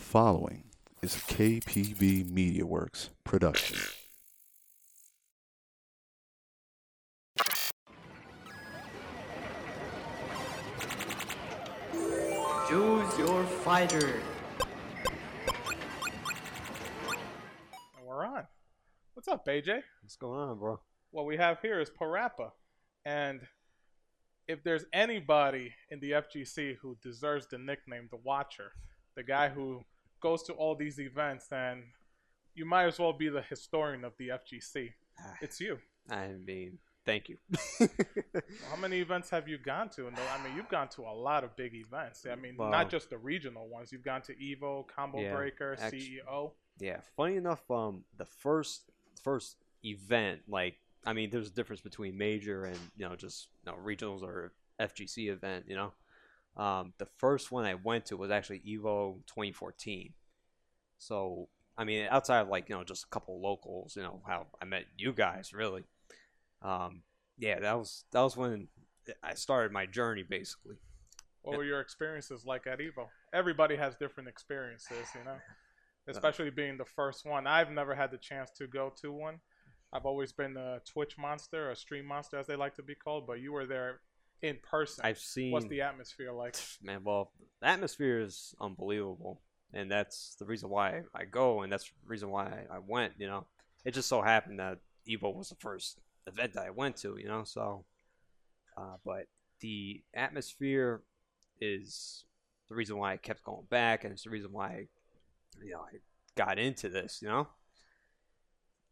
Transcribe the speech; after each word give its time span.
The 0.00 0.06
following 0.06 0.64
is 1.02 1.14
a 1.14 1.20
KPB 1.20 2.30
Media 2.30 2.64
Works 2.64 3.10
production. 3.22 3.76
Choose 12.66 13.18
your 13.18 13.44
fighter. 13.44 14.20
And 17.98 18.06
we're 18.06 18.24
on. 18.24 18.46
What's 19.12 19.28
up, 19.28 19.46
AJ? 19.46 19.82
What's 20.00 20.16
going 20.16 20.40
on, 20.40 20.58
bro? 20.58 20.80
What 21.10 21.26
we 21.26 21.36
have 21.36 21.60
here 21.60 21.78
is 21.78 21.90
Parappa. 21.90 22.52
And 23.04 23.42
if 24.48 24.64
there's 24.64 24.86
anybody 24.94 25.74
in 25.90 26.00
the 26.00 26.12
FGC 26.12 26.76
who 26.80 26.96
deserves 27.02 27.46
the 27.48 27.58
nickname 27.58 28.08
the 28.10 28.16
Watcher, 28.16 28.72
the 29.14 29.22
guy 29.22 29.50
who 29.50 29.84
goes 30.20 30.42
to 30.44 30.52
all 30.54 30.74
these 30.74 30.98
events, 31.00 31.46
then 31.48 31.84
you 32.54 32.64
might 32.64 32.84
as 32.86 32.98
well 32.98 33.12
be 33.12 33.28
the 33.28 33.42
historian 33.42 34.04
of 34.04 34.12
the 34.18 34.28
FGC. 34.28 34.92
It's 35.40 35.60
you. 35.60 35.78
I 36.10 36.28
mean, 36.44 36.78
thank 37.04 37.28
you. 37.28 37.36
How 38.70 38.76
many 38.80 39.00
events 39.00 39.30
have 39.30 39.48
you 39.48 39.58
gone 39.58 39.88
to? 39.90 40.06
And 40.08 40.16
I 40.16 40.42
mean, 40.42 40.56
you've 40.56 40.68
gone 40.68 40.88
to 40.90 41.02
a 41.02 41.12
lot 41.14 41.44
of 41.44 41.54
big 41.56 41.74
events. 41.74 42.26
I 42.30 42.34
mean, 42.36 42.56
Wow. 42.56 42.70
not 42.70 42.90
just 42.90 43.10
the 43.10 43.18
regional 43.18 43.68
ones. 43.68 43.92
You've 43.92 44.02
gone 44.04 44.22
to 44.22 44.34
Evo, 44.34 44.86
Combo 44.86 45.20
Yeah, 45.20 45.34
Breaker, 45.34 45.74
E 45.78 45.82
actu- 45.82 45.98
CEO. 46.00 46.52
yeah, 46.78 47.00
funny 47.16 47.36
enough, 47.36 47.68
um, 47.70 48.04
the 48.16 48.24
first 48.26 48.90
first 49.22 49.56
event, 49.84 50.40
like, 50.48 50.78
I 51.04 51.12
mean, 51.12 51.28
there's 51.30 51.48
a 51.48 51.52
difference 51.52 51.82
between 51.82 52.16
major 52.16 52.64
and 52.64 52.78
you 52.96 53.06
know 53.08 53.16
just 53.16 53.48
you 53.66 53.72
know, 53.72 53.78
regionals 53.78 54.22
or 54.22 54.52
FGC 54.78 55.28
event. 55.30 55.66
You 55.68 55.76
know, 55.76 55.92
um, 56.56 56.92
the 56.98 57.06
first 57.18 57.52
one 57.52 57.64
I 57.64 57.74
went 57.74 58.06
to 58.06 58.16
was 58.16 58.30
actually 58.30 58.60
Evo 58.60 59.16
2014. 59.26 60.12
So, 60.98 61.48
I 61.76 61.84
mean, 61.84 62.06
outside 62.10 62.40
of 62.40 62.48
like 62.48 62.68
you 62.68 62.76
know 62.76 62.84
just 62.84 63.04
a 63.04 63.08
couple 63.08 63.40
locals, 63.40 63.96
you 63.96 64.02
know 64.02 64.20
how 64.26 64.46
I 64.60 64.64
met 64.64 64.84
you 64.96 65.12
guys 65.12 65.52
really. 65.52 65.84
Um, 66.62 67.02
yeah, 67.38 67.60
that 67.60 67.78
was 67.78 68.04
that 68.12 68.20
was 68.20 68.36
when 68.36 68.68
I 69.22 69.34
started 69.34 69.72
my 69.72 69.86
journey 69.86 70.22
basically. 70.22 70.76
What 71.42 71.56
were 71.56 71.64
your 71.64 71.80
experiences 71.80 72.44
like 72.44 72.66
at 72.66 72.80
Evo? 72.80 73.08
Everybody 73.32 73.76
has 73.76 73.96
different 73.96 74.28
experiences, 74.28 75.06
you 75.14 75.24
know, 75.24 75.36
especially 76.08 76.50
being 76.50 76.76
the 76.76 76.84
first 76.84 77.24
one. 77.24 77.46
I've 77.46 77.70
never 77.70 77.94
had 77.94 78.10
the 78.10 78.18
chance 78.18 78.50
to 78.58 78.66
go 78.66 78.92
to 79.00 79.10
one. 79.10 79.40
I've 79.92 80.04
always 80.04 80.32
been 80.32 80.56
a 80.56 80.80
Twitch 80.84 81.16
monster, 81.18 81.70
a 81.70 81.76
stream 81.76 82.04
monster, 82.04 82.38
as 82.38 82.46
they 82.46 82.56
like 82.56 82.74
to 82.74 82.82
be 82.82 82.94
called. 82.94 83.26
But 83.26 83.40
you 83.40 83.52
were 83.52 83.66
there 83.66 84.00
in 84.42 84.58
person. 84.62 85.04
I've 85.04 85.18
seen 85.18 85.52
What's 85.52 85.66
the 85.66 85.82
atmosphere 85.82 86.32
like? 86.32 86.56
man 86.82 87.00
well 87.04 87.32
the 87.60 87.68
atmosphere 87.68 88.20
is 88.20 88.54
unbelievable 88.60 89.40
and 89.72 89.90
that's 89.90 90.36
the 90.38 90.44
reason 90.44 90.68
why 90.68 91.02
i 91.14 91.24
go 91.24 91.62
and 91.62 91.72
that's 91.72 91.84
the 91.84 92.08
reason 92.08 92.30
why 92.30 92.64
i 92.70 92.78
went 92.78 93.12
you 93.18 93.26
know 93.26 93.46
it 93.84 93.94
just 93.94 94.08
so 94.08 94.20
happened 94.22 94.58
that 94.58 94.78
evo 95.08 95.34
was 95.34 95.48
the 95.48 95.54
first 95.56 95.98
event 96.26 96.52
that 96.54 96.64
i 96.64 96.70
went 96.70 96.96
to 96.96 97.16
you 97.18 97.28
know 97.28 97.44
so 97.44 97.84
uh, 98.76 98.96
but 99.04 99.26
the 99.60 100.02
atmosphere 100.14 101.02
is 101.60 102.24
the 102.68 102.74
reason 102.74 102.96
why 102.96 103.12
i 103.12 103.16
kept 103.16 103.44
going 103.44 103.66
back 103.68 104.04
and 104.04 104.12
it's 104.12 104.24
the 104.24 104.30
reason 104.30 104.52
why 104.52 104.86
you 105.62 105.72
know 105.72 105.80
i 105.80 105.98
got 106.36 106.58
into 106.58 106.88
this 106.88 107.20
you 107.22 107.28
know 107.28 107.46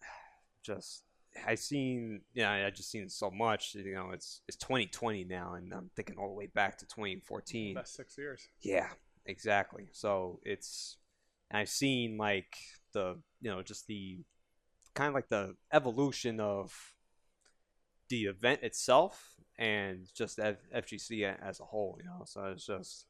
just 0.62 1.04
I 1.46 1.54
seen 1.54 2.22
yeah 2.34 2.50
I 2.66 2.70
just 2.70 2.90
seen 2.90 3.08
so 3.08 3.30
much 3.30 3.74
you 3.74 3.94
know 3.94 4.10
it's 4.12 4.42
it's 4.48 4.56
2020 4.56 5.24
now 5.24 5.54
and 5.54 5.72
I'm 5.72 5.90
thinking 5.96 6.16
all 6.18 6.28
the 6.28 6.34
way 6.34 6.46
back 6.46 6.78
to 6.78 6.86
2014 6.86 7.74
That's 7.74 7.92
six 7.94 8.16
years. 8.18 8.48
yeah, 8.62 8.88
exactly. 9.26 9.88
So 9.92 10.40
it's 10.44 10.96
I've 11.50 11.68
seen 11.68 12.16
like 12.18 12.56
the 12.92 13.16
you 13.40 13.50
know 13.50 13.62
just 13.62 13.86
the 13.86 14.20
kind 14.94 15.08
of 15.08 15.14
like 15.14 15.28
the 15.28 15.54
evolution 15.72 16.40
of 16.40 16.74
the 18.08 18.24
event 18.24 18.62
itself 18.62 19.34
and 19.58 20.06
just 20.14 20.38
F- 20.38 20.56
FGC 20.74 21.24
as 21.24 21.60
a 21.60 21.64
whole. 21.64 21.98
You 22.00 22.06
know, 22.06 22.22
so 22.24 22.44
it's 22.46 22.66
just 22.66 23.06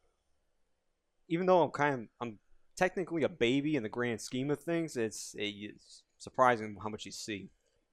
even 1.29 1.47
though 1.47 1.63
I'm 1.63 1.71
kind 1.71 1.95
of 1.95 2.01
I'm 2.21 2.39
technically 2.77 3.23
a 3.23 3.29
baby 3.29 3.77
in 3.77 3.83
the 3.83 3.89
grand 3.89 4.21
scheme 4.21 4.51
of 4.51 4.61
things, 4.61 4.97
it's 4.97 5.35
it's 5.39 6.03
surprising 6.19 6.77
how 6.83 6.89
much 6.89 7.07
you 7.07 7.13
see. 7.13 7.51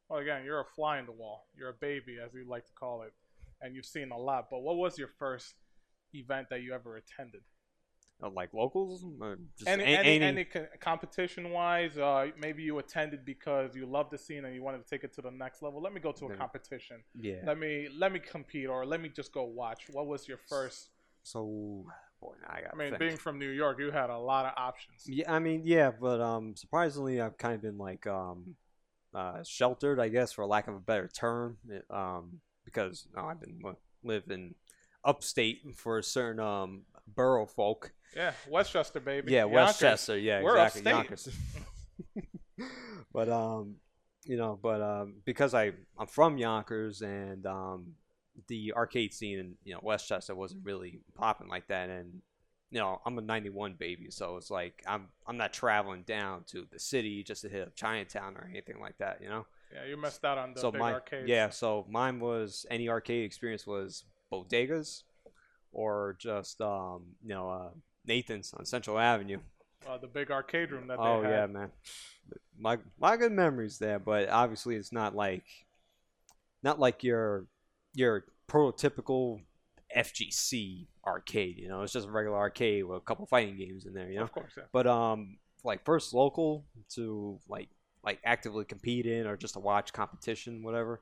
Well, 0.09 0.19
again, 0.19 0.43
you're 0.45 0.59
a 0.61 0.66
fly 0.66 0.99
in 0.99 1.05
the 1.05 1.11
wall. 1.11 1.47
You're 1.57 1.69
a 1.69 1.73
baby, 1.73 2.17
as 2.23 2.33
we 2.33 2.43
like 2.43 2.66
to 2.67 2.73
call 2.73 3.01
it, 3.03 3.13
and 3.61 3.75
you've 3.75 3.85
seen 3.85 4.11
a 4.11 4.17
lot. 4.17 4.47
But 4.51 4.59
what 4.61 4.75
was 4.77 4.97
your 4.97 5.07
first 5.07 5.55
event 6.13 6.47
that 6.49 6.61
you 6.61 6.73
ever 6.73 6.97
attended? 6.97 7.41
Uh, 8.23 8.29
like 8.29 8.53
locals, 8.53 9.03
or 9.19 9.38
just 9.57 9.67
any, 9.69 9.83
a- 9.83 9.88
any, 9.99 10.21
any 10.21 10.45
co- 10.45 10.67
competition 10.79 11.49
wise, 11.51 11.97
uh, 11.97 12.27
maybe 12.39 12.63
you 12.63 12.77
attended 12.79 13.25
because 13.25 13.75
you 13.75 13.85
loved 13.85 14.11
the 14.11 14.17
scene 14.17 14.45
and 14.45 14.55
you 14.55 14.63
wanted 14.63 14.81
to 14.83 14.89
take 14.89 15.03
it 15.03 15.13
to 15.16 15.21
the 15.21 15.31
next 15.31 15.61
level. 15.61 15.81
Let 15.81 15.91
me 15.91 15.99
go 15.99 16.11
to 16.13 16.25
a 16.27 16.29
competition. 16.37 17.03
yeah. 17.19 17.41
Let 17.45 17.57
me 17.59 17.89
let 17.97 18.13
me 18.13 18.19
compete, 18.19 18.67
or 18.69 18.85
let 18.85 19.01
me 19.01 19.09
just 19.09 19.33
go 19.33 19.43
watch. 19.43 19.87
What 19.91 20.07
was 20.07 20.27
your 20.29 20.37
first? 20.37 20.91
So 21.23 21.83
boy, 22.22 22.35
I 22.47 22.61
got. 22.61 22.73
I 22.73 22.77
mean, 22.77 22.95
being 22.99 23.17
from 23.17 23.37
New 23.37 23.49
York, 23.49 23.79
you 23.79 23.91
had 23.91 24.09
a 24.09 24.17
lot 24.17 24.45
of 24.45 24.53
options. 24.55 25.03
Yeah, 25.07 25.33
I 25.33 25.39
mean, 25.39 25.63
yeah, 25.66 25.91
but 25.91 26.22
um, 26.22 26.55
surprisingly, 26.55 27.19
I've 27.19 27.37
kind 27.37 27.55
of 27.55 27.61
been 27.61 27.77
like 27.77 28.07
um, 28.07 28.55
uh, 29.16 29.44
sheltered, 29.44 30.00
I 30.00 30.09
guess, 30.09 30.34
for 30.34 30.46
lack 30.46 30.68
of 30.68 30.76
a 30.76 30.80
better 30.80 31.08
term, 31.08 31.58
it, 31.70 31.86
um, 31.90 32.40
because 32.66 33.08
know, 33.16 33.26
I've 33.28 33.40
been 33.40 33.59
li- 33.64 33.74
living 34.03 34.56
upstate 35.03 35.62
for 35.76 36.00
a 36.00 36.03
certain 36.03 36.40
um 36.40 36.81
borough 37.08 37.46
folk. 37.46 37.94
Yeah, 38.16 38.34
Westchester, 38.50 39.00
baby. 39.00 39.31
Yeah, 39.31 39.42
Yonkers. 39.42 39.56
Westchester. 39.56 40.18
Yeah, 40.18 40.42
We're 40.42 40.58
exactly. 40.58 40.92
upstate. 40.92 40.94
Yonkers. 40.94 41.30
but 43.14 43.30
um, 43.30 43.76
you 44.26 44.38
know, 44.38 44.59
but 44.62 44.81
um, 44.81 45.16
because 45.26 45.53
I 45.53 45.72
I'm 45.97 46.08
from 46.08 46.38
Yonkers 46.38 47.02
and 47.02 47.46
um, 47.46 47.94
the 48.47 48.74
arcade 48.74 49.14
scene 49.14 49.40
in 49.40 49.53
you 49.64 49.74
know 49.74 49.80
Westchester 49.82 50.36
wasn't 50.36 50.66
really 50.66 51.00
popping 51.16 51.47
like 51.47 51.68
that, 51.68 51.90
and 51.90 52.22
you 52.75 52.81
know 52.81 53.00
I'm 53.06 53.18
a 53.18 53.22
'91 53.22 53.75
baby, 53.80 54.08
so 54.12 54.36
it's 54.36 54.52
like 54.52 54.84
I'm 54.86 55.08
I'm 55.25 55.38
not 55.38 55.53
traveling 55.53 56.03
down 56.03 56.44
to 56.47 56.68
the 56.72 56.78
city 56.78 57.24
just 57.24 57.41
to 57.44 57.50
hit 57.50 57.62
up 57.68 57.74
Chinatown 57.75 58.36
or 58.36 58.47
anything 58.52 58.81
like 58.81 58.97
that, 58.97 59.22
you 59.22 59.30
know. 59.30 59.46
Yeah, 59.74 59.86
you 59.90 59.96
missed 59.97 60.24
out 60.25 60.38
on 60.38 60.53
the 60.53 60.59
so 60.59 60.72
big 60.72 60.81
my 60.81 60.94
arcades. 60.94 61.30
yeah, 61.30 61.50
so 61.50 61.85
mine 61.90 62.19
was 62.19 62.66
any 62.69 62.90
arcade 62.90 63.24
experience 63.24 63.66
was 63.66 64.03
bodegas 64.31 65.03
or 65.72 66.18
just 66.19 66.59
um, 66.62 67.03
you 67.24 67.30
know 67.30 67.50
uh, 67.50 67.69
Nathan's 68.06 68.53
on 68.53 68.66
Central 68.66 69.00
Avenue. 69.00 69.40
uh, 69.90 69.97
the 69.97 70.08
big 70.08 70.30
arcade 70.30 70.72
room 70.72 70.88
that 70.88 70.97
they 70.97 71.03
Oh 71.03 71.22
had. 71.22 71.31
yeah, 71.31 71.46
man. 71.47 71.72
My 72.59 72.78
my 73.00 73.16
good 73.16 73.31
memories 73.31 73.80
there, 73.80 74.00
but 74.00 74.28
obviously 74.30 74.75
it's 74.75 74.91
not 74.91 75.16
like 75.16 75.46
not 76.62 76.78
like 76.80 77.03
your 77.03 77.46
your 77.94 78.25
prototypical 78.50 79.41
FGC 79.95 80.88
arcade, 81.06 81.57
you 81.57 81.67
know. 81.67 81.81
It's 81.81 81.94
just 81.94 82.07
a 82.07 82.11
regular 82.11 82.38
arcade 82.38 82.83
with 82.85 82.97
a 82.97 83.01
couple 83.01 83.25
fighting 83.25 83.57
games 83.57 83.85
in 83.85 83.94
there, 83.94 84.09
you 84.09 84.17
know. 84.17 84.23
Of 84.23 84.31
course, 84.31 84.53
yeah. 84.57 84.63
But 84.72 84.88
um 84.88 85.38
like 85.63 85.83
first 85.85 86.13
local 86.13 86.66
to 86.95 87.39
like 87.47 87.69
like 88.03 88.19
actively 88.23 88.66
compete 88.66 89.05
in 89.05 89.25
or 89.25 89.35
just 89.38 89.53
to 89.55 89.59
watch 89.59 89.94
competition, 89.94 90.61
whatever. 90.63 91.01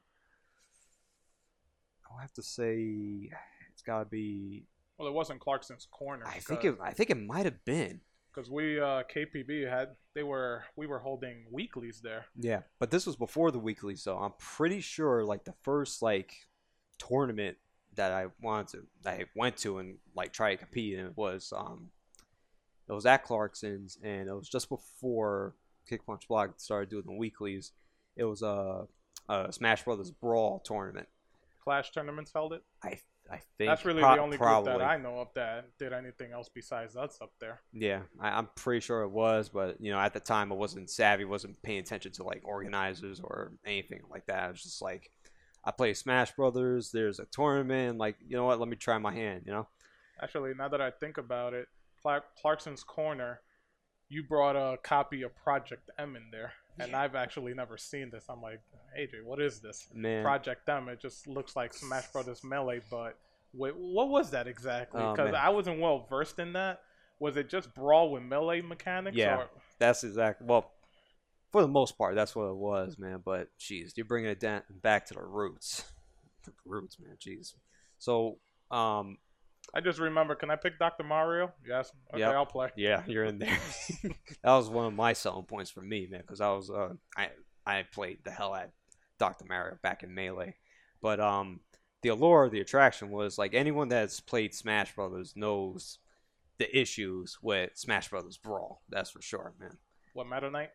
I'll 2.09 2.19
have 2.19 2.33
to 2.33 2.43
say 2.43 3.29
it's 3.71 3.81
gotta 3.81 4.05
be 4.05 4.65
Well, 4.97 5.07
it 5.07 5.13
wasn't 5.13 5.39
Clarkson's 5.39 5.87
corner. 5.91 6.25
I 6.27 6.39
think 6.39 6.63
it 6.63 6.77
I 6.81 6.91
think 6.91 7.09
it 7.09 7.17
might 7.17 7.45
have 7.45 7.63
been. 7.65 8.01
because 8.33 8.49
we 8.49 8.79
uh, 8.79 9.03
KPB 9.13 9.67
had 9.69 9.89
they 10.13 10.23
were 10.23 10.63
we 10.75 10.85
were 10.87 10.99
holding 10.99 11.45
weeklies 11.51 12.01
there. 12.03 12.25
Yeah, 12.39 12.61
but 12.79 12.91
this 12.91 13.05
was 13.05 13.15
before 13.15 13.51
the 13.51 13.59
weeklies, 13.59 14.03
so 14.03 14.17
I'm 14.17 14.33
pretty 14.37 14.79
sure 14.79 15.25
like 15.25 15.43
the 15.43 15.55
first 15.63 16.01
like 16.01 16.33
tournament 16.99 17.57
that 17.95 18.11
I 18.11 18.27
wanted 18.41 18.67
to 18.69 18.83
that 19.03 19.19
I 19.19 19.25
went 19.35 19.57
to 19.57 19.79
and 19.79 19.97
like 20.15 20.33
try 20.33 20.51
to 20.51 20.57
compete 20.57 20.97
in 20.97 21.11
was 21.15 21.53
um 21.55 21.89
it 22.87 22.93
was 22.93 23.05
at 23.05 23.23
Clarkson's 23.23 23.97
and 24.03 24.27
it 24.27 24.33
was 24.33 24.49
just 24.49 24.69
before 24.69 25.53
Kick 25.87 26.05
Punch 26.05 26.27
Block 26.27 26.53
started 26.57 26.89
doing 26.89 27.05
the 27.05 27.13
weeklies. 27.13 27.71
It 28.15 28.23
was 28.25 28.41
a, 28.41 28.85
a 29.29 29.51
Smash 29.51 29.83
Brothers 29.83 30.11
Brawl 30.11 30.59
tournament. 30.59 31.07
Clash 31.63 31.91
tournaments 31.91 32.31
held 32.33 32.53
it. 32.53 32.63
I 32.83 32.99
I 33.31 33.37
think 33.57 33.69
That's 33.69 33.85
really 33.85 34.01
pro- 34.01 34.15
the 34.15 34.21
only 34.21 34.37
probably. 34.37 34.71
group 34.71 34.79
that 34.79 34.85
I 34.87 34.97
know 34.97 35.19
of 35.19 35.29
that 35.35 35.77
did 35.79 35.93
anything 35.93 36.33
else 36.33 36.49
besides 36.53 36.97
us 36.97 37.17
up 37.21 37.31
there. 37.39 37.61
Yeah, 37.71 38.01
I, 38.19 38.37
I'm 38.37 38.49
pretty 38.55 38.81
sure 38.81 39.01
it 39.03 39.09
was, 39.11 39.49
but 39.49 39.79
you 39.79 39.91
know, 39.91 39.99
at 39.99 40.13
the 40.13 40.19
time 40.19 40.51
I 40.51 40.55
wasn't 40.55 40.89
savvy, 40.89 41.23
wasn't 41.23 41.61
paying 41.63 41.79
attention 41.79 42.11
to 42.13 42.23
like 42.23 42.41
organizers 42.43 43.21
or 43.21 43.53
anything 43.65 44.01
like 44.11 44.25
that. 44.27 44.43
I 44.43 44.49
was 44.49 44.61
just 44.61 44.81
like, 44.81 45.09
I 45.65 45.71
play 45.71 45.93
Smash 45.93 46.31
Brothers. 46.33 46.91
There's 46.91 47.19
a 47.19 47.25
tournament. 47.25 47.97
Like, 47.97 48.17
you 48.27 48.35
know 48.35 48.45
what? 48.45 48.59
Let 48.59 48.67
me 48.69 48.75
try 48.75 48.97
my 48.97 49.13
hand. 49.13 49.43
You 49.45 49.53
know? 49.53 49.67
Actually, 50.21 50.53
now 50.57 50.67
that 50.67 50.81
I 50.81 50.91
think 50.91 51.17
about 51.17 51.53
it, 51.53 51.67
Clark, 52.01 52.23
Clarkson's 52.41 52.83
corner, 52.83 53.39
you 54.09 54.23
brought 54.23 54.55
a 54.55 54.77
copy 54.77 55.23
of 55.23 55.35
Project 55.35 55.89
M 55.97 56.15
in 56.15 56.23
there, 56.31 56.51
and 56.79 56.95
I've 56.95 57.15
actually 57.15 57.53
never 57.53 57.77
seen 57.77 58.09
this. 58.11 58.25
I'm 58.29 58.41
like, 58.41 58.59
AJ, 58.99 59.23
what 59.23 59.41
is 59.41 59.59
this? 59.59 59.87
Man, 59.93 60.23
Project 60.23 60.67
M. 60.67 60.89
It 60.89 60.99
just 61.01 61.27
looks 61.27 61.55
like 61.55 61.73
Smash 61.73 62.07
Brothers 62.11 62.43
Melee, 62.43 62.81
but 62.91 63.17
wait, 63.53 63.75
what 63.75 64.09
was 64.09 64.31
that 64.31 64.47
exactly? 64.47 65.01
Oh, 65.01 65.11
Because 65.13 65.31
man. 65.31 65.41
I 65.41 65.49
wasn't 65.49 65.79
well 65.79 66.05
versed 66.09 66.39
in 66.39 66.53
that. 66.53 66.81
was 67.19 67.37
it 67.37 67.49
just 67.49 67.73
brawl 67.73 68.11
with 68.11 68.23
melee 68.23 68.61
mechanics? 68.61 69.15
Yeah. 69.15 69.37
Or, 69.37 69.49
That's 69.79 70.03
exactly 70.03 70.45
well, 70.45 70.72
for 71.53 71.61
the 71.61 71.67
most 71.69 71.97
part, 71.97 72.15
that's 72.15 72.35
what 72.35 72.49
it 72.49 72.55
was, 72.55 72.97
man. 72.99 73.21
But 73.23 73.47
jeez, 73.57 73.95
you're 73.95 74.05
bringing 74.05 74.29
it 74.31 74.41
down 74.41 74.63
back 74.81 75.05
to 75.07 75.13
the 75.13 75.23
roots. 75.23 75.85
The 76.45 76.51
roots, 76.65 76.97
man. 76.99 77.15
Jeez. 77.25 77.53
So, 77.99 78.37
um, 78.69 79.17
I 79.73 79.79
just 79.79 79.97
remember. 79.97 80.35
Can 80.35 80.51
I 80.51 80.57
pick 80.57 80.77
Dr. 80.77 81.05
Mario? 81.05 81.53
Yes. 81.65 81.89
Okay, 82.13 82.19
Yep. 82.19 82.33
I'll 82.33 82.45
play. 82.45 82.69
yeah, 82.75 83.01
you're 83.07 83.23
in 83.23 83.39
there. 83.39 83.57
that 84.43 84.51
was 84.51 84.67
one 84.69 84.87
of 84.87 84.93
my 84.93 85.13
selling 85.13 85.45
points 85.45 85.71
for 85.71 85.79
me, 85.79 86.05
man, 86.11 86.19
because 86.19 86.41
I 86.41 86.49
was 86.51 86.69
uh, 86.69 86.89
I 87.15 87.29
I 87.65 87.83
played 87.83 88.25
the 88.25 88.31
hell 88.31 88.53
out 88.53 88.71
Dr. 89.19 89.45
Mario 89.47 89.77
back 89.81 90.03
in 90.03 90.13
Melee, 90.13 90.55
but 91.01 91.21
um, 91.21 91.61
the 92.01 92.09
allure 92.09 92.43
of 92.43 92.51
the 92.51 92.59
attraction 92.59 93.09
was 93.09 93.37
like 93.37 93.53
anyone 93.53 93.87
that's 93.87 94.19
played 94.19 94.53
Smash 94.53 94.93
Brothers 94.93 95.31
knows 95.37 95.99
the 96.57 96.77
issues 96.77 97.37
with 97.41 97.69
Smash 97.75 98.09
Brothers 98.09 98.35
Brawl. 98.35 98.81
That's 98.89 99.11
for 99.11 99.21
sure, 99.21 99.53
man. 99.61 99.77
What 100.13 100.27
Meta 100.29 100.51
Knight? 100.51 100.71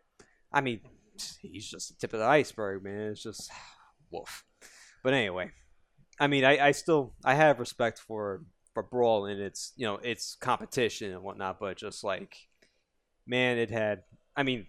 I 0.53 0.61
mean, 0.61 0.81
he's 1.43 1.69
just 1.69 1.89
the 1.89 1.95
tip 2.01 2.13
of 2.15 2.21
the 2.21 2.27
iceberg, 2.27 2.83
man. 2.85 3.11
It's 3.13 3.23
just 3.23 3.51
woof. 4.11 4.45
But 5.03 5.15
anyway, 5.15 5.51
I 6.19 6.27
mean, 6.27 6.45
I, 6.45 6.69
I 6.69 6.71
still 6.73 7.15
I 7.25 7.35
have 7.35 7.61
respect 7.61 7.99
for 7.99 8.43
for 8.75 8.83
Brawl 8.83 9.27
and 9.27 9.41
its 9.41 9.73
you 9.77 9.87
know 9.87 9.97
its 9.97 10.37
competition 10.41 11.13
and 11.13 11.23
whatnot, 11.23 11.59
but 11.61 11.77
just 11.77 12.03
like, 12.05 12.37
man, 13.27 13.59
it 13.59 13.71
had. 13.71 14.03
I 14.37 14.43
mean, 14.45 14.67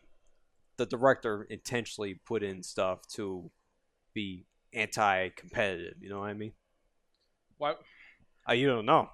the 0.78 0.86
director 0.86 1.44
intentionally 1.50 2.20
put 2.26 2.42
in 2.44 2.64
stuff 2.64 3.08
to 3.10 3.52
be 4.16 4.46
anti-competitive. 4.74 5.96
You 6.02 6.10
know 6.10 6.20
what 6.20 6.30
I 6.30 6.34
mean? 6.34 6.54
What? 7.58 7.80
Uh, 8.50 8.54
you 8.54 8.68
don't 8.68 8.86
know. 8.86 9.10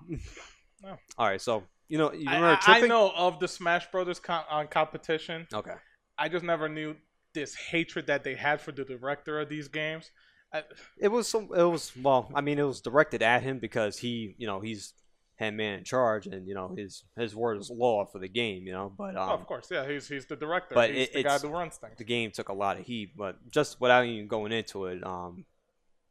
No. 0.81 0.97
All 1.17 1.27
right, 1.27 1.41
so 1.41 1.63
you 1.87 1.97
know 1.97 2.11
you 2.13 2.25
remember 2.25 2.57
I- 2.65 2.77
I 2.77 2.87
know 2.87 3.11
of 3.15 3.39
the 3.39 3.47
Smash 3.47 3.89
Brothers 3.91 4.19
com- 4.19 4.45
on 4.49 4.67
competition. 4.67 5.47
Okay. 5.53 5.73
I 6.17 6.29
just 6.29 6.43
never 6.45 6.69
knew 6.69 6.95
this 7.33 7.55
hatred 7.55 8.07
that 8.07 8.23
they 8.23 8.35
had 8.35 8.61
for 8.61 8.71
the 8.71 8.83
director 8.85 9.39
of 9.39 9.49
these 9.49 9.67
games. 9.67 10.11
I, 10.53 10.63
It 10.97 11.09
was 11.09 11.27
some. 11.27 11.49
It 11.55 11.63
was 11.63 11.91
well. 12.01 12.31
I 12.33 12.41
mean, 12.41 12.59
it 12.59 12.63
was 12.63 12.81
directed 12.81 13.21
at 13.21 13.43
him 13.43 13.59
because 13.59 13.97
he, 13.97 14.35
you 14.37 14.47
know, 14.47 14.59
he's 14.61 14.93
head 15.37 15.53
man 15.53 15.79
in 15.79 15.83
charge, 15.83 16.27
and 16.27 16.47
you 16.47 16.53
know 16.53 16.73
his 16.77 17.03
his 17.17 17.35
word 17.35 17.57
is 17.57 17.69
law 17.69 18.05
for 18.05 18.19
the 18.19 18.29
game. 18.29 18.65
You 18.65 18.71
know, 18.71 18.93
but 18.97 19.17
um, 19.17 19.29
oh, 19.29 19.33
of 19.33 19.45
course, 19.47 19.67
yeah, 19.69 19.85
he's 19.87 20.07
he's 20.07 20.25
the 20.25 20.35
director. 20.37 20.75
but 20.75 20.91
he's 20.91 21.07
it- 21.09 21.13
the 21.13 21.23
guy 21.23 21.37
who 21.39 21.49
runs 21.49 21.75
things. 21.75 21.97
the 21.97 22.05
game 22.05 22.31
took 22.31 22.49
a 22.49 22.53
lot 22.53 22.79
of 22.79 22.85
heat. 22.85 23.11
But 23.17 23.35
just 23.51 23.81
without 23.81 24.05
even 24.05 24.27
going 24.27 24.53
into 24.53 24.85
it, 24.85 25.05
um, 25.05 25.43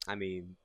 I 0.07 0.15
mean, 0.15 0.57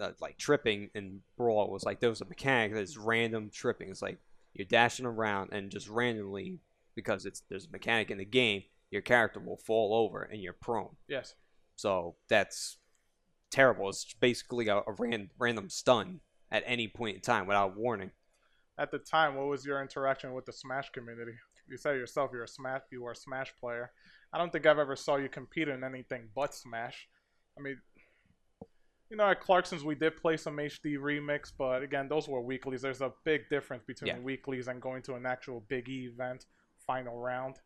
uh, 0.00 0.12
like 0.20 0.38
tripping 0.38 0.88
and 0.94 1.20
brawl 1.36 1.70
was 1.70 1.84
like 1.84 2.00
there 2.00 2.08
was 2.08 2.22
a 2.22 2.26
mechanic 2.26 2.72
that's 2.74 2.96
random 2.96 3.50
tripping. 3.52 3.90
It's 3.90 4.00
like 4.00 4.18
you're 4.54 4.64
dashing 4.66 5.04
around 5.04 5.52
and 5.52 5.70
just 5.70 5.88
randomly 5.88 6.60
because 6.94 7.26
it's 7.26 7.42
there's 7.50 7.66
a 7.66 7.70
mechanic 7.70 8.10
in 8.10 8.16
the 8.18 8.24
game, 8.24 8.62
your 8.90 9.02
character 9.02 9.40
will 9.40 9.56
fall 9.56 9.94
over 9.94 10.22
and 10.22 10.42
you're 10.42 10.52
prone. 10.52 10.96
Yes. 11.08 11.34
So 11.76 12.16
that's 12.28 12.78
terrible. 13.50 13.88
It's 13.88 14.14
basically 14.20 14.68
a, 14.68 14.78
a 14.78 14.92
ran, 14.98 15.30
random 15.38 15.68
stun 15.68 16.20
at 16.50 16.62
any 16.66 16.88
point 16.88 17.16
in 17.16 17.20
time 17.22 17.46
without 17.46 17.76
warning. 17.76 18.10
At 18.78 18.90
the 18.90 18.98
time, 18.98 19.34
what 19.34 19.48
was 19.48 19.64
your 19.66 19.82
interaction 19.82 20.32
with 20.34 20.46
the 20.46 20.52
Smash 20.52 20.90
community? 20.90 21.32
You 21.68 21.76
said 21.76 21.96
yourself 21.96 22.30
you're 22.32 22.44
a 22.44 22.48
Smash 22.48 22.82
you 22.90 23.02
were 23.02 23.12
a 23.12 23.16
Smash 23.16 23.52
player. 23.60 23.90
I 24.32 24.38
don't 24.38 24.50
think 24.52 24.66
I've 24.66 24.78
ever 24.78 24.96
saw 24.96 25.16
you 25.16 25.28
compete 25.28 25.68
in 25.68 25.84
anything 25.84 26.28
but 26.34 26.54
Smash. 26.54 27.08
I 27.58 27.60
mean, 27.60 27.78
you 29.10 29.16
know, 29.16 29.24
at 29.30 29.40
Clarkson's 29.40 29.84
we 29.84 29.94
did 29.94 30.16
play 30.16 30.36
some 30.36 30.56
HD 30.56 30.96
remix, 30.98 31.50
but 31.56 31.82
again, 31.82 32.08
those 32.08 32.28
were 32.28 32.40
weeklies. 32.40 32.82
There's 32.82 33.00
a 33.00 33.12
big 33.24 33.48
difference 33.48 33.82
between 33.86 34.16
Yeah. 34.16 34.20
weeklies 34.20 34.68
and 34.68 34.80
going 34.80 35.02
to 35.02 35.14
an 35.14 35.26
actual 35.26 35.60
Big 35.68 35.88
E 35.88 36.06
event, 36.12 36.46
final 36.86 37.18
round. 37.18 37.56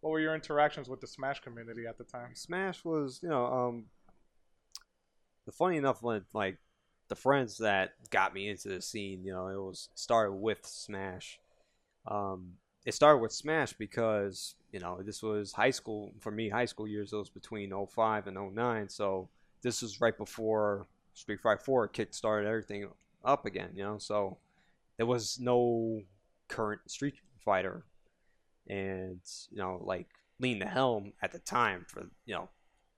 What 0.00 0.10
were 0.10 0.20
your 0.20 0.34
interactions 0.34 0.88
with 0.88 1.00
the 1.00 1.06
Smash 1.06 1.40
community 1.40 1.86
at 1.86 1.98
the 1.98 2.04
time? 2.04 2.34
Smash 2.34 2.84
was, 2.84 3.20
you 3.22 3.28
know, 3.28 3.46
um, 3.46 3.84
the 5.46 5.52
funny 5.52 5.76
enough 5.76 6.02
when 6.02 6.24
like 6.34 6.58
the 7.08 7.16
friends 7.16 7.58
that 7.58 7.94
got 8.10 8.34
me 8.34 8.48
into 8.48 8.68
the 8.68 8.82
scene, 8.82 9.24
you 9.24 9.32
know, 9.32 9.48
it 9.48 9.56
was 9.56 9.88
started 9.94 10.32
with 10.32 10.64
Smash. 10.64 11.38
Um, 12.06 12.52
it 12.84 12.94
started 12.94 13.18
with 13.18 13.32
Smash 13.32 13.72
because 13.72 14.54
you 14.72 14.80
know 14.80 15.02
this 15.02 15.22
was 15.22 15.52
high 15.52 15.70
school 15.70 16.12
for 16.20 16.30
me. 16.30 16.48
High 16.48 16.66
school 16.66 16.86
years, 16.86 17.12
it 17.12 17.16
was 17.16 17.30
between 17.30 17.72
05 17.72 18.26
and 18.26 18.54
09, 18.54 18.88
so 18.88 19.28
this 19.62 19.82
was 19.82 20.00
right 20.00 20.16
before 20.16 20.86
Street 21.14 21.40
Fighter 21.40 21.60
4 21.64 21.88
kick 21.88 22.14
started 22.14 22.48
everything 22.48 22.88
up 23.24 23.46
again. 23.46 23.70
You 23.74 23.84
know, 23.84 23.98
so 23.98 24.38
there 24.96 25.06
was 25.06 25.38
no 25.40 26.02
current 26.48 26.80
Street 26.90 27.14
Fighter, 27.44 27.84
and 28.68 29.20
you 29.50 29.58
know, 29.58 29.80
like 29.82 30.08
lean 30.40 30.58
the 30.58 30.66
helm 30.66 31.12
at 31.22 31.32
the 31.32 31.38
time 31.38 31.84
for 31.88 32.06
you 32.26 32.34
know 32.34 32.48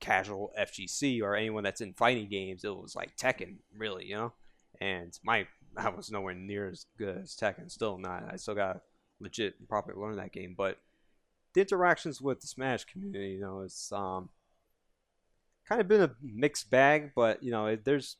casual 0.00 0.52
FGC 0.58 1.22
or 1.22 1.36
anyone 1.36 1.62
that's 1.62 1.80
in 1.80 1.92
fighting 1.92 2.28
games, 2.28 2.64
it 2.64 2.74
was 2.74 2.96
like 2.96 3.16
Tekken, 3.16 3.56
really, 3.76 4.06
you 4.06 4.16
know. 4.16 4.32
And 4.80 5.18
my 5.22 5.46
I 5.76 5.88
was 5.90 6.10
nowhere 6.10 6.34
near 6.34 6.68
as 6.68 6.86
good 6.98 7.18
as 7.18 7.36
Tekken, 7.36 7.70
still 7.70 7.98
not. 7.98 8.24
I 8.30 8.36
still 8.36 8.54
got 8.54 8.82
legit 9.20 9.54
and 9.58 9.68
properly 9.68 10.00
learn 10.00 10.16
that 10.16 10.32
game, 10.32 10.54
but 10.56 10.78
the 11.52 11.60
interactions 11.60 12.20
with 12.20 12.40
the 12.40 12.46
Smash 12.46 12.84
community, 12.84 13.32
you 13.34 13.40
know, 13.40 13.60
it's 13.60 13.92
um 13.92 14.30
kind 15.68 15.80
of 15.80 15.88
been 15.88 16.02
a 16.02 16.10
mixed 16.22 16.70
bag, 16.70 17.12
but 17.14 17.42
you 17.42 17.50
know, 17.50 17.66
it, 17.66 17.84
there's 17.84 18.16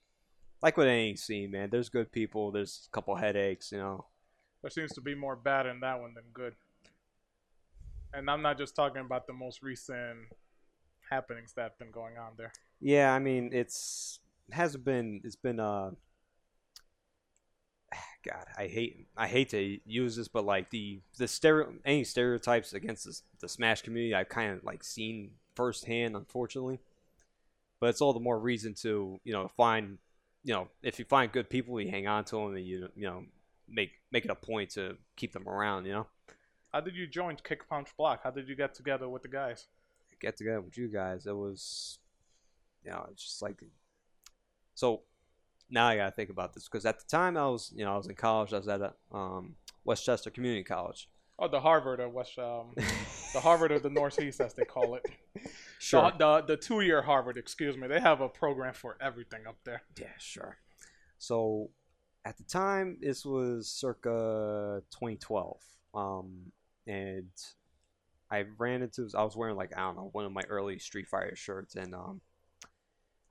like 0.63 0.77
with 0.77 0.87
any 0.87 1.17
scene, 1.17 1.51
man. 1.51 1.71
There's 1.71 1.89
good 1.89 2.13
people. 2.13 2.51
There's 2.51 2.87
a 2.87 2.95
couple 2.95 3.17
headaches, 3.17 3.73
you 3.73 3.79
know. 3.79 4.07
There 4.63 4.71
seems 4.71 4.93
to 4.93 5.01
be 5.01 5.15
more 5.15 5.37
bad 5.37 5.67
in 5.67 5.81
that 5.81 6.01
one 6.01 6.15
than 6.15 6.25
good. 6.35 6.55
And 8.13 8.29
I'm 8.31 8.43
not 8.43 8.59
just 8.59 8.75
talking 8.75 9.01
about 9.01 9.27
the 9.27 9.33
most 9.33 9.63
recent 9.63 10.19
happenings 11.11 11.53
that 11.55 11.63
have 11.63 11.79
been 11.79 11.91
going 11.91 12.19
on 12.19 12.33
there. 12.37 12.53
Yeah, 12.81 13.13
I 13.13 13.19
mean, 13.19 13.51
it's 13.53 14.21
hasn't 14.51 14.85
been. 14.85 15.21
It's 15.25 15.37
been 15.37 15.61
uh. 15.61 15.91
God, 18.25 18.47
I 18.57 18.67
hate 18.67 19.07
I 19.17 19.27
hate 19.29 19.51
to 19.51 19.79
use 19.85 20.17
this, 20.17 20.29
but 20.29 20.45
like 20.45 20.71
the 20.71 21.01
the 21.19 21.29
stereo 21.29 21.73
any 21.85 22.05
stereotypes 22.05 22.73
against 22.73 23.05
the, 23.05 23.21
the 23.41 23.49
Smash 23.49 23.83
community, 23.83 24.15
I've 24.15 24.29
kind 24.29 24.53
of 24.53 24.65
like 24.65 24.83
seen 24.83 25.33
firsthand, 25.55 26.17
unfortunately. 26.17 26.81
But 27.81 27.91
it's 27.91 28.01
all 28.01 28.13
the 28.13 28.21
more 28.21 28.39
reason 28.39 28.75
to 28.83 29.21
you 29.25 29.33
know 29.33 29.49
find 29.57 29.99
you 30.45 30.55
know 30.55 30.69
if 30.83 30.99
you 30.99 31.05
find 31.05 31.31
good 31.31 31.49
people, 31.51 31.81
you 31.81 31.91
hang 31.91 32.07
on 32.07 32.25
to 32.27 32.37
them, 32.37 32.55
and 32.55 32.67
you 32.67 32.89
you 32.97 33.07
know 33.07 33.25
make 33.69 33.93
make 34.11 34.25
it 34.25 34.31
a 34.31 34.35
point 34.35 34.71
to 34.71 34.97
keep 35.17 35.33
them 35.33 35.49
around. 35.49 35.87
You 35.87 35.93
know, 35.93 36.07
How 36.73 36.81
did 36.81 36.95
you 36.95 37.07
join 37.07 37.37
Kick 37.43 37.69
Punch 37.69 37.89
Block? 37.97 38.21
How 38.23 38.31
did 38.31 38.49
you 38.49 38.55
get 38.55 38.75
together 38.75 39.09
with 39.09 39.23
the 39.23 39.29
guys? 39.29 39.67
get 40.21 40.37
together 40.37 40.61
with 40.61 40.77
you 40.77 40.89
guys. 40.89 41.27
It 41.27 41.37
was, 41.37 41.99
you 42.85 42.91
know, 42.91 43.07
it's 43.11 43.25
just 43.25 43.43
like, 43.43 43.57
so 44.75 45.03
now 45.71 45.87
I 45.87 45.97
gotta 45.97 46.11
think 46.13 46.31
about 46.31 46.53
this 46.55 46.69
because 46.69 46.87
at 46.87 46.99
the 46.99 47.07
time 47.07 47.37
I 47.37 47.47
was, 47.47 47.73
you 47.75 47.85
know, 47.85 47.95
I 47.95 47.97
was 47.97 48.07
in 48.07 48.15
college. 48.15 48.53
I 48.53 48.59
was 48.59 48.69
at 48.69 48.81
a, 48.81 48.93
um, 49.13 49.57
Westchester 49.85 50.31
Community 50.31 50.63
College. 50.63 51.09
Oh, 51.39 51.49
the 51.49 51.61
Harvard 51.61 52.01
of 52.01 52.13
West, 52.13 52.39
um, 52.39 52.75
the 52.77 53.41
Harvard 53.41 53.73
of 53.73 53.83
the 53.83 53.89
Northeast, 53.89 54.43
as 54.43 54.53
they 54.55 54.65
call 54.65 54.97
it. 54.97 55.07
Sure. 55.83 56.13
The, 56.19 56.43
the, 56.43 56.47
the 56.49 56.57
two-year 56.59 57.01
Harvard, 57.01 57.39
excuse 57.39 57.75
me. 57.75 57.89
They 57.89 58.01
have 58.01 58.21
a 58.21 58.29
program 58.29 58.75
for 58.75 58.99
everything 59.01 59.47
up 59.49 59.57
there. 59.65 59.81
Yeah, 59.99 60.09
sure. 60.19 60.59
So 61.17 61.71
at 62.27 62.37
the 62.37 62.43
time, 62.43 62.99
this 63.01 63.25
was 63.25 63.67
circa 63.71 64.83
2012, 64.91 65.59
um, 65.95 66.53
and 66.87 67.31
I 68.31 68.45
ran 68.59 68.83
into. 68.83 69.09
I 69.15 69.25
was 69.25 69.37
wearing 69.37 69.57
like 69.57 69.77
I 69.77 69.81
don't 69.81 69.97
know 69.97 70.11
one 70.13 70.25
of 70.25 70.33
my 70.33 70.43
early 70.49 70.79
Street 70.79 71.09
Fighter 71.09 71.37
shirts, 71.37 71.75
and 71.77 71.95
um, 71.95 72.21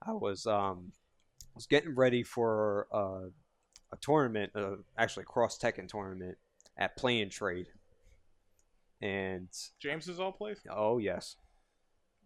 I 0.06 0.12
was 0.12 0.46
um, 0.46 0.92
was 1.54 1.66
getting 1.66 1.94
ready 1.94 2.22
for 2.22 2.86
uh, 2.92 3.28
a 3.92 3.96
tournament, 4.00 4.52
uh, 4.54 4.76
actually 4.98 5.22
a 5.22 5.26
cross 5.26 5.58
Tekken 5.58 5.88
tournament 5.88 6.36
at 6.76 6.96
Play 6.96 7.20
and 7.20 7.30
Trade, 7.30 7.66
and 9.00 9.48
James's 9.78 10.20
all 10.20 10.32
place? 10.32 10.58
oh 10.70 10.98
yes, 10.98 11.36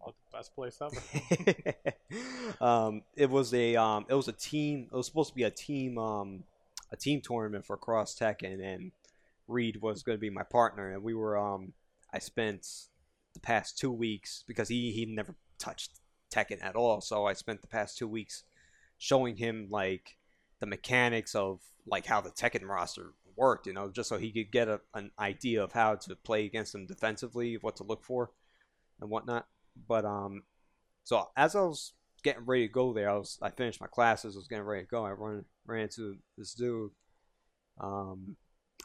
Oh, 0.07 0.12
the 0.31 0.37
best 0.37 0.54
place 0.54 0.78
ever. 0.83 1.85
um, 2.64 3.02
it 3.16 3.31
was 3.31 3.54
a 3.54 3.76
um, 3.76 4.04
it 4.09 4.14
was 4.14 4.28
a 4.28 4.33
team. 4.33 4.88
It 4.93 4.97
was 4.97 5.07
supposed 5.07 5.31
to 5.31 5.35
be 5.35 5.45
a 5.45 5.50
team 5.50 5.99
um, 5.99 6.45
a 6.93 6.97
team 6.97 7.21
tournament 7.21 7.64
for 7.64 7.76
Cross 7.76 8.19
Tekken, 8.19 8.62
and 8.62 8.93
Reed 9.46 9.80
was 9.80 10.02
going 10.02 10.16
to 10.16 10.20
be 10.20 10.30
my 10.30 10.42
partner, 10.42 10.92
and 10.92 11.02
we 11.02 11.14
were 11.14 11.38
um, 11.38 11.72
I 12.12 12.18
spent 12.18 12.66
the 13.34 13.40
past 13.40 13.78
two 13.78 13.92
weeks 13.92 14.44
because 14.46 14.68
he 14.68 14.92
he 14.92 15.06
never 15.06 15.34
touched 15.58 16.00
Tekken 16.32 16.62
at 16.62 16.76
all, 16.76 17.00
so 17.00 17.26
I 17.26 17.32
spent 17.32 17.60
the 17.60 17.68
past 17.68 17.98
two 17.98 18.08
weeks 18.08 18.44
showing 18.98 19.36
him 19.36 19.68
like 19.70 20.16
the 20.60 20.66
mechanics 20.66 21.34
of 21.34 21.60
like 21.86 22.06
how 22.06 22.20
the 22.20 22.30
Tekken 22.30 22.66
roster 22.66 23.12
worked, 23.36 23.66
you 23.66 23.72
know, 23.72 23.90
just 23.90 24.08
so 24.08 24.16
he 24.16 24.32
could 24.32 24.52
get 24.52 24.68
a, 24.68 24.80
an 24.94 25.10
idea 25.18 25.62
of 25.62 25.72
how 25.72 25.94
to 25.96 26.16
play 26.16 26.46
against 26.46 26.72
them 26.72 26.86
defensively, 26.86 27.58
what 27.60 27.76
to 27.76 27.84
look 27.84 28.04
for, 28.04 28.30
and 29.00 29.10
whatnot. 29.10 29.46
But 29.88 30.04
um, 30.04 30.44
so 31.02 31.28
as 31.36 31.54
I 31.54 31.62
was 31.62 31.92
getting 32.22 32.46
ready 32.46 32.66
to 32.66 32.72
go 32.72 32.92
there, 32.92 33.10
I 33.10 33.16
was 33.16 33.38
I 33.42 33.50
finished 33.50 33.80
my 33.80 33.86
classes, 33.86 34.36
I 34.36 34.38
was 34.38 34.48
getting 34.48 34.64
ready 34.64 34.84
to 34.84 34.88
go. 34.88 35.04
I 35.04 35.10
run 35.10 35.44
ran 35.66 35.82
into 35.82 36.16
this 36.38 36.54
dude. 36.54 36.90
Um, 37.80 38.36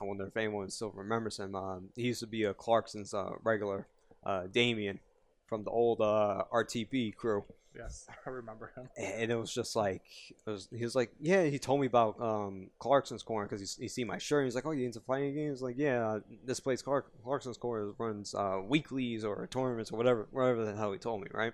I 0.01 0.05
wonder 0.05 0.25
if 0.25 0.37
anyone 0.37 0.69
still 0.69 0.91
remembers 0.91 1.37
him. 1.37 1.55
Um, 1.55 1.89
he 1.95 2.03
used 2.03 2.21
to 2.21 2.27
be 2.27 2.43
a 2.43 2.53
Clarkson's 2.53 3.13
uh, 3.13 3.31
regular, 3.43 3.87
uh, 4.25 4.43
Damien, 4.51 4.99
from 5.47 5.63
the 5.63 5.71
old 5.71 6.01
uh, 6.01 6.43
RTP 6.53 7.15
crew. 7.15 7.43
Yes, 7.75 8.07
I 8.25 8.29
remember 8.29 8.71
him. 8.75 8.89
and 8.97 9.31
it 9.31 9.35
was 9.35 9.53
just 9.53 9.75
like 9.75 10.01
it 10.29 10.49
was, 10.49 10.67
he 10.75 10.83
was 10.83 10.95
like 10.95 11.11
yeah 11.21 11.43
he 11.43 11.59
told 11.59 11.79
me 11.79 11.85
about 11.85 12.19
um 12.19 12.71
clarkson's 12.79 13.21
corner 13.21 13.47
because 13.47 13.75
he, 13.77 13.83
he 13.83 13.87
seen 13.87 14.07
my 14.07 14.17
shirt 14.17 14.39
and 14.39 14.47
he's 14.47 14.55
like 14.55 14.65
oh 14.65 14.71
you 14.71 14.85
into 14.85 14.99
fighting 14.99 15.35
games 15.35 15.61
like 15.61 15.75
yeah 15.77 16.17
this 16.43 16.59
place 16.59 16.81
Clark, 16.81 17.11
clarkson's 17.23 17.57
corner 17.57 17.91
runs 17.99 18.33
uh 18.33 18.59
weeklies 18.67 19.23
or 19.23 19.45
tournaments 19.47 19.91
or 19.91 19.97
whatever 19.97 20.27
whatever 20.31 20.65
the 20.65 20.75
hell 20.75 20.91
he 20.91 20.97
told 20.97 21.21
me 21.21 21.27
right 21.31 21.53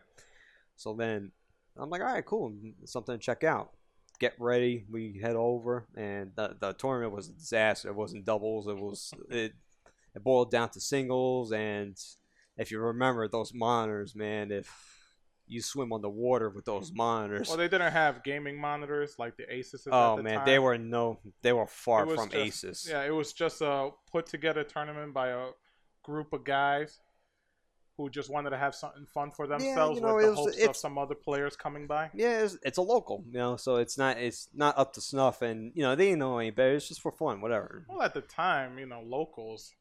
so 0.77 0.93
then 0.93 1.31
i'm 1.77 1.89
like 1.89 2.01
all 2.01 2.07
right 2.07 2.25
cool 2.25 2.53
something 2.85 3.13
to 3.19 3.23
check 3.23 3.43
out 3.43 3.71
get 4.19 4.33
ready 4.39 4.85
we 4.89 5.19
head 5.21 5.35
over 5.35 5.85
and 5.95 6.31
the, 6.35 6.55
the 6.59 6.73
tournament 6.73 7.13
was 7.13 7.29
a 7.29 7.33
disaster 7.33 7.89
it 7.89 7.95
wasn't 7.95 8.25
doubles 8.25 8.67
it 8.67 8.77
was 8.77 9.13
it, 9.29 9.53
it 10.13 10.23
boiled 10.23 10.51
down 10.51 10.69
to 10.69 10.79
singles 10.79 11.51
and 11.51 11.97
if 12.57 12.71
you 12.71 12.79
remember 12.79 13.27
those 13.27 13.53
monitors 13.53 14.15
man 14.15 14.51
if 14.51 14.95
you 15.47 15.61
swim 15.61 15.93
on 15.93 16.01
the 16.01 16.09
water 16.09 16.49
with 16.49 16.65
those 16.65 16.91
monitors. 16.95 17.47
Well, 17.47 17.57
they 17.57 17.67
didn't 17.67 17.91
have 17.91 18.23
gaming 18.23 18.59
monitors 18.59 19.15
like 19.19 19.37
the 19.37 19.43
Asus. 19.43 19.87
oh 19.91 20.13
at 20.13 20.17
the 20.17 20.23
man, 20.23 20.37
time. 20.37 20.45
they 20.45 20.59
were 20.59 20.77
no, 20.77 21.19
they 21.41 21.53
were 21.53 21.67
far 21.67 22.05
from 22.07 22.29
just- 22.29 22.35
aces. 22.35 22.87
Yeah, 22.89 23.03
it 23.03 23.11
was 23.11 23.33
just 23.33 23.61
a 23.61 23.89
put 24.11 24.25
together 24.25 24.63
tournament 24.63 25.13
by 25.13 25.29
a 25.29 25.49
group 26.03 26.33
of 26.33 26.43
guys 26.43 26.99
who 27.97 28.09
just 28.09 28.29
wanted 28.29 28.49
to 28.49 28.57
have 28.57 28.75
something 28.75 29.05
fun 29.05 29.31
for 29.31 29.47
themselves 29.47 29.95
you 29.99 30.05
know, 30.05 30.15
with 30.15 30.25
the 30.25 30.31
was- 30.31 30.39
hopes 30.39 30.63
of 30.65 30.75
some 30.75 30.97
other 30.97 31.15
players 31.15 31.55
coming 31.55 31.87
by. 31.87 32.09
Yeah, 32.13 32.41
it's, 32.43 32.57
it's 32.63 32.77
a 32.77 32.81
local, 32.81 33.23
you 33.31 33.37
know, 33.37 33.55
so 33.55 33.77
it's 33.77 33.97
not 33.97 34.17
it's 34.17 34.49
not 34.53 34.77
up 34.77 34.93
to 34.93 35.01
snuff, 35.01 35.41
and 35.41 35.71
you 35.75 35.83
know 35.83 35.95
they 35.95 36.05
didn't 36.05 36.19
know 36.19 36.37
any 36.39 36.51
better. 36.51 36.75
It's 36.75 36.87
just 36.87 37.01
for 37.01 37.11
fun, 37.11 37.41
whatever. 37.41 37.85
Well, 37.87 38.01
at 38.01 38.13
the 38.13 38.21
time, 38.21 38.77
you 38.77 38.85
know, 38.85 39.01
locals, 39.01 39.73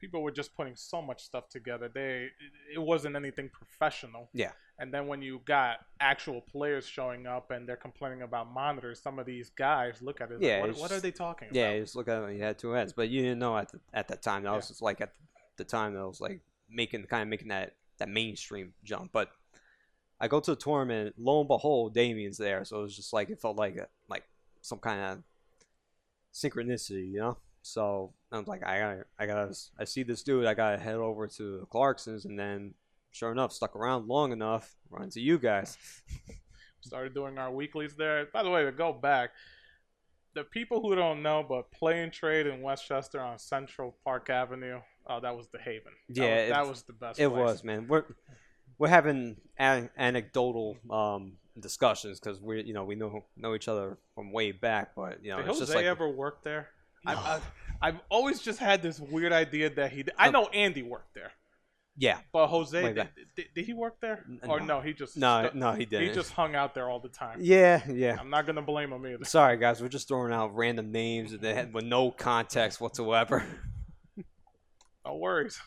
people 0.00 0.22
were 0.22 0.30
just 0.30 0.54
putting 0.56 0.74
so 0.76 1.02
much 1.02 1.22
stuff 1.22 1.48
together. 1.48 1.88
They 1.92 2.28
it, 2.74 2.78
wasn't 2.78 3.16
anything 3.16 3.50
professional. 3.52 4.30
Yeah. 4.32 4.52
And 4.78 4.92
then 4.92 5.06
when 5.06 5.22
you 5.22 5.40
got 5.44 5.76
actual 6.00 6.40
players 6.40 6.86
showing 6.86 7.26
up 7.26 7.50
and 7.52 7.68
they're 7.68 7.76
complaining 7.76 8.22
about 8.22 8.50
monitors, 8.50 9.00
some 9.00 9.18
of 9.20 9.26
these 9.26 9.50
guys 9.50 10.02
look 10.02 10.20
at 10.20 10.30
it. 10.32 10.34
Like, 10.40 10.42
Yeah, 10.42 10.60
what, 10.62 10.76
what 10.76 10.90
are 10.92 10.98
they 10.98 11.12
talking 11.12 11.48
Yeah, 11.52 11.66
about? 11.66 11.74
you 11.76 11.82
just 11.82 11.94
look 11.96 12.08
at 12.08 12.22
it, 12.22 12.36
you 12.36 12.42
had 12.42 12.58
two 12.58 12.70
heads, 12.70 12.92
but 12.92 13.08
you 13.10 13.22
didn't 13.22 13.38
know 13.38 13.56
at 13.56 13.70
the, 13.70 13.78
at 13.92 14.08
that 14.08 14.22
time. 14.22 14.42
That 14.42 14.52
was 14.54 14.64
Yeah. 14.64 14.68
just 14.68 14.82
like 14.82 15.00
at 15.02 15.12
the 15.56 15.64
time 15.64 15.94
that 15.94 16.04
was 16.04 16.20
like 16.20 16.40
making 16.72 17.04
kind 17.04 17.22
of 17.22 17.28
making 17.28 17.48
that 17.48 17.74
that 17.98 18.08
mainstream 18.08 18.72
jump. 18.84 19.10
But 19.12 19.30
I 20.20 20.28
go 20.28 20.40
to 20.40 20.52
the 20.52 20.56
tournament, 20.56 21.14
lo 21.18 21.40
and 21.40 21.48
behold, 21.48 21.94
Damien's 21.94 22.38
there, 22.38 22.64
so 22.64 22.80
it 22.80 22.82
was 22.82 22.96
just 22.96 23.12
like 23.12 23.30
it 23.30 23.40
felt 23.40 23.56
like 23.56 23.76
a, 23.76 23.88
like 24.08 24.24
some 24.60 24.78
kind 24.78 25.00
of 25.00 25.22
synchronicity, 26.32 27.10
you 27.10 27.18
know. 27.20 27.38
So 27.62 28.12
I 28.30 28.38
was 28.38 28.48
like, 28.48 28.66
I 28.66 28.78
gotta, 28.78 29.04
I 29.18 29.26
gotta, 29.26 29.54
I 29.78 29.84
see 29.84 30.02
this 30.02 30.22
dude, 30.22 30.46
I 30.46 30.54
gotta 30.54 30.78
head 30.78 30.96
over 30.96 31.26
to 31.26 31.60
the 31.60 31.66
Clarksons, 31.66 32.24
and 32.24 32.38
then 32.38 32.74
sure 33.12 33.30
enough, 33.30 33.52
stuck 33.52 33.76
around 33.76 34.08
long 34.08 34.32
enough, 34.32 34.74
run 34.90 35.10
to 35.10 35.20
you 35.20 35.38
guys. 35.38 35.76
started 36.80 37.14
doing 37.14 37.38
our 37.38 37.52
weeklies 37.52 37.94
there. 37.94 38.26
By 38.32 38.42
the 38.42 38.50
way, 38.50 38.64
to 38.64 38.72
go 38.72 38.92
back, 38.92 39.30
the 40.34 40.44
people 40.44 40.80
who 40.80 40.94
don't 40.94 41.22
know, 41.22 41.44
but 41.46 41.70
play 41.70 42.02
and 42.02 42.12
trade 42.12 42.46
in 42.46 42.62
Westchester 42.62 43.20
on 43.20 43.38
Central 43.38 43.96
Park 44.04 44.30
Avenue, 44.30 44.80
oh, 45.06 45.20
that 45.20 45.36
was 45.36 45.48
the 45.48 45.58
haven. 45.58 45.92
That 46.10 46.22
Yeah, 46.22 46.40
was, 46.40 46.50
that 46.50 46.66
was 46.68 46.82
the 46.82 46.92
best. 46.92 47.20
It 47.20 47.28
place. 47.28 47.38
was, 47.40 47.64
man. 47.64 47.86
We're 47.88 48.04
we're 48.78 48.88
having 48.88 49.36
an- 49.58 49.90
anecdotal 49.96 50.76
um, 50.90 51.34
discussions 51.58 52.18
because 52.18 52.40
we, 52.40 52.62
you 52.64 52.72
know, 52.74 52.84
we 52.84 52.94
know 52.94 53.24
know 53.36 53.54
each 53.54 53.68
other 53.68 53.98
from 54.14 54.32
way 54.32 54.52
back, 54.52 54.94
but 54.96 55.22
you 55.22 55.30
know, 55.30 55.36
Did 55.38 55.48
it's 55.48 55.58
Jose 55.58 55.64
just 55.66 55.74
like 55.76 55.84
ever 55.86 56.08
work 56.08 56.42
there? 56.44 56.68
I've, 57.04 57.18
I've, 57.18 57.50
I've 57.80 58.00
always 58.08 58.40
just 58.40 58.58
had 58.60 58.80
this 58.82 59.00
weird 59.00 59.32
idea 59.32 59.70
that 59.70 59.92
he. 59.92 60.04
I 60.16 60.30
know 60.30 60.46
Andy 60.46 60.82
worked 60.82 61.14
there, 61.14 61.32
yeah, 61.96 62.18
but 62.32 62.46
Jose 62.46 62.80
did, 62.80 63.08
did, 63.36 63.46
did 63.54 63.64
he 63.66 63.74
work 63.74 64.00
there? 64.00 64.24
Or 64.48 64.60
no. 64.60 64.66
no, 64.66 64.80
he 64.80 64.92
just 64.92 65.16
no, 65.16 65.48
stu- 65.48 65.58
no, 65.58 65.72
he 65.72 65.84
didn't. 65.84 66.08
he 66.08 66.14
just 66.14 66.32
hung 66.32 66.54
out 66.54 66.74
there 66.74 66.88
all 66.88 67.00
the 67.00 67.08
time. 67.08 67.38
yeah, 67.40 67.82
yeah. 67.90 68.16
I'm 68.18 68.30
not 68.30 68.46
gonna 68.46 68.62
blame 68.62 68.92
him 68.92 69.06
either. 69.06 69.24
Sorry, 69.24 69.56
guys, 69.56 69.82
we're 69.82 69.88
just 69.88 70.08
throwing 70.08 70.32
out 70.32 70.54
random 70.54 70.92
names 70.92 71.36
that 71.36 71.56
had, 71.56 71.74
with 71.74 71.84
no 71.84 72.10
context 72.10 72.80
whatsoever. 72.80 73.44
No 75.04 75.16
worries. 75.16 75.60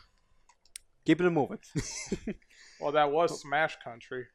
Keeping 1.05 1.27
it 1.27 1.31
moving. 1.31 1.59
Well, 2.81 2.91
that 2.91 3.09
was 3.09 3.39
Smash 3.39 3.77
Country. 3.81 4.25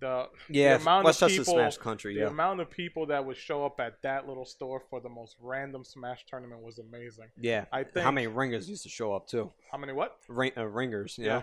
The 0.00 0.26
yeah, 0.48 0.76
amount 0.76 1.06
of 1.06 1.18
people- 1.28 1.44
Smash 1.44 1.76
Country. 1.76 2.14
the 2.14 2.20
Yeah, 2.20 2.26
amount 2.28 2.60
of 2.60 2.70
people 2.70 3.04
that 3.06 3.22
would 3.22 3.36
show 3.36 3.66
up 3.66 3.78
at 3.78 4.00
that 4.00 4.26
little 4.26 4.46
store 4.46 4.80
for 4.88 5.00
the 5.00 5.10
most 5.10 5.36
random 5.38 5.84
Smash 5.84 6.24
tournament 6.24 6.62
was 6.62 6.78
amazing. 6.78 7.26
yeah. 7.38 7.66
I 7.70 7.84
think 7.84 8.02
How 8.04 8.10
many 8.10 8.26
ringers 8.26 8.70
used 8.70 8.84
to 8.84 8.88
show 8.88 9.12
up 9.12 9.26
too? 9.26 9.52
how 9.70 9.76
many 9.76 9.92
what? 9.92 10.16
Ring, 10.28 10.52
uh, 10.56 10.64
ringers. 10.66 11.18
Yeah. 11.18 11.26
Yeah. 11.26 11.42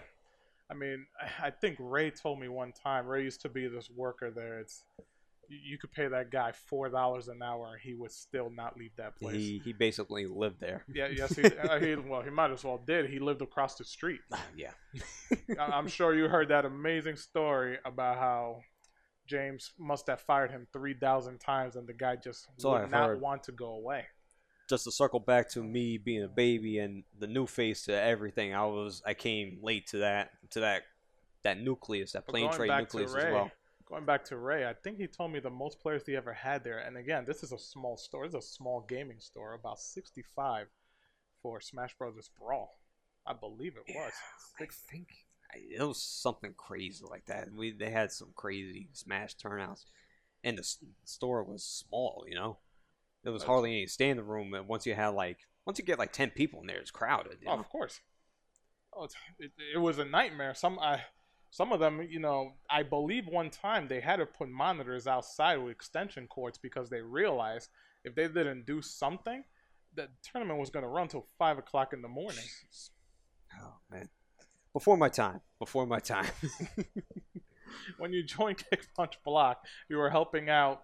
I 0.71 0.73
mean, 0.73 1.05
I- 1.21 1.47
I 1.47 1.51
think 1.51 1.77
Ray 1.79 2.09
told 2.09 2.39
me 2.39 2.47
one 2.47 2.71
time. 2.71 3.05
Ray 3.05 3.23
used 3.23 3.41
to 3.41 3.49
be 3.49 3.67
this 3.67 3.91
worker 3.91 4.31
there. 4.31 4.59
It's 4.59 4.83
you, 5.49 5.77
could 5.77 5.91
pay 5.91 6.07
that 6.07 6.29
guy 6.31 6.51
four 6.51 6.89
dollars 6.89 7.27
an 7.27 7.41
hour 7.41 7.67
and 7.73 7.81
he 7.81 7.93
would 7.93 8.11
still 8.11 8.49
not 8.49 8.77
leave 8.77 8.91
that 8.97 9.15
place. 9.17 9.35
He 9.35 9.61
he 9.63 9.73
basically 9.73 10.25
lived 10.25 10.59
there. 10.59 10.83
yeah, 10.93 11.07
yes, 11.07 11.35
he, 11.35 11.43
uh, 11.45 11.79
he 11.79 11.95
well, 11.95 12.21
he 12.21 12.29
might 12.29 12.51
as 12.51 12.63
well 12.63 12.81
did. 12.85 13.09
He 13.09 13.19
lived 13.19 13.41
across 13.41 13.75
the 13.75 13.83
street. 13.85 14.21
yeah. 14.55 14.71
I- 15.59 15.71
I'm 15.77 15.87
sure 15.87 16.13
you 16.15 16.27
heard 16.27 16.49
that 16.49 16.65
amazing 16.65 17.15
story 17.17 17.77
about 17.85 18.17
how 18.17 18.61
James 19.25 19.71
must 19.77 20.07
have 20.07 20.21
fired 20.21 20.51
him 20.51 20.67
three 20.71 20.93
thousand 20.93 21.39
times, 21.39 21.75
and 21.75 21.87
the 21.87 21.93
guy 21.93 22.15
just 22.15 22.47
So 22.57 22.71
would 22.71 22.81
I've 22.83 22.91
not 22.91 23.09
heard. 23.09 23.21
want 23.21 23.43
to 23.43 23.51
go 23.51 23.71
away. 23.73 24.05
just 24.69 24.83
to 24.85 24.91
circle 24.91 25.19
back 25.19 25.49
to 25.51 25.63
me 25.63 25.97
being 25.97 26.23
a 26.23 26.27
baby 26.27 26.79
and 26.79 27.03
the 27.19 27.27
new 27.27 27.45
face 27.45 27.83
to 27.85 27.93
everything, 27.93 28.53
I 28.53 28.65
was 28.65 29.01
I 29.05 29.13
came 29.13 29.59
late 29.61 29.87
to 29.87 29.97
that 29.99 30.31
to 30.51 30.59
that 30.61 30.83
that 31.43 31.59
nucleus, 31.59 32.11
that 32.13 32.27
Play 32.27 32.43
and 32.43 32.51
Trade 32.53 32.71
nucleus 32.77 33.13
as 33.15 33.23
well. 33.31 33.51
Going 33.89 34.05
back 34.05 34.25
to 34.25 34.37
Ray, 34.37 34.67
I 34.67 34.73
think 34.73 34.97
he 34.97 35.07
told 35.07 35.31
me 35.31 35.39
the 35.39 35.49
most 35.49 35.79
players 35.79 36.05
he 36.05 36.15
ever 36.15 36.33
had 36.33 36.63
there. 36.63 36.79
And 36.79 36.97
again, 36.97 37.23
this 37.25 37.41
is 37.41 37.53
a 37.53 37.57
small 37.57 37.95
store. 37.95 38.25
It's 38.25 38.35
a 38.35 38.41
small 38.41 38.81
gaming 38.81 39.19
store, 39.19 39.53
about 39.53 39.79
65 39.79 40.67
for 41.41 41.61
Smash 41.61 41.97
Brothers 41.97 42.29
Brawl. 42.37 42.77
I 43.25 43.33
believe 43.33 43.75
it 43.77 43.93
was. 43.93 44.13
I 44.59 44.65
think 44.89 45.07
it 45.53 45.81
was 45.81 46.01
something 46.01 46.53
crazy 46.57 47.05
like 47.09 47.25
that. 47.25 47.49
We 47.53 47.71
they 47.71 47.89
had 47.89 48.11
some 48.11 48.29
crazy 48.35 48.89
smash 48.93 49.35
turnouts, 49.35 49.85
and 50.43 50.57
the 50.57 50.67
store 51.05 51.43
was 51.43 51.63
small. 51.63 52.25
You 52.27 52.35
know, 52.35 52.57
there 53.23 53.33
was 53.33 53.43
hardly 53.43 53.71
any 53.71 53.87
standing 53.87 54.25
room. 54.25 54.53
And 54.53 54.67
once 54.67 54.85
you 54.85 54.95
had 54.95 55.09
like 55.09 55.39
once 55.65 55.79
you 55.79 55.85
get 55.85 55.99
like 55.99 56.13
ten 56.13 56.29
people 56.29 56.61
in 56.61 56.67
there, 56.67 56.79
it's 56.79 56.91
crowded. 56.91 57.37
Oh, 57.45 57.55
know? 57.55 57.59
of 57.59 57.69
course. 57.69 57.99
Oh, 58.93 59.03
it's, 59.05 59.15
it, 59.39 59.51
it 59.75 59.77
was 59.77 59.99
a 59.99 60.05
nightmare. 60.05 60.53
Some 60.53 60.79
I, 60.79 61.01
some 61.49 61.71
of 61.71 61.79
them, 61.79 62.05
you 62.09 62.19
know, 62.19 62.53
I 62.69 62.83
believe 62.83 63.27
one 63.27 63.49
time 63.49 63.87
they 63.87 64.01
had 64.01 64.17
to 64.17 64.25
put 64.25 64.49
monitors 64.49 65.07
outside 65.07 65.57
with 65.57 65.71
extension 65.71 66.27
cords 66.27 66.57
because 66.57 66.89
they 66.89 67.01
realized 67.01 67.69
if 68.03 68.15
they 68.15 68.27
didn't 68.27 68.65
do 68.65 68.81
something, 68.81 69.43
the 69.95 70.09
tournament 70.23 70.59
was 70.59 70.69
going 70.69 70.83
to 70.83 70.89
run 70.89 71.07
till 71.07 71.25
five 71.37 71.57
o'clock 71.57 71.93
in 71.93 72.01
the 72.01 72.07
morning. 72.07 72.43
Oh 73.59 73.75
man, 73.89 74.09
before 74.73 74.97
my 74.97 75.09
time. 75.09 75.41
Before 75.59 75.85
my 75.85 75.99
time. 75.99 76.27
when 77.97 78.13
you 78.13 78.23
joined 78.23 78.57
Kick 78.69 78.87
Punch 78.95 79.17
Block, 79.23 79.65
you 79.89 79.97
were 79.97 80.09
helping 80.09 80.49
out, 80.49 80.83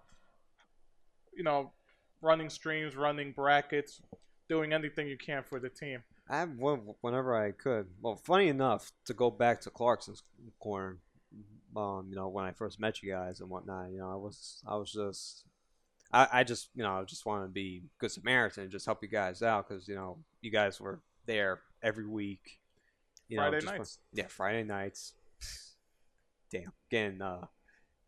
you 1.36 1.44
know, 1.44 1.72
running 2.20 2.50
streams, 2.50 2.96
running 2.96 3.32
brackets, 3.32 4.00
doing 4.48 4.72
anything 4.72 5.06
you 5.06 5.18
can 5.18 5.42
for 5.42 5.60
the 5.60 5.68
team. 5.68 6.02
I 6.28 6.44
wh- 6.44 7.02
whenever 7.02 7.36
I 7.36 7.52
could. 7.52 7.86
Well, 8.00 8.16
funny 8.16 8.48
enough, 8.48 8.92
to 9.06 9.14
go 9.14 9.30
back 9.30 9.60
to 9.62 9.70
Clarkson's 9.70 10.22
corner, 10.58 10.98
um, 11.76 12.06
you 12.08 12.16
know, 12.16 12.28
when 12.28 12.44
I 12.44 12.52
first 12.52 12.80
met 12.80 13.02
you 13.02 13.12
guys 13.12 13.40
and 13.40 13.50
whatnot, 13.50 13.90
you 13.90 13.98
know, 13.98 14.10
I 14.10 14.16
was, 14.16 14.62
I 14.66 14.76
was 14.76 14.92
just, 14.92 15.44
I, 16.12 16.28
I 16.32 16.44
just, 16.44 16.70
you 16.74 16.82
know, 16.82 17.00
I 17.00 17.04
just 17.04 17.26
wanted 17.26 17.44
to 17.46 17.52
be 17.52 17.82
good 17.98 18.10
Samaritan 18.10 18.64
and 18.64 18.72
just 18.72 18.86
help 18.86 19.02
you 19.02 19.08
guys 19.08 19.42
out 19.42 19.68
because 19.68 19.88
you 19.88 19.94
know, 19.94 20.18
you 20.40 20.50
guys 20.50 20.80
were 20.80 21.00
there 21.26 21.60
every 21.82 22.06
week. 22.06 22.58
You 23.28 23.38
know, 23.38 23.44
Friday 23.44 23.60
just 23.60 23.72
nights. 23.78 23.98
yeah, 24.12 24.26
Friday 24.28 24.64
nights. 24.64 25.14
Damn, 26.50 26.72
getting 26.90 27.20
uh, 27.20 27.46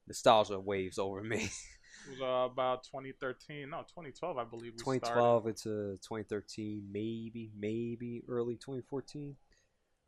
nostalgia 0.06 0.60
waves 0.60 0.98
over 0.98 1.22
me. 1.22 1.50
Was 2.08 2.20
uh, 2.20 2.52
about 2.52 2.84
2013, 2.84 3.70
no, 3.70 3.78
2012, 3.78 4.38
I 4.38 4.44
believe. 4.44 4.72
We 4.72 4.78
2012 4.78 5.46
into 5.46 5.70
2013, 6.02 6.82
maybe, 6.92 7.50
maybe 7.58 8.22
early 8.28 8.54
2014. 8.54 9.36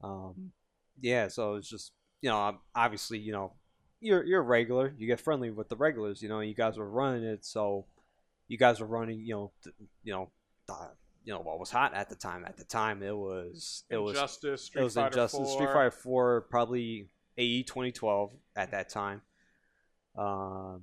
Um, 0.03 0.53
yeah, 1.01 1.29
so 1.29 1.55
it's 1.55 1.69
just 1.69 1.93
you 2.21 2.31
know, 2.31 2.59
obviously, 2.75 3.19
you 3.19 3.33
know, 3.33 3.53
you're 4.01 4.25
you're 4.25 4.41
a 4.41 4.45
regular. 4.45 4.95
You 4.97 5.07
get 5.07 5.21
friendly 5.21 5.51
with 5.51 5.69
the 5.69 5.77
regulars. 5.77 6.23
You 6.23 6.29
know, 6.29 6.41
you 6.41 6.55
guys 6.55 6.79
were 6.79 6.89
running 6.89 7.25
it, 7.25 7.45
so 7.45 7.87
you 8.47 8.59
guys 8.59 8.81
were 8.81 8.87
running. 8.87 9.21
You 9.21 9.35
know, 9.35 9.53
th- 9.63 9.77
you 10.03 10.13
know, 10.13 10.31
uh, 10.69 10.89
you 11.25 11.33
know 11.33 11.41
what 11.41 11.59
was 11.59 11.71
hot 11.71 11.95
at 11.95 12.09
the 12.09 12.15
time. 12.15 12.45
At 12.45 12.57
the 12.57 12.65
time, 12.65 13.03
it 13.03 13.17
was 13.17 13.85
it 13.91 13.99
was 13.99 14.15
Injustice, 14.15 14.65
Street 14.65 14.81
it 14.81 14.85
was 14.85 14.95
Fighter 14.95 15.07
Injustice, 15.09 15.39
4. 15.41 15.53
Street 15.53 15.73
Fighter 15.73 15.91
Four, 15.91 16.47
probably 16.51 17.09
AE 17.37 17.63
2012 17.65 18.33
at 18.57 18.71
that 18.73 18.89
time. 18.89 19.23
Um, 20.17 20.83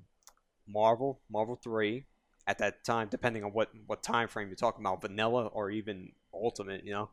Marvel, 0.67 1.21
Marvel 1.29 1.55
Three, 1.55 2.05
at 2.47 2.57
that 2.59 2.83
time, 2.83 3.07
depending 3.09 3.43
on 3.43 3.51
what 3.53 3.71
what 3.87 4.03
time 4.03 4.27
frame 4.27 4.47
you're 4.47 4.55
talking 4.55 4.81
about, 4.85 5.01
vanilla 5.01 5.47
or 5.47 5.69
even 5.71 6.11
ultimate, 6.33 6.83
you 6.85 6.91
know. 6.91 7.09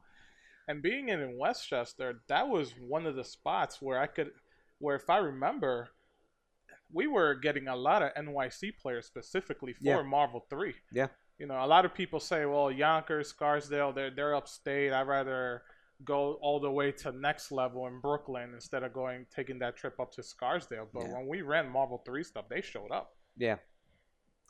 And 0.68 0.82
being 0.82 1.08
in 1.08 1.38
Westchester, 1.38 2.22
that 2.28 2.48
was 2.48 2.72
one 2.78 3.06
of 3.06 3.16
the 3.16 3.24
spots 3.24 3.82
where 3.82 3.98
I 3.98 4.06
could, 4.06 4.30
where 4.78 4.94
if 4.96 5.10
I 5.10 5.18
remember, 5.18 5.90
we 6.92 7.06
were 7.06 7.34
getting 7.34 7.68
a 7.68 7.76
lot 7.76 8.02
of 8.02 8.12
NYC 8.14 8.78
players 8.80 9.06
specifically 9.06 9.72
for 9.72 9.80
Yeah. 9.82 10.02
Marvel 10.02 10.44
Three. 10.48 10.74
Yeah. 10.92 11.08
You 11.38 11.46
know, 11.46 11.64
a 11.64 11.66
lot 11.66 11.84
of 11.84 11.94
people 11.94 12.20
say, 12.20 12.44
well, 12.46 12.70
Yonkers, 12.70 13.28
Scarsdale, 13.28 13.92
they're 13.92 14.10
they're 14.10 14.34
upstate. 14.34 14.92
I'd 14.92 15.08
rather 15.08 15.62
go 16.04 16.34
all 16.34 16.60
the 16.60 16.70
way 16.70 16.90
to 16.92 17.12
next 17.12 17.50
level 17.52 17.86
in 17.86 18.00
Brooklyn 18.00 18.54
instead 18.54 18.82
of 18.82 18.92
going 18.92 19.26
taking 19.34 19.58
that 19.60 19.76
trip 19.76 19.98
up 20.00 20.12
to 20.12 20.22
Scarsdale. 20.22 20.88
But 20.92 21.04
Yeah. 21.04 21.14
when 21.14 21.26
we 21.28 21.42
ran 21.42 21.68
Marvel 21.70 21.98
Three 22.04 22.22
stuff, 22.22 22.48
they 22.48 22.60
showed 22.60 22.90
up. 22.92 23.16
Yeah, 23.36 23.56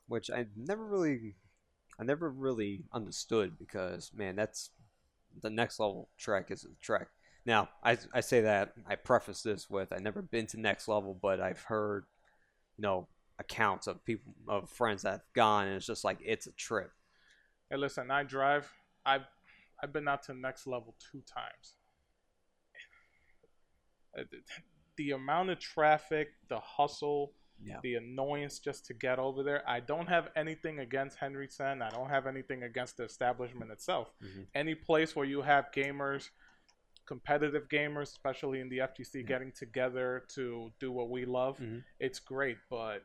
which 0.08 0.30
I 0.30 0.46
never 0.56 0.84
really, 0.84 1.36
I 1.98 2.04
never 2.04 2.30
really 2.30 2.84
understood 2.92 3.58
because 3.58 4.10
man, 4.14 4.36
that's 4.36 4.70
the 5.40 5.50
next 5.50 5.80
level 5.80 6.08
trek 6.18 6.50
is 6.50 6.64
a 6.64 6.68
trek. 6.80 7.08
Now 7.46 7.68
I 7.82 7.98
I 8.12 8.20
say 8.20 8.42
that 8.42 8.74
I 8.86 8.96
preface 8.96 9.42
this 9.42 9.70
with 9.70 9.92
I 9.92 9.98
never 9.98 10.22
been 10.22 10.46
to 10.48 10.60
next 10.60 10.88
level, 10.88 11.18
but 11.20 11.40
I've 11.40 11.62
heard, 11.62 12.04
you 12.76 12.82
know, 12.82 13.08
accounts 13.38 13.86
of 13.86 14.04
people 14.04 14.34
of 14.48 14.68
friends 14.70 15.02
that 15.02 15.10
have 15.10 15.32
gone, 15.34 15.66
and 15.66 15.76
it's 15.76 15.86
just 15.86 16.04
like 16.04 16.18
it's 16.24 16.46
a 16.46 16.52
trip. 16.52 16.92
Hey, 17.70 17.76
listen, 17.76 18.10
I 18.10 18.22
drive. 18.22 18.70
I've 19.04 19.26
I've 19.82 19.92
been 19.92 20.06
out 20.08 20.22
to 20.24 20.34
next 20.34 20.66
level 20.66 20.94
two 21.10 21.22
times. 21.22 21.76
The 24.96 25.12
amount 25.12 25.50
of 25.50 25.58
traffic, 25.58 26.28
the 26.48 26.60
hustle, 26.60 27.32
Yeah. 27.64 27.78
the 27.82 27.94
annoyance 27.96 28.58
just 28.58 28.86
to 28.86 28.94
get 28.94 29.18
over 29.18 29.42
there. 29.42 29.62
I 29.68 29.80
don't 29.80 30.08
have 30.08 30.30
anything 30.36 30.78
against 30.80 31.18
Henry 31.18 31.48
Cen. 31.48 31.80
I 31.82 31.90
don't 31.90 32.10
have 32.10 32.26
anything 32.26 32.62
against 32.64 32.96
the 32.96 33.04
establishment 33.04 33.70
itself. 33.70 34.12
Mhm. 34.22 34.46
Any 34.54 34.74
place 34.74 35.14
where 35.16 35.26
you 35.26 35.42
have 35.42 35.70
gamers, 35.72 36.30
competitive 37.04 37.68
gamers, 37.68 38.04
especially 38.04 38.60
in 38.60 38.68
the 38.68 38.80
FGC, 38.80 39.20
Yeah. 39.20 39.26
getting 39.26 39.52
together 39.52 40.24
to 40.30 40.72
do 40.78 40.92
what 40.92 41.10
we 41.10 41.24
love, 41.24 41.58
Mhm. 41.58 41.84
it's 41.98 42.20
great. 42.20 42.58
But 42.70 43.04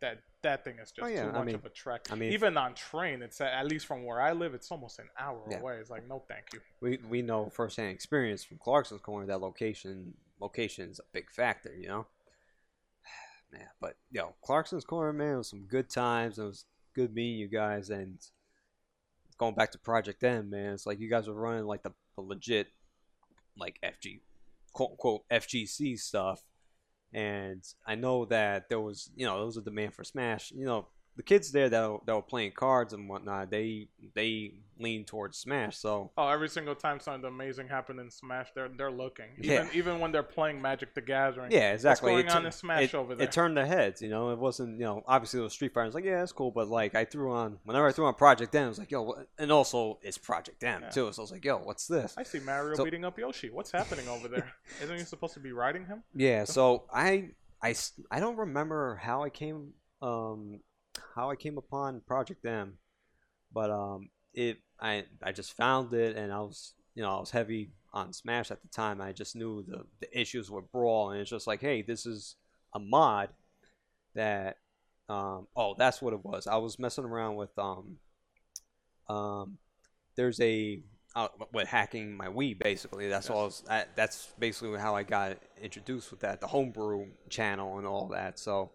that 0.00 0.22
that 0.42 0.62
thing 0.62 0.78
is 0.78 0.92
just 0.92 1.04
Oh, 1.04 1.08
yeah, 1.08 1.24
too 1.24 1.30
I 1.30 1.32
much 1.32 1.46
mean- 1.46 1.54
of 1.56 1.64
a 1.64 1.68
trek. 1.70 2.08
I 2.12 2.14
mean, 2.14 2.32
Even 2.32 2.56
on 2.56 2.72
train, 2.76 3.20
it's 3.20 3.40
at, 3.40 3.52
at 3.52 3.66
least 3.66 3.84
from 3.86 4.04
where 4.04 4.20
I 4.20 4.30
live, 4.32 4.54
it's 4.54 4.70
almost 4.70 5.00
an 5.00 5.10
hour 5.18 5.44
Yeah. 5.50 5.58
away. 5.58 5.78
It's 5.78 5.90
like 5.90 6.06
no, 6.06 6.20
thank 6.28 6.52
you. 6.52 6.60
we 6.80 6.98
we 6.98 7.20
know 7.22 7.48
firsthand 7.50 7.90
experience 7.90 8.44
from 8.44 8.58
Clarkson's 8.58 9.00
corner 9.00 9.26
that 9.26 9.40
location 9.40 10.16
location 10.38 10.90
is 10.90 11.00
a 11.00 11.04
big 11.12 11.30
factor, 11.30 11.74
you 11.74 11.88
know. 11.88 12.06
Man, 13.52 13.68
but 13.80 13.96
yo, 14.10 14.34
Clarkson's 14.42 14.84
corner, 14.84 15.12
man, 15.12 15.34
it 15.34 15.38
was 15.38 15.48
some 15.50 15.66
good 15.66 15.88
times. 15.88 16.38
It 16.38 16.44
was 16.44 16.64
good 16.94 17.14
meeting 17.14 17.38
you 17.38 17.48
guys, 17.48 17.90
and 17.90 18.18
going 19.38 19.54
back 19.54 19.72
to 19.72 19.78
Project 19.78 20.22
M, 20.24 20.50
man, 20.50 20.74
it's 20.74 20.86
like 20.86 20.98
you 20.98 21.08
guys 21.08 21.28
were 21.28 21.34
running 21.34 21.64
like 21.64 21.82
the, 21.82 21.92
the 22.16 22.22
legit, 22.22 22.68
like 23.56 23.78
FG, 23.84 24.20
quote 24.72 24.92
unquote 24.92 25.28
FGC 25.30 25.98
stuff, 25.98 26.42
and 27.12 27.62
I 27.86 27.94
know 27.94 28.24
that 28.26 28.68
there 28.68 28.80
was, 28.80 29.10
you 29.14 29.26
know, 29.26 29.36
there 29.36 29.46
was 29.46 29.56
a 29.56 29.62
demand 29.62 29.94
for 29.94 30.04
Smash. 30.04 30.52
You 30.52 30.64
know, 30.64 30.88
the 31.16 31.22
kids 31.22 31.50
there 31.52 31.68
that 31.68 31.90
were, 31.90 31.98
that 32.06 32.14
were 32.14 32.22
playing 32.22 32.52
cards 32.52 32.92
and 32.92 33.08
whatnot, 33.08 33.50
they 33.50 33.88
they 34.14 34.52
lean 34.78 35.06
towards 35.06 35.38
Smash, 35.38 35.78
so. 35.78 36.10
Oh, 36.18 36.28
every 36.28 36.50
single 36.50 36.74
time 36.74 37.00
something 37.00 37.26
amazing 37.26 37.66
happened 37.68 37.98
in 37.98 38.10
Smash, 38.10 38.48
they're 38.54 38.68
they're 38.68 38.90
looking. 38.90 39.30
Even 39.38 39.50
Yeah. 39.50 39.68
even 39.72 40.00
when 40.00 40.12
they're 40.12 40.22
playing 40.22 40.60
Magic 40.60 40.94
the 40.94 41.00
Gathering. 41.00 41.50
Yeah, 41.50 41.72
exactly. 41.72 42.10
going 42.12 42.26
It 42.26 42.32
on 42.32 42.42
tu- 42.42 42.46
in 42.48 42.52
Smash 42.52 42.82
it, 42.82 42.94
over 42.94 43.14
there? 43.14 43.26
It 43.26 43.32
turned 43.32 43.56
their 43.56 43.64
heads, 43.64 44.02
you 44.02 44.10
know. 44.10 44.30
It 44.32 44.38
wasn't, 44.38 44.78
you 44.78 44.84
know, 44.84 45.02
obviously 45.06 45.40
it 45.40 45.44
was 45.44 45.54
Street 45.54 45.72
Fighter. 45.72 45.86
It's 45.86 45.94
like, 45.94 46.04
yeah, 46.04 46.22
it's 46.22 46.32
cool, 46.32 46.50
but 46.50 46.68
like 46.68 46.94
I 46.94 47.06
threw 47.06 47.32
on 47.32 47.58
whenever 47.64 47.86
I 47.88 47.92
threw 47.92 48.04
on 48.04 48.14
Project 48.14 48.54
M, 48.54 48.66
it 48.66 48.68
was 48.68 48.78
like, 48.78 48.90
yo, 48.90 49.00
what? 49.02 49.26
and 49.38 49.50
also 49.50 49.98
it's 50.02 50.18
Project 50.18 50.62
M 50.62 50.82
Yeah. 50.82 50.90
too. 50.90 51.10
So 51.12 51.22
I 51.22 51.24
was 51.24 51.32
like, 51.32 51.44
yo, 51.44 51.56
what's 51.56 51.86
this? 51.86 52.14
I 52.18 52.22
see 52.24 52.40
Mario 52.40 52.74
So- 52.76 52.84
beating 52.84 53.06
up 53.06 53.18
Yoshi. 53.18 53.48
What's 53.48 53.70
happening 53.70 54.06
over 54.08 54.28
there? 54.28 54.52
Isn't 54.82 54.98
he 54.98 55.04
supposed 55.04 55.32
to 55.34 55.40
be 55.40 55.52
riding 55.52 55.86
him? 55.86 56.02
Yeah, 56.14 56.44
so 56.44 56.84
I 56.92 57.30
I 57.62 57.74
I 58.10 58.20
don't 58.20 58.36
remember 58.36 58.96
how 58.96 59.22
I 59.24 59.30
came, 59.30 59.72
um, 60.02 60.60
how 61.14 61.30
I 61.30 61.36
came 61.36 61.58
upon 61.58 62.02
Project 62.06 62.44
M, 62.46 62.74
but 63.52 63.70
um, 63.70 64.10
it, 64.34 64.58
I, 64.80 65.04
I 65.22 65.32
just 65.32 65.54
found 65.54 65.92
it, 65.92 66.16
and 66.16 66.32
I 66.32 66.40
was, 66.40 66.74
you 66.94 67.02
know, 67.02 67.16
I 67.16 67.20
was 67.20 67.30
heavy 67.30 67.70
on 67.92 68.12
Smash 68.12 68.50
at 68.50 68.62
the 68.62 68.68
time. 68.68 69.00
I 69.00 69.12
just 69.12 69.34
knew 69.36 69.64
the 69.66 69.84
the 70.00 70.20
issues 70.20 70.50
with 70.50 70.70
Brawl, 70.72 71.10
and 71.10 71.20
it's 71.20 71.30
just 71.30 71.46
like, 71.46 71.60
hey, 71.60 71.82
this 71.82 72.06
is 72.06 72.36
a 72.74 72.78
mod 72.78 73.30
that, 74.14 74.58
um, 75.08 75.46
oh, 75.56 75.74
that's 75.78 76.02
what 76.02 76.12
it 76.12 76.24
was. 76.24 76.46
I 76.46 76.56
was 76.56 76.78
messing 76.78 77.04
around 77.04 77.36
with, 77.36 77.56
um, 77.58 77.96
um, 79.08 79.58
there's 80.16 80.40
a 80.40 80.80
uh, 81.14 81.28
with 81.52 81.66
hacking 81.66 82.14
my 82.14 82.26
Wii 82.26 82.58
basically. 82.58 83.08
That's 83.08 83.30
all. 83.30 83.40
I 83.40 83.44
was, 83.44 83.62
I, 83.70 83.84
that's 83.94 84.28
basically 84.38 84.78
how 84.78 84.94
I 84.94 85.02
got 85.02 85.38
introduced 85.60 86.10
with 86.10 86.20
that, 86.20 86.40
the 86.42 86.46
homebrew 86.46 87.06
channel 87.30 87.78
and 87.78 87.86
all 87.86 88.08
that. 88.08 88.38
So, 88.38 88.70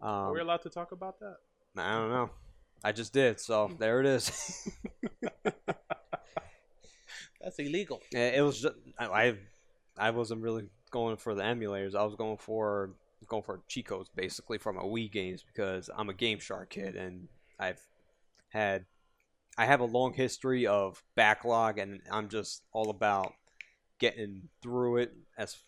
Are 0.00 0.28
um, 0.28 0.34
we 0.34 0.40
allowed 0.40 0.62
to 0.62 0.70
talk 0.70 0.92
about 0.92 1.20
that? 1.20 1.36
I 1.76 1.92
don't 1.92 2.10
know. 2.10 2.30
I 2.82 2.92
just 2.92 3.12
did, 3.12 3.38
so 3.38 3.70
there 3.78 4.00
it 4.00 4.06
is. 4.06 4.68
That's 7.40 7.58
illegal. 7.58 8.00
It 8.12 8.42
was 8.42 8.60
just 8.60 8.74
I, 8.98 9.06
I 9.06 9.34
I 9.96 10.10
wasn't 10.10 10.42
really 10.42 10.64
going 10.90 11.16
for 11.16 11.34
the 11.34 11.42
emulators. 11.42 11.94
I 11.94 12.04
was 12.04 12.14
going 12.14 12.38
for 12.38 12.90
going 13.26 13.42
for 13.42 13.60
cheat 13.68 13.86
codes 13.86 14.10
basically 14.14 14.58
for 14.58 14.72
my 14.72 14.82
Wii 14.82 15.12
games 15.12 15.44
because 15.46 15.90
I'm 15.96 16.08
a 16.08 16.14
Game 16.14 16.38
Shark 16.38 16.70
kid 16.70 16.96
and 16.96 17.28
I've 17.58 17.80
had 18.48 18.86
I 19.58 19.66
have 19.66 19.80
a 19.80 19.84
long 19.84 20.14
history 20.14 20.66
of 20.66 21.02
backlog 21.16 21.78
and 21.78 22.00
I'm 22.10 22.28
just 22.28 22.62
all 22.72 22.88
about 22.90 23.34
getting 23.98 24.48
through 24.62 24.98
it 24.98 25.14
as 25.36 25.58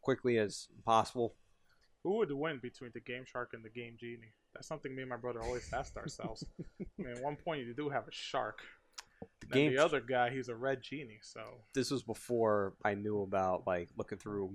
quickly 0.00 0.38
as 0.38 0.68
possible. 0.84 1.34
Who 2.04 2.16
would 2.16 2.32
win 2.32 2.58
between 2.60 2.90
the 2.94 3.00
Game 3.00 3.24
Shark 3.24 3.50
and 3.52 3.64
the 3.64 3.70
Game 3.70 3.96
Genie? 3.98 4.32
That's 4.54 4.66
something 4.66 4.94
me 4.94 5.02
and 5.02 5.10
my 5.10 5.16
brother 5.16 5.40
always 5.40 5.72
asked 5.72 5.96
ourselves. 5.96 6.44
I 6.80 6.84
mean, 6.98 7.16
at 7.16 7.22
one 7.22 7.36
point 7.36 7.64
you 7.64 7.74
do 7.74 7.88
have 7.88 8.08
a 8.08 8.12
shark. 8.12 8.60
The 9.40 9.46
And 9.46 9.54
game 9.54 9.76
the 9.76 9.84
other 9.84 10.00
guy, 10.00 10.30
he's 10.30 10.48
a 10.48 10.54
red 10.54 10.82
genie. 10.82 11.20
So 11.22 11.40
this 11.74 11.92
was 11.92 12.02
before 12.02 12.74
I 12.84 12.94
knew 12.94 13.22
about 13.22 13.66
like 13.66 13.88
looking 13.96 14.18
through 14.18 14.54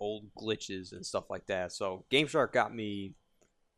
old 0.00 0.24
glitches 0.36 0.92
and 0.92 1.06
stuff 1.06 1.30
like 1.30 1.46
that. 1.46 1.72
So 1.72 2.04
Game 2.10 2.26
Shark 2.26 2.52
got 2.52 2.74
me 2.74 3.14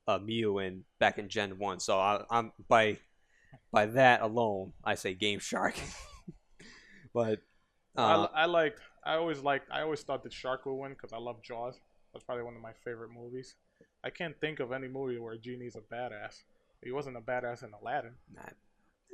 a 0.07 0.19
Mew 0.19 0.59
in 0.59 0.85
back 0.99 1.19
in 1.19 1.29
Gen 1.29 1.59
One. 1.59 1.79
So 1.79 1.99
I, 1.99 2.25
I'm 2.31 2.53
by 2.69 2.99
by 3.73 3.87
that 3.87 4.23
alone, 4.23 4.73
I 4.85 4.95
say 4.95 5.15
Game 5.15 5.41
Shark. 5.41 5.75
but 7.15 7.41
uh, 7.97 8.29
I, 8.33 8.43
I 8.43 8.45
liked. 8.47 8.81
I 9.05 9.15
always 9.15 9.41
liked. 9.41 9.69
I 9.71 9.83
always 9.83 10.03
thought 10.03 10.23
that 10.23 10.33
Shark 10.33 10.67
would 10.67 10.75
win 10.75 10.93
because 10.93 11.13
I 11.13 11.19
love 11.19 11.43
Jaws. 11.43 11.81
That's 12.13 12.25
probably 12.25 12.45
one 12.45 12.57
of 12.57 12.63
my 12.63 12.73
favorite 12.85 13.11
movies. 13.11 13.55
I 14.03 14.11
can't 14.11 14.39
think 14.41 14.61
of 14.61 14.73
any 14.73 14.89
movie 14.89 15.19
where 15.19 15.37
Genie's 15.37 15.77
a 15.77 15.81
badass. 15.95 16.43
He 16.83 16.91
wasn't 16.93 17.17
a 17.17 17.21
badass 17.21 17.63
in 17.63 17.71
Aladdin. 17.73 18.15
nah, 18.35 18.43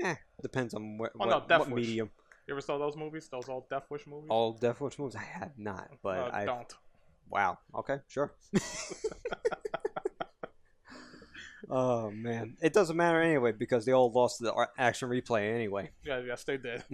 eh, 0.00 0.14
depends 0.40 0.72
on 0.74 0.98
what, 0.98 1.12
Oh, 1.18 1.24
no, 1.24 1.40
Death 1.46 1.60
what 1.60 1.70
Wish. 1.70 1.86
medium. 1.86 2.10
You 2.46 2.54
ever 2.54 2.60
saw 2.60 2.78
those 2.78 2.96
movies? 2.96 3.28
Those 3.28 3.48
old 3.48 3.68
Death 3.68 3.86
Wish 3.90 4.06
movies? 4.06 4.28
All 4.30 4.52
Death 4.52 4.80
Wish 4.80 4.98
movies, 4.98 5.16
I 5.16 5.24
have 5.24 5.58
not, 5.58 5.90
but 6.02 6.18
Uh, 6.18 6.30
I 6.32 6.44
don't. 6.44 6.74
wow. 7.28 7.58
Okay, 7.74 7.98
sure. 8.06 8.34
oh 11.70 12.10
man, 12.10 12.56
it 12.62 12.72
doesn't 12.72 12.96
matter 12.96 13.20
anyway 13.20 13.52
because 13.52 13.84
they 13.84 13.92
all 13.92 14.10
lost 14.12 14.40
the 14.40 14.52
action 14.78 15.08
replay 15.08 15.52
anyway. 15.54 15.90
Yeah, 16.04 16.20
yes, 16.26 16.44
they 16.44 16.56
did. 16.56 16.84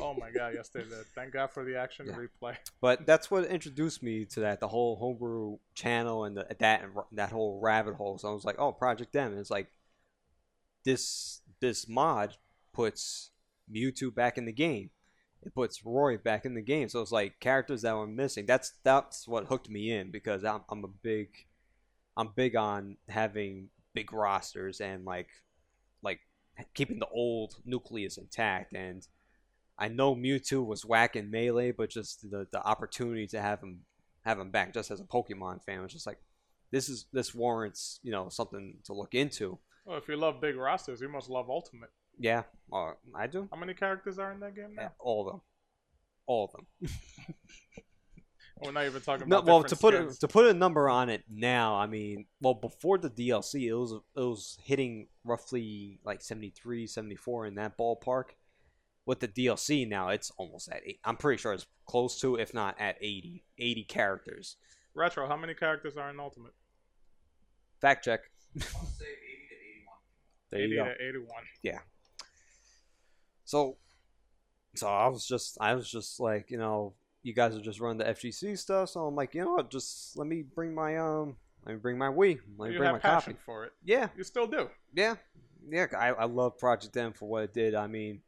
oh 0.00 0.14
my 0.14 0.30
god, 0.30 0.52
yes, 0.54 0.68
they 0.68 0.80
did. 0.82 0.92
Thank 1.14 1.32
God 1.32 1.50
for 1.50 1.64
the 1.64 1.76
action 1.76 2.06
Yeah. 2.06 2.14
replay. 2.16 2.56
But 2.80 3.06
that's 3.06 3.30
what 3.30 3.44
introduced 3.46 4.02
me 4.02 4.24
to 4.26 4.40
that, 4.40 4.60
the 4.60 4.68
whole 4.68 4.96
homebrew 4.96 5.58
channel 5.74 6.24
and 6.24 6.36
the, 6.36 6.46
that 6.58 6.82
and 6.82 6.92
that 7.12 7.30
whole 7.32 7.60
rabbit 7.60 7.94
hole. 7.94 8.18
So 8.18 8.28
I 8.28 8.32
was 8.32 8.44
like, 8.44 8.56
oh, 8.58 8.72
Project 8.72 9.14
M. 9.16 9.30
And 9.32 9.40
it's 9.40 9.50
like 9.50 9.68
this 10.84 11.40
this 11.60 11.88
mod 11.88 12.34
puts 12.72 13.30
Mewtwo 13.72 14.14
back 14.14 14.36
in 14.38 14.44
the 14.44 14.52
game. 14.52 14.90
It 15.44 15.54
puts 15.54 15.84
Roy 15.84 16.18
back 16.18 16.44
in 16.44 16.54
the 16.54 16.62
game. 16.62 16.88
So 16.88 17.00
it's 17.00 17.12
like 17.12 17.40
characters 17.40 17.82
that 17.82 17.96
were 17.96 18.06
missing. 18.06 18.46
That's 18.46 18.72
that's 18.84 19.26
what 19.26 19.46
hooked 19.46 19.68
me 19.68 19.92
in 19.92 20.10
because 20.10 20.44
I'm 20.44 20.62
I'm 20.68 20.84
a 20.84 20.88
big 20.88 21.28
I'm 22.16 22.28
big 22.34 22.56
on 22.56 22.96
having 23.08 23.68
big 23.94 24.12
rosters 24.12 24.80
and 24.80 25.04
like 25.04 25.28
like 26.02 26.20
keeping 26.74 26.98
the 26.98 27.06
old 27.08 27.54
nucleus 27.64 28.16
intact 28.18 28.74
and 28.74 29.06
I 29.78 29.88
know 29.88 30.14
Mewtwo 30.14 30.64
was 30.64 30.84
whack 30.84 31.16
in 31.16 31.30
melee, 31.30 31.72
but 31.72 31.88
just 31.90 32.30
the, 32.30 32.46
the 32.52 32.62
opportunity 32.64 33.26
to 33.28 33.40
have 33.40 33.60
him 33.60 33.80
have 34.24 34.38
him 34.38 34.50
back 34.50 34.72
just 34.74 34.90
as 34.90 35.00
a 35.00 35.04
Pokemon 35.04 35.64
fan 35.64 35.82
was 35.82 35.92
just 35.92 36.06
like 36.06 36.18
this 36.70 36.88
is 36.88 37.06
this 37.12 37.34
warrants, 37.34 37.98
you 38.02 38.12
know, 38.12 38.28
something 38.28 38.76
to 38.84 38.92
look 38.92 39.14
into. 39.14 39.58
Well, 39.84 39.98
if 39.98 40.06
you 40.08 40.16
love 40.16 40.40
big 40.40 40.56
rosters, 40.56 41.00
you 41.00 41.08
must 41.08 41.28
love 41.28 41.50
Ultimate. 41.50 41.90
Yeah, 42.18 42.42
uh, 42.72 42.92
I 43.14 43.26
do. 43.26 43.48
How 43.50 43.58
many 43.58 43.74
characters 43.74 44.18
are 44.18 44.30
in 44.32 44.40
that 44.40 44.54
game 44.54 44.74
Yeah, 44.76 44.84
now? 44.84 44.92
all 45.00 45.26
of 45.26 45.32
them. 45.32 45.40
All 46.26 46.44
of 46.44 46.52
them. 46.52 46.90
We're 48.64 48.72
not 48.72 48.84
even 48.86 49.00
talking 49.02 49.28
No, 49.28 49.40
well, 49.40 49.62
to 49.62 49.74
different 49.74 50.08
put 50.08 50.16
a, 50.16 50.20
to 50.20 50.28
put 50.28 50.46
a 50.46 50.54
number 50.54 50.88
on 50.88 51.08
it 51.08 51.24
now, 51.28 51.74
I 51.76 51.86
mean, 51.86 52.26
well, 52.40 52.54
before 52.54 52.98
the 52.98 53.10
DLC, 53.10 53.62
it 53.68 53.74
was 53.74 53.92
it 53.92 54.20
was 54.20 54.58
hitting 54.62 55.08
roughly 55.24 55.98
like 56.04 56.22
73, 56.22 56.86
74 56.86 57.46
in 57.46 57.54
that 57.56 57.76
ballpark. 57.76 58.30
with 59.06 59.20
the 59.20 59.28
DLC 59.28 59.88
now, 59.88 60.08
it's 60.10 60.30
almost 60.36 60.68
at 60.70 60.80
eight. 60.86 61.00
I'm 61.04 61.16
pretty 61.16 61.40
sure 61.40 61.52
it's 61.52 61.66
close 61.86 62.20
to, 62.20 62.36
if 62.36 62.54
not 62.54 62.80
at 62.80 62.96
80, 63.00 63.42
80 63.58 63.84
characters. 63.84 64.56
Retro, 64.94 65.26
how 65.26 65.36
many 65.36 65.54
characters 65.54 65.96
are 65.96 66.10
in 66.10 66.20
Ultimate? 66.20 66.52
Fact 67.80 68.04
check. 68.04 68.20
I'll 68.56 68.86
say 68.86 69.06
80 69.06 69.48
to 69.48 69.54
81. 69.74 69.96
There 70.50 70.60
80 70.60 70.68
you 70.68 70.76
go. 70.76 70.84
to 70.84 71.08
81. 71.08 71.80
So, 73.44 73.76
so 74.76 74.86
I 74.88 75.08
was 75.08 75.26
just, 75.26 75.58
I 75.60 75.74
was 75.74 75.90
just 75.90 76.20
like, 76.20 76.50
you 76.50 76.58
know, 76.58 76.94
you 77.22 77.32
guys 77.34 77.54
are 77.56 77.60
just 77.60 77.80
running 77.80 77.98
the 77.98 78.04
FGC 78.04 78.58
stuff, 78.58 78.88
so 78.90 79.06
I'm 79.06 79.14
like, 79.14 79.34
you 79.34 79.44
know 79.44 79.52
what, 79.52 79.70
just 79.70 80.16
let 80.16 80.26
me 80.26 80.42
bring 80.42 80.74
my 80.74 80.96
um, 80.98 81.36
let 81.64 81.74
me 81.74 81.78
bring 81.80 81.96
my 81.98 82.08
Wii, 82.08 82.38
let 82.58 82.68
me 82.68 82.72
you 82.74 82.78
bring 82.78 82.86
have 82.92 82.94
my 82.94 82.98
passion 82.98 83.34
copy. 83.34 83.42
for 83.44 83.64
it. 83.64 83.72
Yeah, 83.84 84.08
You 84.16 84.24
still 84.24 84.46
do. 84.46 84.68
yeah, 84.94 85.14
yeah. 85.68 85.86
I, 85.96 86.08
I 86.08 86.24
love 86.24 86.58
Project 86.58 86.96
M 86.96 87.12
for 87.12 87.28
what 87.28 87.44
it 87.44 87.54
did. 87.54 87.74
I 87.74 87.86
mean, 87.86 88.20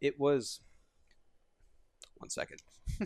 it 0.00 0.18
was. 0.20 0.60
One 2.18 2.30
second. 2.30 2.60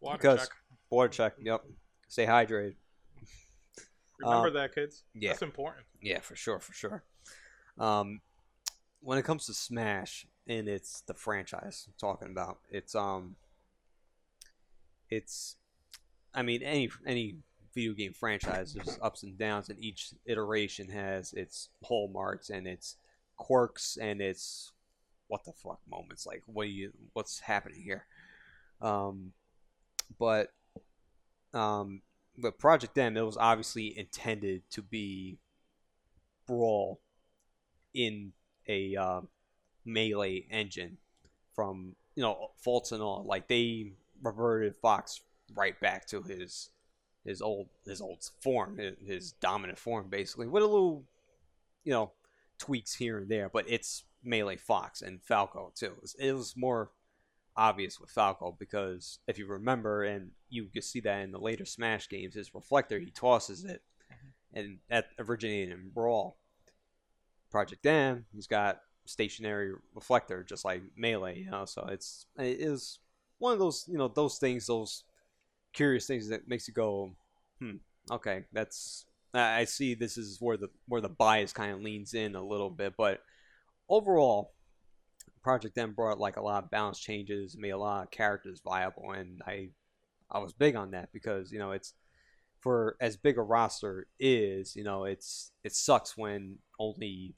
Water 0.00 0.18
Because- 0.18 0.40
check. 0.40 0.48
Water 0.90 1.08
check. 1.08 1.34
Yep. 1.40 1.64
Stay 2.08 2.26
hydrated. 2.26 2.74
Remember 4.18 4.48
um, 4.48 4.54
that, 4.54 4.74
kids. 4.74 5.04
yeah. 5.14 5.30
That's 5.30 5.42
important. 5.42 5.86
Yeah, 6.02 6.18
for 6.20 6.34
sure, 6.36 6.58
for 6.58 6.72
sure. 6.72 7.04
Um, 7.78 8.20
when 9.00 9.16
it 9.18 9.24
comes 9.24 9.46
to 9.46 9.54
Smash 9.54 10.26
and 10.50 10.68
it's 10.68 11.02
the 11.02 11.14
franchise 11.14 11.86
I'm 11.86 11.94
talking 11.96 12.28
about, 12.28 12.58
it's 12.70 12.96
um, 12.96 13.36
it's, 15.08 15.56
I 16.34 16.42
mean, 16.42 16.62
any 16.62 16.90
any 17.06 17.36
video 17.72 17.92
game 17.92 18.12
franchise, 18.12 18.74
there's 18.74 18.98
ups 19.00 19.22
and 19.22 19.38
downs, 19.38 19.68
and 19.68 19.78
each 19.78 20.10
iteration 20.26 20.88
has 20.88 21.32
its 21.32 21.68
hallmarks 21.84 22.50
and 22.50 22.66
its 22.66 22.96
quirks 23.36 23.96
and 23.96 24.20
its 24.20 24.72
what 25.28 25.44
the 25.44 25.52
fuck 25.52 25.78
moments. 25.88 26.26
Like, 26.26 26.42
what 26.46 26.68
you, 26.68 26.90
what's 27.12 27.38
happening 27.38 27.80
here? 27.80 28.06
Um, 28.82 29.32
but 30.18 30.48
um, 31.54 32.02
but 32.36 32.58
Project 32.58 32.98
M, 32.98 33.16
it 33.16 33.24
was 33.24 33.36
obviously 33.36 33.96
intended 33.96 34.62
to 34.72 34.82
be 34.82 35.38
brawl 36.44 36.98
in 37.94 38.32
a 38.68 38.96
uh, 38.96 39.20
melee 39.84 40.46
engine 40.50 40.98
from 41.54 41.94
you 42.14 42.22
know 42.22 42.50
faults 42.56 42.92
and 42.92 43.02
all. 43.02 43.24
Like 43.26 43.48
they 43.48 43.92
reverted 44.22 44.76
fox 44.76 45.20
right 45.54 45.78
back 45.80 46.06
to 46.06 46.22
his 46.22 46.70
his 47.24 47.42
old 47.42 47.68
his 47.86 48.00
old 48.00 48.24
form 48.40 48.78
his, 48.78 48.94
his 49.04 49.32
dominant 49.32 49.78
form 49.78 50.08
basically 50.08 50.46
with 50.46 50.62
a 50.62 50.66
little 50.66 51.04
you 51.84 51.92
know 51.92 52.12
tweaks 52.58 52.94
here 52.94 53.18
and 53.18 53.28
there 53.28 53.48
but 53.48 53.64
it's 53.68 54.04
melee 54.22 54.56
fox 54.56 55.02
and 55.02 55.22
falco 55.22 55.72
too. 55.74 55.86
It 55.86 56.02
was, 56.02 56.16
it 56.18 56.32
was 56.32 56.56
more 56.56 56.90
obvious 57.56 58.00
with 58.00 58.10
falco 58.10 58.56
because 58.58 59.18
if 59.26 59.38
you 59.38 59.46
remember 59.46 60.04
and 60.04 60.30
you 60.48 60.66
can 60.66 60.82
see 60.82 61.00
that 61.00 61.22
in 61.22 61.32
the 61.32 61.38
later 61.38 61.64
smash 61.64 62.08
games 62.08 62.34
his 62.34 62.54
reflector 62.54 62.98
he 62.98 63.10
tosses 63.10 63.64
it 63.64 63.82
mm-hmm. 64.12 64.58
and 64.58 64.78
that 64.88 65.08
originated 65.18 65.74
in 65.74 65.90
brawl. 65.90 66.36
Project 67.50 67.84
M, 67.84 68.26
he's 68.32 68.46
got 68.46 68.80
stationary 69.10 69.72
reflector, 69.94 70.44
just 70.44 70.64
like 70.64 70.82
melee. 70.96 71.40
You 71.40 71.50
know, 71.50 71.64
so 71.64 71.86
it's 71.90 72.26
it 72.38 72.60
is 72.60 72.98
one 73.38 73.52
of 73.52 73.58
those 73.58 73.84
you 73.88 73.98
know 73.98 74.08
those 74.08 74.38
things, 74.38 74.66
those 74.66 75.04
curious 75.72 76.06
things 76.06 76.28
that 76.28 76.48
makes 76.48 76.66
you 76.68 76.74
go, 76.74 77.12
hmm, 77.60 77.76
okay, 78.10 78.44
that's 78.52 79.04
I 79.32 79.64
see. 79.64 79.94
This 79.94 80.16
is 80.16 80.38
where 80.40 80.56
the 80.56 80.68
where 80.86 81.00
the 81.00 81.08
bias 81.08 81.52
kind 81.52 81.72
of 81.72 81.82
leans 81.82 82.14
in 82.14 82.34
a 82.34 82.42
little 82.44 82.70
bit, 82.70 82.94
but 82.96 83.20
overall, 83.88 84.52
Project 85.42 85.76
M 85.78 85.92
brought 85.92 86.18
like 86.18 86.36
a 86.36 86.42
lot 86.42 86.64
of 86.64 86.70
balance 86.70 86.98
changes, 86.98 87.56
made 87.58 87.70
a 87.70 87.78
lot 87.78 88.04
of 88.04 88.10
characters 88.10 88.60
viable, 88.64 89.12
and 89.12 89.42
I 89.46 89.70
I 90.30 90.38
was 90.38 90.52
big 90.52 90.76
on 90.76 90.92
that 90.92 91.12
because 91.12 91.52
you 91.52 91.58
know 91.58 91.72
it's 91.72 91.94
for 92.60 92.96
as 93.00 93.16
big 93.16 93.38
a 93.38 93.42
roster 93.42 94.06
is, 94.18 94.76
you 94.76 94.84
know, 94.84 95.04
it's 95.04 95.52
it 95.64 95.74
sucks 95.74 96.16
when 96.16 96.58
only 96.78 97.34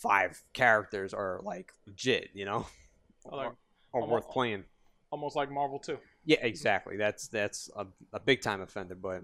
five 0.00 0.42
characters 0.52 1.12
are 1.14 1.40
like 1.42 1.72
legit, 1.86 2.30
you 2.34 2.44
know, 2.44 2.66
Like, 3.30 3.52
or, 3.92 4.02
or 4.02 4.08
worth 4.08 4.28
playing. 4.30 4.64
almost 5.10 5.36
like 5.36 5.50
Marvel 5.50 5.78
2. 5.78 5.98
Yeah, 6.24 6.38
exactly. 6.40 6.96
That's 6.96 7.28
that's 7.28 7.70
a, 7.76 7.86
a 8.12 8.20
big 8.20 8.40
time 8.42 8.60
offender, 8.60 8.94
but 8.94 9.22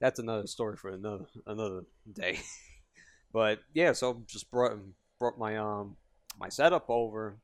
that's 0.00 0.18
another 0.18 0.46
story 0.46 0.76
for 0.76 0.90
another 0.90 1.26
another 1.46 1.82
day. 2.10 2.40
but 3.32 3.60
yeah, 3.74 3.92
so 3.92 4.22
just 4.26 4.50
brought 4.50 4.72
brought 5.18 5.38
my 5.38 5.56
um 5.58 5.96
my 6.38 6.48
setup 6.48 6.88
over, 6.88 7.36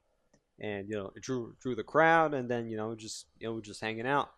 and 0.60 0.88
you 0.88 0.96
know 0.96 1.12
it 1.16 1.22
drew 1.22 1.54
drew 1.60 1.74
the 1.74 1.82
crowd, 1.84 2.34
and 2.34 2.48
then 2.50 2.68
you 2.68 2.76
know 2.76 2.94
just 2.94 3.26
you 3.38 3.48
know 3.48 3.60
just 3.60 3.80
hanging 3.80 4.06
out. 4.06 4.30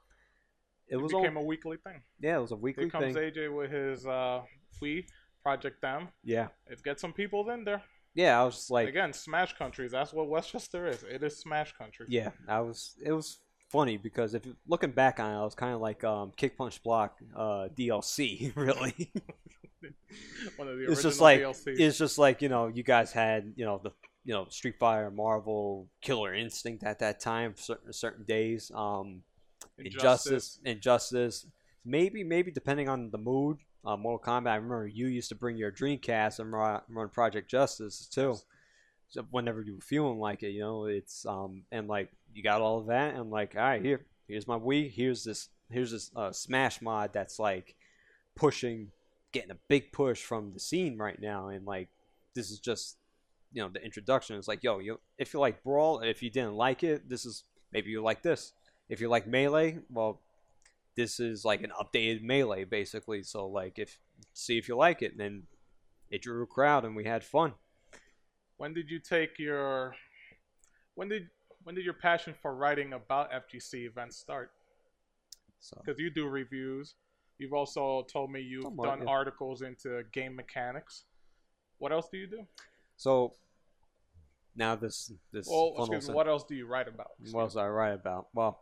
It 0.88 0.94
It 0.94 0.96
was 0.96 1.12
all, 1.12 1.22
became 1.22 1.36
a 1.36 1.42
weekly 1.42 1.76
thing. 1.76 2.02
yeah, 2.20 2.36
it 2.38 2.40
was 2.40 2.50
a 2.52 2.56
weekly 2.56 2.84
Here 2.84 2.90
comes 2.90 3.14
thing. 3.14 3.30
AJ 3.32 3.54
with 3.56 3.70
his 3.70 4.06
uh, 4.06 4.42
Wii 4.82 5.04
Project 5.42 5.82
M. 5.84 6.08
Yeah, 6.24 6.48
Let's 6.68 6.82
get 6.82 6.98
some 7.00 7.12
people 7.12 7.48
in 7.50 7.64
there. 7.64 7.82
Yeah. 8.14 8.40
I 8.40 8.44
was 8.44 8.56
just 8.56 8.70
like, 8.70 8.88
Again, 8.88 9.12
Smash 9.12 9.56
Countries. 9.56 9.92
That's 9.92 10.12
what 10.12 10.28
Westchester 10.28 10.86
is. 10.86 11.02
It 11.02 11.22
is 11.22 11.38
Smash 11.38 11.72
Country. 11.72 12.06
Yeah, 12.08 12.30
I 12.48 12.60
was. 12.60 12.94
It 13.04 13.12
was 13.12 13.38
funny 13.70 13.96
because 13.96 14.34
if 14.34 14.42
looking 14.66 14.90
back 14.90 15.20
on 15.20 15.30
it, 15.30 15.38
I 15.38 15.44
was 15.44 15.54
kind 15.54 15.74
of 15.74 15.80
like 15.80 16.02
um, 16.04 16.32
Kick 16.36 16.58
Punch 16.58 16.82
Block 16.82 17.18
uh, 17.36 17.68
DLC. 17.74 18.52
Really, 18.56 19.12
One 20.56 20.68
of 20.68 20.76
the 20.76 20.86
it's 20.90 21.02
just 21.02 21.20
like 21.20 21.40
DLCs. 21.40 21.80
it's 21.80 21.98
just 21.98 22.18
like 22.18 22.42
you 22.42 22.48
know 22.48 22.66
you 22.66 22.82
guys 22.82 23.12
had 23.12 23.52
you 23.56 23.64
know 23.64 23.80
the 23.82 23.92
you 24.24 24.34
know 24.34 24.46
Street 24.50 24.76
Fighter, 24.78 25.10
Marvel, 25.10 25.88
Killer 26.02 26.34
Instinct 26.34 26.84
at 26.84 26.98
that 26.98 27.20
time, 27.20 27.54
certain 27.56 27.92
certain 27.92 28.24
days. 28.24 28.70
Um, 28.74 29.22
Injustice, 29.78 30.58
Injustice. 30.64 31.46
Maybe 31.84 32.22
maybe 32.24 32.50
depending 32.50 32.88
on 32.88 33.10
the 33.10 33.18
mood. 33.18 33.58
Uh, 33.84 33.96
Mortal 33.96 34.32
Kombat. 34.32 34.50
I 34.50 34.56
remember 34.56 34.86
you 34.86 35.06
used 35.06 35.30
to 35.30 35.34
bring 35.34 35.56
your 35.56 35.72
Dreamcast 35.72 36.38
and 36.38 36.52
run, 36.52 37.08
Project 37.10 37.50
Justice 37.50 38.06
too. 38.06 38.36
So 39.08 39.26
whenever 39.30 39.62
you 39.62 39.74
were 39.74 39.80
feeling 39.80 40.18
like 40.18 40.42
it, 40.42 40.50
you 40.50 40.60
know, 40.60 40.84
it's 40.84 41.26
um 41.26 41.62
and 41.72 41.88
like 41.88 42.10
you 42.34 42.42
got 42.42 42.60
all 42.60 42.78
of 42.78 42.86
that 42.86 43.14
and 43.14 43.30
like 43.30 43.54
all 43.56 43.62
right 43.62 43.82
here 43.82 44.06
here's 44.30 44.46
my 44.46 44.58
Wii 44.58 44.90
here's 44.90 45.24
this 45.24 45.48
here's 45.70 45.90
this 45.90 46.10
uh, 46.16 46.32
Smash 46.32 46.80
mod 46.80 47.12
that's 47.12 47.38
like 47.38 47.74
pushing 48.36 48.88
getting 49.32 49.50
a 49.50 49.58
big 49.68 49.92
push 49.92 50.22
from 50.22 50.52
the 50.52 50.60
scene 50.60 50.96
right 50.96 51.20
now 51.20 51.48
and 51.48 51.66
like 51.66 51.88
this 52.34 52.50
is 52.50 52.58
just 52.58 52.96
you 53.52 53.62
know 53.62 53.68
the 53.68 53.84
introduction 53.84 54.36
is 54.36 54.48
like 54.48 54.62
yo 54.62 54.78
you 54.78 54.98
if 55.18 55.34
you 55.34 55.40
like 55.40 55.62
Brawl 55.62 56.00
if 56.00 56.22
you 56.22 56.30
didn't 56.30 56.54
like 56.54 56.82
it 56.82 57.08
this 57.08 57.26
is 57.26 57.44
maybe 57.72 57.90
you 57.90 58.02
like 58.02 58.22
this 58.22 58.52
if 58.88 59.00
you 59.00 59.08
like 59.08 59.26
Melee 59.26 59.78
well 59.90 60.20
this 60.96 61.20
is 61.20 61.44
like 61.44 61.62
an 61.62 61.72
updated 61.80 62.22
Melee 62.22 62.64
basically 62.64 63.22
so 63.22 63.46
like 63.46 63.78
if 63.78 63.98
see 64.32 64.58
if 64.58 64.68
you 64.68 64.76
like 64.76 65.02
it 65.02 65.12
and 65.12 65.20
then 65.20 65.42
it 66.10 66.22
drew 66.22 66.42
a 66.42 66.46
crowd 66.46 66.84
and 66.84 66.94
we 66.96 67.04
had 67.04 67.22
fun 67.24 67.54
When 68.56 68.74
did 68.74 68.90
you 68.90 68.98
take 68.98 69.38
your 69.38 69.94
when 70.94 71.08
did 71.08 71.28
when 71.62 71.74
did 71.74 71.84
your 71.84 71.94
passion 71.94 72.34
for 72.40 72.54
writing 72.54 72.92
about 72.94 73.30
FGC 73.32 73.86
events 73.86 74.16
start? 74.16 74.50
so 75.60 75.80
Because 75.84 76.00
you 76.00 76.10
do 76.10 76.26
reviews. 76.26 76.94
You've 77.38 77.52
also 77.52 78.02
told 78.10 78.30
me 78.30 78.40
you've 78.40 78.64
Somewhat, 78.64 78.86
done 78.86 79.02
yeah. 79.02 79.10
articles 79.10 79.62
into 79.62 80.02
game 80.12 80.34
mechanics. 80.36 81.04
What 81.78 81.92
else 81.92 82.08
do 82.10 82.18
you 82.18 82.26
do? 82.26 82.46
So 82.96 83.34
now 84.56 84.74
this 84.76 85.12
this 85.32 85.46
Well, 85.48 85.74
excuse 85.78 86.08
me, 86.08 86.14
what 86.14 86.28
else 86.28 86.44
do 86.44 86.54
you 86.54 86.66
write 86.66 86.88
about? 86.88 87.12
what 87.30 87.44
was 87.44 87.56
I 87.56 87.66
write 87.68 87.94
about? 87.94 88.28
Well, 88.34 88.60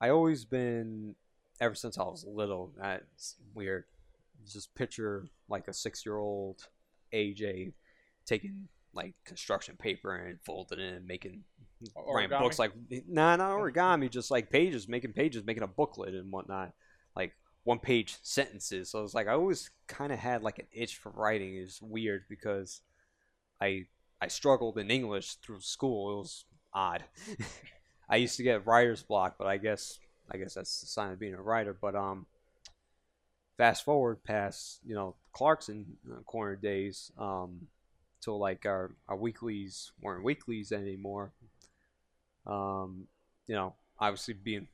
I 0.00 0.10
always 0.10 0.44
been 0.44 1.14
ever 1.60 1.74
since 1.74 1.98
I 1.98 2.02
was 2.02 2.24
little. 2.26 2.72
That's 2.78 3.36
weird. 3.54 3.84
Just 4.46 4.74
picture 4.74 5.26
like 5.48 5.68
a 5.68 5.72
six 5.72 6.04
year 6.04 6.16
old 6.16 6.66
AJ 7.12 7.72
taking 8.26 8.68
like 8.92 9.14
construction 9.24 9.76
paper 9.76 10.14
and 10.14 10.38
folding 10.44 10.78
it 10.78 10.94
and 10.94 11.06
making 11.06 11.42
writing 12.06 12.38
books 12.38 12.58
like 12.58 12.72
nah 13.08 13.34
not 13.36 13.50
origami 13.50 14.08
just 14.08 14.30
like 14.30 14.48
pages 14.50 14.88
making 14.88 15.12
pages 15.12 15.44
making 15.44 15.62
a 15.62 15.68
booklet 15.68 16.14
and 16.14 16.30
whatnot. 16.30 16.72
Like 17.16 17.34
one 17.64 17.78
page 17.78 18.16
sentences. 18.22 18.90
So 18.90 19.02
it's 19.02 19.14
like 19.14 19.28
I 19.28 19.32
always 19.32 19.70
kind 19.86 20.12
of 20.12 20.18
had 20.18 20.42
like 20.42 20.58
an 20.58 20.66
itch 20.72 20.96
for 20.96 21.10
writing. 21.10 21.56
It's 21.56 21.80
weird 21.80 22.24
because 22.28 22.82
I 23.60 23.86
I 24.20 24.28
struggled 24.28 24.78
in 24.78 24.90
English 24.90 25.36
through 25.36 25.60
school. 25.60 26.12
It 26.12 26.16
was 26.18 26.44
odd 26.72 27.04
I 28.08 28.16
used 28.16 28.36
to 28.36 28.42
get 28.42 28.66
writer's 28.66 29.02
block 29.02 29.36
but 29.38 29.46
I 29.46 29.56
guess 29.56 29.98
I 30.30 30.36
guess 30.36 30.54
that's 30.54 30.80
the 30.80 30.86
sign 30.86 31.12
of 31.12 31.18
being 31.18 31.34
a 31.34 31.42
writer 31.42 31.76
but 31.78 31.94
um 31.94 32.26
fast 33.56 33.84
forward 33.84 34.24
past 34.24 34.80
you 34.84 34.94
know 34.94 35.14
Clarkson 35.32 35.96
uh, 36.10 36.20
corner 36.22 36.56
days 36.56 37.12
um 37.18 37.68
till 38.24 38.38
like 38.38 38.64
our, 38.64 38.92
our 39.08 39.16
weeklies 39.16 39.92
weren't 40.00 40.24
weeklies 40.24 40.72
anymore. 40.72 41.32
Um, 42.46 43.06
you 43.46 43.54
know, 43.54 43.74
obviously 43.98 44.34
being 44.34 44.66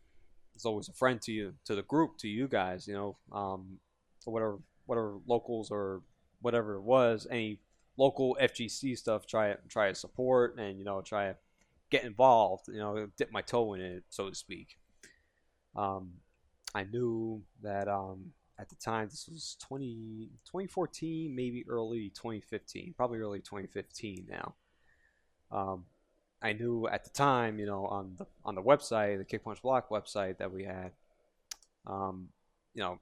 is 0.54 0.64
always 0.64 0.88
a 0.88 0.92
friend 0.92 1.20
to 1.22 1.32
you 1.32 1.54
to 1.64 1.74
the 1.74 1.82
group 1.82 2.16
to 2.18 2.28
you 2.28 2.46
guys. 2.46 2.86
You 2.86 2.94
know, 2.94 3.16
um, 3.32 3.78
whatever 4.24 4.58
whatever 4.86 5.18
locals 5.26 5.70
or 5.70 6.02
whatever 6.40 6.76
it 6.76 6.82
was, 6.82 7.26
any 7.30 7.58
local 7.96 8.36
FGC 8.40 8.96
stuff, 8.96 9.26
try 9.26 9.50
it 9.50 9.60
try 9.68 9.88
to 9.88 9.94
support 9.94 10.56
and 10.58 10.78
you 10.78 10.84
know 10.84 11.00
try 11.00 11.28
to 11.28 11.36
get 11.90 12.04
involved. 12.04 12.68
You 12.68 12.78
know, 12.78 13.08
dip 13.16 13.32
my 13.32 13.42
toe 13.42 13.74
in 13.74 13.80
it, 13.80 14.04
so 14.08 14.28
to 14.28 14.34
speak. 14.34 14.76
Um, 15.76 16.12
I 16.74 16.84
knew 16.84 17.42
that 17.62 17.88
um, 17.88 18.32
at 18.58 18.68
the 18.68 18.76
time 18.76 19.08
this 19.08 19.28
was 19.28 19.56
20, 19.60 20.30
2014, 20.44 21.34
maybe 21.34 21.64
early 21.68 22.10
2015, 22.10 22.94
probably 22.96 23.18
early 23.18 23.40
2015 23.40 24.26
now. 24.28 24.54
Um, 25.50 25.84
I 26.42 26.52
knew 26.52 26.86
at 26.86 27.04
the 27.04 27.10
time, 27.10 27.58
you 27.58 27.66
know, 27.66 27.86
on 27.86 28.14
the 28.16 28.26
on 28.44 28.54
the 28.54 28.62
website, 28.62 29.18
the 29.18 29.24
Kick 29.24 29.44
Punch 29.44 29.60
Block 29.62 29.90
website 29.90 30.38
that 30.38 30.52
we 30.52 30.64
had, 30.64 30.92
um, 31.86 32.28
you 32.72 32.82
know, 32.82 32.98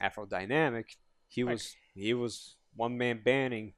Afro 0.00 0.24
Dynamic, 0.24 0.96
he 1.28 1.44
was 1.44 1.76
he 1.94 2.14
was 2.14 2.56
one 2.74 2.96
man 2.96 3.20
banning 3.22 3.74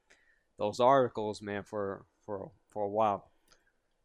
those 0.57 0.79
articles, 0.79 1.41
man, 1.41 1.63
for 1.63 2.05
for 2.25 2.51
for 2.69 2.83
a 2.83 2.89
while. 2.89 3.30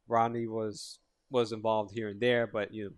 Rodney 0.09 0.47
was 0.47 0.99
was 1.31 1.53
involved 1.53 1.93
here 1.93 2.09
and 2.09 2.21
there, 2.21 2.47
but 2.47 2.73
you 2.73 2.95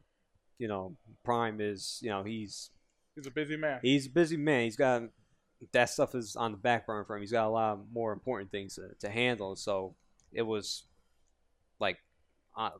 you 0.58 0.68
know, 0.68 0.96
Prime 1.24 1.60
is 1.60 1.98
you 2.02 2.10
know 2.10 2.22
he's 2.24 2.70
He's 3.14 3.26
a 3.26 3.30
busy 3.32 3.56
man. 3.56 3.80
he's 3.82 4.06
a 4.06 4.10
busy 4.10 4.36
man. 4.36 4.64
He's 4.64 4.76
got 4.76 5.02
that 5.72 5.90
stuff 5.90 6.14
is 6.14 6.36
on 6.36 6.52
the 6.52 6.58
back 6.58 6.86
burner 6.86 7.04
for 7.04 7.16
him. 7.16 7.22
He's 7.22 7.32
got 7.32 7.46
a 7.46 7.50
lot 7.50 7.80
more 7.92 8.12
important 8.12 8.50
things 8.52 8.76
to, 8.76 8.90
to 9.00 9.10
handle. 9.10 9.56
So 9.56 9.96
it 10.32 10.42
was 10.42 10.84
like 11.80 11.98
uh, 12.56 12.70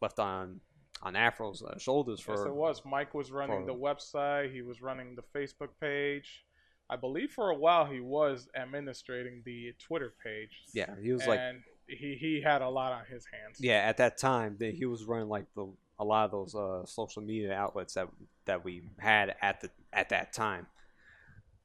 left 0.00 0.18
on 0.18 0.60
on 1.02 1.16
Afro's 1.16 1.62
uh, 1.62 1.78
shoulders 1.78 2.20
for 2.20 2.36
yes, 2.36 2.44
it 2.44 2.54
was. 2.54 2.82
Mike 2.84 3.14
was 3.14 3.30
running 3.32 3.66
for- 3.66 3.72
the 3.72 3.74
website. 3.74 4.52
He 4.52 4.62
was 4.62 4.80
running 4.82 5.16
the 5.16 5.24
Facebook 5.38 5.70
page. 5.80 6.44
I 6.88 6.96
believe 6.96 7.30
for 7.30 7.50
a 7.50 7.54
while 7.54 7.86
he 7.86 8.00
was 8.00 8.48
administrating 8.56 9.42
the 9.44 9.72
Twitter 9.78 10.12
page. 10.22 10.50
yeah. 10.74 10.94
He 11.00 11.12
was 11.12 11.24
like 11.26 11.38
and 11.38 11.62
he 11.98 12.16
he 12.18 12.42
had 12.44 12.62
a 12.62 12.68
lot 12.68 12.92
on 12.92 13.04
his 13.10 13.24
hands. 13.32 13.58
yeah 13.60 13.78
at 13.78 13.96
that 13.98 14.18
time 14.18 14.56
that 14.60 14.74
he 14.74 14.86
was 14.86 15.04
running 15.04 15.28
like 15.28 15.46
the 15.54 15.66
a 15.98 16.04
lot 16.04 16.24
of 16.24 16.30
those 16.30 16.54
uh, 16.54 16.84
social 16.86 17.20
media 17.22 17.52
outlets 17.52 17.94
that 17.94 18.08
that 18.46 18.64
we 18.64 18.82
had 18.98 19.34
at 19.42 19.60
the 19.60 19.70
at 19.92 20.08
that 20.08 20.32
time. 20.32 20.66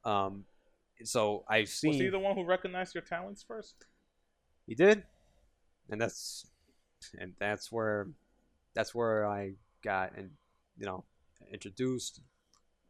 Um, 0.04 0.44
so 1.04 1.44
I've 1.48 1.68
seen 1.68 1.92
Was 1.92 2.00
he 2.00 2.08
the 2.08 2.18
one 2.18 2.36
who 2.36 2.44
recognized 2.44 2.94
your 2.94 3.02
talents 3.02 3.42
first? 3.46 3.86
He 4.66 4.74
did, 4.74 5.04
and 5.90 6.00
that's 6.00 6.46
and 7.18 7.32
that's 7.38 7.72
where 7.72 8.08
that's 8.74 8.94
where 8.94 9.26
I 9.26 9.52
got 9.82 10.16
and 10.16 10.30
you 10.78 10.86
know 10.86 11.04
introduced 11.52 12.20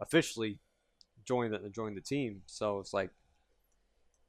officially 0.00 0.58
joined 1.24 1.52
the 1.52 1.70
joined 1.70 1.96
the 1.96 2.00
team. 2.00 2.42
So 2.46 2.80
it's 2.80 2.92
like 2.92 3.10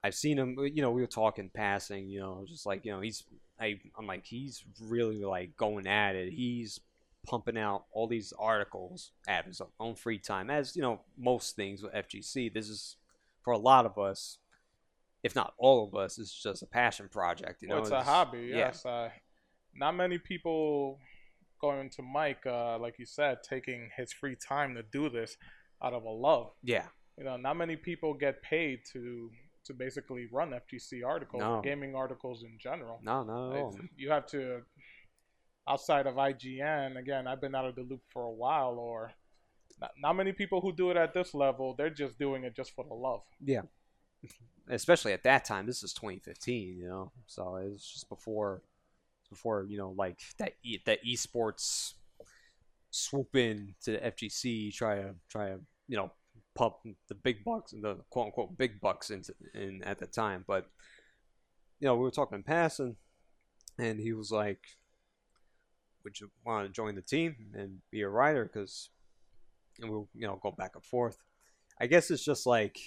I've 0.07 0.15
seen 0.15 0.37
him. 0.37 0.57
You 0.59 0.81
know, 0.81 0.91
we 0.91 1.01
were 1.01 1.07
talking 1.07 1.49
passing. 1.53 2.09
You 2.09 2.19
know, 2.19 2.45
just 2.47 2.65
like 2.65 2.85
you 2.85 2.91
know, 2.91 3.01
he's 3.01 3.23
I 3.59 3.79
I'm 3.97 4.07
like 4.07 4.25
he's 4.25 4.63
really 4.81 5.23
like 5.23 5.55
going 5.57 5.87
at 5.87 6.15
it. 6.15 6.31
He's 6.31 6.79
pumping 7.27 7.57
out 7.57 7.85
all 7.91 8.07
these 8.07 8.33
articles 8.39 9.11
at 9.27 9.45
his 9.45 9.61
own 9.79 9.95
free 9.95 10.17
time, 10.19 10.49
as 10.49 10.75
you 10.75 10.81
know, 10.81 11.01
most 11.17 11.55
things 11.55 11.83
with 11.83 11.93
FGC. 11.93 12.53
This 12.53 12.69
is 12.69 12.95
for 13.43 13.51
a 13.51 13.57
lot 13.57 13.85
of 13.85 13.97
us 13.97 14.37
if 15.23 15.35
not 15.35 15.53
all 15.57 15.83
of 15.83 15.95
us, 15.95 16.17
it's 16.17 16.31
just 16.31 16.61
a 16.63 16.65
passion 16.65 17.09
project. 17.09 17.61
You 17.61 17.67
know, 17.67 17.75
well, 17.75 17.83
it's 17.83 17.91
a 17.91 18.03
hobby. 18.03 18.47
yeah. 18.49 18.57
Yes. 18.57 18.85
Uh, 18.85 19.09
not 19.75 19.95
many 19.95 20.17
people 20.17 20.99
going 21.59 21.89
to 21.91 22.01
Mike, 22.01 22.45
uh, 22.45 22.77
like 22.79 22.97
you 22.99 23.05
said, 23.05 23.39
taking 23.47 23.89
his 23.97 24.13
free 24.13 24.35
time 24.35 24.75
to 24.75 24.83
do 24.83 25.09
this 25.09 25.37
out 25.83 25.93
of 25.93 26.03
a 26.03 26.09
love. 26.09 26.51
Yeah, 26.63 26.85
You 27.17 27.25
know, 27.25 27.37
not 27.37 27.57
many 27.57 27.75
people 27.75 28.13
get 28.13 28.41
paid 28.41 28.79
to 28.93 29.29
to 29.67 29.73
basically 29.73 30.27
run 30.31 30.51
FGC 30.53 31.03
articles, 31.05 31.39
No. 31.41 31.61
gaming 31.61 31.95
articles 31.95 32.43
in 32.43 32.57
general. 32.59 32.99
no, 33.03 33.23
not 33.23 33.51
at 33.55 33.61
all. 33.61 33.69
It's- 33.75 33.89
You 33.97 34.09
have 34.11 34.25
to, 34.27 34.63
outside 35.67 36.07
of 36.07 36.15
IGN, 36.15 36.97
again, 36.97 37.27
I've 37.27 37.41
been 37.41 37.55
out 37.55 37.65
of 37.65 37.75
the 37.75 37.81
loop 37.83 38.01
for 38.09 38.23
a 38.23 38.31
while, 38.31 38.77
or 38.79 39.11
not, 39.79 39.91
not 39.99 40.13
many 40.13 40.31
people 40.31 40.61
who 40.61 40.71
do 40.73 40.89
it 40.91 40.97
at 40.97 41.13
this 41.13 41.33
level, 41.33 41.73
they're 41.75 41.89
just 41.89 42.17
doing 42.17 42.43
it 42.43 42.55
just 42.55 42.71
for 42.73 42.83
the 42.85 42.93
love. 42.93 43.21
Yeah, 43.43 43.61
especially 44.69 45.13
at 45.13 45.23
that 45.23 45.45
time. 45.45 45.65
This 45.65 45.83
is 45.83 45.93
2015, 45.93 46.77
you 46.77 46.87
know, 46.87 47.11
so 47.27 47.55
it 47.57 47.69
was 47.71 47.85
just 47.87 48.09
before, 48.09 48.61
before 49.29 49.65
you 49.69 49.77
know, 49.77 49.91
like 49.91 50.19
that 50.37 50.53
e- 50.63 50.81
that 50.85 51.03
esports 51.03 51.93
swoop 52.89 53.35
in 53.35 53.75
to 53.83 53.91
the 53.91 53.97
FGC, 53.99 54.73
try 54.73 54.95
to 54.95 55.13
try 55.29 55.49
to 55.49 55.59
you 55.89 55.97
know 55.97 56.11
pump 56.57 56.75
the 57.07 57.15
big 57.15 57.43
bucks, 57.45 57.71
and 57.71 57.83
the 57.83 57.97
quote 58.09 58.27
unquote 58.27 58.57
big 58.57 58.81
bucks 58.81 59.09
into 59.11 59.33
in 59.53 59.83
at 59.83 59.99
the 59.99 60.07
time. 60.07 60.43
But 60.47 60.69
you 61.79 61.87
know, 61.87 61.95
we 61.95 62.01
were 62.01 62.11
talking 62.11 62.37
in 62.37 62.43
passing, 62.43 62.95
and 63.77 63.99
he 63.99 64.13
was 64.13 64.31
like, 64.31 64.59
"Would 66.03 66.19
you 66.19 66.31
want 66.43 66.65
to 66.67 66.73
join 66.73 66.95
the 66.95 67.01
team 67.01 67.35
and 67.53 67.79
be 67.91 68.01
a 68.01 68.09
writer?" 68.09 68.43
Because 68.43 68.89
and 69.79 69.89
we'll 69.89 70.09
you 70.13 70.27
know 70.27 70.39
go 70.41 70.51
back 70.51 70.71
and 70.75 70.83
forth. 70.83 71.17
I 71.79 71.87
guess 71.87 72.09
it's 72.09 72.25
just 72.25 72.45
like 72.45 72.79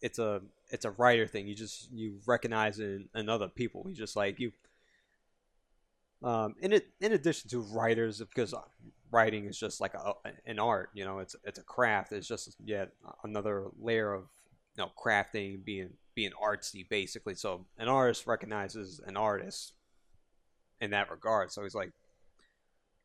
it's 0.00 0.18
a 0.18 0.42
it's 0.70 0.84
a 0.84 0.90
writer 0.90 1.26
thing. 1.26 1.46
You 1.46 1.54
just 1.54 1.90
you 1.92 2.18
recognize 2.26 2.78
in, 2.78 3.08
in 3.14 3.28
other 3.28 3.48
people. 3.48 3.84
You 3.88 3.94
just 3.94 4.16
like 4.16 4.38
you. 4.38 4.52
Um, 6.22 6.54
in 6.60 6.72
it, 6.72 6.88
in 7.00 7.12
addition 7.12 7.50
to 7.50 7.60
writers, 7.60 8.18
because 8.20 8.54
writing 9.10 9.46
is 9.46 9.58
just 9.58 9.80
like 9.80 9.94
a, 9.94 10.12
an 10.46 10.58
art. 10.58 10.90
You 10.94 11.04
know, 11.04 11.18
it's 11.18 11.36
it's 11.44 11.58
a 11.58 11.62
craft. 11.62 12.12
It's 12.12 12.28
just 12.28 12.56
yet 12.64 12.92
another 13.24 13.66
layer 13.80 14.12
of 14.12 14.24
you 14.76 14.84
know 14.84 14.90
crafting, 15.02 15.64
being 15.64 15.90
being 16.14 16.32
artsy, 16.42 16.88
basically. 16.88 17.34
So 17.34 17.66
an 17.78 17.88
artist 17.88 18.26
recognizes 18.26 19.00
an 19.06 19.16
artist 19.16 19.72
in 20.80 20.90
that 20.90 21.10
regard. 21.10 21.52
So 21.52 21.62
he's 21.62 21.74
like, 21.74 21.92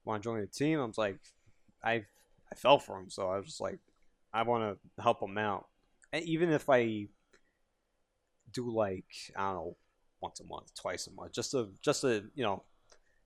"Want 0.06 0.24
to 0.24 0.28
join 0.30 0.42
the 0.42 0.48
team?" 0.48 0.80
I 0.80 0.86
was 0.86 0.98
like, 0.98 1.20
"I 1.84 2.06
I 2.52 2.56
fell 2.56 2.80
for 2.80 3.00
him." 3.00 3.10
So 3.10 3.30
I 3.30 3.38
was 3.38 3.46
just 3.46 3.62
like, 3.62 3.80
"I 4.34 4.44
want 4.44 4.78
to 4.78 5.02
help 5.02 5.22
him 5.22 5.38
out." 5.38 5.68
and 6.14 6.24
even 6.26 6.52
if 6.52 6.70
I 6.70 7.08
do 8.52 8.70
like 8.70 9.06
I 9.36 9.48
don't 9.48 9.56
know 9.56 9.78
once 10.22 10.40
a 10.40 10.46
month, 10.46 10.74
twice 10.76 11.08
a 11.08 11.12
month, 11.12 11.34
just 11.34 11.52
to 11.52 11.70
just 11.82 12.02
to 12.02 12.26
you 12.36 12.44
know 12.44 12.64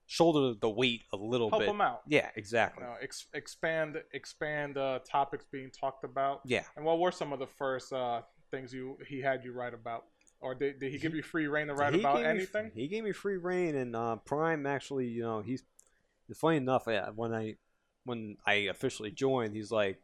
shoulder 0.06 0.56
the 0.60 0.70
weight 0.70 1.02
a 1.12 1.16
little 1.16 1.50
Help 1.50 1.62
bit. 1.62 1.66
them 1.66 1.80
out. 1.80 2.02
Yeah, 2.06 2.26
You 2.26 2.30
exactly. 2.36 2.84
know, 2.84 2.94
ex- 3.02 3.26
expand 3.34 4.00
expand 4.12 4.78
uh, 4.78 5.00
topics 5.08 5.44
being 5.50 5.70
talked 5.70 6.04
about. 6.04 6.40
Yeah, 6.44 6.62
And 6.76 6.84
what 6.84 6.98
were 7.00 7.10
some 7.12 7.32
of 7.32 7.38
the 7.38 7.46
first 7.46 7.92
uh, 7.92 8.22
things 8.50 8.72
you 8.72 8.98
he 9.08 9.20
had 9.20 9.44
you 9.44 9.52
write 9.52 9.74
about, 9.74 10.04
or 10.40 10.54
did, 10.54 10.78
did 10.80 10.92
he 10.92 10.98
give 10.98 11.14
you 11.14 11.22
free 11.22 11.48
reign 11.48 11.66
to 11.68 11.74
write 11.74 11.94
about 11.94 12.16
gave 12.16 12.24
me- 12.24 12.30
anything? 12.30 12.70
he 12.74 12.86
gave 12.88 13.02
me 13.04 13.12
free 13.12 13.36
reign, 13.36 13.74
and 13.74 13.96
uh, 13.96 14.16
Prime 14.16 14.64
actually, 14.66 15.06
you 15.08 15.22
know, 15.22 15.40
he's 15.42 15.64
funny 16.34 16.56
enough. 16.58 16.86
When 17.14 17.34
I 17.34 17.56
when 18.04 18.36
I 18.46 18.54
officially 18.70 19.10
joined, 19.10 19.54
he's 19.54 19.72
like, 19.72 19.98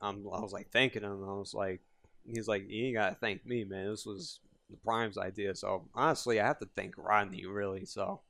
I'm, 0.00 0.24
I 0.32 0.40
was 0.40 0.52
like 0.54 0.70
thanking 0.70 1.02
him. 1.02 1.22
I 1.28 1.34
was 1.34 1.52
like, 1.52 1.80
he's 2.24 2.48
like, 2.48 2.64
you 2.68 2.86
ain't 2.86 2.96
gotta 2.96 3.14
thank 3.16 3.44
me, 3.44 3.64
man. 3.64 3.90
This 3.90 4.06
was 4.06 4.40
the 4.70 4.78
Prime's 4.78 5.18
idea. 5.18 5.54
So 5.54 5.86
honestly, 5.94 6.40
I 6.40 6.46
have 6.46 6.58
to 6.60 6.68
thank 6.74 6.94
Rodney 6.96 7.44
really. 7.44 7.84
So 7.84 8.22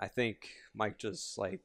I 0.00 0.08
think 0.08 0.48
Mike 0.74 0.98
just 0.98 1.38
like 1.38 1.60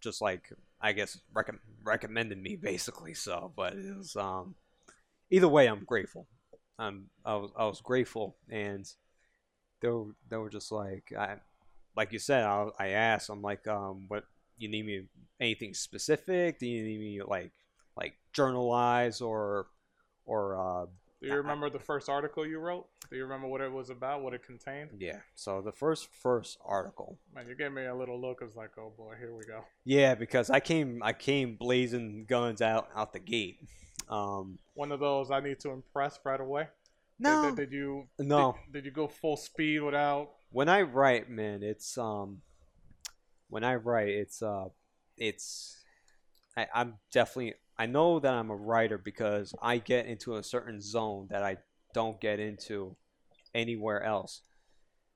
just 0.00 0.20
like 0.20 0.52
I 0.80 0.92
guess 0.92 1.18
recom- 1.34 1.60
recommended 1.82 2.42
me 2.42 2.56
basically. 2.56 3.14
So, 3.14 3.52
but 3.56 3.74
it 3.74 3.96
was 3.96 4.16
um 4.16 4.54
either 5.30 5.48
way, 5.48 5.66
I'm 5.66 5.84
grateful. 5.84 6.26
Um, 6.78 7.06
I 7.24 7.34
was 7.36 7.50
I 7.56 7.64
was 7.66 7.80
grateful, 7.80 8.36
and 8.50 8.86
they 9.80 9.88
were 9.88 10.06
they 10.28 10.36
were 10.36 10.50
just 10.50 10.72
like 10.72 11.12
I 11.16 11.36
like 11.96 12.12
you 12.12 12.18
said. 12.18 12.44
I, 12.44 12.68
I 12.78 12.88
asked, 12.88 13.30
I'm 13.30 13.42
like, 13.42 13.66
um, 13.68 14.06
what 14.08 14.24
you 14.58 14.68
need 14.68 14.86
me 14.86 15.06
anything 15.40 15.74
specific? 15.74 16.58
Do 16.58 16.66
you 16.66 16.82
need 16.84 17.00
me 17.00 17.22
like 17.22 17.52
like 17.96 18.14
journalize 18.32 19.20
or 19.20 19.66
or 20.26 20.58
uh 20.58 20.86
Do 21.24 21.30
you 21.30 21.36
remember 21.36 21.70
the 21.70 21.78
first 21.78 22.08
article 22.08 22.46
you 22.46 22.58
wrote? 22.58 22.86
Do 23.10 23.16
you 23.16 23.22
remember 23.24 23.46
what 23.48 23.60
it 23.60 23.72
was 23.72 23.90
about? 23.90 24.22
What 24.22 24.34
it 24.34 24.42
contained? 24.44 24.90
yeah? 24.98 25.18
So 25.34 25.60
the 25.62 25.72
first 25.72 26.08
first 26.22 26.58
article, 26.64 27.18
Man, 27.34 27.46
you 27.48 27.54
gave 27.54 27.72
me 27.72 27.86
a 27.86 27.94
little 27.94 28.20
look. 28.20 28.40
It's 28.42 28.56
like, 28.56 28.70
oh 28.78 28.92
boy, 28.96 29.14
here 29.18 29.34
we 29.34 29.44
go. 29.44 29.64
yeah, 29.84 30.14
because 30.14 30.50
I 30.50 30.60
came 30.60 31.02
I 31.02 31.12
came 31.12 31.56
blazing 31.56 32.26
guns 32.28 32.60
out 32.62 32.88
out 32.94 33.12
the 33.12 33.20
gate. 33.20 33.58
Um, 34.08 34.58
One 34.74 34.92
of 34.92 35.00
those 35.00 35.30
I 35.30 35.40
need 35.40 35.60
to 35.60 35.70
impress 35.70 36.18
right 36.24 36.40
away. 36.40 36.64
Did- 36.64 37.24
no, 37.24 37.42
Did, 37.46 37.56
did 37.70 37.72
you? 37.72 38.08
no. 38.18 38.56
Did, 38.66 38.72
did 38.72 38.84
you 38.84 38.90
go 38.90 39.08
full 39.08 39.36
speed 39.36 39.80
without? 39.80 40.30
when 40.50 40.68
I 40.68 40.82
write, 40.82 41.28
man, 41.30 41.62
it's 41.62 41.96
um, 41.98 42.42
when 43.48 43.64
I 43.64 43.76
write, 43.76 44.08
it's 44.08 44.42
uh, 44.42 44.66
it's 45.16 45.82
I, 46.56 46.66
I'm 46.74 46.94
definitely 47.12 47.54
I 47.78 47.86
know 47.86 48.20
that 48.20 48.32
I'm 48.32 48.50
a 48.50 48.56
writer 48.56 48.98
because 48.98 49.54
I 49.60 49.78
get 49.78 50.06
into 50.06 50.36
a 50.36 50.42
certain 50.42 50.80
zone 50.80 51.28
that 51.30 51.42
I 51.42 51.58
don't 51.92 52.20
get 52.20 52.38
into 52.40 52.96
anywhere 53.54 54.02
else. 54.02 54.42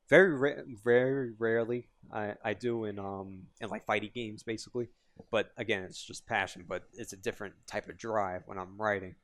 Very 0.08 0.34
ra- 0.34 0.62
very 0.84 1.32
rarely 1.38 1.88
I, 2.12 2.34
I 2.44 2.54
do 2.54 2.84
in 2.84 2.98
um 2.98 3.42
in 3.60 3.68
like 3.68 3.84
fighting 3.86 4.10
games 4.14 4.42
basically, 4.42 4.88
but 5.30 5.52
again 5.56 5.82
it's 5.82 6.02
just 6.02 6.26
passion, 6.26 6.64
but 6.66 6.84
it's 6.94 7.12
a 7.12 7.16
different 7.16 7.54
type 7.66 7.88
of 7.88 7.98
drive 7.98 8.42
when 8.46 8.58
I'm 8.58 8.76
writing. 8.78 9.14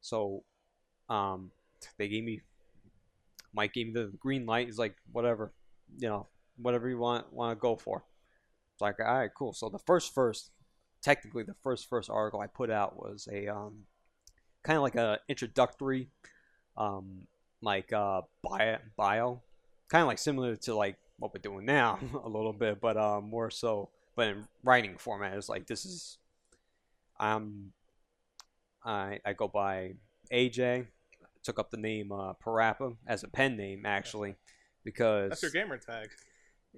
So, 0.00 0.44
um, 1.08 1.50
they 1.98 2.08
gave 2.08 2.24
me 2.24 2.40
Mike 3.54 3.72
gave 3.72 3.86
me 3.86 3.92
the 3.92 4.12
green 4.18 4.46
light. 4.46 4.66
He's 4.66 4.78
like, 4.78 4.96
whatever, 5.12 5.52
you 5.96 6.08
know, 6.08 6.26
whatever 6.56 6.88
you 6.88 6.98
want 6.98 7.32
want 7.32 7.56
to 7.56 7.60
go 7.60 7.76
for. 7.76 8.04
It's 8.74 8.80
like, 8.80 8.98
all 8.98 9.06
right, 9.06 9.30
cool. 9.36 9.52
So 9.52 9.68
the 9.68 9.78
first 9.78 10.12
first, 10.12 10.50
technically 11.04 11.44
the 11.44 11.54
first 11.62 11.88
first 11.88 12.10
article 12.10 12.40
I 12.40 12.48
put 12.48 12.70
out 12.70 12.96
was 12.96 13.28
a 13.30 13.46
um, 13.46 13.84
kind 14.64 14.76
of 14.78 14.82
like 14.82 14.96
a 14.96 15.20
introductory, 15.28 16.08
um, 16.76 17.26
like 17.62 17.92
uh 17.92 18.22
bio, 18.42 18.78
bio 18.96 19.42
kind 19.88 20.02
of 20.02 20.08
like 20.08 20.18
similar 20.18 20.56
to 20.56 20.74
like 20.74 20.96
what 21.18 21.32
we're 21.32 21.40
doing 21.40 21.64
now 21.64 21.98
a 22.24 22.28
little 22.28 22.52
bit, 22.52 22.80
but 22.80 22.96
uh, 22.96 23.20
more 23.20 23.50
so, 23.50 23.90
but 24.16 24.28
in 24.28 24.48
writing 24.64 24.96
format. 24.98 25.36
It's 25.36 25.48
like 25.48 25.66
this 25.66 25.84
is, 25.84 26.18
I'm, 27.18 27.72
I 28.84 29.20
I 29.24 29.32
go 29.34 29.48
by 29.48 29.94
AJ. 30.32 30.86
Took 31.42 31.58
up 31.58 31.70
the 31.70 31.76
name 31.76 32.10
uh, 32.10 32.32
Parappa 32.44 32.96
as 33.06 33.22
a 33.22 33.28
pen 33.28 33.56
name 33.56 33.84
actually, 33.84 34.34
because 34.82 35.28
That's 35.28 35.42
your 35.42 35.50
gamer 35.50 35.76
tag. 35.76 36.08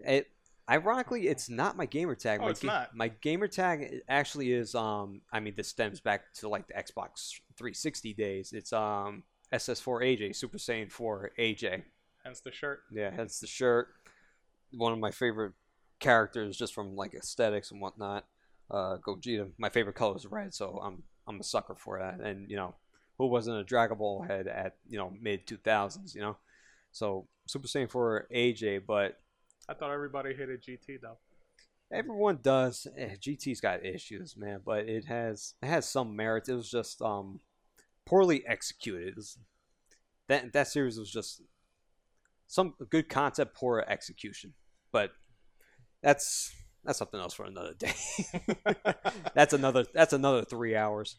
it 0.05 0.29
ironically 0.69 1.29
it's 1.29 1.49
not 1.49 1.77
my 1.77 1.87
gamer 1.87 2.15
tag. 2.15 2.41
Oh, 2.41 2.45
my 2.45 2.51
it's 2.51 2.63
not? 2.63 2.95
My 2.95 3.09
gamer 3.09 3.49
tag 3.49 4.03
actually 4.09 4.53
is 4.53 4.75
um 4.75 5.21
I 5.33 5.41
mean 5.41 5.55
this 5.57 5.69
stems 5.69 6.01
back 6.01 6.33
to 6.35 6.49
like 6.49 6.67
the 6.67 6.75
Xbox 6.75 7.41
360 7.57 8.15
days. 8.15 8.53
It's 8.53 8.73
um 8.73 9.23
SS4 9.53 10.03
AJ 10.03 10.37
Super 10.37 10.59
Saiyan 10.59 10.91
4 10.91 11.33
AJ. 11.39 11.83
Hence 12.25 12.41
the 12.41 12.53
shirt. 12.53 12.81
Yeah, 12.93 13.11
hence 13.11 13.39
the 13.41 13.47
shirt. 13.47 13.89
One 14.73 14.93
of 14.93 14.99
my 14.99 15.11
favorite 15.11 15.53
characters 16.01 16.57
just 16.57 16.75
from 16.75 16.97
like 16.97 17.15
aesthetics 17.15 17.71
and 17.71 17.81
whatnot. 17.81 18.25
Uh 18.71 18.97
Gogeta. 18.99 19.51
My 19.59 19.69
favorite 19.69 19.95
color 19.95 20.17
is 20.17 20.27
red, 20.27 20.53
so 20.53 20.81
I'm 20.83 21.03
I'm 21.27 21.41
a 21.41 21.45
sucker 21.45 21.75
for 21.75 21.99
that. 21.99 22.21
And 22.21 22.51
you 22.51 22.57
know, 22.57 22.75
who 23.19 23.27
wasn't 23.27 23.59
a 23.59 23.65
Dragon 23.65 23.99
Ball 23.99 24.23
head 24.23 24.47
at, 24.47 24.77
you 24.89 24.99
know, 24.99 25.13
mid 25.21 25.47
2000s, 25.47 26.15
you 26.15 26.21
know? 26.21 26.37
So 26.93 27.27
Super 27.47 27.69
Saiyan 27.69 27.91
4 27.91 28.29
AJ, 28.35 28.83
but 28.87 29.19
I 29.69 29.75
thought 29.75 29.93
everybody 29.93 30.35
hated 30.35 30.63
GT 30.63 31.01
though. 31.01 31.19
Everyone 31.93 32.39
does. 32.43 32.87
Eh, 32.97 33.15
GT's 33.17 33.61
got 33.61 33.85
issues, 33.85 34.37
man, 34.37 34.61
but 34.65 34.89
it 34.89 35.05
has 35.07 35.55
it 35.63 35.67
has 35.67 35.89
some 35.89 36.17
merits. 36.17 36.49
It 36.49 36.55
was 36.55 36.71
just 36.71 37.01
um 37.03 37.41
poorly 38.05 38.45
executed. 38.47 39.17
Was- 39.17 39.39
that 40.29 40.53
that 40.53 40.69
series 40.69 40.99
was 40.99 41.11
just 41.11 41.43
some 42.49 42.75
good 42.91 43.09
concept, 43.09 43.55
poor 43.55 43.85
execution. 43.87 44.55
But 44.93 45.13
that's 46.03 46.53
that's 46.85 46.99
something 46.99 47.21
else 47.21 47.35
for 47.35 47.45
another 47.45 47.75
day. 47.75 47.95
that's 49.35 49.53
another 49.53 49.85
that's 49.95 50.13
another 50.13 50.45
three 50.45 50.77
hours. 50.77 51.17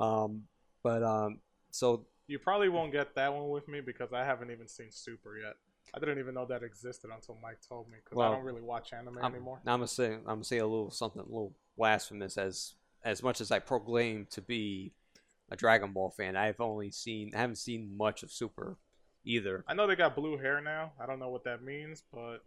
Um, 0.00 0.42
but 0.82 1.02
um, 1.02 1.40
so 1.70 2.06
You 2.26 2.38
probably 2.38 2.68
won't 2.68 2.92
get 2.92 3.14
that 3.16 3.32
one 3.32 3.48
with 3.50 3.68
me 3.68 3.80
because 3.80 4.12
I 4.12 4.24
haven't 4.24 4.50
even 4.50 4.68
seen 4.68 4.88
Super 4.90 5.38
yet. 5.38 5.54
I 5.94 5.98
didn't 5.98 6.18
even 6.18 6.34
know 6.34 6.46
that 6.46 6.62
existed 6.62 7.10
until 7.14 7.38
Mike 7.42 7.58
told 7.66 7.88
me 7.88 7.98
because 8.04 8.16
Well, 8.16 8.30
I 8.30 8.34
don't 8.34 8.44
really 8.44 8.62
watch 8.62 8.92
anime 8.92 9.18
I'm, 9.22 9.32
anymore. 9.34 9.60
I'm 9.66 9.78
gonna 9.78 9.88
say 9.88 10.14
I'm 10.14 10.24
gonna 10.24 10.44
say 10.44 10.58
a 10.58 10.66
little 10.66 10.90
something 10.90 11.20
a 11.20 11.24
little 11.24 11.54
blasphemous 11.76 12.36
as 12.36 12.74
as 13.04 13.22
much 13.22 13.40
as 13.40 13.50
I 13.50 13.58
proclaim 13.60 14.26
to 14.30 14.40
be 14.42 14.92
a 15.50 15.56
Dragon 15.56 15.92
Ball 15.92 16.10
fan. 16.10 16.36
I've 16.36 16.60
only 16.60 16.90
seen 16.90 17.32
I 17.34 17.38
haven't 17.38 17.56
seen 17.56 17.96
much 17.96 18.22
of 18.22 18.30
Super 18.30 18.76
either. 19.24 19.64
I 19.66 19.74
know 19.74 19.86
they 19.86 19.96
got 19.96 20.14
blue 20.14 20.36
hair 20.36 20.60
now. 20.60 20.92
I 21.00 21.06
don't 21.06 21.18
know 21.18 21.30
what 21.30 21.44
that 21.44 21.62
means, 21.62 22.02
but 22.12 22.38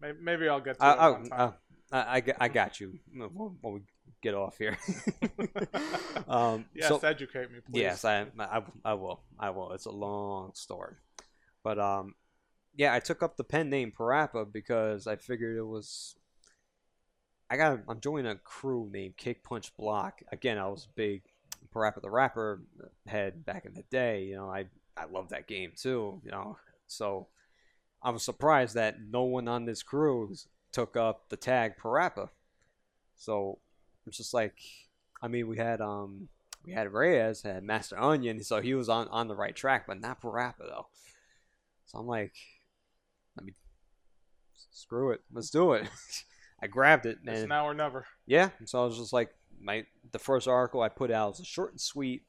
maybe, 0.00 0.18
maybe 0.20 0.48
I'll 0.48 0.60
get 0.60 0.78
to 0.78 0.84
I 0.84 0.92
it 0.92 0.98
I, 0.98 1.28
time. 1.28 1.54
I, 1.92 1.98
I, 2.16 2.22
I 2.40 2.48
got- 2.48 2.80
you 2.80 2.98
when 3.14 3.28
when 3.60 3.74
we 3.74 3.80
get 4.22 4.34
off 4.34 4.56
here. 4.58 4.78
um, 6.28 6.64
yes, 6.74 6.88
so, 6.88 6.98
educate 6.98 7.50
me, 7.50 7.58
please. 7.60 7.80
Yes, 7.80 8.04
I, 8.04 8.26
I, 8.38 8.62
I 8.84 8.94
will. 8.94 9.20
I 9.38 9.50
will. 9.50 9.72
It's 9.72 9.86
a 9.86 9.90
long 9.90 10.52
story. 10.54 10.94
But 11.62 11.78
um, 11.78 12.14
yeah, 12.74 12.94
I 12.94 13.00
took 13.00 13.22
up 13.22 13.36
the 13.36 13.44
pen 13.44 13.68
name 13.70 13.92
Parappa 13.96 14.50
because 14.50 15.06
I 15.06 15.16
figured 15.16 15.56
it 15.56 15.66
was. 15.66 16.16
I 17.50 17.56
got. 17.56 17.80
I'm 17.88 18.00
joining 18.00 18.30
a 18.30 18.36
crew 18.36 18.88
named 18.90 19.16
Kick 19.16 19.44
Punch 19.44 19.76
Block. 19.76 20.22
Again, 20.30 20.58
I 20.58 20.68
was 20.68 20.88
big 20.94 21.22
Parappa 21.74 22.00
the 22.00 22.10
Rapper 22.10 22.62
head 23.06 23.44
back 23.44 23.66
in 23.66 23.74
the 23.74 23.84
day. 23.90 24.24
You 24.24 24.36
know, 24.36 24.50
I 24.50 24.66
I 24.96 25.04
love 25.04 25.28
that 25.30 25.46
game 25.46 25.72
too. 25.76 26.20
You 26.24 26.30
know, 26.30 26.56
so 26.86 27.28
I 28.02 28.10
was 28.10 28.22
surprised 28.22 28.74
that 28.74 28.96
no 29.00 29.24
one 29.24 29.48
on 29.48 29.64
this 29.64 29.82
crew 29.82 30.34
took 30.72 30.96
up 30.96 31.28
the 31.28 31.36
tag 31.36 31.74
Parappa. 31.76 32.30
So 33.16 33.58
it's 34.06 34.16
just 34.16 34.34
like, 34.34 34.58
I 35.20 35.28
mean, 35.28 35.46
we 35.46 35.58
had 35.58 35.80
um 35.80 36.28
we 36.64 36.72
had 36.72 36.92
Reyes, 36.92 37.42
had 37.42 37.64
Master 37.64 37.98
Onion, 37.98 38.42
so 38.42 38.60
he 38.60 38.74
was 38.74 38.88
on, 38.88 39.08
on 39.08 39.28
the 39.28 39.34
right 39.34 39.54
track, 39.54 39.86
but 39.86 40.00
not 40.00 40.22
Parappa 40.22 40.60
though. 40.60 40.86
So 41.86 41.98
I'm 41.98 42.06
like, 42.06 42.34
screw 44.70 45.10
it, 45.12 45.20
let's 45.32 45.50
do 45.50 45.72
it. 45.72 45.88
I 46.62 46.68
grabbed 46.68 47.06
it 47.06 47.18
It's 47.24 47.40
and 47.40 47.48
now 47.48 47.66
or 47.66 47.74
never. 47.74 48.06
yeah, 48.26 48.50
so 48.66 48.82
I 48.82 48.84
was 48.86 48.96
just 48.98 49.12
like, 49.12 49.30
my 49.60 49.84
the 50.12 50.18
first 50.18 50.46
article 50.48 50.80
I 50.80 50.88
put 50.88 51.10
out 51.10 51.30
was 51.30 51.40
a 51.40 51.44
short 51.44 51.70
and 51.72 51.80
sweet 51.80 52.22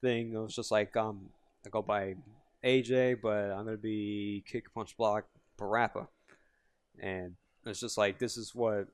thing. 0.00 0.32
It 0.34 0.38
was 0.38 0.54
just 0.54 0.70
like, 0.70 0.96
um, 0.96 1.30
I 1.64 1.68
go 1.68 1.82
by 1.82 2.16
AJ, 2.64 3.20
but 3.22 3.50
I'm 3.52 3.64
gonna 3.64 3.76
be 3.76 4.42
Kick 4.46 4.72
Punch 4.74 4.96
Block 4.96 5.26
Parappa, 5.58 6.08
and 7.00 7.34
it's 7.64 7.80
just 7.80 7.96
like 7.98 8.18
this 8.18 8.36
is 8.36 8.54
what 8.54 8.88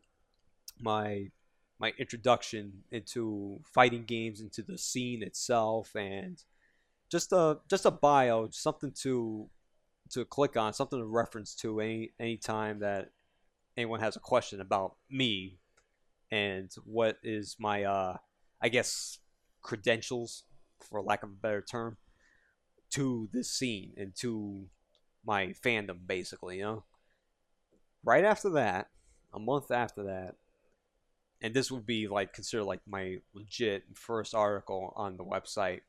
my 0.80 1.30
my 1.78 1.92
introduction 1.98 2.84
into 2.90 3.60
fighting 3.64 4.04
games, 4.04 4.40
into 4.40 4.62
the 4.62 4.78
scene 4.78 5.22
itself, 5.22 5.94
and 5.94 6.42
just 7.10 7.32
a 7.32 7.58
just 7.68 7.86
a 7.86 7.90
bio, 7.90 8.48
something 8.50 8.92
to 9.02 9.48
to 10.10 10.24
click 10.24 10.56
on, 10.56 10.72
something 10.72 10.98
to 10.98 11.04
reference 11.04 11.54
to 11.56 11.80
any 11.80 12.12
any 12.18 12.36
time 12.36 12.80
that 12.80 13.10
anyone 13.76 14.00
has 14.00 14.16
a 14.16 14.20
question 14.20 14.60
about 14.60 14.96
me 15.10 15.58
and 16.30 16.72
what 16.84 17.18
is 17.22 17.56
my 17.58 17.84
uh 17.84 18.16
I 18.60 18.68
guess 18.68 19.18
credentials 19.62 20.44
for 20.80 21.02
lack 21.02 21.22
of 21.22 21.30
a 21.30 21.32
better 21.32 21.60
term 21.60 21.96
to 22.90 23.28
this 23.32 23.50
scene 23.50 23.92
and 23.96 24.14
to 24.16 24.66
my 25.24 25.48
fandom 25.48 26.06
basically, 26.06 26.58
you 26.58 26.62
know. 26.62 26.84
Right 28.04 28.24
after 28.24 28.50
that, 28.50 28.90
a 29.34 29.40
month 29.40 29.70
after 29.70 30.04
that, 30.04 30.36
and 31.42 31.52
this 31.52 31.70
would 31.70 31.84
be 31.84 32.06
like 32.06 32.32
considered 32.32 32.64
like 32.64 32.80
my 32.86 33.16
legit 33.34 33.84
first 33.94 34.34
article 34.34 34.92
on 34.96 35.16
the 35.16 35.24
website. 35.24 35.80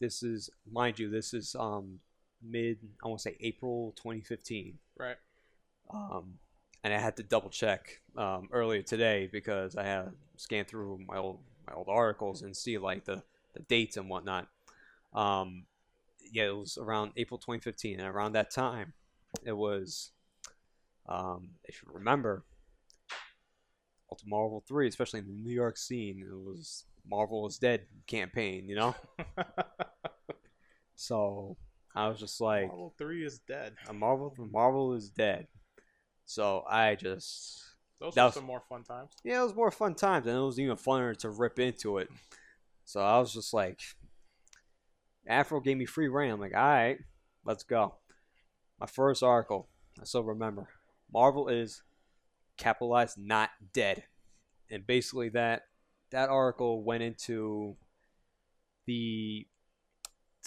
This 0.00 0.22
is 0.22 0.48
mind 0.70 0.98
you, 0.98 1.10
this 1.10 1.34
is 1.34 1.56
um 1.58 1.98
mid 2.42 2.78
I 3.02 3.08
want 3.08 3.20
to 3.20 3.22
say 3.22 3.36
April 3.40 3.92
2015 3.96 4.78
Right. 4.96 5.16
um, 5.90 6.34
and 6.84 6.92
I 6.94 6.98
had 6.98 7.16
to 7.16 7.22
double 7.22 7.50
check 7.50 8.00
um, 8.16 8.48
earlier 8.52 8.82
today 8.82 9.28
because 9.30 9.76
I 9.76 9.84
had 9.84 10.04
to 10.04 10.12
scan 10.36 10.64
through 10.64 11.00
my 11.06 11.16
old 11.16 11.40
my 11.66 11.74
old 11.74 11.88
articles 11.88 12.42
and 12.42 12.56
see 12.56 12.78
like 12.78 13.04
the, 13.04 13.22
the 13.54 13.60
dates 13.60 13.96
and 13.96 14.08
whatnot. 14.08 14.48
Um, 15.12 15.64
yeah, 16.32 16.46
it 16.46 16.56
was 16.56 16.78
around 16.78 17.12
April 17.16 17.38
2015, 17.38 18.00
and 18.00 18.08
around 18.08 18.32
that 18.32 18.50
time, 18.50 18.92
it 19.44 19.52
was, 19.52 20.10
um, 21.08 21.50
if 21.64 21.82
you 21.82 21.90
remember, 21.92 22.44
Ultimate 24.10 24.30
Marvel 24.30 24.64
3, 24.66 24.88
especially 24.88 25.20
in 25.20 25.26
the 25.26 25.32
New 25.32 25.54
York 25.54 25.76
scene, 25.76 26.24
it 26.26 26.34
was 26.34 26.84
Marvel 27.08 27.46
is 27.46 27.58
Dead 27.58 27.82
campaign, 28.06 28.68
you 28.68 28.76
know. 28.76 28.94
so 30.94 31.56
I 31.94 32.08
was 32.08 32.20
just 32.20 32.40
like, 32.40 32.68
Marvel 32.68 32.94
Three 32.98 33.24
is 33.24 33.38
dead. 33.40 33.74
a 33.88 33.92
Marvel 33.92 34.34
Marvel 34.52 34.94
is 34.94 35.10
dead. 35.10 35.46
So 36.24 36.64
I 36.68 36.94
just 36.94 37.62
Those 38.00 38.14
That 38.14 38.22
were 38.22 38.26
was- 38.26 38.34
some 38.34 38.44
more 38.44 38.62
fun 38.68 38.84
times. 38.84 39.10
yeah, 39.24 39.40
it 39.40 39.44
was 39.44 39.54
more 39.54 39.70
fun 39.70 39.94
times 39.94 40.26
and 40.26 40.36
it 40.36 40.40
was 40.40 40.60
even 40.60 40.76
funner 40.76 41.16
to 41.18 41.30
rip 41.30 41.58
into 41.58 41.98
it. 41.98 42.08
So 42.84 43.00
I 43.00 43.18
was 43.18 43.32
just 43.32 43.52
like 43.52 43.80
Afro 45.26 45.60
gave 45.60 45.76
me 45.76 45.84
free 45.86 46.08
reign. 46.08 46.30
I'm 46.30 46.40
like, 46.40 46.54
alright, 46.54 46.98
let's 47.44 47.62
go. 47.64 47.96
My 48.80 48.86
first 48.86 49.22
article, 49.22 49.68
I 50.00 50.04
still 50.04 50.22
remember. 50.24 50.68
Marvel 51.12 51.48
is 51.48 51.82
capitalized 52.56 53.18
not 53.18 53.50
dead. 53.72 54.04
And 54.70 54.86
basically 54.86 55.28
that 55.30 55.62
that 56.10 56.28
article 56.30 56.82
went 56.82 57.02
into 57.02 57.76
the 58.86 59.46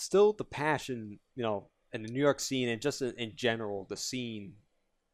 still 0.02 0.34
the 0.34 0.44
passion, 0.44 1.20
you 1.36 1.44
know, 1.44 1.68
in 1.94 2.04
the 2.04 2.10
New 2.10 2.22
York 2.22 2.40
scene 2.40 2.70
and 2.70 2.82
just 2.82 3.02
in, 3.02 3.14
in 3.18 3.34
general, 3.36 3.86
the 3.90 3.98
scene, 3.98 4.54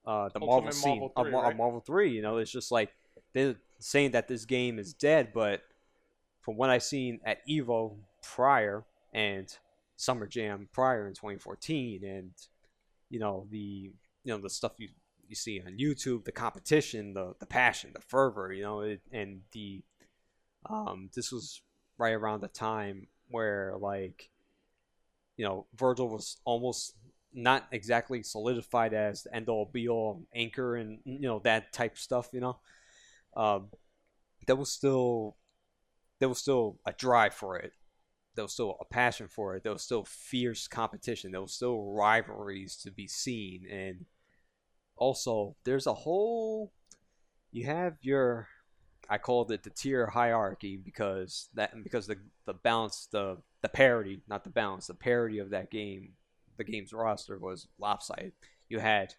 uh, 0.06 0.30
the 0.34 0.40
Marvel 0.40 0.72
scene, 0.72 1.00
Marvel 1.00 1.14
of 1.16 1.26
3, 1.26 1.32
Mar- 1.32 1.44
right? 1.44 1.58
Marvel 1.58 1.80
Three. 1.82 2.12
You 2.12 2.22
know, 2.22 2.38
it's 2.38 2.52
just 2.52 2.72
like 2.72 2.94
they're 3.34 3.56
saying 3.80 4.12
that 4.12 4.28
this 4.28 4.46
game 4.46 4.80
is 4.80 4.94
dead, 4.94 5.32
but 5.34 5.62
from 6.42 6.58
what 6.58 6.70
I 6.70 6.78
seen 6.78 7.20
at 7.26 7.46
Evo 7.48 7.96
prior 8.24 8.86
and 9.14 9.54
Summer 9.98 10.28
Jam 10.28 10.70
prior 10.74 11.08
in 11.08 11.14
2014, 11.14 12.04
and 12.06 12.32
you 13.10 13.20
know 13.20 13.48
the 13.50 13.58
you 13.58 13.94
know 14.26 14.38
the 14.38 14.50
stuff 14.50 14.74
you 14.78 14.90
you 15.28 15.36
see 15.36 15.62
on 15.66 15.78
YouTube, 15.78 16.24
the 16.24 16.32
competition, 16.32 17.14
the 17.14 17.34
the 17.40 17.46
passion, 17.46 17.92
the 17.94 18.02
fervor, 18.02 18.54
you 18.54 18.64
know, 18.64 18.82
it, 18.82 19.02
and 19.12 19.42
the 19.52 19.84
um 20.70 21.10
this 21.14 21.32
was 21.32 21.62
right 21.98 22.14
around 22.14 22.42
the 22.42 22.48
time 22.48 23.08
where 23.30 23.74
like 23.80 24.30
you 25.38 25.46
know 25.46 25.68
Virgil 25.76 26.10
was 26.10 26.38
almost 26.46 26.94
not 27.34 27.68
exactly 27.72 28.24
solidified 28.24 28.94
as 28.94 29.24
the 29.24 29.36
end 29.36 29.48
all 29.48 29.70
be 29.72 29.88
all 29.88 30.24
anchor 30.34 30.76
and 30.76 31.00
you 31.06 31.28
know 31.28 31.40
that 31.44 31.72
type 31.72 31.98
stuff. 31.98 32.30
You 32.34 32.42
know, 32.42 32.60
um, 33.36 33.68
there 34.48 34.56
was 34.56 34.72
still 34.72 35.38
there 36.20 36.30
was 36.30 36.40
still 36.40 36.80
a 36.86 36.94
drive 36.94 37.34
for 37.34 37.58
it. 37.58 37.74
There 38.36 38.44
was 38.44 38.54
still 38.54 38.78
a 38.80 38.86
passion 38.86 39.28
for 39.28 39.56
it. 39.56 39.64
There 39.64 39.74
was 39.74 39.84
still 39.84 40.06
fierce 40.06 40.68
competition. 40.68 41.32
There 41.32 41.42
was 41.42 41.54
still 41.54 41.92
rivalries 41.94 42.76
to 42.78 42.92
be 42.92 43.08
seen, 43.08 43.66
and 43.72 44.06
also 44.96 45.56
there's 45.64 45.88
a 45.88 45.94
whole. 45.94 46.72
You 47.52 47.66
have 47.66 47.96
your, 48.02 48.50
I 49.10 49.18
called 49.18 49.52
it 49.52 49.64
the 49.64 49.70
tier 49.70 50.08
hierarchy 50.08 50.78
because 50.78 51.50
that 51.54 51.84
because 51.84 52.08
the 52.08 52.18
the 52.46 52.54
balance 52.54 53.08
the 53.12 53.38
the 53.62 53.70
parity 53.70 54.22
not 54.28 54.44
the 54.44 54.50
balance 54.50 54.88
the 54.88 54.94
parity 54.94 55.40
of 55.40 55.50
that 55.52 55.72
game, 55.72 56.14
the 56.58 56.64
game's 56.64 56.94
roster 56.94 57.38
was 57.38 57.68
lopsided. 57.80 58.34
You 58.70 58.80
had 58.80 59.14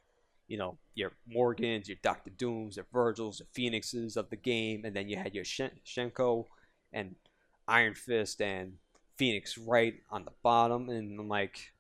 you 0.49 0.57
know, 0.57 0.79
your 0.95 1.13
Morrigans, 1.27 1.89
your 1.89 1.99
Doctor 2.03 2.31
Dooms, 2.31 2.77
your 2.77 2.87
Virgils, 2.93 3.39
your 3.39 3.49
Phoenixes 3.53 4.17
of 4.17 4.31
the 4.31 4.37
game, 4.37 4.85
and 4.85 4.97
then 4.97 5.09
you 5.09 5.17
had 5.17 5.35
your 5.35 5.45
Shen- 5.45 5.79
Shenko 5.87 6.47
and 6.93 7.15
Iron 7.69 7.95
Fist 7.95 8.41
and 8.41 8.73
Phoenix 9.17 9.59
right 9.59 9.97
on 10.11 10.25
the 10.25 10.33
bottom. 10.43 10.89
And 10.89 11.21
I'm 11.21 11.29
like, 11.29 11.73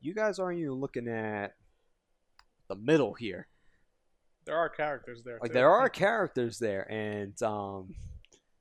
you 0.00 0.14
guys 0.14 0.38
aren't 0.38 0.60
even 0.60 0.74
looking 0.74 1.08
at 1.08 1.56
the 2.68 2.76
middle 2.76 3.14
here. 3.14 3.48
There 4.50 4.58
are 4.58 4.68
characters 4.68 5.22
there. 5.22 5.38
Like 5.40 5.52
too. 5.52 5.54
there 5.54 5.70
are 5.70 5.88
characters 6.06 6.58
there, 6.58 6.90
and 6.90 7.40
um, 7.40 7.94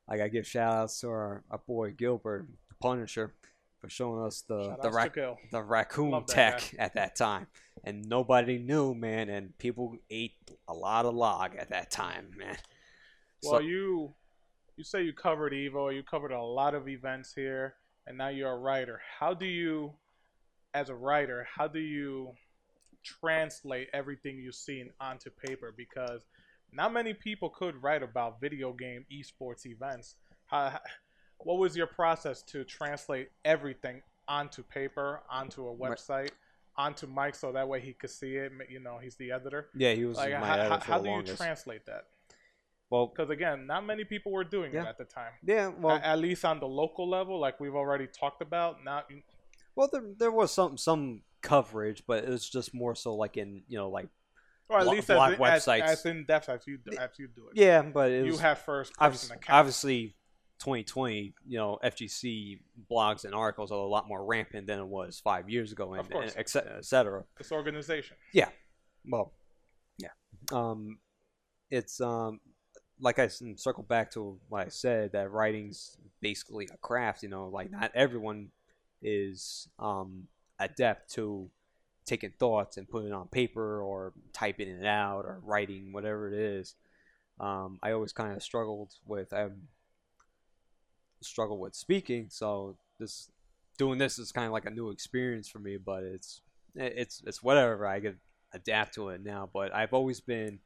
like 0.07 0.21
I 0.21 0.27
give 0.27 0.45
shout 0.45 0.71
outs 0.71 0.99
to 1.01 1.07
our, 1.07 1.43
our 1.49 1.57
boy 1.65 1.93
Gilbert, 1.97 2.45
the 2.69 2.75
Punisher, 2.79 3.33
for 3.79 3.89
showing 3.89 4.23
us 4.23 4.41
the 4.47 4.75
the, 4.81 4.87
outs 4.87 4.95
rac- 4.95 5.13
to 5.15 5.19
Gil. 5.19 5.37
the 5.51 5.63
raccoon 5.63 6.11
Love 6.11 6.27
that 6.27 6.59
tech 6.59 6.75
at 6.77 6.93
that 6.93 7.15
time, 7.15 7.47
and 7.83 8.07
nobody 8.07 8.59
knew, 8.59 8.93
man, 8.93 9.29
and 9.29 9.57
people 9.57 9.95
ate 10.11 10.35
a 10.67 10.73
lot 10.75 11.07
of 11.07 11.15
log 11.15 11.55
at 11.55 11.69
that 11.71 11.89
time, 11.89 12.29
man. 12.37 12.57
Well, 13.41 13.53
So- 13.53 13.59
you 13.59 14.13
you 14.77 14.83
say 14.83 15.01
you 15.01 15.11
covered 15.11 15.53
Evo, 15.53 15.91
you 15.93 16.03
covered 16.03 16.31
a 16.31 16.41
lot 16.41 16.75
of 16.75 16.87
events 16.87 17.33
here, 17.33 17.73
and 18.05 18.15
now 18.15 18.27
you're 18.27 18.51
a 18.51 18.57
writer. 18.57 19.01
How 19.19 19.33
do 19.33 19.47
you, 19.47 19.93
as 20.75 20.89
a 20.89 20.95
writer, 20.95 21.47
how 21.51 21.67
do 21.67 21.79
you 21.79 22.33
translate 23.03 23.89
everything 23.93 24.37
you've 24.37 24.55
seen 24.55 24.89
onto 24.99 25.29
paper? 25.29 25.73
Because 25.75 26.25
not 26.71 26.93
many 26.93 27.13
people 27.13 27.49
could 27.49 27.81
write 27.81 28.03
about 28.03 28.39
video 28.41 28.73
game 28.73 29.05
esports 29.11 29.65
events. 29.65 30.15
How, 30.45 30.79
what 31.39 31.57
was 31.57 31.75
your 31.75 31.87
process 31.87 32.41
to 32.43 32.63
translate 32.63 33.29
everything 33.45 34.01
onto 34.27 34.63
paper, 34.63 35.21
onto 35.29 35.67
a 35.67 35.75
website, 35.75 36.29
onto 36.77 37.07
Mike, 37.07 37.35
so 37.35 37.51
that 37.51 37.67
way 37.67 37.79
he 37.81 37.93
could 37.93 38.09
see 38.09 38.35
it? 38.35 38.51
You 38.69 38.79
know, 38.79 38.97
he's 39.01 39.15
the 39.15 39.31
editor. 39.31 39.69
yeah, 39.75 39.93
he 39.93 40.05
was 40.05 40.17
Like, 40.17 40.31
my 40.39 40.47
how, 40.47 40.53
editor 40.53 40.69
how, 40.69 40.79
how 40.79 40.99
do 40.99 41.09
you 41.09 41.23
translate 41.35 41.85
that? 41.87 42.05
well, 42.91 43.07
Because 43.07 43.29
again, 43.29 43.67
not 43.67 43.85
many 43.85 44.03
people 44.03 44.31
were 44.31 44.43
doing 44.43 44.73
Yeah. 44.73 44.83
it 44.83 44.87
at 44.87 44.97
the 44.97 45.05
time. 45.05 45.31
yeah, 45.43 45.67
well, 45.67 45.95
A- 45.97 46.07
at 46.07 46.19
least 46.19 46.43
on 46.45 46.59
the 46.59 46.67
local 46.67 47.07
level, 47.09 47.39
like 47.39 47.59
we've 47.59 47.75
already 47.75 48.07
talked 48.07 48.41
about. 48.41 48.83
Not 48.83 49.09
well, 49.75 49.89
there, 49.91 50.03
there 50.17 50.31
was 50.31 50.51
some 50.51 50.77
some 50.77 51.21
coverage, 51.41 52.03
but 52.07 52.23
it 52.23 52.29
was 52.29 52.47
just 52.49 52.73
more 52.73 52.95
so 52.95 53.15
like 53.15 53.37
in 53.37 53.63
you 53.67 53.77
know 53.77 53.89
like 53.89 54.09
or 54.69 54.79
at 54.79 54.83
Blo- 54.83 54.93
least 54.93 55.07
blog 55.07 55.33
as, 55.33 55.37
in- 55.39 55.45
as, 55.45 55.65
websites. 55.65 55.81
as 55.81 56.05
in 56.05 56.25
depth 56.25 56.49
as 56.49 56.67
you 56.67 56.77
do, 56.77 56.97
as 56.97 57.09
you 57.17 57.27
do 57.27 57.47
it. 57.47 57.57
yeah, 57.59 57.81
but 57.81 58.11
it 58.11 58.25
you 58.25 58.31
was 58.31 58.39
have 58.41 58.59
first 58.59 58.93
obvi- 58.97 59.11
person 59.11 59.35
account. 59.37 59.57
obviously 59.59 60.15
2020 60.59 61.33
you 61.47 61.57
know 61.57 61.79
fgc 61.83 62.59
blogs 62.91 63.23
and 63.23 63.33
articles 63.33 63.71
are 63.71 63.75
a 63.79 63.87
lot 63.87 64.09
more 64.09 64.25
rampant 64.25 64.67
than 64.67 64.77
it 64.77 64.85
was 64.85 65.17
five 65.23 65.49
years 65.49 65.71
ago 65.71 65.93
and, 65.93 66.01
Of 66.01 66.09
course. 66.09 66.31
and 66.31 66.39
et 66.39 66.49
cetera, 66.49 66.75
et 66.79 66.85
cetera. 66.85 67.23
this 67.37 67.51
organization. 67.53 68.17
Yeah. 68.33 68.49
Well 69.09 69.31
yeah 69.97 70.09
um 70.51 70.97
it's 71.71 72.01
um 72.01 72.41
like 72.99 73.19
i 73.19 73.27
circle 73.55 73.83
back 73.83 74.11
to 74.11 74.37
what 74.49 74.65
i 74.65 74.69
said 74.69 75.13
that 75.13 75.31
writing's 75.31 75.95
basically 76.21 76.67
a 76.73 76.77
craft 76.77 77.23
you 77.23 77.29
know 77.29 77.47
like 77.47 77.71
not 77.71 77.91
everyone 77.95 78.49
is 79.01 79.69
um 79.79 80.27
adept 80.59 81.11
to 81.13 81.49
taking 82.05 82.31
thoughts 82.39 82.77
and 82.77 82.89
putting 82.89 83.09
it 83.09 83.13
on 83.13 83.27
paper 83.27 83.81
or 83.81 84.13
typing 84.33 84.67
it 84.67 84.85
out 84.85 85.25
or 85.25 85.39
writing 85.43 85.91
whatever 85.91 86.31
it 86.31 86.39
is. 86.39 86.75
Um 87.39 87.79
i 87.81 87.91
always 87.91 88.11
kind 88.11 88.35
of 88.35 88.43
struggled 88.43 88.91
with 89.05 89.31
i 89.33 89.47
struggle 91.21 91.59
with 91.59 91.75
speaking 91.75 92.27
so 92.29 92.77
this 92.99 93.29
doing 93.77 93.97
this 93.97 94.19
is 94.19 94.31
kind 94.31 94.45
of 94.45 94.53
like 94.53 94.65
a 94.65 94.69
new 94.69 94.89
experience 94.89 95.47
for 95.47 95.59
me 95.59 95.77
but 95.77 96.03
it's 96.03 96.41
it's 96.75 97.21
it's 97.25 97.43
whatever 97.43 97.85
i 97.87 97.99
could 97.99 98.17
adapt 98.53 98.93
to 98.95 99.09
it 99.09 99.23
now 99.23 99.49
but 99.53 99.73
i've 99.73 99.93
always 99.93 100.19
been 100.19 100.59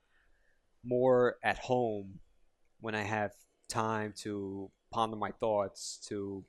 more 0.84 1.38
at 1.44 1.58
home 1.60 2.20
when 2.82 2.96
i 2.96 3.02
have 3.04 3.32
time 3.70 4.14
to 4.16 4.70
ponder 4.91 5.16
my 5.16 5.32
thoughts 5.39 6.00
to 6.08 6.44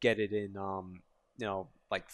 get 0.00 0.18
it 0.18 0.32
in 0.32 0.56
um 0.56 1.00
you 1.38 1.46
know 1.46 1.68
like 1.90 2.04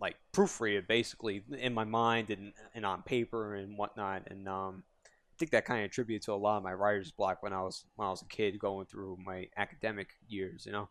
like 0.00 0.16
proofread 0.32 0.86
basically 0.86 1.42
in 1.58 1.74
my 1.74 1.84
mind 1.84 2.30
and 2.30 2.52
and 2.74 2.86
on 2.86 3.02
paper 3.02 3.54
and 3.54 3.76
whatnot 3.76 4.22
and 4.30 4.48
um 4.48 4.82
I 5.06 5.36
think 5.38 5.52
that 5.52 5.64
kind 5.64 5.80
of 5.80 5.86
attributed 5.86 6.22
to 6.26 6.32
a 6.32 6.34
lot 6.34 6.58
of 6.58 6.62
my 6.62 6.74
writer's 6.74 7.12
block 7.12 7.42
when 7.42 7.54
I 7.54 7.62
was 7.62 7.84
when 7.96 8.06
I 8.06 8.10
was 8.10 8.20
a 8.22 8.26
kid 8.26 8.58
going 8.58 8.84
through 8.86 9.18
my 9.24 9.48
academic 9.56 10.10
years, 10.28 10.66
you 10.66 10.72
know. 10.72 10.88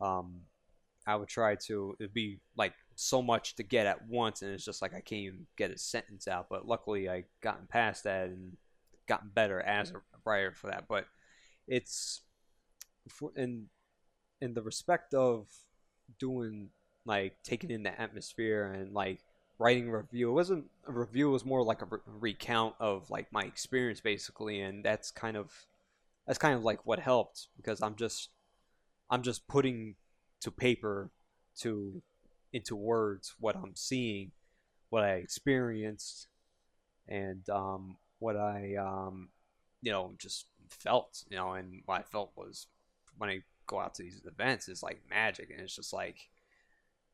Um, 0.00 0.40
I 1.06 1.14
would 1.14 1.28
try 1.28 1.54
to 1.66 1.96
it'd 2.00 2.12
be 2.12 2.40
like 2.56 2.74
so 2.96 3.22
much 3.22 3.54
to 3.56 3.62
get 3.62 3.86
at 3.86 4.08
once, 4.08 4.42
and 4.42 4.52
it's 4.52 4.64
just 4.64 4.82
like 4.82 4.92
I 4.94 5.00
can't 5.00 5.22
even 5.22 5.46
get 5.56 5.70
a 5.70 5.78
sentence 5.78 6.26
out. 6.26 6.48
But 6.50 6.66
luckily, 6.66 7.08
I 7.08 7.24
gotten 7.40 7.68
past 7.68 8.02
that 8.02 8.26
and 8.30 8.56
gotten 9.06 9.30
better 9.32 9.60
as 9.60 9.92
a 9.92 10.02
writer 10.24 10.52
for 10.52 10.68
that. 10.68 10.86
But 10.88 11.06
it's 11.68 12.22
for, 13.08 13.30
in 13.36 13.66
in 14.40 14.54
the 14.54 14.62
respect 14.62 15.14
of 15.14 15.46
doing 16.18 16.70
like 17.04 17.42
taking 17.42 17.70
in 17.70 17.82
the 17.82 18.00
atmosphere 18.00 18.72
and 18.72 18.92
like 18.92 19.20
writing 19.58 19.88
a 19.88 19.96
review. 19.98 20.30
It 20.30 20.34
wasn't 20.34 20.66
a 20.86 20.92
review; 20.92 21.28
it 21.28 21.32
was 21.32 21.44
more 21.44 21.62
like 21.62 21.82
a 21.82 21.86
re- 21.86 21.98
recount 22.06 22.74
of 22.80 23.10
like 23.10 23.32
my 23.32 23.42
experience, 23.44 24.00
basically, 24.00 24.60
and 24.60 24.84
that's 24.84 25.10
kind 25.10 25.36
of 25.36 25.66
that's 26.26 26.38
kind 26.38 26.54
of 26.54 26.64
like 26.64 26.86
what 26.86 26.98
helped 26.98 27.48
because 27.56 27.82
I'm 27.82 27.94
just 27.94 28.30
I'm 29.10 29.22
just 29.22 29.46
putting 29.48 29.96
to 30.40 30.50
paper 30.50 31.10
to 31.60 32.02
into 32.52 32.76
words 32.76 33.34
what 33.38 33.56
I'm 33.56 33.74
seeing, 33.74 34.32
what 34.90 35.04
I 35.04 35.14
experienced, 35.14 36.28
and 37.08 37.48
um, 37.48 37.96
what 38.18 38.36
I 38.36 38.76
um, 38.76 39.28
you 39.80 39.92
know 39.92 40.12
just 40.18 40.46
felt, 40.68 41.24
you 41.30 41.36
know, 41.36 41.52
and 41.52 41.82
what 41.86 42.00
I 42.00 42.02
felt 42.02 42.32
was 42.36 42.66
when 43.18 43.30
I 43.30 43.40
go 43.66 43.80
out 43.80 43.94
to 43.94 44.02
these 44.02 44.22
events 44.26 44.68
is 44.68 44.82
like 44.82 45.02
magic, 45.08 45.50
and 45.50 45.60
it's 45.60 45.76
just 45.76 45.92
like 45.92 46.28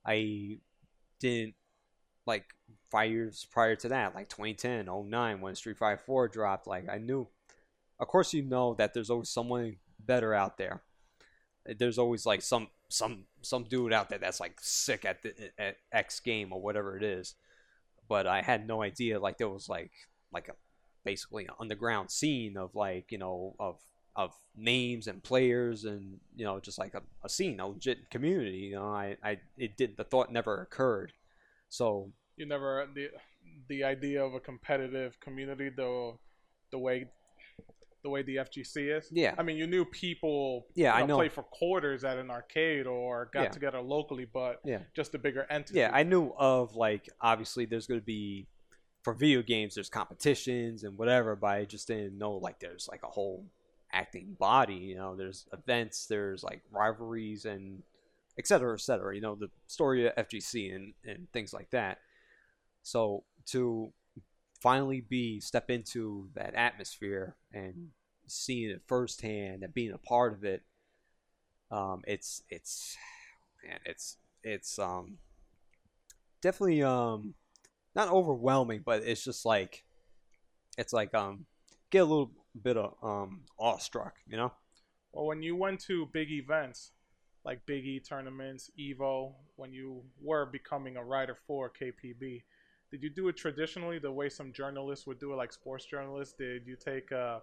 I 0.06 0.58
didn't 1.20 1.54
like 2.26 2.44
five 2.90 3.10
years 3.10 3.46
prior 3.50 3.76
to 3.76 3.88
that, 3.88 4.14
like 4.14 4.28
2010, 4.28 4.86
09, 4.86 5.40
when 5.40 5.54
Street 5.54 5.78
Fighter 5.78 6.00
4 6.04 6.28
dropped, 6.28 6.66
like 6.66 6.88
I 6.88 6.98
knew, 6.98 7.28
of 7.98 8.08
course, 8.08 8.32
you 8.32 8.42
know 8.42 8.74
that 8.74 8.94
there's 8.94 9.10
always 9.10 9.30
someone 9.30 9.76
better 9.98 10.34
out 10.34 10.58
there. 10.58 10.82
There's 11.64 11.98
always 11.98 12.24
like 12.24 12.42
some 12.42 12.68
some 12.88 13.24
some 13.42 13.64
dude 13.64 13.92
out 13.92 14.08
there 14.08 14.18
that's 14.18 14.40
like 14.40 14.58
sick 14.60 15.04
at 15.04 15.22
the 15.22 15.34
at 15.58 15.76
X 15.92 16.20
game 16.20 16.52
or 16.52 16.62
whatever 16.62 16.96
it 16.96 17.02
is. 17.02 17.34
But 18.08 18.26
I 18.26 18.40
had 18.40 18.66
no 18.66 18.82
idea 18.82 19.20
like 19.20 19.36
there 19.36 19.50
was 19.50 19.68
like 19.68 19.92
like 20.32 20.48
a 20.48 20.54
basically 21.04 21.44
an 21.44 21.54
underground 21.60 22.10
scene 22.10 22.56
of 22.56 22.74
like 22.74 23.12
you 23.12 23.18
know 23.18 23.54
of 23.58 23.80
of 24.18 24.34
names 24.56 25.06
and 25.06 25.22
players 25.22 25.84
and 25.84 26.18
you 26.36 26.44
know 26.44 26.58
just 26.58 26.78
like 26.78 26.92
a, 26.94 27.02
a 27.24 27.28
scene 27.28 27.60
a 27.60 27.66
legit 27.68 28.10
community 28.10 28.58
you 28.70 28.74
know 28.74 28.88
i 29.04 29.16
i 29.22 29.38
it 29.56 29.76
did 29.76 29.96
the 29.96 30.02
thought 30.04 30.32
never 30.32 30.60
occurred 30.60 31.12
so 31.68 32.10
You 32.36 32.46
never 32.46 32.86
the 32.94 33.08
the 33.68 33.84
idea 33.84 34.22
of 34.24 34.34
a 34.34 34.40
competitive 34.40 35.18
community, 35.20 35.68
the 35.70 36.14
the 36.72 36.78
way 36.78 37.06
the 38.04 38.10
way 38.10 38.22
the 38.22 38.36
FGC 38.36 38.96
is. 38.96 39.08
Yeah. 39.10 39.34
I 39.36 39.42
mean, 39.42 39.56
you 39.56 39.66
knew 39.66 39.84
people. 39.84 40.66
Yeah, 40.76 40.96
you 40.96 41.02
I 41.02 41.06
know. 41.06 41.16
Play 41.16 41.28
for 41.28 41.42
quarters 41.42 42.04
at 42.04 42.16
an 42.16 42.30
arcade 42.30 42.86
or 42.86 43.28
got 43.32 43.42
Yeah. 43.42 43.48
together 43.50 43.80
locally, 43.80 44.24
but 44.40 44.60
Yeah. 44.64 44.82
just 44.94 45.14
a 45.14 45.18
bigger 45.18 45.44
entity. 45.50 45.78
yeah 45.80 45.90
i 45.92 46.02
knew 46.04 46.32
of 46.38 46.74
like 46.76 47.08
obviously 47.20 47.64
there's 47.66 47.86
going 47.90 48.00
to 48.00 48.06
be 48.06 48.46
for 49.04 49.12
video 49.14 49.42
games 49.42 49.74
there's 49.74 49.90
competitions 49.90 50.84
and 50.84 50.96
whatever 51.00 51.34
but 51.36 51.48
i 51.58 51.64
just 51.64 51.86
didn't 51.88 52.16
know 52.22 52.32
like 52.46 52.58
there's 52.60 52.88
like 52.92 53.02
a 53.04 53.12
whole 53.18 53.44
acting 53.92 54.36
body 54.38 54.74
you 54.74 54.94
know 54.94 55.16
there's 55.16 55.46
events 55.52 56.06
there's 56.06 56.42
like 56.42 56.62
rivalries 56.70 57.44
and 57.46 57.82
et 58.38 58.46
cetera 58.46 58.74
et 58.74 58.80
cetera 58.80 59.14
you 59.14 59.20
know 59.20 59.34
the 59.34 59.48
story 59.66 60.06
of 60.06 60.14
fgc 60.16 60.74
and 60.74 60.92
and 61.06 61.30
things 61.32 61.52
like 61.52 61.70
that. 61.70 61.98
So 62.82 63.24
to 63.46 63.92
finally 64.60 65.00
be 65.00 65.40
step 65.40 65.70
into 65.70 66.28
that 66.34 66.54
atmosphere 66.54 67.36
and 67.52 67.88
seeing 68.26 68.70
it 68.70 68.82
firsthand 68.86 69.62
and 69.62 69.72
being 69.72 69.92
a 69.92 69.98
part 69.98 70.32
of 70.32 70.44
it 70.44 70.62
um 71.70 72.02
it's 72.06 72.42
it's 72.50 72.96
man 73.64 73.78
it's 73.84 74.16
it's 74.42 74.78
um 74.78 75.18
definitely 76.40 76.82
um 76.82 77.34
not 77.94 78.08
overwhelming, 78.08 78.82
but 78.84 79.02
it's 79.02 79.24
just 79.24 79.44
like 79.44 79.84
it's 80.76 80.92
like 80.92 81.14
um 81.14 81.46
get 81.90 82.00
a 82.00 82.04
little 82.04 82.30
bit 82.60 82.76
of 82.76 82.94
um 83.02 83.42
awestruck, 83.58 84.14
you 84.26 84.36
know. 84.36 84.52
Well, 85.12 85.26
when 85.26 85.42
you 85.42 85.56
went 85.56 85.80
to 85.82 86.06
big 86.12 86.30
events 86.30 86.92
like 87.44 87.64
Big 87.66 87.86
E 87.86 88.00
tournaments, 88.00 88.70
Evo, 88.78 89.32
when 89.56 89.72
you 89.72 90.02
were 90.20 90.44
becoming 90.46 90.96
a 90.96 91.04
writer 91.04 91.36
for 91.46 91.70
KPB, 91.70 92.42
did 92.90 93.02
you 93.02 93.10
do 93.10 93.28
it 93.28 93.36
traditionally 93.36 93.98
the 93.98 94.12
way 94.12 94.28
some 94.28 94.52
journalists 94.52 95.06
would 95.06 95.18
do 95.18 95.32
it, 95.32 95.36
like 95.36 95.52
sports 95.52 95.84
journalists? 95.86 96.34
Did 96.36 96.66
you 96.66 96.76
take 96.76 97.10
a 97.10 97.40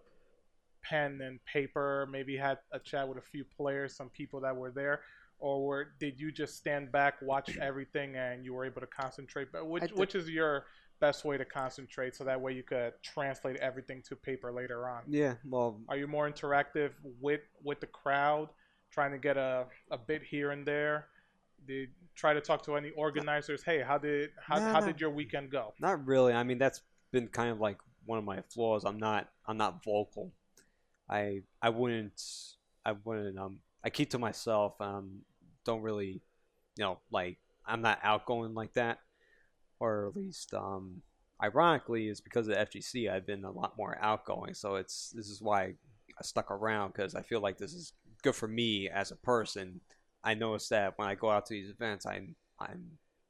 pen 0.84 1.22
and 1.22 1.43
paper, 1.46 2.08
maybe 2.12 2.38
had 2.38 2.60
a 2.72 2.80
chat 2.80 3.08
with 3.08 3.18
a 3.18 3.22
few 3.22 3.43
players, 3.43 3.96
some 3.96 4.10
people 4.10 4.41
that 4.41 4.56
were 4.56 4.72
there? 4.72 5.02
Or 5.39 5.66
were, 5.66 5.88
did 6.00 6.20
you 6.20 6.32
just 6.32 6.56
stand 6.56 6.91
back, 6.91 7.16
watch 7.22 7.58
everything, 7.58 8.16
and 8.16 8.46
you 8.46 8.54
were 8.54 8.66
able 8.66 8.82
to 8.82 8.88
concentrate? 8.88 9.52
But 9.52 9.68
which, 9.68 9.84
I 9.84 9.88
which 9.96 10.16
is 10.16 10.30
your 10.30 10.66
best 11.00 11.26
way 11.26 11.38
to 11.38 11.46
concentrate 11.46 12.16
so 12.16 12.24
that 12.24 12.39
way 12.39 12.54
you 12.54 12.64
could 12.64 12.93
translate 13.04 13.58
everything 13.58 14.02
to 14.10 14.16
paper 14.16 14.52
later 14.52 14.88
on? 14.88 15.04
Yeah, 15.08 15.36
well, 15.48 15.80
Are 15.89 15.98
you 15.98 16.08
more 16.08 16.30
interactive 16.30 16.91
with 17.20 17.41
with 17.64 17.80
the 17.80 17.88
crowd, 17.88 18.50
trying 18.91 19.12
to 19.12 19.18
get 19.18 19.38
a, 19.38 19.66
a 19.91 19.98
bit 19.98 20.24
here 20.24 20.52
and 20.52 20.66
there? 20.66 21.08
Did 21.68 21.89
try 22.16 22.34
to 22.34 22.41
talk 22.41 22.64
to 22.66 22.76
any 22.76 22.91
organizers? 22.91 23.64
Hey, 23.64 23.82
how 23.82 23.98
did 23.98 24.30
how, 24.39 24.60
No, 24.60 24.72
how 24.72 24.80
did 24.82 25.02
your 25.02 25.10
weekend 25.10 25.52
go? 25.52 25.74
Not 25.80 26.06
really. 26.06 26.34
I 26.34 26.43
mean, 26.43 26.58
that's 26.58 26.82
been 27.12 27.28
kind 27.28 27.50
of 27.50 27.60
like 27.60 27.78
one 28.06 28.20
of 28.20 28.26
my 28.26 28.41
flaws. 28.54 28.86
I'm 28.86 28.98
not. 28.98 29.30
I'm 29.48 29.58
not 29.58 29.84
vocal. 29.84 30.32
I. 31.10 31.41
I 31.62 31.70
wouldn't. 31.70 32.22
I 32.86 32.93
wouldn't. 32.93 33.38
Um. 33.38 33.60
I 33.84 33.89
keep 33.89 34.12
to 34.12 34.20
myself. 34.20 34.80
Um. 34.80 35.22
Don't 35.66 35.82
really. 35.82 36.22
You 36.78 36.84
know, 36.84 37.00
like 37.10 37.38
I'm 37.66 37.82
not 37.82 38.00
outgoing 38.04 38.54
like 38.54 38.74
that, 38.74 39.00
or 39.80 40.08
at 40.10 40.16
least. 40.16 40.54
Um. 40.54 41.02
Ironically, 41.44 42.08
is 42.08 42.22
because 42.22 42.48
of 42.48 42.56
the 42.56 42.66
FGC, 42.66 43.12
I've 43.12 43.28
been 43.28 43.44
a 43.44 43.52
lot 43.52 43.74
more 43.78 43.98
outgoing. 44.02 44.54
So 44.54 44.76
it's. 44.76 45.12
This 45.16 45.28
is 45.28 45.42
why 45.42 45.64
I 45.66 46.24
stuck 46.24 46.50
around 46.50 46.94
because 46.94 47.14
I 47.14 47.22
feel 47.24 47.42
like 47.42 47.58
this 47.58 47.74
is 47.74 47.92
good 48.24 48.36
for 48.36 48.48
me 48.48 48.90
as 48.90 49.12
a 49.12 49.18
person. 49.18 49.82
I 50.24 50.34
notice 50.34 50.70
that 50.70 50.94
when 50.98 51.10
I 51.10 51.16
go 51.16 51.30
out 51.30 51.46
to 51.48 51.54
these 51.54 51.70
events, 51.70 52.06
I'm. 52.06 52.36
I'm. 52.60 52.84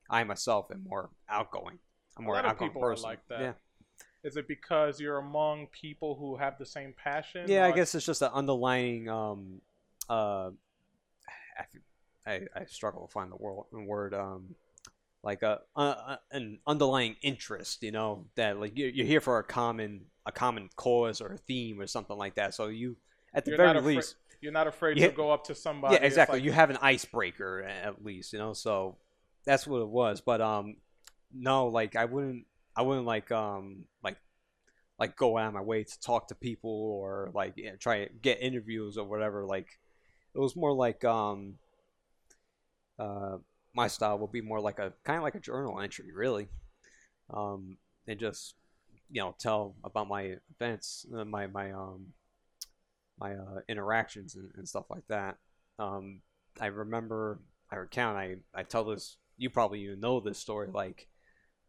I 0.07 0.23
myself 0.23 0.67
am 0.71 0.83
more 0.87 1.09
outgoing. 1.27 1.79
I'm 2.15 2.23
A 2.23 2.27
more 2.27 2.35
lot 2.35 2.45
of 2.45 2.51
outgoing 2.51 2.69
people 2.69 2.85
are 2.85 2.91
person. 2.91 3.03
like 3.09 3.27
that. 3.29 3.41
Yeah. 3.41 3.53
Is 4.23 4.37
it 4.37 4.47
because 4.47 4.99
you're 4.99 5.17
among 5.17 5.67
people 5.67 6.15
who 6.15 6.37
have 6.37 6.57
the 6.59 6.65
same 6.65 6.93
passion? 7.03 7.45
Yeah, 7.47 7.65
I 7.65 7.71
guess 7.71 7.95
it's 7.95 8.05
just 8.05 8.21
an 8.21 8.29
underlying. 8.33 9.09
Um, 9.09 9.61
uh, 10.09 10.51
I, 12.27 12.31
I, 12.31 12.41
I 12.55 12.65
struggle 12.65 13.07
to 13.07 13.11
find 13.11 13.31
the 13.31 13.35
word. 13.35 13.63
Word. 13.71 14.13
Um, 14.13 14.55
like 15.25 15.41
a, 15.41 15.59
uh, 15.75 16.15
an 16.31 16.59
underlying 16.67 17.15
interest, 17.23 17.81
you 17.83 17.91
know, 17.91 18.27
that 18.35 18.59
like 18.59 18.77
you're, 18.77 18.89
you're 18.89 19.07
here 19.07 19.19
for 19.19 19.39
a 19.39 19.43
common 19.43 20.05
a 20.27 20.31
common 20.31 20.69
cause 20.75 21.19
or 21.19 21.33
a 21.33 21.37
theme 21.37 21.81
or 21.81 21.87
something 21.87 22.17
like 22.17 22.35
that. 22.35 22.53
So 22.53 22.67
you, 22.67 22.95
at 23.33 23.43
the 23.43 23.51
You're 23.51 23.57
very 23.57 23.77
afraid- 23.77 23.95
least, 23.97 24.15
You're 24.41 24.51
not 24.53 24.67
afraid 24.67 24.97
Yeah. 24.97 25.07
to 25.07 25.13
go 25.13 25.31
up 25.31 25.43
to 25.45 25.55
somebody. 25.55 25.95
yeah, 25.95 26.03
exactly. 26.05 26.37
like- 26.39 26.45
you 26.45 26.51
have 26.51 26.69
an 26.69 26.77
icebreaker 26.81 27.63
at 27.63 28.05
least, 28.05 28.31
you 28.33 28.39
know. 28.39 28.53
So 28.53 28.97
that's 29.45 29.67
what 29.67 29.81
it 29.81 29.87
was. 29.89 30.21
But 30.21 30.41
um, 30.41 30.77
no, 31.33 31.67
like 31.67 31.95
I 31.95 32.05
wouldn't, 32.05 32.45
I 32.75 32.83
wouldn't 32.83 33.05
like 33.07 33.31
um, 33.31 33.85
like 34.03 34.17
like 34.99 35.15
go 35.17 35.37
out 35.37 35.47
of 35.49 35.53
my 35.53 35.61
way 35.61 35.83
to 35.83 35.99
talk 36.01 36.27
to 36.29 36.35
people 36.35 36.69
or 36.71 37.31
like 37.33 37.53
yeah, 37.57 37.75
try 37.79 38.05
to 38.05 38.13
get 38.13 38.41
interviews 38.41 38.97
or 38.97 39.05
whatever. 39.05 39.43
Like 39.45 39.79
it 40.35 40.39
was 40.39 40.55
more 40.55 40.73
like 40.73 41.03
um, 41.03 41.55
uh, 42.99 43.37
my 43.75 43.87
style 43.87 44.17
will 44.17 44.27
be 44.27 44.41
more 44.41 44.59
like 44.59 44.79
a 44.79 44.93
kind 45.03 45.17
of 45.17 45.23
like 45.23 45.35
a 45.35 45.39
journal 45.39 45.79
entry, 45.79 46.11
really, 46.13 46.47
um, 47.33 47.77
and 48.07 48.19
just 48.19 48.55
you 49.09 49.21
know 49.21 49.35
tell 49.39 49.75
about 49.83 50.07
my 50.07 50.37
events, 50.59 51.05
uh, 51.15 51.25
my 51.25 51.47
my 51.47 51.71
um 51.71 52.13
my 53.19 53.33
uh, 53.33 53.59
interactions 53.67 54.35
and, 54.35 54.49
and 54.55 54.67
stuff 54.67 54.85
like 54.89 55.07
that. 55.07 55.37
Um, 55.79 56.21
I 56.59 56.67
remember, 56.67 57.39
I 57.71 57.77
recount, 57.77 58.17
I, 58.17 58.35
I 58.53 58.63
tell 58.63 58.83
this, 58.83 59.17
you 59.37 59.49
probably 59.49 59.81
even 59.81 59.99
know 59.99 60.19
this 60.19 60.37
story, 60.37 60.69
like 60.73 61.07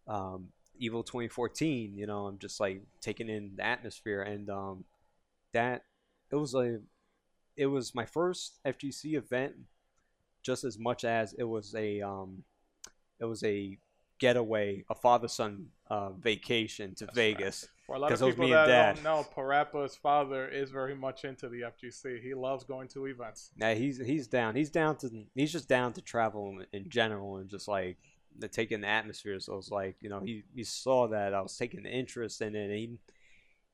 um, 0.08 0.48
Evo 0.80 1.04
2014, 1.04 1.96
you 1.96 2.06
know, 2.06 2.26
I'm 2.26 2.38
just 2.38 2.60
like 2.60 2.82
taking 3.00 3.28
in 3.28 3.52
the 3.56 3.64
atmosphere 3.64 4.22
and 4.22 4.48
um, 4.50 4.84
that, 5.52 5.82
it 6.30 6.36
was 6.36 6.54
a, 6.54 6.80
it 7.56 7.66
was 7.66 7.94
my 7.94 8.04
first 8.04 8.58
FGC 8.66 9.16
event 9.16 9.54
just 10.46 10.62
as 10.62 10.78
much 10.78 11.04
as 11.04 11.32
it 11.32 11.44
was 11.44 11.74
a, 11.74 12.00
um, 12.00 12.44
it 13.18 13.24
was 13.24 13.42
a 13.42 13.76
getaway, 14.20 14.84
a 14.88 14.94
father-son 14.94 15.66
uh, 15.90 16.10
vacation 16.10 16.94
to 16.94 17.06
That's 17.06 17.18
right. 17.18 17.36
Vegas. 17.36 17.68
For 17.86 17.96
a 17.96 17.98
lot 17.98 18.12
of 18.12 18.20
people 18.20 18.48
that 18.48 18.96
don't 18.96 19.04
know, 19.04 19.26
Parappa's 19.34 19.96
father 19.96 20.48
is 20.48 20.70
very 20.70 20.94
much 20.94 21.24
into 21.24 21.48
the 21.48 21.62
FGC. 21.62 22.22
He 22.22 22.34
loves 22.34 22.64
going 22.64 22.88
to 22.88 23.06
events. 23.06 23.50
Yeah, 23.56 23.74
he's 23.74 23.98
he's 23.98 24.26
down. 24.26 24.56
He's 24.56 24.70
down 24.70 24.96
to 24.98 25.10
he's 25.36 25.52
just 25.52 25.68
down 25.68 25.92
to 25.92 26.00
travel 26.00 26.62
in, 26.72 26.88
general 26.88 27.36
and 27.36 27.48
just 27.48 27.68
like 27.68 27.96
the 28.36 28.48
taking 28.48 28.80
the 28.80 28.88
atmosphere. 28.88 29.38
So 29.38 29.56
it's 29.56 29.70
like 29.70 29.94
you 30.00 30.08
know 30.08 30.18
he 30.18 30.42
he 30.52 30.64
saw 30.64 31.06
that 31.08 31.32
I 31.32 31.40
was 31.40 31.56
taking 31.56 31.86
interest 31.86 32.40
in 32.42 32.56
it. 32.56 32.64
And 32.64 32.72
he 32.72 32.98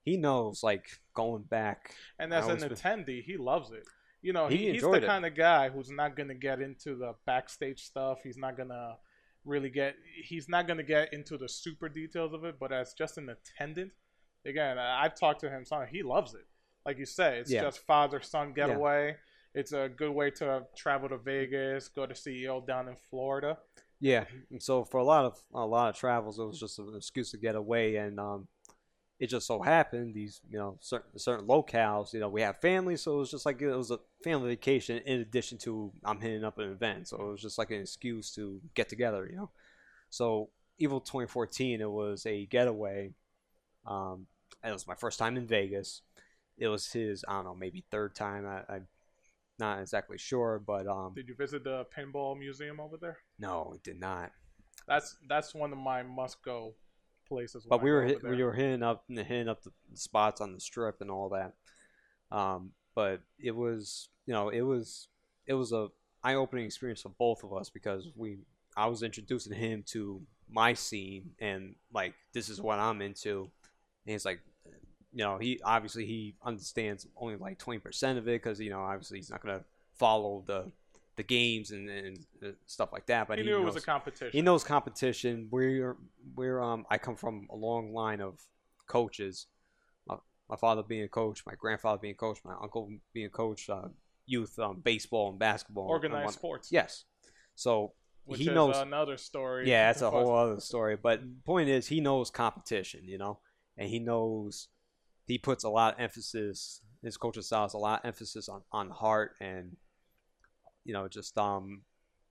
he 0.04 0.16
knows 0.18 0.62
like 0.62 1.00
going 1.14 1.44
back. 1.44 1.94
And 2.18 2.34
as 2.34 2.48
an 2.48 2.58
attendee, 2.58 3.22
he 3.22 3.38
loves 3.38 3.70
it. 3.70 3.86
You 4.22 4.32
know, 4.32 4.46
He 4.48 4.56
he, 4.58 4.72
he's 4.72 4.82
the 4.82 4.92
it. 4.92 5.04
kind 5.04 5.26
of 5.26 5.34
guy 5.34 5.68
who's 5.68 5.90
not 5.90 6.16
going 6.16 6.28
to 6.28 6.34
get 6.34 6.60
into 6.60 6.94
the 6.94 7.14
backstage 7.26 7.82
stuff. 7.82 8.20
He's 8.22 8.36
not 8.36 8.56
going 8.56 8.68
to 8.68 8.96
really 9.44 9.68
get. 9.70 9.96
He's 10.24 10.48
not 10.48 10.66
going 10.68 10.76
to 10.78 10.84
get 10.84 11.12
into 11.12 11.36
the 11.36 11.48
super 11.48 11.88
details 11.88 12.32
of 12.32 12.44
it. 12.44 12.56
But 12.60 12.72
as 12.72 12.94
just 12.94 13.18
an 13.18 13.28
attendant, 13.28 13.90
again, 14.46 14.78
I've 14.78 15.14
talked 15.16 15.40
to 15.40 15.50
him. 15.50 15.64
Son, 15.64 15.86
he 15.90 16.02
loves 16.02 16.34
it. 16.34 16.46
Like 16.86 16.98
you 16.98 17.06
say, 17.06 17.38
it's 17.38 17.50
Yeah. 17.50 17.62
just 17.62 17.80
father 17.80 18.20
son 18.20 18.52
getaway. 18.52 19.16
It's 19.54 19.72
a 19.72 19.88
good 19.88 20.12
way 20.12 20.30
to 20.30 20.64
travel 20.76 21.08
to 21.10 21.18
Vegas, 21.18 21.88
go 21.88 22.06
to 22.06 22.14
CEO 22.14 22.64
down 22.66 22.88
in 22.88 22.96
Florida. 23.10 23.58
Yeah. 24.00 24.24
And 24.50 24.62
so 24.62 24.84
for 24.84 24.98
a 24.98 25.04
lot 25.04 25.24
of 25.26 25.38
a 25.54 25.66
lot 25.66 25.90
of 25.90 25.96
travels, 25.96 26.38
it 26.38 26.44
was 26.44 26.58
just 26.58 26.78
an 26.78 26.94
excuse 26.96 27.30
to 27.32 27.38
get 27.38 27.54
away, 27.54 27.96
and 27.96 28.18
um, 28.18 28.48
it 29.22 29.30
just 29.30 29.46
so 29.46 29.62
happened 29.62 30.14
these 30.14 30.40
you 30.50 30.58
know 30.58 30.76
certain 30.80 31.16
certain 31.16 31.46
locales. 31.46 32.12
You 32.12 32.18
know, 32.18 32.28
we 32.28 32.42
have 32.42 32.60
families, 32.60 33.02
so 33.02 33.14
it 33.14 33.18
was 33.18 33.30
just 33.30 33.46
like 33.46 33.62
it 33.62 33.72
was 33.72 33.92
a 33.92 34.00
family 34.24 34.48
vacation 34.48 34.98
in 35.06 35.20
addition 35.20 35.58
to 35.58 35.92
I'm 36.04 36.20
hitting 36.20 36.42
up 36.42 36.58
an 36.58 36.72
event. 36.72 37.06
So 37.06 37.18
it 37.18 37.30
was 37.30 37.40
just 37.40 37.56
like 37.56 37.70
an 37.70 37.82
excuse 37.82 38.34
to 38.34 38.60
get 38.74 38.88
together. 38.88 39.28
You 39.30 39.36
know, 39.36 39.50
so 40.10 40.50
Evo 40.80 40.98
2014, 41.04 41.80
it 41.80 41.88
was 41.88 42.26
a 42.26 42.46
getaway. 42.46 43.12
Um, 43.86 44.26
and 44.60 44.70
it 44.70 44.74
was 44.74 44.88
my 44.88 44.96
first 44.96 45.20
time 45.20 45.36
in 45.36 45.46
Vegas. 45.46 46.02
It 46.58 46.66
was 46.66 46.90
his 46.90 47.24
I 47.28 47.34
don't 47.34 47.44
know 47.44 47.54
maybe 47.54 47.84
third 47.92 48.16
time. 48.16 48.44
I, 48.44 48.74
I'm 48.74 48.88
not 49.56 49.78
exactly 49.78 50.18
sure, 50.18 50.60
but 50.66 50.88
um, 50.88 51.12
Did 51.14 51.28
you 51.28 51.36
visit 51.36 51.62
the 51.62 51.86
pinball 51.96 52.36
museum 52.36 52.80
over 52.80 52.96
there? 52.96 53.18
no, 53.38 53.70
it 53.76 53.84
did 53.84 54.00
not. 54.00 54.32
That's 54.88 55.16
that's 55.28 55.54
one 55.54 55.70
of 55.70 55.78
my 55.78 56.02
must 56.02 56.42
go 56.42 56.74
places. 57.32 57.66
But 57.68 57.82
we 57.82 57.90
were 57.90 58.04
hit, 58.04 58.22
we 58.22 58.42
were 58.42 58.52
hitting 58.52 58.82
up 58.82 59.04
hitting 59.08 59.48
up 59.48 59.62
the 59.62 59.72
spots 59.94 60.40
on 60.40 60.52
the 60.52 60.60
strip 60.60 61.00
and 61.00 61.10
all 61.10 61.30
that. 61.30 61.54
Um, 62.34 62.70
but 62.94 63.20
it 63.38 63.54
was 63.54 64.08
you 64.26 64.34
know 64.34 64.48
it 64.48 64.62
was 64.62 65.08
it 65.46 65.54
was 65.54 65.72
a 65.72 65.88
eye 66.22 66.34
opening 66.34 66.66
experience 66.66 67.02
for 67.02 67.10
both 67.10 67.42
of 67.42 67.52
us 67.52 67.70
because 67.70 68.08
we 68.16 68.38
I 68.76 68.86
was 68.86 69.02
introducing 69.02 69.54
him 69.54 69.84
to 69.88 70.22
my 70.48 70.74
scene 70.74 71.30
and 71.40 71.74
like 71.92 72.14
this 72.32 72.48
is 72.48 72.60
what 72.60 72.78
I'm 72.78 73.02
into, 73.02 73.50
and 74.06 74.12
he's 74.12 74.24
like, 74.24 74.40
you 75.12 75.24
know 75.24 75.38
he 75.38 75.60
obviously 75.64 76.06
he 76.06 76.34
understands 76.44 77.06
only 77.16 77.36
like 77.36 77.58
twenty 77.58 77.80
percent 77.80 78.18
of 78.18 78.28
it 78.28 78.42
because 78.42 78.60
you 78.60 78.70
know 78.70 78.80
obviously 78.80 79.18
he's 79.18 79.30
not 79.30 79.42
gonna 79.42 79.64
follow 79.94 80.42
the 80.46 80.70
the 81.16 81.22
games 81.22 81.70
and, 81.70 81.88
and 81.88 82.18
stuff 82.66 82.92
like 82.92 83.06
that. 83.06 83.28
But 83.28 83.38
he 83.38 83.44
he, 83.44 83.50
knew 83.50 83.56
it 83.56 83.64
knows, 83.64 83.74
was 83.74 83.82
a 83.82 83.86
competition. 83.86 84.30
he 84.32 84.42
knows 84.42 84.64
competition. 84.64 85.48
We're 85.50 85.96
we're 86.34 86.60
um 86.60 86.86
I 86.90 86.98
come 86.98 87.16
from 87.16 87.46
a 87.50 87.56
long 87.56 87.92
line 87.92 88.20
of 88.20 88.38
coaches. 88.86 89.46
My, 90.06 90.16
my 90.48 90.56
father 90.56 90.82
being 90.82 91.04
a 91.04 91.08
coach, 91.08 91.42
my 91.46 91.54
grandfather 91.54 91.98
being 92.00 92.14
a 92.14 92.16
coach, 92.16 92.38
my 92.44 92.54
uncle 92.62 92.88
being 93.12 93.26
a 93.26 93.30
coach, 93.30 93.68
uh, 93.68 93.88
youth 94.26 94.58
um, 94.58 94.80
baseball 94.82 95.30
and 95.30 95.38
basketball. 95.38 95.88
organized 95.88 96.24
one- 96.24 96.32
sports. 96.32 96.68
Yes. 96.72 97.04
So 97.54 97.92
which 98.24 98.40
he 98.40 98.46
knows. 98.46 98.76
another 98.76 99.16
story. 99.16 99.68
yeah, 99.68 99.88
that's 99.88 100.02
a 100.02 100.10
whole 100.10 100.34
other 100.34 100.60
story. 100.60 100.96
But 100.96 101.20
the 101.22 101.42
point 101.44 101.68
is, 101.68 101.88
he 101.88 102.00
knows 102.00 102.30
competition, 102.30 103.02
you 103.04 103.18
know, 103.18 103.40
and 103.76 103.88
he 103.88 103.98
knows 103.98 104.68
he 105.26 105.38
puts 105.38 105.64
a 105.64 105.68
lot 105.68 105.94
of 105.94 106.00
emphasis. 106.00 106.80
His 107.02 107.16
coaching 107.16 107.42
style 107.42 107.66
is 107.66 107.74
a 107.74 107.78
lot 107.78 108.00
of 108.00 108.06
emphasis 108.06 108.48
on 108.48 108.62
on 108.70 108.90
heart 108.90 109.32
and 109.40 109.76
you 110.84 110.92
know 110.92 111.08
just 111.08 111.36
um 111.38 111.82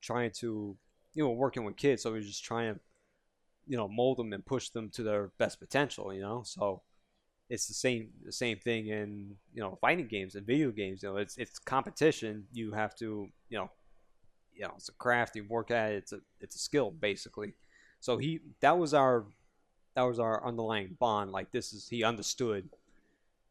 trying 0.02 0.32
to 0.32 0.76
you 1.14 1.24
know 1.24 1.32
working 1.32 1.64
with 1.64 1.78
kids. 1.78 2.04
So 2.04 2.14
he's 2.16 2.28
just 2.28 2.44
trying 2.44 2.76
to 2.76 2.80
you 3.68 3.78
know 3.78 3.88
mold 3.88 4.18
them 4.18 4.34
and 4.34 4.46
push 4.46 4.70
them 4.70 4.90
to 4.92 5.04
their 5.04 5.32
best 5.38 5.60
potential. 5.60 6.14
You 6.14 6.22
know, 6.22 6.44
so 6.46 6.82
it's 7.50 7.68
the 7.68 7.74
same 7.74 8.10
the 8.26 8.32
same 8.32 8.58
thing 8.58 8.88
in 8.88 9.36
you 9.54 9.62
know 9.62 9.78
fighting 9.82 10.08
games 10.08 10.36
and 10.36 10.46
video 10.46 10.72
games. 10.72 11.04
You 11.04 11.10
know, 11.10 11.18
it's 11.18 11.38
it's 11.38 11.60
competition. 11.60 12.46
You 12.54 12.72
have 12.74 12.96
to 12.98 13.28
you 13.50 13.58
know 13.58 13.70
you 14.54 14.64
know 14.64 14.74
it's 14.76 14.90
a 14.90 14.94
craft 14.94 15.36
you 15.36 15.46
work 15.48 15.72
at 15.72 15.94
it. 15.94 15.96
it's 15.96 16.14
a 16.14 16.20
it's 16.42 16.56
a 16.56 16.60
skill 16.60 16.92
basically 16.92 17.54
so 18.02 18.18
he 18.18 18.42
that 18.60 18.78
was 18.78 18.94
our 18.94 19.26
that 19.96 20.04
was 20.04 20.20
our 20.20 20.46
underlying 20.46 20.96
bond. 21.00 21.32
Like 21.32 21.52
this 21.52 21.74
is 21.74 21.88
he 21.88 22.04
understood 22.04 22.70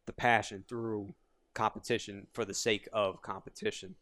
the 0.06 0.12
passion 0.12 0.64
through 0.68 1.14
competition 1.54 2.26
for 2.32 2.44
the 2.44 2.54
sake 2.54 2.88
of 2.92 3.22
competition, 3.22 3.94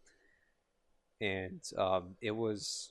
and 1.20 1.60
um, 1.76 2.16
it 2.20 2.30
was 2.30 2.90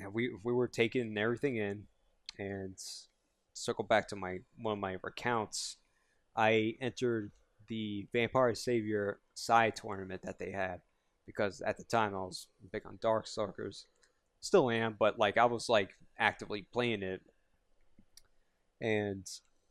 and 0.00 0.12
we 0.12 0.30
we 0.42 0.52
were 0.52 0.68
taking 0.68 1.16
everything 1.16 1.56
in, 1.56 1.84
and 2.38 2.76
circle 3.54 3.84
back 3.84 4.08
to 4.08 4.16
my 4.16 4.38
one 4.60 4.72
of 4.72 4.78
my 4.78 4.96
recounts. 5.02 5.76
I 6.36 6.74
entered 6.80 7.32
the 7.68 8.06
Vampire 8.12 8.54
Savior 8.54 9.18
side 9.34 9.74
tournament 9.76 10.22
that 10.22 10.38
they 10.38 10.50
had 10.50 10.80
because 11.26 11.60
at 11.62 11.76
the 11.76 11.84
time 11.84 12.14
I 12.14 12.18
was 12.18 12.46
big 12.70 12.86
on 12.86 12.98
Darkstalkers, 12.98 13.84
still 14.40 14.70
am, 14.70 14.96
but 14.98 15.18
like 15.18 15.38
I 15.38 15.46
was 15.46 15.68
like 15.68 15.90
actively 16.18 16.66
playing 16.72 17.02
it, 17.02 17.22
and 18.80 19.26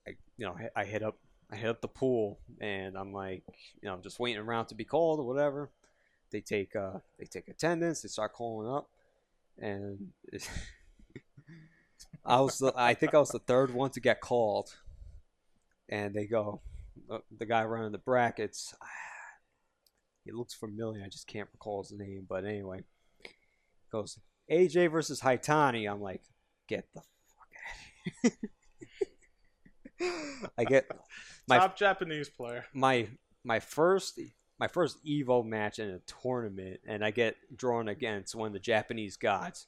I 0.07 0.11
you 0.37 0.45
know 0.45 0.57
I 0.75 0.85
hit 0.85 1.03
up 1.03 1.17
I 1.51 1.55
hit 1.57 1.69
up 1.69 1.81
the 1.81 1.87
pool 1.87 2.39
and 2.59 2.97
I'm 2.97 3.13
like 3.13 3.43
you 3.81 3.89
know 3.89 3.99
just 4.01 4.19
waiting 4.19 4.41
around 4.41 4.67
to 4.67 4.75
be 4.75 4.85
called 4.85 5.19
or 5.19 5.27
whatever. 5.27 5.69
They 6.35 6.41
take 6.41 6.75
uh 6.75 6.99
they 7.17 7.23
take 7.23 7.47
attendance, 7.47 8.01
they 8.01 8.09
start 8.09 8.33
calling 8.33 8.69
up, 8.69 8.89
and 9.57 10.09
I 12.25 12.41
was 12.41 12.57
the, 12.57 12.73
I 12.75 12.93
think 12.93 13.13
I 13.13 13.19
was 13.19 13.29
the 13.29 13.39
third 13.39 13.73
one 13.73 13.91
to 13.91 14.01
get 14.01 14.19
called, 14.19 14.75
and 15.87 16.13
they 16.13 16.25
go 16.25 16.59
uh, 17.09 17.19
the 17.37 17.45
guy 17.45 17.63
running 17.63 17.93
the 17.93 17.99
brackets. 17.99 18.75
He 20.25 20.31
looks 20.31 20.55
familiar. 20.55 21.03
I 21.05 21.07
just 21.07 21.27
can't 21.27 21.47
recall 21.53 21.83
his 21.83 21.91
name. 21.91 22.25
But 22.27 22.45
anyway, 22.45 22.81
goes 23.91 24.17
AJ 24.51 24.91
versus 24.91 25.21
Haitani. 25.21 25.89
I'm 25.89 26.01
like, 26.01 26.23
get 26.67 26.85
the 26.95 27.01
fuck 27.29 27.47
out 28.25 28.31
of 28.31 28.39
here. 29.99 30.49
I 30.57 30.63
get 30.63 30.89
my 31.47 31.59
Top 31.59 31.77
Japanese 31.77 32.27
player. 32.27 32.65
my 32.73 33.07
my 33.43 33.59
first 33.59 34.19
my 34.59 34.67
first 34.67 35.03
Evo 35.05 35.45
match 35.45 35.79
in 35.79 35.89
a 35.89 35.99
tournament, 36.21 36.79
and 36.87 37.03
I 37.03 37.11
get 37.11 37.35
drawn 37.55 37.87
against 37.87 38.35
one 38.35 38.47
of 38.47 38.53
the 38.53 38.59
Japanese 38.59 39.17
gods. 39.17 39.67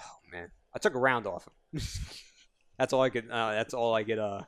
Oh 0.00 0.16
man, 0.32 0.50
I 0.74 0.78
took 0.78 0.94
a 0.94 0.98
round 0.98 1.26
off 1.26 1.46
him. 1.46 1.80
that's 2.78 2.92
all 2.92 3.02
I 3.02 3.10
could. 3.10 3.30
Uh, 3.30 3.52
that's 3.52 3.74
all 3.74 3.94
I 3.94 4.02
get. 4.02 4.18
Uh, 4.18 4.42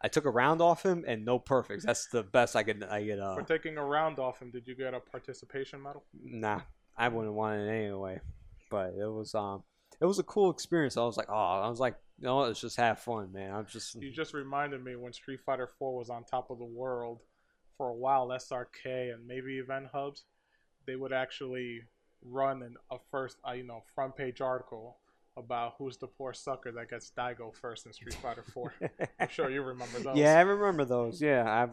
I 0.00 0.08
took 0.08 0.24
a 0.24 0.30
round 0.30 0.60
off 0.60 0.84
him 0.84 1.04
and 1.06 1.24
no 1.24 1.38
perfects. 1.38 1.84
That's 1.84 2.08
the 2.08 2.22
best 2.22 2.56
I 2.56 2.62
could. 2.62 2.82
I 2.84 3.04
get. 3.04 3.20
Uh, 3.20 3.34
For 3.34 3.42
taking 3.42 3.78
a 3.78 3.84
round 3.84 4.18
off 4.18 4.40
him, 4.40 4.50
did 4.50 4.66
you 4.66 4.74
get 4.74 4.94
a 4.94 5.00
participation 5.00 5.82
medal? 5.82 6.04
nah, 6.22 6.60
I 6.96 7.08
wouldn't 7.08 7.34
want 7.34 7.60
it 7.60 7.68
anyway. 7.68 8.20
But 8.70 8.94
it 8.98 9.08
was 9.08 9.34
um, 9.34 9.62
it 10.00 10.06
was 10.06 10.18
a 10.18 10.24
cool 10.24 10.50
experience. 10.50 10.96
I 10.96 11.02
was 11.02 11.16
like, 11.16 11.28
oh, 11.30 11.34
I 11.34 11.68
was 11.68 11.78
like, 11.80 11.94
you 12.18 12.26
know, 12.26 12.38
let's 12.38 12.60
just 12.60 12.76
have 12.76 13.00
fun, 13.00 13.32
man. 13.32 13.54
I'm 13.54 13.66
just 13.66 13.94
You 13.94 14.10
just 14.10 14.34
reminded 14.34 14.84
me 14.84 14.96
when 14.96 15.12
Street 15.12 15.40
Fighter 15.44 15.68
4 15.78 15.96
was 15.96 16.10
on 16.10 16.24
top 16.24 16.50
of 16.50 16.58
the 16.58 16.64
world 16.64 17.20
for 17.82 17.88
a 17.88 17.94
while, 17.94 18.28
SRK 18.28 19.12
and 19.12 19.26
maybe 19.26 19.58
Event 19.58 19.88
Hubs, 19.92 20.22
they 20.86 20.94
would 20.94 21.12
actually 21.12 21.80
run 22.24 22.62
an, 22.62 22.76
a 22.92 22.98
first, 23.10 23.38
uh, 23.44 23.54
you 23.54 23.64
know, 23.64 23.82
front 23.92 24.14
page 24.14 24.40
article 24.40 24.98
about 25.36 25.74
who's 25.78 25.96
the 25.96 26.06
poor 26.06 26.32
sucker 26.32 26.70
that 26.70 26.88
gets 26.90 27.10
Daigo 27.10 27.52
first 27.52 27.86
in 27.86 27.92
Street 27.92 28.14
Fighter 28.14 28.44
4. 28.44 28.72
I'm 29.20 29.28
sure 29.28 29.50
you 29.50 29.62
remember 29.62 29.98
those. 29.98 30.16
Yeah, 30.16 30.38
I 30.38 30.42
remember 30.42 30.84
those. 30.84 31.20
Yeah, 31.20 31.42
I 31.42 31.70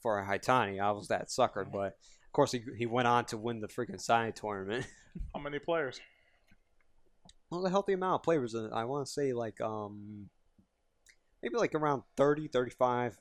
for 0.00 0.24
Haitani, 0.26 0.80
I 0.80 0.92
was 0.92 1.08
that 1.08 1.30
sucker, 1.30 1.66
but 1.70 1.98
of 2.24 2.32
course 2.32 2.52
he 2.52 2.62
he 2.74 2.86
went 2.86 3.06
on 3.06 3.26
to 3.26 3.36
win 3.36 3.60
the 3.60 3.68
freaking 3.68 4.00
side 4.00 4.36
tournament. 4.36 4.86
How 5.34 5.42
many 5.42 5.58
players? 5.58 6.00
Well, 7.50 7.66
a 7.66 7.68
healthy 7.68 7.92
amount 7.92 8.20
of 8.20 8.22
players. 8.22 8.54
and 8.54 8.72
I 8.72 8.86
want 8.86 9.04
to 9.04 9.12
say 9.12 9.34
like 9.34 9.60
um 9.60 10.30
maybe 11.42 11.56
like 11.56 11.74
around 11.74 12.04
30, 12.16 12.48
35 12.48 13.18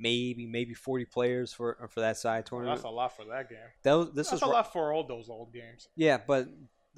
maybe 0.00 0.46
maybe 0.46 0.72
40 0.74 1.04
players 1.04 1.52
for 1.52 1.76
for 1.90 2.00
that 2.00 2.16
side 2.16 2.48
Well, 2.50 2.60
tournament. 2.60 2.76
that's 2.78 2.84
a 2.84 2.88
lot 2.90 3.14
for 3.14 3.24
that 3.26 3.48
game. 3.48 3.58
that 3.82 3.92
was, 3.94 4.06
this 4.12 4.30
that's 4.30 4.42
is 4.42 4.48
a 4.48 4.50
lot 4.50 4.72
for 4.72 4.92
all 4.92 5.06
those 5.06 5.28
old 5.28 5.52
games. 5.52 5.88
Yeah, 5.94 6.18
but 6.26 6.48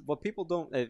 what 0.05 0.21
people 0.21 0.45
don't 0.45 0.73
uh, 0.75 0.85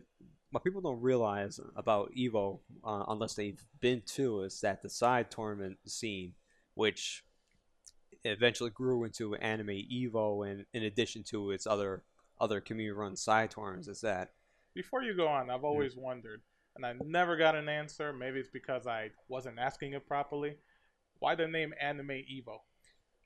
what 0.52 0.64
people 0.64 0.82
don't 0.82 1.02
realize 1.02 1.60
about 1.76 2.12
Evo, 2.16 2.60
uh, 2.84 3.06
unless 3.08 3.34
they've 3.34 3.62
been 3.80 4.04
to, 4.06 4.42
is 4.44 4.62
that 4.62 4.84
the 4.84 4.90
side 4.90 5.32
tournament 5.32 5.78
scene, 5.88 6.34
which 6.76 7.24
eventually 8.24 8.70
grew 8.70 9.04
into 9.04 9.36
Anime 9.36 9.68
Evo, 9.92 10.50
and 10.50 10.66
in 10.74 10.84
addition 10.84 11.24
to 11.24 11.52
its 11.52 11.66
other 11.68 12.04
other 12.40 12.62
community-run 12.62 13.16
side 13.16 13.52
tournaments, 13.52 13.88
is 13.88 14.02
that 14.02 14.32
Before 14.76 15.02
you 15.04 15.16
go 15.16 15.28
on, 15.28 15.50
I've 15.50 15.64
always 15.64 15.96
wondered, 15.96 16.42
and 16.76 16.86
I 16.86 16.94
never 17.04 17.36
got 17.38 17.56
an 17.56 17.68
answer. 17.70 18.14
Maybe 18.14 18.40
it's 18.40 18.50
because 18.50 18.86
I 18.88 19.10
wasn't 19.28 19.58
asking 19.60 19.94
it 19.94 20.08
properly. 20.08 20.56
Why 21.24 21.36
the 21.36 21.48
name 21.48 21.74
Anime 21.80 22.10
Evo? 22.10 22.60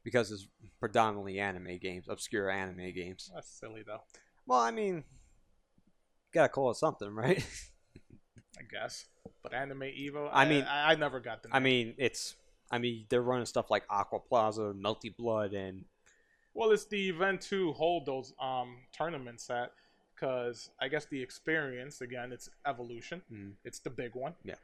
because 0.03 0.31
it's 0.31 0.47
predominantly 0.79 1.39
anime 1.39 1.79
games, 1.79 2.05
obscure 2.07 2.47
anime 2.47 2.93
games. 2.93 3.31
That's 3.33 3.49
silly 3.49 3.83
though. 3.85 4.03
Well, 4.45 4.59
I 4.59 4.69
mean, 4.69 5.03
gotta 6.31 6.47
call 6.47 6.69
it 6.69 6.77
something, 6.77 7.09
right? 7.09 7.43
I 8.59 8.61
guess. 8.71 9.05
But 9.41 9.55
Anime 9.55 9.81
Evo. 9.81 10.29
I 10.31 10.45
mean- 10.45 10.63
I, 10.65 10.91
I 10.91 10.95
never 10.95 11.19
got 11.19 11.41
the. 11.41 11.49
Name. 11.49 11.55
I 11.55 11.59
mean, 11.59 11.95
it's. 11.97 12.35
I 12.69 12.77
mean, 12.77 13.07
they're 13.09 13.23
running 13.23 13.47
stuff 13.47 13.71
like 13.71 13.87
Aquapazza, 13.87 14.79
Melty 14.79 15.15
Blood, 15.17 15.53
and 15.53 15.83
well, 16.53 16.69
it's 16.69 16.85
the 16.85 17.09
event 17.09 17.41
to 17.49 17.73
hold 17.73 18.05
those 18.05 18.31
um 18.39 18.77
tournaments 18.95 19.49
at, 19.49 19.71
because 20.13 20.69
I 20.79 20.87
guess 20.87 21.05
the 21.05 21.19
experience 21.21 22.01
again, 22.01 22.31
it's 22.31 22.47
evolution. 22.67 23.23
Mm. 23.33 23.53
It's 23.65 23.79
the 23.79 23.89
big 23.89 24.13
one. 24.13 24.35
Yeah. 24.43 24.55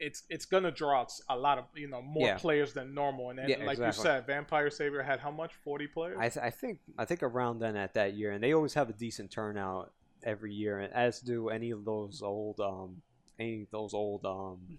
It's 0.00 0.24
it's 0.28 0.44
gonna 0.44 0.70
draw 0.72 1.00
out 1.02 1.12
a 1.28 1.36
lot 1.36 1.58
of 1.58 1.64
you 1.74 1.88
know 1.88 2.02
more 2.02 2.26
Yeah. 2.28 2.36
players 2.38 2.72
than 2.72 2.94
normal, 2.94 3.30
and 3.30 3.38
then, 3.38 3.48
Yeah, 3.48 3.56
like 3.58 3.78
exactly. 3.78 3.86
you 3.86 3.92
said, 4.02 4.26
Vampire 4.26 4.70
Savior 4.70 5.02
had 5.02 5.20
how 5.20 5.30
much? 5.30 5.54
Forty 5.54 5.86
players. 5.86 6.16
I, 6.18 6.28
th- 6.28 6.44
I 6.44 6.50
think 6.50 6.80
I 6.98 7.04
think 7.04 7.22
around 7.22 7.60
then 7.60 7.76
at 7.76 7.94
that 7.94 8.14
year, 8.14 8.32
and 8.32 8.42
they 8.42 8.52
always 8.54 8.74
have 8.74 8.90
a 8.90 8.92
decent 8.92 9.30
turnout 9.30 9.92
every 10.24 10.52
year, 10.52 10.80
and 10.80 10.92
as 10.92 11.20
do 11.20 11.48
any 11.48 11.70
of 11.70 11.84
those 11.84 12.22
old 12.22 12.58
um 12.60 13.02
any 13.38 13.62
of 13.62 13.70
those 13.70 13.94
old 13.94 14.24
um 14.26 14.78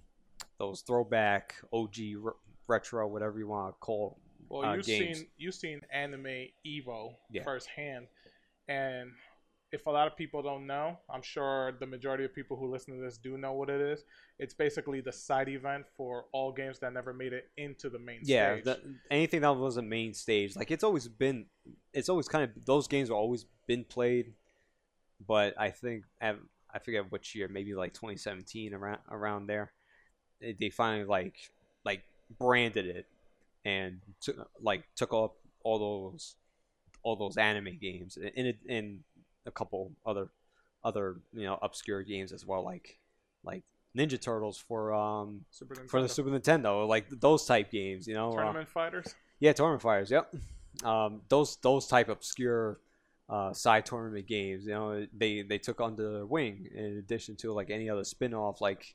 those 0.57 0.81
throwback 0.81 1.55
OG 1.71 1.97
re- 2.17 2.31
retro 2.67 3.07
whatever 3.07 3.39
you 3.39 3.47
want 3.47 3.73
to 3.75 3.79
call 3.79 4.17
Well, 4.49 4.65
uh, 4.65 4.75
you've 4.75 4.85
games. 4.85 5.17
seen 5.19 5.27
you've 5.37 5.55
seen 5.55 5.81
anime 5.91 6.47
Evo 6.65 7.15
Yeah. 7.31 7.43
firsthand, 7.43 8.07
and 8.67 9.11
if 9.75 9.87
a 9.87 9.89
lot 9.89 10.07
of 10.07 10.15
people 10.15 10.41
don't 10.41 10.65
know, 10.65 10.97
I'm 11.09 11.21
sure 11.21 11.73
the 11.73 11.85
majority 11.85 12.23
of 12.23 12.33
people 12.33 12.55
who 12.55 12.71
listen 12.71 12.95
to 12.95 13.01
this 13.03 13.17
do 13.17 13.37
know 13.37 13.51
what 13.51 13.69
it 13.69 13.81
is. 13.81 14.05
It's 14.39 14.53
basically 14.53 15.01
the 15.01 15.11
side 15.11 15.49
event 15.49 15.85
for 15.97 16.25
all 16.31 16.53
games 16.53 16.79
that 16.79 16.93
never 16.93 17.13
made 17.13 17.33
it 17.33 17.49
into 17.57 17.89
the 17.89 17.99
main 17.99 18.21
yeah 18.23 18.53
stage. 18.53 18.65
Yeah, 18.65 18.91
anything 19.11 19.41
that 19.41 19.53
was 19.53 19.75
a 19.75 19.81
main 19.81 20.13
stage 20.13 20.55
like 20.55 20.71
it's 20.71 20.83
always 20.83 21.07
been 21.07 21.45
it's 21.93 22.09
always 22.09 22.27
kind 22.27 22.43
of 22.45 22.65
those 22.65 22.87
games 22.87 23.09
have 23.09 23.17
always 23.17 23.45
been 23.67 23.83
played 23.83 24.33
but 25.25 25.53
i 25.57 25.69
think 25.69 26.03
at, 26.21 26.37
i 26.73 26.79
forget 26.79 27.11
which 27.11 27.35
year 27.35 27.47
maybe 27.47 27.73
like 27.73 27.93
2017 27.93 28.73
around 28.73 28.99
around 29.09 29.47
there 29.47 29.71
they 30.59 30.69
finally 30.69 31.05
like 31.05 31.35
like 31.85 32.03
branded 32.37 32.85
it 32.85 33.05
and 33.63 33.99
took 34.21 34.49
like 34.61 34.83
took 34.95 35.13
up 35.13 35.35
all 35.63 35.79
those 35.79 36.35
all 37.03 37.15
those 37.15 37.37
anime 37.37 37.77
games 37.79 38.17
in 38.17 38.47
a, 38.47 38.53
in 38.67 38.99
a 39.45 39.51
couple 39.51 39.91
other 40.05 40.29
other 40.83 41.15
you 41.33 41.43
know 41.43 41.57
obscure 41.61 42.03
games 42.03 42.31
as 42.31 42.45
well 42.45 42.63
like 42.63 42.97
like 43.43 43.63
ninja 43.95 44.19
turtles 44.19 44.57
for 44.57 44.93
um 44.93 45.45
Super 45.51 45.75
for 45.87 46.01
the 46.01 46.09
Super 46.09 46.29
Nintendo, 46.29 46.87
like 46.87 47.05
those 47.09 47.45
type 47.45 47.71
games, 47.71 48.07
you 48.07 48.13
know. 48.13 48.29
uh, 48.31 48.35
tournament 48.35 48.67
fighters. 48.67 49.15
yeah, 49.39 49.53
tournament 49.53 49.81
Fighters. 49.81 50.11
Yep. 50.11 50.35
Um, 50.83 51.21
those 51.29 51.55
those 51.57 51.87
type 51.87 52.09
obscure 52.09 52.79
uh, 53.29 53.53
side 53.53 53.85
tournament 53.85 54.27
games, 54.27 54.65
you 54.65 54.73
know, 54.73 55.07
they 55.17 55.41
they 55.41 55.57
took 55.57 55.79
under 55.79 56.11
their 56.13 56.25
wing 56.25 56.67
in 56.73 56.97
addition 56.97 57.35
to 57.37 57.53
like 57.53 57.69
any 57.69 57.89
other 57.89 58.03
spin-off, 58.03 58.61
like 58.61 58.93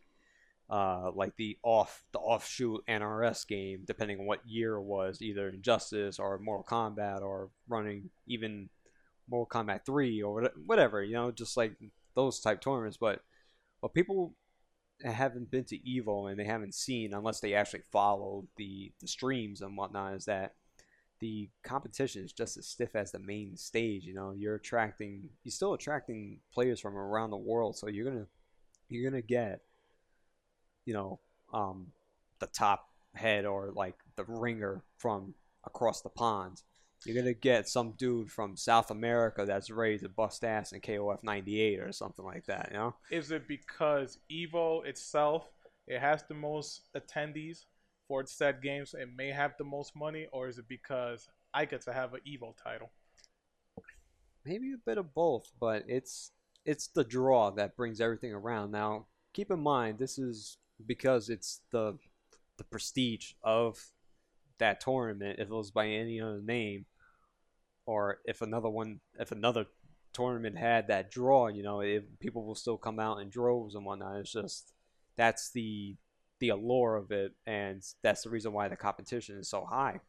uh, 0.68 1.10
like 1.14 1.34
the 1.36 1.56
off 1.62 2.04
the 2.12 2.18
offshoot 2.18 2.84
NRS 2.86 3.46
game, 3.46 3.82
depending 3.86 4.20
on 4.20 4.26
what 4.26 4.46
year 4.46 4.74
it 4.74 4.82
was, 4.82 5.22
either 5.22 5.48
Injustice 5.48 6.18
or 6.18 6.38
Mortal 6.38 6.64
Kombat 6.64 7.22
or 7.22 7.48
running 7.68 8.10
even 8.26 8.68
Mortal 9.30 9.62
Kombat 9.62 9.86
Three 9.86 10.22
or 10.22 10.50
whatever, 10.66 11.02
you 11.02 11.14
know, 11.14 11.30
just 11.30 11.56
like 11.56 11.72
those 12.14 12.40
type 12.40 12.60
tournaments. 12.60 12.96
But 12.96 13.20
what 13.80 13.94
people 13.94 14.34
haven't 15.02 15.50
been 15.50 15.64
to 15.64 15.78
Evo 15.78 16.30
and 16.30 16.38
they 16.38 16.44
haven't 16.44 16.74
seen 16.74 17.14
unless 17.14 17.40
they 17.40 17.54
actually 17.54 17.82
follow 17.90 18.44
the, 18.56 18.92
the 19.00 19.08
streams 19.08 19.62
and 19.62 19.76
whatnot 19.76 20.14
is 20.14 20.26
that 20.26 20.54
the 21.20 21.48
competition 21.62 22.24
is 22.24 22.32
just 22.32 22.56
as 22.56 22.66
stiff 22.66 22.96
as 22.96 23.12
the 23.12 23.18
main 23.18 23.56
stage. 23.56 24.04
You 24.04 24.14
know, 24.14 24.32
you're 24.36 24.56
attracting, 24.56 25.28
you're 25.44 25.52
still 25.52 25.74
attracting 25.74 26.38
players 26.52 26.80
from 26.80 26.96
around 26.96 27.30
the 27.30 27.36
world, 27.36 27.76
so 27.76 27.88
you're 27.88 28.10
gonna 28.10 28.26
you're 28.88 29.08
gonna 29.08 29.22
get, 29.22 29.60
you 30.84 30.94
know, 30.94 31.20
um, 31.52 31.88
the 32.40 32.46
top 32.46 32.88
head 33.14 33.44
or 33.44 33.72
like 33.74 33.96
the 34.16 34.24
ringer 34.24 34.82
from 34.96 35.34
across 35.64 36.00
the 36.00 36.08
pond. 36.08 36.62
You're 37.04 37.16
gonna 37.16 37.34
get 37.34 37.68
some 37.68 37.92
dude 37.92 38.30
from 38.30 38.56
South 38.56 38.90
America 38.90 39.44
that's 39.46 39.70
ready 39.70 39.98
to 39.98 40.08
bust 40.08 40.44
ass 40.44 40.72
in 40.72 40.80
KOF 40.80 41.22
98 41.22 41.80
or 41.80 41.92
something 41.92 42.24
like 42.24 42.44
that. 42.46 42.68
You 42.70 42.78
know. 42.78 42.94
Is 43.10 43.30
it 43.30 43.48
because 43.48 44.18
Evo 44.30 44.84
itself 44.84 45.46
it 45.86 45.98
has 45.98 46.22
the 46.24 46.34
most 46.34 46.82
attendees 46.96 47.64
for 48.06 48.20
its 48.20 48.32
said 48.32 48.62
games, 48.62 48.94
it 48.94 49.08
may 49.16 49.30
have 49.30 49.52
the 49.56 49.64
most 49.64 49.96
money, 49.96 50.26
or 50.32 50.48
is 50.48 50.58
it 50.58 50.68
because 50.68 51.28
I 51.54 51.64
get 51.64 51.80
to 51.82 51.92
have 51.92 52.12
an 52.14 52.20
Evo 52.26 52.54
title? 52.62 52.90
maybe 54.44 54.72
a 54.72 54.78
bit 54.84 54.98
of 54.98 55.14
both, 55.14 55.50
but 55.60 55.84
it's 55.86 56.32
it's 56.64 56.88
the 56.88 57.04
draw 57.04 57.50
that 57.50 57.76
brings 57.76 58.00
everything 58.00 58.32
around. 58.32 58.70
Now, 58.70 59.06
keep 59.32 59.50
in 59.50 59.60
mind 59.60 59.98
this 59.98 60.18
is 60.18 60.58
because 60.86 61.28
it's 61.28 61.60
the 61.70 61.98
the 62.56 62.64
prestige 62.64 63.32
of 63.42 63.78
that 64.60 64.80
tournament. 64.80 65.38
If 65.38 65.48
it 65.48 65.54
was 65.54 65.70
by 65.70 65.88
any 65.88 66.20
other 66.20 66.40
name, 66.40 66.86
or 67.84 68.20
if 68.24 68.40
another 68.40 68.70
one, 68.70 69.00
if 69.18 69.32
another 69.32 69.66
tournament 70.12 70.56
had 70.56 70.88
that 70.88 71.10
draw, 71.10 71.48
you 71.48 71.62
know, 71.62 71.80
it, 71.80 72.18
people 72.20 72.44
will 72.44 72.54
still 72.54 72.76
come 72.76 72.98
out 72.98 73.18
in 73.18 73.28
droves 73.28 73.74
and 73.74 73.84
whatnot. 73.84 74.16
It's 74.16 74.32
just 74.32 74.72
that's 75.16 75.50
the 75.50 75.96
the 76.38 76.50
allure 76.50 76.96
of 76.96 77.10
it, 77.10 77.32
and 77.46 77.82
that's 78.02 78.22
the 78.22 78.30
reason 78.30 78.52
why 78.52 78.68
the 78.68 78.76
competition 78.76 79.38
is 79.38 79.48
so 79.48 79.64
high. 79.64 80.00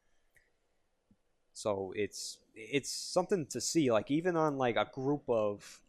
So 1.54 1.94
it's 1.96 2.38
it's 2.56 2.92
something 2.92 3.46
to 3.48 3.60
see. 3.60 3.92
Like 3.92 4.12
even 4.12 4.36
on 4.36 4.58
like 4.58 4.76
a 4.76 4.88
group 4.94 5.24
of 5.28 5.82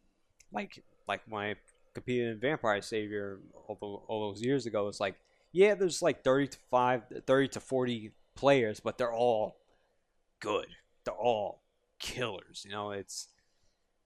like 0.53 0.83
like 1.07 1.29
my 1.29 1.57
competing 1.95 2.29
in 2.29 2.41
Vampire 2.41 2.81
Savior 2.83 3.41
all, 3.69 3.77
tho- 3.81 4.03
all 4.09 4.31
those 4.31 4.43
years 4.43 4.67
ago, 4.67 4.89
it's 4.89 5.01
like 5.01 5.17
yeah, 5.53 5.75
there's 5.75 6.01
like 6.01 6.25
30 6.25 6.49
to 6.49 6.59
5, 6.71 7.03
30 7.27 7.49
to 7.49 7.61
40 7.61 8.13
players, 8.43 8.81
but 8.81 8.99
they're 8.99 9.15
all 9.15 9.59
good. 10.41 10.67
They're 11.05 11.15
all 11.15 11.63
killers. 12.01 12.65
You 12.65 12.73
know, 12.73 12.91
it's 12.91 13.29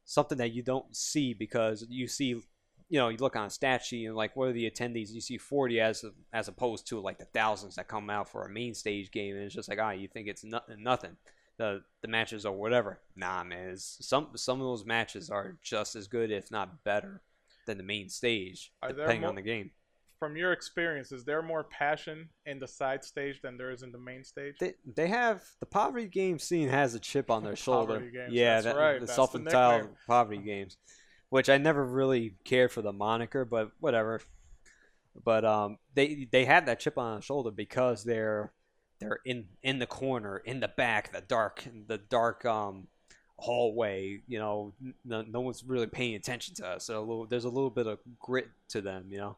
something 0.05 0.37
that 0.37 0.53
you 0.53 0.62
don't 0.62 0.95
see 0.95 1.32
because 1.32 1.87
you 1.89 2.07
see, 2.07 2.43
you 2.91 2.99
know, 3.01 3.09
you 3.09 3.16
look 3.16 3.34
on 3.34 3.47
a 3.47 3.51
stat 3.51 3.82
sheet 3.82 4.05
and 4.05 4.14
like 4.14 4.37
what 4.37 4.49
are 4.49 4.53
the 4.53 4.70
attendees? 4.70 5.11
You 5.11 5.22
see 5.22 5.39
40 5.39 5.80
as 5.80 6.05
as 6.34 6.49
opposed 6.49 6.87
to 6.89 7.01
like 7.01 7.18
the 7.18 7.24
thousands 7.24 7.76
that 7.76 7.89
come 7.89 8.11
out 8.11 8.28
for 8.28 8.45
a 8.45 8.51
main 8.51 8.74
stage 8.74 9.11
game, 9.11 9.34
and 9.37 9.45
it's 9.45 9.55
just 9.55 9.70
like 9.70 9.78
ah, 9.80 9.93
you 9.93 10.07
think 10.07 10.28
it's 10.28 10.45
nothing, 10.45 10.82
nothing. 10.82 11.16
The 11.57 11.80
the 12.03 12.09
matches 12.09 12.45
or 12.45 12.53
whatever. 12.53 12.99
Nah, 13.16 13.43
man, 13.43 13.74
some 13.78 14.28
some 14.34 14.61
of 14.61 14.66
those 14.66 14.84
matches 14.84 15.30
are 15.30 15.57
just 15.62 15.97
as 15.97 16.09
good, 16.09 16.30
if 16.30 16.51
not 16.51 16.84
better, 16.84 17.22
than 17.66 17.78
the 17.78 17.84
main 17.84 18.11
stage, 18.11 18.70
Are 18.82 18.91
depending 18.91 19.22
mo- 19.22 19.28
on 19.28 19.34
the 19.37 19.41
game. 19.41 19.70
From 20.19 20.37
your 20.37 20.53
experience, 20.53 21.12
is 21.12 21.25
there 21.25 21.43
more 21.43 21.64
passion 21.64 22.29
in 22.47 22.59
the 22.59 22.67
side 22.67 23.05
stage 23.05 23.43
than 23.43 23.59
there 23.59 23.71
is 23.71 23.83
in 23.83 23.93
the 23.93 23.99
main 23.99 24.25
stage? 24.25 24.55
They, 24.59 24.75
they 24.87 25.09
have 25.09 25.43
the 25.61 25.67
poverty 25.67 26.07
game 26.07 26.39
scene 26.39 26.69
has 26.69 26.95
a 26.95 27.01
chip 27.01 27.31
on 27.31 27.45
their 27.45 27.57
shoulder. 27.67 28.01
Games, 28.01 28.33
yeah, 28.33 28.61
that's 28.61 28.64
that, 28.64 28.77
right, 28.77 29.01
the 29.01 29.07
self-entitled 29.07 29.91
poverty 30.07 30.41
games, 30.41 30.79
which 31.29 31.51
I 31.51 31.59
never 31.59 31.85
really 31.85 32.35
cared 32.45 32.73
for 32.73 32.81
the 32.81 32.93
moniker, 32.93 33.45
but 33.45 33.73
whatever. 33.81 34.23
But 35.23 35.45
um, 35.45 35.79
they 35.95 36.27
they 36.31 36.47
have 36.47 36.67
that 36.67 36.81
chip 36.81 36.97
on 36.97 37.17
their 37.17 37.23
shoulder 37.23 37.51
because 37.51 38.03
they're 38.03 38.53
they're 39.01 39.21
in 39.27 39.47
in 39.62 39.79
the 39.79 39.87
corner, 39.87 40.39
in 40.39 40.61
the 40.61 40.69
back, 40.69 41.12
the 41.12 41.21
dark 41.21 41.64
the 41.89 41.99
dark 41.99 42.45
um 42.47 42.89
hallway. 43.39 44.23
You 44.27 44.39
know, 44.39 44.75
no, 45.05 45.23
no 45.23 45.41
one's 45.41 45.62
really 45.64 45.87
paying 45.87 46.14
attention 46.14 46.55
to 46.57 46.67
us. 46.67 46.87
So 46.87 46.99
a 46.99 47.01
little, 47.01 47.27
there's 47.27 47.45
a 47.45 47.51
little 47.51 47.71
bit 47.71 47.87
of 47.87 47.99
grit 48.19 48.49
to 48.71 48.81
them. 48.81 49.07
You 49.11 49.19
know. 49.19 49.37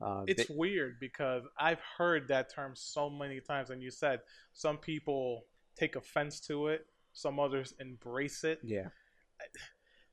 Uh, 0.00 0.24
It's 0.28 0.46
they- 0.46 0.54
weird 0.54 1.00
because 1.00 1.44
I've 1.58 1.80
heard 1.80 2.28
that 2.28 2.50
term 2.50 2.76
so 2.76 3.10
many 3.10 3.40
times, 3.40 3.70
and 3.70 3.82
you 3.82 3.90
said 3.90 4.20
some 4.52 4.78
people 4.78 5.46
take 5.74 5.96
offense 5.96 6.40
to 6.48 6.68
it, 6.68 6.86
some 7.12 7.40
others 7.40 7.74
embrace 7.80 8.44
it. 8.44 8.60
yeah. 8.62 8.88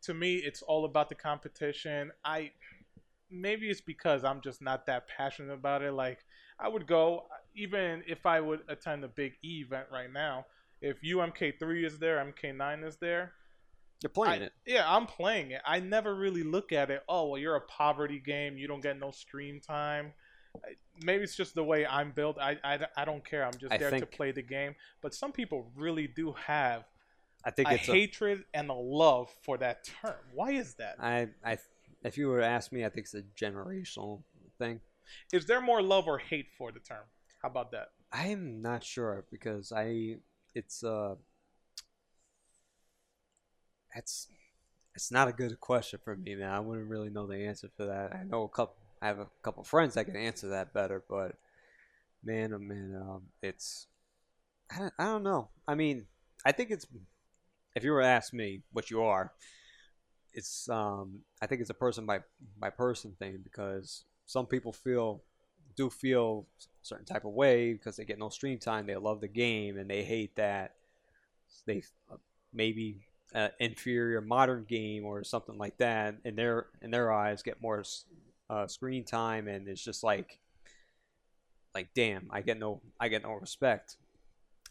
To 0.04 0.14
me, 0.14 0.36
it's 0.36 0.62
all 0.62 0.86
about 0.86 1.10
the 1.10 1.16
competition. 1.16 2.12
I 2.24 2.52
maybe 3.32 3.70
it's 3.72 3.82
because 3.82 4.24
I'm 4.24 4.40
just 4.42 4.62
not 4.62 4.86
that 4.86 5.08
passionate 5.08 5.54
about 5.54 5.82
it. 5.82 5.94
Like 5.94 6.24
I 6.60 6.68
would 6.68 6.86
go, 6.86 7.28
even 7.56 8.04
if 8.06 8.26
I 8.28 8.40
would 8.40 8.62
attend 8.68 9.04
a 9.04 9.08
big 9.08 9.34
E 9.44 9.62
event 9.62 9.88
right 9.92 10.12
now. 10.12 10.46
If 10.82 11.02
UMK3 11.02 11.84
is 11.86 11.98
there, 11.98 12.18
MK9 12.24 12.84
is 12.86 12.98
there, 12.98 13.34
You're 14.06 14.12
playing 14.12 14.44
I- 14.44 14.46
it. 14.46 14.54
Yeah, 14.68 14.84
I'm 14.86 15.08
playing 15.08 15.50
it. 15.50 15.62
I 15.66 15.80
never 15.80 16.14
really 16.14 16.44
look 16.44 16.72
at 16.72 16.92
it. 16.92 17.02
Oh, 17.10 17.30
well, 17.30 17.42
you're 17.42 17.56
a 17.56 17.62
poverty 17.62 18.20
game. 18.20 18.56
You 18.56 18.68
don't 18.68 18.84
get 18.84 19.00
no 19.00 19.10
stream 19.10 19.60
time. 19.60 20.14
Maybe 21.02 21.24
it's 21.24 21.36
just 21.36 21.56
the 21.56 21.64
way 21.64 21.88
I'm 21.88 22.12
built. 22.12 22.38
I, 22.40 22.56
I, 22.64 22.86
I 22.96 23.04
don't 23.04 23.26
care. 23.26 23.44
I'm 23.44 23.58
just 23.58 23.74
I 23.74 23.78
there 23.78 23.90
to 23.90 24.06
play 24.06 24.32
the 24.32 24.44
game. 24.44 24.76
But 25.02 25.16
some 25.16 25.32
people 25.32 25.72
really 25.76 26.06
do 26.06 26.36
have 26.46 26.84
I 27.44 27.50
think 27.50 27.68
a 27.68 27.74
it's 27.74 27.90
a, 27.90 27.94
hatred 27.94 28.44
and 28.54 28.70
a 28.70 28.76
love 28.76 29.32
for 29.42 29.58
that 29.58 29.86
term. 29.86 30.14
Why 30.36 30.52
is 30.52 30.76
that? 30.76 30.98
I, 31.00 31.30
I, 31.44 31.58
if 32.04 32.16
you 32.16 32.28
were 32.28 32.42
to 32.42 32.46
ask 32.46 32.72
me, 32.72 32.86
I 32.86 32.90
think 32.90 33.08
it's 33.08 33.16
a 33.16 33.24
generational 33.36 34.22
thing. 34.60 34.82
Is 35.34 35.48
there 35.48 35.62
more 35.62 35.82
love 35.82 36.06
or 36.08 36.20
hate 36.20 36.50
for 36.56 36.72
the 36.72 36.80
term? 36.80 37.06
How 37.42 37.50
about 37.50 37.72
that? 37.72 37.88
I'm 38.14 38.62
not 38.62 38.84
sure 38.84 39.26
because 39.32 39.72
I, 39.72 40.18
it's 40.54 40.84
uh, 40.84 41.16
it's, 43.96 44.28
it's 44.96 45.12
not 45.12 45.28
a 45.28 45.34
good 45.34 45.60
question 45.60 46.00
for 46.04 46.16
me, 46.16 46.36
man. 46.36 46.52
I 46.52 46.60
wouldn't 46.60 46.90
really 46.90 47.10
know 47.10 47.28
the 47.28 47.48
answer 47.48 47.70
for 47.76 47.86
that. 47.86 48.16
I 48.16 48.24
know 48.24 48.44
a 48.44 48.50
couple, 48.50 48.76
I 49.02 49.08
have 49.08 49.20
a 49.20 49.28
couple 49.42 49.64
friends 49.64 49.96
that 49.96 50.06
can 50.06 50.16
answer 50.16 50.50
that 50.50 50.74
better, 50.74 51.04
but 51.10 51.36
man, 52.24 52.54
oh 52.54 52.60
man, 52.60 52.96
um, 53.02 53.22
it's, 53.42 53.88
I 54.74 54.80
don't, 54.80 54.94
I 54.98 55.06
don't 55.06 55.24
know. 55.24 55.50
I 55.68 55.76
mean, 55.76 56.06
I 56.46 56.52
think 56.52 56.72
it's, 56.72 56.88
if 57.76 57.84
you 57.84 57.92
were 57.92 58.02
to 58.02 58.08
ask 58.08 58.34
me 58.34 58.62
what 58.72 58.90
you 58.90 59.04
are, 59.04 59.32
it's 60.34 60.70
um 60.70 61.20
I 61.42 61.48
think 61.48 61.62
it's 61.62 61.70
a 61.70 61.76
person 61.76 62.06
by 62.06 62.20
by 62.60 62.70
person 62.70 63.16
thing 63.18 63.40
because 63.44 64.04
some 64.26 64.46
people 64.46 64.74
feel 64.74 65.22
do 65.76 65.90
feel 65.90 66.46
a 66.60 66.64
certain 66.82 67.06
type 67.06 67.26
of 67.26 67.32
way 67.34 67.74
because 67.74 67.96
they 67.98 68.06
get 68.06 68.20
no 68.20 68.30
stream 68.30 68.60
time. 68.60 68.86
They 68.86 68.96
love 68.96 69.22
the 69.22 69.28
game 69.28 69.78
and 69.78 69.90
they 69.90 70.04
hate 70.04 70.36
that 70.36 70.76
they 71.66 71.84
maybe 72.54 73.08
uh, 73.34 73.50
inferior 73.60 74.22
modern 74.22 74.66
game 74.68 75.06
or 75.06 75.24
something 75.24 75.58
like 75.58 75.78
that 75.78 76.16
in 76.24 76.36
their 76.36 76.68
in 76.82 76.92
their 76.92 77.12
eyes 77.12 77.42
get 77.42 77.62
more 77.62 77.84
uh, 78.50 78.68
screen 78.68 79.04
time 79.04 79.48
and 79.48 79.68
it's 79.68 79.84
just 79.84 80.04
like 80.04 80.40
like 81.74 81.90
damn 81.96 82.28
I 82.32 82.42
get 82.42 82.58
no 82.58 82.82
I 83.00 83.10
get 83.10 83.24
no 83.24 83.34
respect. 83.34 83.98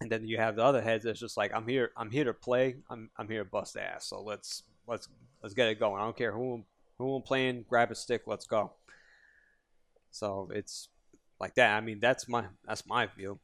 And 0.00 0.10
then 0.10 0.26
you 0.26 0.38
have 0.38 0.56
the 0.56 0.64
other 0.64 0.82
heads 0.82 1.04
that's 1.04 1.20
just 1.20 1.36
like 1.36 1.52
I'm 1.54 1.68
here 1.68 1.90
I'm 1.96 2.10
here 2.10 2.24
to 2.24 2.34
play 2.34 2.76
I'm 2.88 3.10
I'm 3.16 3.28
here 3.28 3.44
to 3.44 3.50
bust 3.50 3.76
ass 3.76 4.06
so 4.06 4.22
let's 4.22 4.62
let's 4.86 5.08
let's 5.42 5.54
get 5.54 5.68
it 5.68 5.78
going. 5.78 6.00
I 6.00 6.04
don't 6.04 6.16
care 6.16 6.32
who 6.32 6.54
I'm, 6.54 6.64
who 6.98 7.16
I'm 7.16 7.22
playing. 7.22 7.64
Grab 7.68 7.90
a 7.90 7.94
stick. 7.94 8.22
Let's 8.26 8.46
go. 8.46 8.72
So 10.10 10.48
it's 10.52 10.88
like 11.40 11.54
that. 11.56 11.76
I 11.76 11.80
mean, 11.80 12.00
that's 12.00 12.28
my 12.28 12.44
that's 12.64 12.86
my 12.86 13.06
view. 13.06 13.38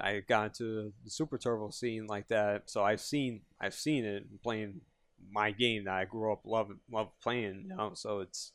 I 0.00 0.20
got 0.20 0.46
into 0.46 0.92
the 1.04 1.10
Super 1.10 1.38
Turbo 1.38 1.70
scene 1.70 2.06
like 2.06 2.28
that, 2.28 2.70
so 2.70 2.82
I've 2.82 3.00
seen 3.00 3.42
I've 3.60 3.74
seen 3.74 4.04
it 4.04 4.42
playing 4.42 4.80
my 5.30 5.50
game 5.50 5.84
that 5.84 5.94
I 5.94 6.04
grew 6.04 6.32
up 6.32 6.42
loving 6.44 6.80
love 6.90 7.10
playing. 7.22 7.66
You 7.68 7.76
know, 7.76 7.92
so 7.94 8.20
it's 8.20 8.52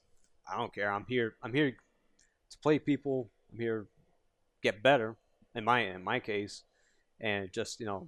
I 0.51 0.57
don't 0.57 0.73
care. 0.73 0.91
I'm 0.91 1.05
here. 1.07 1.35
I'm 1.41 1.53
here 1.53 1.71
to 1.71 2.57
play 2.59 2.79
people. 2.79 3.29
I'm 3.51 3.59
here 3.59 3.87
get 4.63 4.81
better. 4.81 5.17
In 5.55 5.65
my 5.65 5.81
in 5.81 6.03
my 6.03 6.19
case, 6.19 6.63
and 7.19 7.51
just 7.53 7.79
you 7.79 7.85
know 7.85 8.07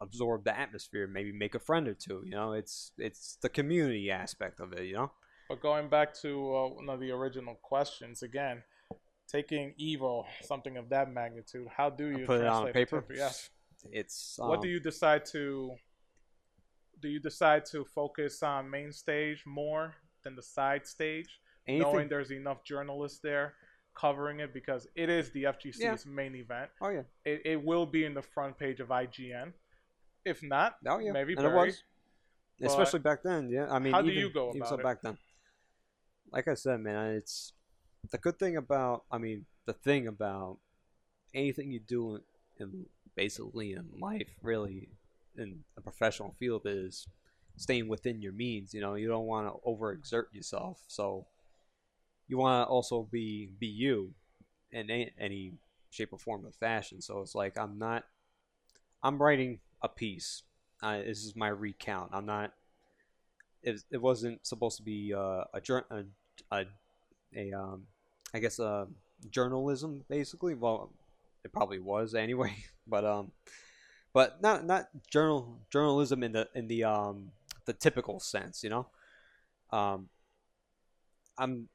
absorb 0.00 0.44
the 0.44 0.58
atmosphere, 0.58 1.06
maybe 1.06 1.32
make 1.32 1.54
a 1.54 1.58
friend 1.58 1.86
or 1.88 1.94
two. 1.94 2.22
You 2.24 2.30
know, 2.30 2.52
it's 2.52 2.92
it's 2.96 3.36
the 3.42 3.48
community 3.48 4.10
aspect 4.10 4.60
of 4.60 4.72
it. 4.72 4.84
You 4.84 4.94
know, 4.94 5.10
But 5.48 5.60
going 5.60 5.88
back 5.88 6.14
to 6.22 6.56
uh, 6.56 6.68
one 6.68 6.88
of 6.88 7.00
the 7.00 7.10
original 7.10 7.56
questions 7.56 8.22
again, 8.22 8.62
taking 9.30 9.74
Evo, 9.80 10.24
something 10.42 10.76
of 10.76 10.88
that 10.88 11.12
magnitude, 11.12 11.68
how 11.76 11.90
do 11.90 12.06
you 12.06 12.26
put 12.26 12.40
it 12.40 12.46
on 12.46 12.62
translate 12.62 12.74
paper. 12.74 13.04
Yes. 13.14 13.50
It's 13.92 14.34
what 14.38 14.56
um, 14.56 14.62
do 14.62 14.68
you 14.68 14.80
decide 14.80 15.24
to 15.26 15.72
do 17.00 17.08
you 17.08 17.20
decide 17.20 17.64
to 17.66 17.84
focus 17.84 18.42
on 18.42 18.68
main 18.68 18.92
stage 18.92 19.44
more 19.46 19.94
than 20.24 20.34
the 20.34 20.42
side 20.42 20.84
stage 20.86 21.40
anything? 21.66 21.82
knowing 21.82 22.08
there's 22.08 22.32
enough 22.32 22.64
journalists 22.64 23.20
there 23.20 23.54
covering 23.94 24.40
it 24.40 24.52
because 24.52 24.88
it 24.96 25.08
is 25.08 25.30
the 25.30 25.44
fgc's 25.44 25.78
Yeah. 25.78 25.96
main 26.06 26.34
event 26.34 26.70
oh 26.80 26.88
yeah, 26.88 27.02
it, 27.24 27.42
it 27.44 27.64
will 27.64 27.86
be 27.86 28.04
in 28.04 28.14
the 28.14 28.22
front 28.22 28.58
page 28.58 28.80
of 28.80 28.88
ign 28.88 29.52
if 30.24 30.42
not 30.42 30.76
oh 30.88 30.98
yeah, 30.98 31.12
maybe 31.12 31.34
and 31.34 31.46
it 31.46 31.52
was, 31.52 31.82
especially 32.60 33.00
back 33.00 33.22
then. 33.22 33.48
Yeah, 33.48 33.66
I 33.70 33.78
mean, 33.78 33.92
how 33.92 34.02
do 34.02 34.08
even, 34.08 34.20
you 34.20 34.30
go 34.30 34.52
even 34.54 34.66
so 34.66 34.76
it? 34.76 34.82
back 34.82 35.02
then. 35.02 35.16
Like 36.30 36.48
I 36.48 36.54
said, 36.54 36.80
man, 36.80 37.14
it's 37.14 37.52
the 38.10 38.18
good 38.18 38.38
thing 38.38 38.56
about. 38.56 39.04
I 39.10 39.18
mean, 39.18 39.46
the 39.66 39.72
thing 39.72 40.06
about 40.06 40.58
anything 41.34 41.70
you 41.70 41.80
do 41.80 42.16
in, 42.16 42.22
in 42.58 42.86
basically 43.16 43.72
in 43.72 43.86
life, 44.00 44.28
really, 44.42 44.88
in 45.36 45.60
a 45.76 45.80
professional 45.80 46.34
field, 46.38 46.62
is 46.64 47.06
staying 47.56 47.88
within 47.88 48.22
your 48.22 48.32
means. 48.32 48.74
You 48.74 48.80
know, 48.80 48.94
you 48.94 49.08
don't 49.08 49.26
want 49.26 49.48
to 49.48 49.68
overexert 49.68 50.26
yourself, 50.32 50.80
so 50.88 51.26
you 52.28 52.38
want 52.38 52.66
to 52.66 52.70
also 52.70 53.08
be 53.10 53.50
be 53.58 53.66
you 53.66 54.14
in 54.70 54.90
any, 54.90 55.10
any 55.18 55.52
shape 55.90 56.12
or 56.12 56.18
form 56.18 56.44
of 56.44 56.54
fashion. 56.54 57.00
So 57.00 57.20
it's 57.20 57.34
like 57.34 57.58
I'm 57.58 57.78
not. 57.78 58.04
I'm 59.02 59.20
writing 59.20 59.60
a 59.82 59.88
piece. 59.88 60.42
Uh, 60.82 60.98
this 60.98 61.24
is 61.24 61.36
my 61.36 61.48
recount. 61.48 62.10
I'm 62.12 62.26
not. 62.26 62.52
It, 63.62 63.82
it 63.90 64.00
wasn't 64.00 64.46
supposed 64.46 64.76
to 64.78 64.82
be 64.82 65.12
uh, 65.14 65.44
a, 65.52 65.60
a 65.90 66.04
a 66.52 66.64
a 67.34 67.52
um 67.52 67.86
I 68.34 68.38
guess 68.38 68.58
a 68.58 68.88
journalism 69.30 70.04
basically. 70.08 70.54
Well, 70.54 70.92
it 71.44 71.52
probably 71.52 71.78
was 71.78 72.14
anyway, 72.14 72.54
but 72.86 73.04
um, 73.04 73.32
but 74.12 74.40
not 74.42 74.64
not 74.64 74.88
journal 75.10 75.58
journalism 75.70 76.22
in 76.22 76.32
the 76.32 76.48
in 76.54 76.68
the 76.68 76.84
um 76.84 77.30
the 77.64 77.72
typical 77.72 78.20
sense, 78.20 78.62
you 78.62 78.70
know. 78.70 78.86
Um, 79.70 80.08
I'm 81.38 81.68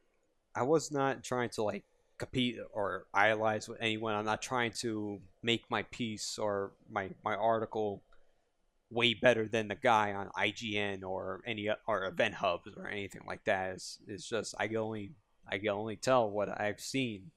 I 0.56 0.64
was 0.64 0.92
not 0.92 1.24
trying 1.24 1.50
to 1.50 1.64
like 1.64 1.84
compete 2.18 2.58
or 2.72 3.06
idolize 3.14 3.68
with 3.68 3.80
anyone. 3.82 4.16
I'm 4.16 4.26
not 4.26 4.42
trying 4.42 4.72
to 4.82 5.20
make 5.42 5.64
my 5.70 5.84
piece 5.84 6.38
or 6.38 6.72
my 6.90 7.10
my 7.24 7.36
article 7.36 8.04
way 8.90 9.14
better 9.14 9.48
than 9.48 9.68
the 9.68 9.76
guy 9.76 10.14
on 10.14 10.30
IGN 10.38 11.04
or 11.04 11.42
any 11.46 11.70
or 11.88 12.06
Event 12.06 12.36
Hubs 12.36 12.72
or 12.78 12.88
anything 12.88 13.22
like 13.28 13.44
that. 13.46 13.72
It's, 13.72 14.00
it's 14.08 14.30
just 14.30 14.56
I 14.60 14.68
can 14.68 14.78
only 14.78 15.12
I 15.50 15.58
can 15.58 15.70
only 15.70 15.96
tell 15.96 16.30
what 16.30 16.60
I've 16.60 16.80
seen 16.80 17.32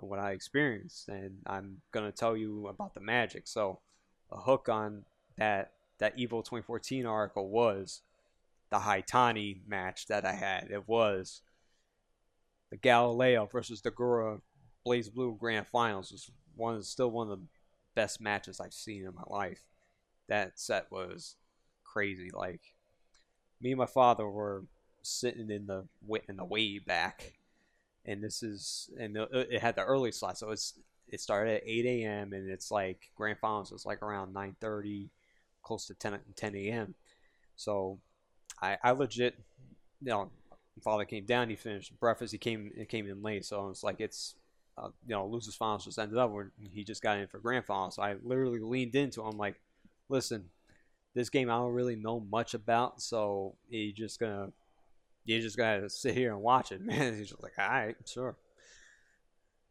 and 0.00 0.10
what 0.10 0.18
I 0.18 0.32
experienced, 0.32 1.08
and 1.08 1.38
I'm 1.46 1.80
gonna 1.92 2.12
tell 2.12 2.36
you 2.36 2.68
about 2.68 2.94
the 2.94 3.00
magic. 3.00 3.46
So 3.46 3.80
a 4.30 4.38
hook 4.38 4.68
on 4.68 5.04
that 5.36 5.72
that 5.98 6.16
Evo 6.16 6.44
2014 6.44 7.06
article 7.06 7.48
was 7.48 8.02
the 8.70 8.78
Haitani 8.78 9.60
match 9.66 10.06
that 10.06 10.24
I 10.24 10.32
had. 10.32 10.68
It 10.70 10.88
was 10.88 11.42
the 12.70 12.76
Galileo 12.76 13.46
versus 13.46 13.82
the 13.82 13.90
Gura 13.90 14.40
BlazBlue 14.86 15.38
Grand 15.38 15.66
Finals 15.66 16.10
was 16.10 16.30
one 16.56 16.82
still 16.82 17.10
one 17.10 17.30
of 17.30 17.38
the 17.38 17.46
best 17.94 18.20
matches 18.20 18.60
I've 18.60 18.72
seen 18.72 19.04
in 19.04 19.14
my 19.14 19.24
life. 19.26 19.62
That 20.28 20.58
set 20.58 20.90
was 20.90 21.36
crazy. 21.84 22.30
Like 22.32 22.60
me 23.60 23.72
and 23.72 23.78
my 23.78 23.86
father 23.86 24.28
were 24.28 24.64
sitting 25.02 25.50
in 25.50 25.66
the 25.66 25.86
in 26.28 26.36
the 26.36 26.44
way 26.44 26.78
back, 26.78 27.34
and 28.04 28.22
this 28.22 28.42
is 28.42 28.90
and 28.98 29.16
it 29.32 29.60
had 29.60 29.76
the 29.76 29.84
early 29.84 30.12
slot, 30.12 30.38
so 30.38 30.50
it's 30.50 30.74
it 31.08 31.20
started 31.20 31.56
at 31.56 31.62
8 31.66 31.86
a.m. 31.86 32.32
and 32.32 32.50
it's 32.50 32.70
like 32.70 33.10
grand 33.14 33.38
finals 33.38 33.70
was 33.70 33.86
like 33.86 34.02
around 34.02 34.34
9:30, 34.34 35.08
close 35.62 35.86
to 35.86 35.94
10 35.94 36.18
10 36.34 36.54
a.m. 36.56 36.94
So 37.56 37.98
I 38.60 38.78
I 38.82 38.90
legit, 38.92 39.38
you 40.00 40.10
know, 40.10 40.30
father 40.82 41.04
came 41.04 41.24
down, 41.26 41.50
he 41.50 41.56
finished 41.56 41.98
breakfast, 42.00 42.32
he 42.32 42.38
came 42.38 42.72
he 42.76 42.84
came 42.84 43.08
in 43.08 43.22
late, 43.22 43.44
so 43.44 43.68
it's 43.68 43.82
like 43.84 44.00
it's 44.00 44.34
uh, 44.78 44.88
you 45.06 45.14
know 45.14 45.26
losers 45.26 45.54
finals 45.54 45.84
just 45.84 45.98
ended 45.98 46.18
up 46.18 46.30
where 46.30 46.50
he 46.72 46.82
just 46.82 47.02
got 47.02 47.18
in 47.18 47.26
for 47.26 47.38
grand 47.38 47.66
finals. 47.66 47.96
So 47.96 48.02
I 48.02 48.16
literally 48.22 48.60
leaned 48.60 48.94
into 48.94 49.22
him 49.22 49.36
like, 49.36 49.60
listen, 50.08 50.46
this 51.14 51.28
game 51.28 51.50
I 51.50 51.56
don't 51.56 51.72
really 51.72 51.96
know 51.96 52.20
much 52.20 52.54
about, 52.54 53.02
so 53.02 53.54
you 53.68 53.92
just 53.92 54.18
gonna 54.18 54.50
you 55.24 55.40
just 55.40 55.56
gotta 55.56 55.88
sit 55.90 56.14
here 56.14 56.32
and 56.32 56.42
watch 56.42 56.72
it, 56.72 56.80
man. 56.84 57.16
He's 57.16 57.30
just 57.30 57.42
like, 57.42 57.58
all 57.58 57.68
right, 57.68 57.96
sure. 58.06 58.36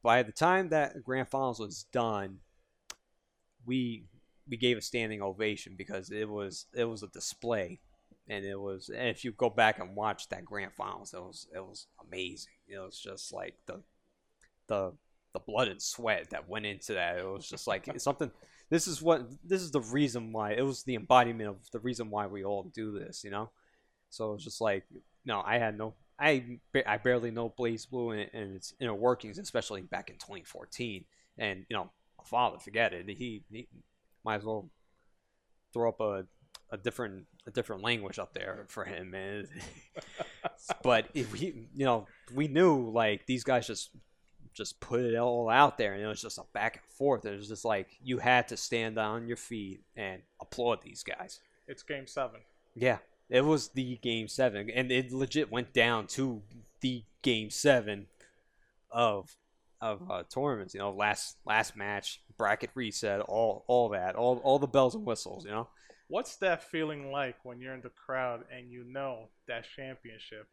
By 0.04 0.24
the 0.24 0.32
time 0.32 0.70
that 0.70 1.04
grand 1.04 1.30
finals 1.30 1.60
was 1.60 1.86
done, 1.92 2.40
we 3.66 4.06
we 4.50 4.58
gave 4.58 4.78
a 4.78 4.82
standing 4.82 5.22
ovation 5.22 5.76
because 5.78 6.10
it 6.10 6.28
was 6.28 6.66
it 6.76 6.86
was 6.86 7.04
a 7.04 7.08
display 7.08 7.80
and 8.28 8.46
it 8.46 8.60
was 8.60 8.90
and 8.90 9.10
if 9.10 9.24
you 9.24 9.32
go 9.32 9.50
back 9.50 9.80
and 9.80 9.96
watch 9.96 10.30
that 10.30 10.46
grand 10.46 10.74
finals 10.74 11.14
it 11.14 11.20
was 11.20 11.48
it 11.56 11.60
was 11.60 11.88
amazing 12.08 12.54
it 12.68 12.80
was 12.80 13.00
just 13.00 13.34
like 13.34 13.56
the 13.68 13.82
the 14.68 14.92
the 15.34 15.40
blood 15.40 15.68
and 15.68 15.82
sweat 15.82 16.30
that 16.30 16.50
went 16.50 16.66
into 16.66 16.94
that 16.94 17.18
it 17.18 17.26
was 17.26 17.48
just 17.48 17.68
like 17.68 17.88
something 18.00 18.32
this 18.70 18.88
is 18.88 19.02
what 19.02 19.26
this 19.44 19.62
is 19.62 19.72
the 19.72 19.82
reason 19.82 20.34
why 20.34 20.52
it 20.52 20.66
was 20.66 20.84
the 20.84 20.96
embodiment 20.96 21.50
of 21.50 21.58
the 21.72 21.80
reason 21.80 22.10
why 22.10 22.28
we 22.28 22.44
all 22.44 22.64
do 22.74 22.98
this 22.98 23.24
you 23.24 23.32
know 23.32 23.50
so 24.10 24.34
it's 24.34 24.44
just 24.44 24.60
like 24.62 24.84
no 25.26 25.42
i 25.46 25.58
had 25.58 25.78
no 25.78 25.94
i 26.20 26.60
i 26.86 26.98
barely 26.98 27.32
know 27.32 27.50
BlazBlue 27.50 28.22
and, 28.22 28.30
and 28.34 28.56
its 28.56 28.74
inner 28.80 28.94
workings 28.94 29.38
especially 29.38 29.82
back 29.82 30.10
in 30.10 30.16
2014 30.16 31.06
and 31.38 31.66
you 31.70 31.76
know 31.76 31.90
my 32.18 32.24
father 32.26 32.60
forget 32.60 32.94
it 32.94 33.08
he, 33.10 33.44
he 33.52 33.68
might 34.24 34.36
as 34.36 34.44
well 34.44 34.70
throw 35.74 35.90
up 35.90 36.00
a 36.00 36.26
a 36.72 36.78
different 36.78 37.26
a 37.48 37.52
different 37.52 37.84
language 37.84 38.20
up 38.20 38.34
there 38.34 38.66
for 38.70 38.86
him, 38.86 39.12
man. 39.12 39.48
but 40.84 41.08
if 41.14 41.32
we, 41.34 41.68
you 41.76 41.86
know, 41.86 42.08
we 42.34 42.48
knew 42.48 42.90
like 42.92 43.26
these 43.26 43.44
guys 43.44 43.68
just 43.68 43.90
just 44.54 44.80
put 44.80 45.02
it 45.02 45.16
all 45.16 45.50
out 45.50 45.78
there, 45.78 45.94
and 45.94 46.04
it 46.04 46.08
was 46.08 46.22
just 46.22 46.38
a 46.38 46.44
back 46.54 46.78
and 46.78 46.86
forth. 46.98 47.26
It 47.26 47.38
was 47.38 47.48
just 47.48 47.66
like 47.66 47.88
you 48.04 48.18
had 48.18 48.48
to 48.50 48.58
stand 48.58 48.98
on 48.98 49.28
your 49.28 49.38
feet 49.38 49.82
and 49.96 50.22
applaud 50.42 50.82
these 50.82 51.04
guys. 51.04 51.40
It's 51.68 51.84
game 51.84 52.08
seven. 52.08 52.42
Yeah, 52.74 53.00
it 53.32 53.46
was 53.46 53.70
the 53.70 53.96
game 53.98 54.28
seven, 54.28 54.70
and 54.70 54.92
it 54.92 55.12
legit 55.12 55.50
went 55.52 55.74
down 55.74 56.06
to 56.08 56.44
the 56.82 57.04
game 57.24 57.50
seven 57.50 58.08
of 58.92 59.36
of 59.80 60.02
uh, 60.12 60.24
tournaments. 60.30 60.74
You 60.74 60.82
know, 60.82 60.92
last 60.92 61.38
last 61.46 61.76
match, 61.76 62.22
bracket 62.38 62.70
reset, 62.76 63.22
all 63.22 63.64
all 63.68 63.90
that, 63.90 64.16
all 64.16 64.38
all 64.44 64.60
the 64.60 64.68
bells 64.68 64.94
and 64.94 65.06
whistles. 65.06 65.46
You 65.46 65.52
know. 65.52 65.70
What's 66.10 66.36
that 66.38 66.62
feeling 66.62 67.10
like 67.10 67.38
when 67.44 67.62
you're 67.62 67.74
in 67.74 67.80
the 67.82 67.90
crowd 67.90 68.44
and 68.54 68.70
you 68.70 68.84
know 68.84 69.30
that 69.48 69.64
championship 69.78 70.46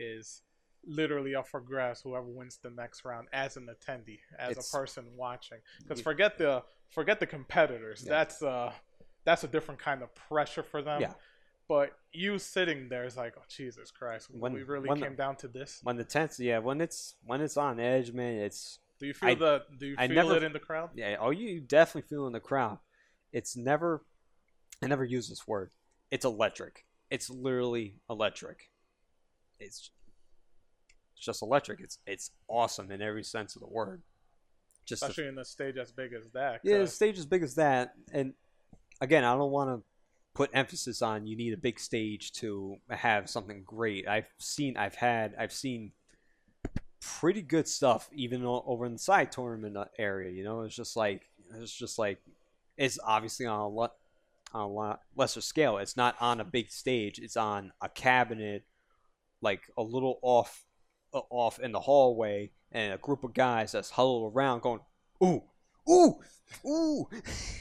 is 0.00 0.42
literally 0.84 1.36
up 1.36 1.46
for 1.46 1.60
grabs? 1.60 2.00
Whoever 2.00 2.26
wins 2.26 2.58
the 2.60 2.70
next 2.70 3.04
round, 3.04 3.28
as 3.32 3.56
an 3.56 3.68
attendee, 3.68 4.18
as 4.40 4.50
It's- 4.50 4.74
a 4.74 4.76
person 4.76 5.04
watching, 5.16 5.58
because 5.78 6.00
forget 6.00 6.36
the 6.36 6.64
forget 6.90 7.20
the 7.20 7.28
competitors. 7.28 8.02
Yeah. 8.04 8.10
That's 8.10 8.42
uh 8.42 8.72
that's 9.24 9.44
a 9.44 9.48
different 9.48 9.78
kind 9.80 10.02
of 10.02 10.12
pressure 10.16 10.64
for 10.64 10.82
them. 10.82 11.00
Yeah. 11.00 11.12
But 11.68 11.92
you 12.12 12.38
sitting 12.38 12.88
there 12.88 13.04
is 13.04 13.16
like, 13.16 13.34
oh 13.38 13.42
Jesus 13.48 13.90
Christ, 13.90 14.28
When- 14.30 14.52
we 14.52 14.62
really 14.62 14.88
when 14.88 15.00
the- 15.00 15.06
came 15.06 15.16
down 15.16 15.36
to 15.36 15.48
this. 15.48 15.80
When 15.82 15.96
the 15.96 16.04
tense, 16.04 16.38
yeah, 16.38 16.58
when 16.58 16.80
it's 16.80 17.14
when 17.24 17.40
it's 17.40 17.56
on 17.56 17.80
edge, 17.80 18.12
man, 18.12 18.34
it's 18.40 18.78
Do 18.98 19.06
you 19.06 19.14
feel 19.14 19.30
I- 19.30 19.34
the? 19.34 19.62
Do 19.78 19.86
you 19.86 19.94
I 19.98 20.06
feel 20.08 20.16
never- 20.16 20.36
it 20.36 20.42
in 20.42 20.52
the 20.52 20.60
crowd? 20.60 20.90
yeah. 20.94 21.16
Oh, 21.18 21.30
you 21.30 21.60
definitely 21.60 22.08
feel 22.08 22.26
in 22.26 22.32
the 22.32 22.40
crowd. 22.40 22.78
It's 23.32 23.56
never, 23.56 24.04
I 24.82 24.88
never 24.88 25.04
use 25.04 25.28
this 25.28 25.46
word. 25.48 25.70
It's 26.10 26.24
electric. 26.26 26.84
It's 27.10 27.30
literally 27.30 27.96
electric. 28.10 28.70
It's, 29.58 29.90
it's 31.16 31.24
just 31.24 31.40
electric. 31.42 31.80
It's 31.80 31.98
it's 32.06 32.30
awesome 32.48 32.90
in 32.90 33.00
every 33.00 33.22
sense 33.24 33.54
of 33.56 33.60
the 33.62 33.68
word. 33.68 34.02
Just 34.84 35.00
the 35.02 35.06
Especially 35.08 35.28
in 35.28 35.38
a 35.38 35.44
stage 35.44 35.76
as 35.78 35.92
big 35.92 36.12
as 36.12 36.28
that. 36.32 36.60
Yeah, 36.64 36.74
the 36.78 36.80
'cause 36.84 36.94
stage 36.94 37.16
as 37.18 37.24
big 37.26 37.42
as 37.44 37.54
that, 37.54 37.94
and 38.12 38.34
again, 39.00 39.24
I 39.24 39.34
don't 39.36 39.52
want 39.52 39.70
to 39.80 39.86
put 40.34 40.50
emphasis 40.54 41.02
on 41.02 41.26
you 41.26 41.36
need 41.36 41.52
a 41.52 41.58
big 41.58 41.78
stage 41.78 42.32
to 42.32 42.76
have 42.88 43.28
something 43.28 43.62
great. 43.64 44.08
I've 44.08 44.28
seen, 44.38 44.76
I've 44.76 44.94
had, 44.94 45.34
I've 45.38 45.52
seen 45.52 45.92
pretty 47.02 47.42
good 47.42 47.66
stuff 47.66 48.08
even 48.12 48.44
over 48.44 48.86
in 48.86 48.92
the 48.92 48.98
side 48.98 49.32
tournament 49.32 49.76
uh, 49.76 49.86
area. 49.98 50.30
You 50.30 50.44
know, 50.44 50.62
it's 50.62 50.76
just 50.76 50.96
like 50.96 51.22
it's 51.60 51.72
just 51.72 51.98
like 51.98 52.18
it's 52.76 52.98
obviously 53.04 53.46
on 53.46 53.60
a 53.60 53.68
lot 53.68 53.92
on 54.54 54.62
a 54.62 54.68
lot 54.68 55.00
lesser 55.16 55.40
scale. 55.40 55.78
It's 55.78 55.96
not 55.96 56.16
on 56.20 56.40
a 56.40 56.44
big 56.44 56.70
stage. 56.70 57.18
It's 57.18 57.36
on 57.36 57.72
a 57.80 57.88
cabinet, 57.88 58.64
like 59.40 59.62
a 59.76 59.82
little 59.82 60.18
off 60.22 60.64
uh, 61.12 61.20
off 61.30 61.58
in 61.58 61.72
the 61.72 61.80
hallway, 61.80 62.50
and 62.70 62.94
a 62.94 62.98
group 62.98 63.24
of 63.24 63.34
guys 63.34 63.72
that's 63.72 63.90
huddled 63.90 64.32
around 64.34 64.62
going, 64.62 64.80
"Ooh, 65.22 65.42
ooh, 65.90 66.20
ooh," 66.66 67.08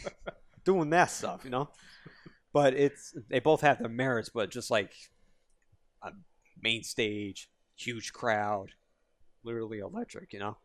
doing 0.64 0.90
that 0.92 1.10
stuff, 1.10 1.42
you 1.44 1.50
know. 1.50 1.70
But 2.54 2.74
it's 2.74 3.14
they 3.30 3.40
both 3.40 3.62
have 3.62 3.80
their 3.80 3.90
merits, 3.90 4.30
but 4.30 4.52
just 4.52 4.70
like 4.70 4.92
a 6.04 6.12
main 6.62 6.84
stage, 6.84 7.50
huge 7.78 8.12
crowd, 8.12 8.72
literally 9.44 9.80
electric, 9.80 10.34
you 10.34 10.40
know. 10.40 10.58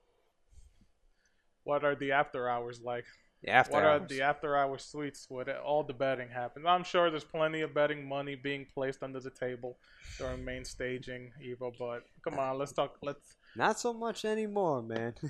what 1.65 1.85
are 1.85 1.95
the 1.95 2.13
after 2.13 2.49
hours 2.49 2.81
like? 2.81 3.05
The 3.43 3.51
after 3.51 3.73
what 3.75 3.85
are 3.85 4.01
the 4.01 4.23
after 4.23 4.57
hour 4.57 4.79
suites 4.79 5.27
where 5.29 5.61
all 5.61 5.85
the 5.85 5.93
betting 5.93 6.29
happens? 6.31 6.67
I'm 6.67 6.83
sure 6.85 7.11
there's 7.11 7.23
plenty 7.25 7.61
of 7.61 7.75
betting 7.75 8.09
money 8.09 8.35
being 8.35 8.67
placed 8.75 9.03
under 9.03 9.21
the 9.21 9.31
table 9.31 9.77
during 10.19 10.45
main 10.45 10.65
staging, 10.65 11.33
Evo. 11.45 11.73
But 11.79 12.05
come 12.25 12.39
on, 12.39 12.59
let's 12.59 12.73
talk. 12.73 12.97
Let's. 13.03 13.37
Not 13.55 13.79
so 13.79 13.93
much 13.93 14.25
anymore, 14.25 14.83
man. 14.83 15.15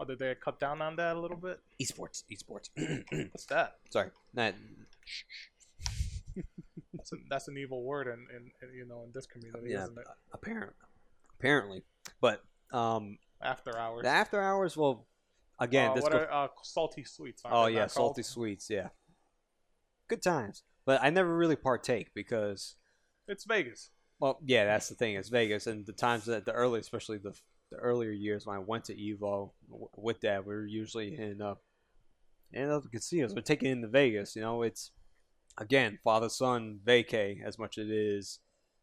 Oh, 0.00 0.04
did 0.04 0.18
they 0.18 0.34
cut 0.34 0.58
down 0.58 0.80
on 0.80 0.96
that 0.96 1.14
a 1.14 1.20
little 1.20 1.36
bit? 1.36 1.60
esports, 1.78 2.24
esports. 2.32 2.70
What's 3.32 3.44
that? 3.46 3.76
Sorry, 3.90 4.08
not. 4.32 4.54
That's, 6.94 7.12
a, 7.12 7.16
that's 7.28 7.48
an 7.48 7.56
evil 7.58 7.82
word 7.82 8.06
in, 8.08 8.26
in, 8.34 8.50
in 8.68 8.74
you 8.74 8.86
know 8.86 9.02
in 9.04 9.10
this 9.14 9.26
community, 9.26 9.70
Yeah, 9.72 9.84
isn't 9.84 9.98
it? 9.98 10.06
apparently, 10.32 10.74
apparently, 11.38 11.82
but 12.20 12.42
um, 12.72 13.18
After 13.42 13.76
hours. 13.78 14.02
the 14.02 14.08
after 14.10 14.40
hours. 14.40 14.76
Well, 14.76 15.06
again, 15.58 15.90
Uh, 15.90 15.94
this 15.94 16.02
what 16.02 16.14
are 16.14 16.30
uh, 16.32 16.48
salty 16.62 17.04
suites? 17.04 17.42
Oh 17.44 17.66
yeah, 17.66 17.80
called? 17.80 17.90
salty 17.92 18.22
suites. 18.22 18.68
Yeah, 18.70 18.88
good 20.08 20.22
times. 20.22 20.62
But 20.84 21.02
I 21.02 21.10
never 21.10 21.36
really 21.36 21.56
partake 21.56 22.12
because, 22.14 22.76
It's 23.28 23.44
Vegas. 23.44 23.90
well, 24.18 24.40
yeah, 24.44 24.64
that's 24.64 24.88
the 24.88 24.94
thing. 24.94 25.14
It's 25.14 25.28
Vegas, 25.28 25.66
and 25.66 25.86
the 25.86 25.92
times 25.92 26.24
that 26.26 26.44
the 26.44 26.52
early, 26.52 26.80
especially 26.80 27.18
the 27.18 27.34
the 27.70 27.76
earlier 27.76 28.10
years 28.10 28.46
when 28.46 28.56
I 28.56 28.58
went 28.58 28.84
to 28.86 28.94
Evo 28.96 29.52
w- 29.68 29.88
with 29.96 30.20
Dad, 30.20 30.44
we 30.44 30.54
were 30.54 30.66
usually 30.66 31.16
in 31.16 31.40
uh 31.40 31.54
in 32.52 32.68
other 32.68 32.88
casinos. 32.88 33.32
We're 33.34 33.42
taking 33.42 33.70
into 33.70 33.86
Vegas. 33.88 34.34
You 34.34 34.42
know, 34.42 34.62
it's 34.62 34.90
again 35.60 35.98
father 36.02 36.28
son 36.28 36.80
vacay 36.84 37.44
as 37.44 37.58
much 37.58 37.78
as 37.78 37.86
it 37.86 37.92
is 37.92 38.40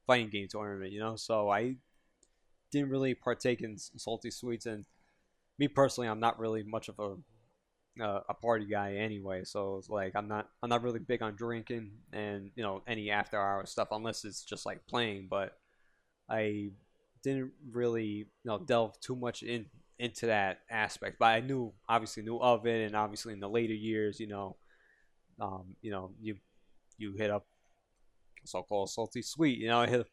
fighting 0.07 0.29
game 0.29 0.47
tournament. 0.49 0.91
You 0.93 0.99
know, 1.01 1.15
so 1.17 1.49
I 1.49 1.75
didn't 2.71 2.89
really 2.89 3.13
partake 3.13 3.61
in 3.61 3.77
salty 3.77 4.31
suites 4.31 4.65
and 4.65 4.85
me 5.59 5.67
personally, 5.67 6.07
I'm 6.07 6.19
not 6.19 6.39
really 6.39 6.63
much 6.63 6.87
of 6.87 6.99
a 6.99 7.15
uh, 8.01 8.21
a 8.29 8.33
party 8.33 8.65
guy 8.65 8.95
anyway. 8.95 9.43
So 9.43 9.77
it's 9.77 9.89
like 9.89 10.15
I'm 10.15 10.27
not 10.27 10.49
I'm 10.61 10.69
not 10.69 10.83
really 10.83 10.99
big 10.99 11.21
on 11.23 11.35
drinking 11.35 11.91
and 12.13 12.51
you 12.55 12.63
know 12.63 12.83
any 12.87 13.09
after 13.09 13.41
hours 13.41 13.71
stuff 13.71 13.89
unless 13.91 14.23
it's 14.23 14.43
just 14.43 14.65
like 14.65 14.85
playing. 14.87 15.27
But 15.29 15.57
I 16.29 16.69
didn't 17.23 17.51
really 17.71 18.05
you 18.05 18.25
know 18.45 18.59
delve 18.59 18.99
too 19.01 19.15
much 19.15 19.43
in 19.43 19.65
into 19.99 20.27
that 20.27 20.59
aspect. 20.69 21.17
But 21.19 21.27
I 21.27 21.39
knew 21.39 21.73
obviously 21.89 22.23
knew 22.23 22.37
of 22.39 22.67
it, 22.67 22.85
and 22.85 22.95
obviously 22.95 23.33
in 23.33 23.39
the 23.39 23.49
later 23.49 23.73
years, 23.73 24.19
you 24.19 24.27
know, 24.27 24.57
um, 25.41 25.75
you 25.81 25.91
know 25.91 26.11
you 26.21 26.37
you 26.97 27.13
hit 27.17 27.29
up 27.29 27.45
so-called 28.43 28.89
salty 28.89 29.21
suite, 29.21 29.59
you 29.59 29.67
know, 29.67 29.81
I 29.81 29.87
hit 29.87 30.07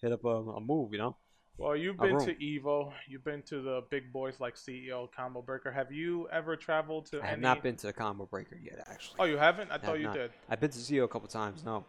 hit 0.00 0.12
up 0.12 0.24
a, 0.24 0.28
a 0.28 0.60
move, 0.60 0.92
you 0.92 0.98
know. 0.98 1.16
Well, 1.58 1.76
you've 1.76 1.98
been 1.98 2.18
to 2.20 2.34
Evo. 2.36 2.90
You've 3.06 3.24
been 3.24 3.42
to 3.42 3.60
the 3.60 3.82
big 3.90 4.10
boys 4.14 4.40
like 4.40 4.54
CEO, 4.54 5.12
Combo 5.14 5.42
Breaker. 5.42 5.70
Have 5.70 5.92
you 5.92 6.26
ever 6.32 6.56
traveled 6.56 7.04
to 7.10 7.20
I 7.20 7.26
have 7.26 7.32
any? 7.34 7.42
not 7.42 7.62
been 7.62 7.76
to 7.76 7.92
combo 7.92 8.24
breaker 8.24 8.56
yet, 8.56 8.82
actually. 8.90 9.16
Oh, 9.18 9.24
you 9.24 9.36
haven't? 9.36 9.68
I 9.68 9.74
have 9.74 9.82
thought 9.82 9.98
you 9.98 10.06
not. 10.06 10.14
did. 10.14 10.30
I've 10.48 10.58
been 10.58 10.70
to 10.70 10.78
CEO 10.78 11.04
a 11.04 11.08
couple 11.08 11.28
times. 11.28 11.62
No, 11.62 11.84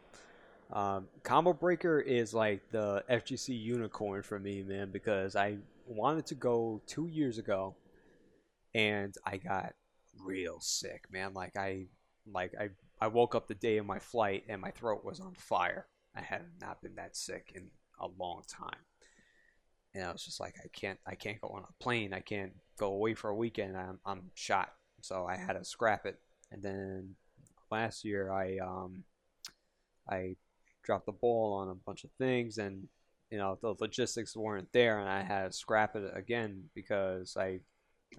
um, 0.73 1.07
Combo 1.23 1.53
Breaker 1.53 1.99
is 1.99 2.33
like 2.33 2.61
the 2.71 3.03
FGC 3.09 3.61
unicorn 3.61 4.23
for 4.23 4.39
me, 4.39 4.63
man, 4.63 4.89
because 4.91 5.35
I 5.35 5.57
wanted 5.85 6.25
to 6.27 6.35
go 6.35 6.81
two 6.87 7.07
years 7.07 7.37
ago, 7.37 7.75
and 8.73 9.13
I 9.25 9.37
got 9.37 9.73
real 10.19 10.59
sick, 10.61 11.05
man. 11.11 11.33
Like 11.33 11.57
I, 11.57 11.87
like 12.31 12.53
I, 12.59 12.69
I 13.01 13.07
woke 13.07 13.33
up 13.33 13.47
the 13.47 13.55
day 13.55 13.77
of 13.77 13.85
my 13.85 13.99
flight 13.99 14.43
and 14.47 14.61
my 14.61 14.71
throat 14.71 15.03
was 15.03 15.19
on 15.19 15.33
fire. 15.33 15.87
I 16.15 16.21
had 16.21 16.45
not 16.61 16.81
been 16.81 16.95
that 16.95 17.17
sick 17.17 17.51
in 17.55 17.69
a 17.99 18.07
long 18.19 18.43
time, 18.47 18.79
and 19.93 20.03
I 20.03 20.11
was 20.11 20.23
just 20.23 20.39
like, 20.39 20.55
I 20.63 20.67
can't, 20.67 20.99
I 21.07 21.15
can't 21.15 21.41
go 21.41 21.49
on 21.49 21.63
a 21.63 21.83
plane. 21.83 22.13
I 22.13 22.19
can't 22.19 22.53
go 22.77 22.93
away 22.93 23.13
for 23.13 23.29
a 23.29 23.35
weekend. 23.35 23.77
I'm, 23.77 23.99
I'm 24.05 24.31
shot. 24.35 24.73
So 25.01 25.25
I 25.25 25.35
had 25.35 25.53
to 25.53 25.65
scrap 25.65 26.05
it, 26.05 26.19
and 26.51 26.61
then 26.61 27.15
last 27.71 28.03
year 28.03 28.31
I 28.31 28.57
um 28.57 29.03
I 30.09 30.35
dropped 30.83 31.05
the 31.05 31.11
ball 31.13 31.53
on 31.53 31.69
a 31.69 31.75
bunch 31.75 32.03
of 32.03 32.11
things 32.17 32.57
and 32.57 32.87
you 33.29 33.37
know 33.37 33.57
the 33.61 33.75
logistics 33.79 34.35
weren't 34.35 34.71
there 34.73 34.99
and 34.99 35.09
I 35.09 35.23
had 35.23 35.51
to 35.51 35.57
scrap 35.57 35.95
it 35.95 36.11
again 36.13 36.65
because 36.75 37.37
I 37.37 37.61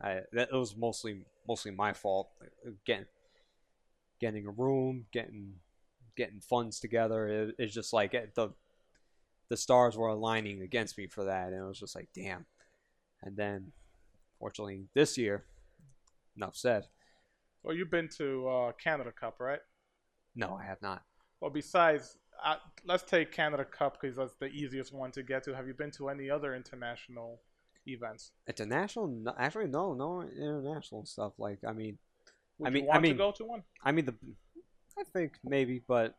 I 0.03 0.21
that 0.33 0.49
it 0.53 0.57
was 0.57 0.77
mostly 0.77 1.25
mostly 1.47 1.71
my 1.71 1.93
fault 1.93 2.31
getting 2.87 3.07
getting 4.23 4.47
a 4.47 4.51
room 4.51 5.05
getting 5.13 5.53
getting 6.17 6.41
funds 6.41 6.81
together 6.81 7.27
it, 7.27 7.55
it's 7.59 7.75
just 7.75 7.93
like 7.93 8.13
the 8.13 8.53
the 9.51 9.57
stars 9.57 9.97
were 9.99 10.09
aligning 10.09 10.63
against 10.63 10.97
me 10.97 11.07
for 11.07 11.25
that 11.25 11.49
and 11.49 11.63
it 11.63 11.69
was 11.69 11.79
just 11.81 11.95
like 11.95 12.09
damn 12.15 12.47
and 13.23 13.37
then 13.37 13.73
fortunately 14.39 14.87
this 14.95 15.19
year 15.19 15.45
enough 16.37 16.57
said 16.57 16.87
Well, 17.63 17.77
you've 17.77 17.91
been 17.91 18.09
to 18.19 18.49
uh, 18.49 18.73
Canada 18.73 19.13
Cup, 19.13 19.37
right? 19.41 19.61
no 20.35 20.59
I 20.63 20.65
have 20.65 20.81
not 20.81 21.03
Well, 21.41 21.51
besides, 21.51 22.19
uh, 22.43 22.57
let's 22.85 23.03
take 23.03 23.33
Canada 23.33 23.65
Cup 23.65 23.99
because 24.01 24.17
that's 24.17 24.35
the 24.41 24.47
easiest 24.47 24.93
one 24.93 25.11
to 25.13 25.23
get 25.23 25.43
to. 25.45 25.55
Have 25.55 25.67
you 25.67 25.75
been 25.75 25.91
to 25.93 26.09
any 26.09 26.31
other 26.31 26.55
international 26.55 27.41
events? 27.87 28.33
International? 28.49 29.07
No, 29.09 29.35
actually, 29.39 29.67
no, 29.69 29.93
no 29.95 30.23
international 30.23 31.05
stuff. 31.05 31.33
Like, 31.39 31.59
I 31.67 31.73
mean, 31.73 31.99
Would 32.59 32.67
I 32.69 32.71
mean- 32.71 32.85
you 32.85 32.91
I 32.91 32.99
mean- 32.99 33.13
to 33.13 33.19
go 33.19 33.33
to 33.33 33.45
one? 33.45 33.63
I 33.85 33.93
mean 33.93 34.05
the, 34.07 34.15
I 34.99 35.05
think 35.05 35.33
maybe, 35.45 35.83
but 35.87 36.15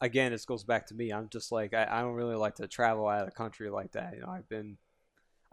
again, 0.00 0.32
this 0.32 0.44
goes 0.44 0.64
back 0.64 0.86
to 0.88 0.94
me. 0.94 1.10
I'm 1.12 1.28
just 1.28 1.52
like 1.52 1.72
I, 1.74 1.86
I 1.90 2.00
don't 2.02 2.14
really 2.14 2.34
like 2.36 2.56
to 2.56 2.66
travel 2.66 3.06
out 3.08 3.20
of 3.20 3.26
the 3.26 3.32
country 3.32 3.70
like 3.70 3.92
that. 3.92 4.14
You 4.14 4.20
know, 4.22 4.28
I've 4.28 4.48
been, 4.48 4.76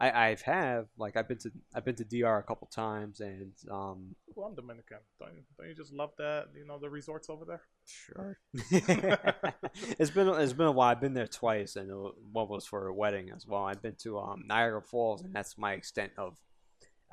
I 0.00 0.10
I've 0.30 0.42
have 0.42 0.86
like 0.98 1.16
I've 1.16 1.28
been 1.28 1.38
to 1.38 1.52
I've 1.74 1.84
been 1.84 1.94
to 1.96 2.04
DR 2.04 2.38
a 2.38 2.42
couple 2.42 2.66
times 2.66 3.20
and 3.20 3.52
um 3.70 4.16
Well, 4.34 4.48
I'm 4.48 4.54
Dominican. 4.56 4.98
Don't 5.20 5.34
you, 5.36 5.42
don't 5.56 5.68
you 5.68 5.74
just 5.74 5.92
love 5.92 6.10
that? 6.18 6.48
You 6.56 6.66
know 6.66 6.78
the 6.78 6.90
resorts 6.90 7.30
over 7.30 7.44
there. 7.44 7.62
sure. 7.86 8.38
it's 8.72 10.10
been 10.10 10.28
it's 10.28 10.52
been 10.52 10.66
a 10.66 10.72
while. 10.72 10.90
I've 10.90 11.00
been 11.00 11.14
there 11.14 11.26
twice, 11.26 11.76
and 11.76 11.90
it- 11.90 12.14
one 12.32 12.48
was 12.48 12.66
for 12.66 12.86
a 12.88 12.94
wedding 12.94 13.30
as 13.30 13.46
well. 13.46 13.64
I've 13.64 13.82
been 13.82 13.96
to 14.02 14.18
um, 14.18 14.44
Niagara 14.46 14.82
Falls, 14.82 15.22
and 15.22 15.32
that's 15.34 15.56
my 15.58 15.72
extent 15.74 16.12
of 16.18 16.36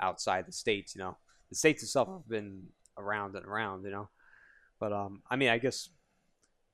outside 0.00 0.46
the 0.46 0.52
states. 0.52 0.94
You 0.94 1.02
know, 1.02 1.16
the 1.50 1.56
states 1.56 1.82
itself 1.82 2.08
have 2.08 2.28
been 2.28 2.64
around 2.98 3.34
and 3.36 3.46
around. 3.46 3.84
You 3.84 3.90
know, 3.90 4.08
but 4.78 4.92
um, 4.92 5.22
I 5.30 5.36
mean, 5.36 5.48
I 5.48 5.58
guess, 5.58 5.88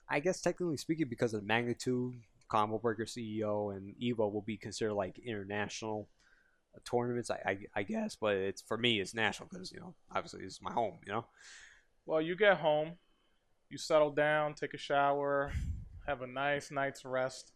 I 0.08 0.20
guess 0.20 0.40
technically 0.40 0.76
speaking, 0.76 1.08
because 1.08 1.34
of 1.34 1.40
the 1.40 1.46
magnitude, 1.46 2.14
Combo 2.48 2.78
Breaker 2.78 3.04
CEO 3.04 3.74
and 3.74 3.94
Evo 4.02 4.32
will 4.32 4.42
be 4.42 4.56
considered 4.56 4.94
like 4.94 5.18
international 5.18 6.08
uh, 6.74 6.80
tournaments. 6.84 7.30
I, 7.30 7.40
I 7.46 7.58
I 7.76 7.82
guess, 7.82 8.16
but 8.16 8.36
it's 8.36 8.62
for 8.62 8.76
me, 8.76 9.00
it's 9.00 9.14
national 9.14 9.48
because 9.50 9.72
you 9.72 9.80
know, 9.80 9.94
obviously, 10.14 10.44
it's 10.44 10.62
my 10.62 10.72
home. 10.72 10.98
You 11.06 11.12
know. 11.12 11.24
Well, 12.06 12.20
you 12.20 12.36
get 12.36 12.58
home, 12.58 12.92
you 13.70 13.78
settle 13.78 14.10
down, 14.10 14.54
take 14.54 14.74
a 14.74 14.78
shower, 14.78 15.52
have 16.06 16.22
a 16.22 16.26
nice 16.26 16.70
night's 16.70 17.04
rest. 17.04 17.52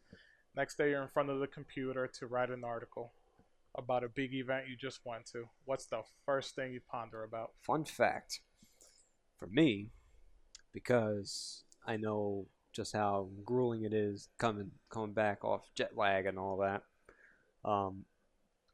Next 0.57 0.79
day, 0.79 0.91
you're 0.91 1.03
in 1.03 1.09
front 1.09 1.31
of 1.31 1.39
the 1.39 1.47
computer 1.47 2.07
to 2.19 2.27
write 2.27 2.51
an 2.51 2.65
article 2.65 3.13
about 3.77 4.03
a 4.03 4.09
big 4.09 4.35
event 4.35 4.67
you 4.69 4.77
just 4.77 5.01
went 5.05 5.27
to. 5.27 5.45
What's 5.67 5.87
the 5.87 6.01
first 6.25 6.57
thing 6.57 6.73
you 6.73 6.81
ponder 6.91 7.23
about? 7.23 7.53
Fun 7.61 7.85
fact 7.85 8.41
for 9.39 9.47
me, 9.49 9.89
because 10.73 11.65
I 11.87 11.97
know 11.97 12.47
just 12.73 12.93
how 12.93 13.29
grueling 13.45 13.85
it 13.85 13.93
is 13.95 14.29
coming 14.39 14.71
coming 14.91 15.13
back 15.15 15.45
off 15.45 15.71
jet 15.75 15.97
lag 15.97 16.27
and 16.27 16.39
all 16.39 16.59
that. 16.59 16.83
Um, 17.65 18.05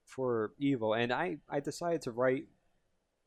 for 0.07 0.53
Evo, 0.61 0.99
and 0.99 1.13
I 1.13 1.39
I 1.51 1.61
decided 1.61 2.03
to 2.03 2.13
write. 2.13 2.47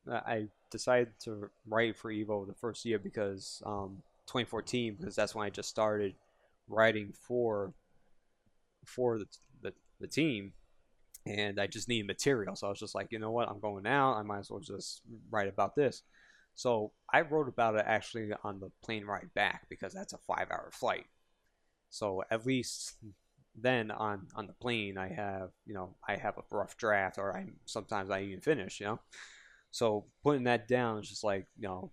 uh, 0.10 0.22
I 0.26 0.48
decided 0.72 1.14
to 1.22 1.50
write 1.68 1.96
for 1.98 2.12
Evo 2.12 2.48
the 2.48 2.54
first 2.54 2.86
year 2.86 3.00
because 3.00 3.62
um 3.66 4.04
2014 4.28 4.96
because 5.00 5.16
that's 5.16 5.36
when 5.36 5.46
I 5.46 5.50
just 5.50 5.70
started 5.70 6.16
writing 6.70 7.14
for 7.14 7.74
for 8.86 9.18
the 9.20 9.28
the, 9.62 9.74
the 10.00 10.08
team 10.08 10.54
and 11.26 11.60
I 11.60 11.68
just 11.68 11.90
needed 11.90 12.08
material. 12.08 12.56
So 12.56 12.68
I 12.68 12.70
was 12.72 12.80
just 12.80 12.96
like, 12.96 13.10
you 13.12 13.20
know 13.20 13.32
what, 13.32 13.50
I'm 13.50 13.60
going 13.60 13.88
out. 13.88 14.16
I 14.18 14.24
might 14.24 14.40
as 14.40 14.52
well 14.52 14.62
just 14.62 15.02
write 15.32 15.50
about 15.50 15.76
this. 15.76 16.04
So 16.58 16.92
I 17.14 17.22
wrote 17.22 17.48
about 17.48 17.76
it 17.76 17.86
actually 17.88 18.32
on 18.44 18.60
the 18.60 18.72
plane 18.84 19.06
ride 19.06 19.34
back 19.36 19.68
because 19.70 19.94
that's 19.94 20.14
a 20.14 20.18
five 20.18 20.50
hour 20.52 20.72
flight. 20.74 21.06
So 21.90 22.24
at 22.32 22.46
least 22.46 22.96
then 23.56 23.92
on 23.92 24.28
on 24.36 24.48
the 24.48 24.54
plane 24.54 24.98
I 24.98 25.10
have 25.10 25.50
you 25.66 25.74
know 25.76 25.96
I 26.08 26.16
have 26.18 26.38
a 26.38 26.44
rough 26.52 26.78
draft 26.78 27.18
or 27.20 27.36
I 27.38 27.48
sometimes 27.66 28.10
I 28.12 28.22
even 28.24 28.42
finish 28.42 28.80
you 28.80 28.88
know. 28.88 29.00
So 29.72 30.08
putting 30.24 30.46
that 30.46 30.68
down 30.68 31.00
is 31.00 31.10
just 31.10 31.24
like 31.24 31.48
you 31.60 31.68
know 31.68 31.92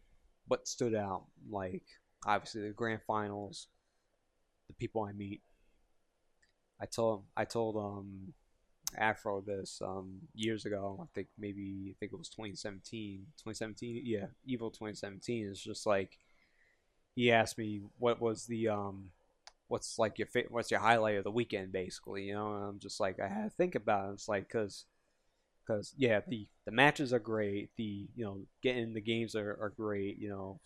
what 0.49 0.69
stood 0.69 0.95
out 0.95 1.27
like 1.51 1.85
obviously 2.27 2.63
the 2.63 2.71
grand 2.71 3.03
finals, 3.07 3.69
the 4.69 4.75
people 4.75 5.05
I 5.05 5.13
meet. 5.13 5.43
I 6.81 6.87
told 6.87 7.25
I 7.37 7.45
told 7.45 7.77
um 7.77 8.33
Afro 8.99 9.41
this 9.41 9.81
um 9.85 10.21
years 10.35 10.65
ago. 10.67 10.99
I 11.03 11.07
think 11.15 11.29
maybe 11.39 11.89
I 11.91 11.95
think 12.01 12.13
it 12.13 12.19
was 12.19 12.29
2017. 12.29 13.27
2017, 13.43 14.03
yeah, 14.05 14.27
Evo 14.49 14.73
2017. 14.73 15.49
It's 15.51 15.61
just 15.61 15.87
like 15.87 16.19
he 17.15 17.31
asked 17.33 17.59
me 17.59 17.83
what 17.99 18.21
was 18.21 18.47
the 18.47 18.69
um 18.69 19.11
what's 19.69 19.99
like 19.99 20.19
your 20.19 20.27
fa- 20.29 20.45
what's 20.51 20.71
your 20.71 20.81
highlight 20.81 21.17
of 21.17 21.25
the 21.25 21.31
weekend 21.31 21.73
basically, 21.73 22.25
you 22.25 22.35
know. 22.35 22.55
And 22.57 22.65
I'm 22.65 22.79
just 22.79 23.01
like 23.01 23.21
I 23.21 23.29
had 23.29 23.45
to 23.45 23.51
think 23.51 23.75
about 23.75 24.11
it. 24.11 24.15
It's 24.15 24.29
like 24.29 24.49
cuz 24.49 24.87
cuz 25.67 25.95
yeah, 25.99 26.21
the 26.29 26.49
the 26.67 26.73
matches 26.73 27.13
are 27.13 27.21
great. 27.21 27.71
The 27.77 28.09
you 28.17 28.25
know 28.25 28.43
getting 28.63 28.95
the 28.95 29.01
games 29.01 29.35
are, 29.37 29.59
are 29.61 29.71
great. 29.77 30.19
You 30.19 30.31
know, 30.31 30.61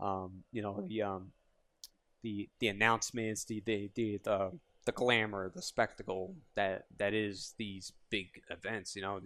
um 0.00 0.44
you 0.52 0.62
know 0.62 0.84
the 0.88 1.02
um 1.02 1.32
the 2.22 2.48
the 2.60 2.68
announcements, 2.68 3.44
the 3.44 3.62
the 3.66 3.90
the, 3.94 4.18
the 4.24 4.52
the 4.84 4.92
glamour, 4.92 5.50
the 5.54 5.62
spectacle 5.62 6.34
that 6.56 6.86
that 6.98 7.14
is 7.14 7.54
these 7.58 7.92
big 8.10 8.42
events, 8.50 8.94
you 8.94 9.02
know. 9.02 9.20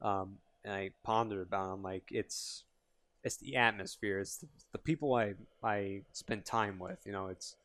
Um, 0.00 0.38
and 0.64 0.74
I 0.74 0.90
pondered 1.04 1.46
about. 1.46 1.72
I'm 1.72 1.82
like, 1.82 2.04
it's 2.10 2.64
it's 3.24 3.36
the 3.36 3.56
atmosphere, 3.56 4.20
it's 4.20 4.38
the, 4.38 4.48
the 4.72 4.78
people 4.78 5.14
I 5.14 5.34
I 5.62 6.02
spend 6.12 6.44
time 6.44 6.78
with, 6.78 7.00
you 7.04 7.12
know. 7.12 7.28
It's 7.28 7.56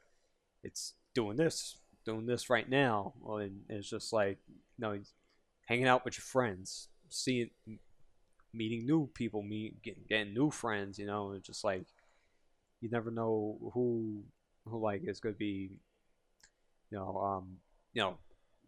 it's 0.63 0.93
doing 1.13 1.37
this, 1.37 1.77
doing 2.05 2.25
this 2.25 2.49
right 2.49 2.69
now, 2.69 3.13
and 3.25 3.61
it's 3.69 3.89
just 3.89 4.11
like, 4.13 4.37
you 4.47 4.55
know, 4.79 4.99
hanging 5.67 5.87
out 5.87 6.05
with 6.05 6.17
your 6.17 6.23
friends, 6.23 6.89
seeing, 7.09 7.49
meeting 8.53 8.85
new 8.85 9.09
people, 9.13 9.41
meet 9.41 9.81
getting, 9.81 10.03
getting 10.09 10.33
new 10.33 10.51
friends, 10.51 10.99
you 10.99 11.05
know, 11.05 11.31
and 11.31 11.43
just 11.43 11.63
like 11.63 11.85
you 12.81 12.89
never 12.89 13.11
know 13.11 13.57
who 13.73 14.23
who 14.65 14.79
like 14.79 15.01
is 15.05 15.19
gonna 15.19 15.35
be 15.35 15.79
you 16.89 16.97
know, 16.97 17.17
um, 17.17 17.57
you 17.93 18.01
know, 18.01 18.17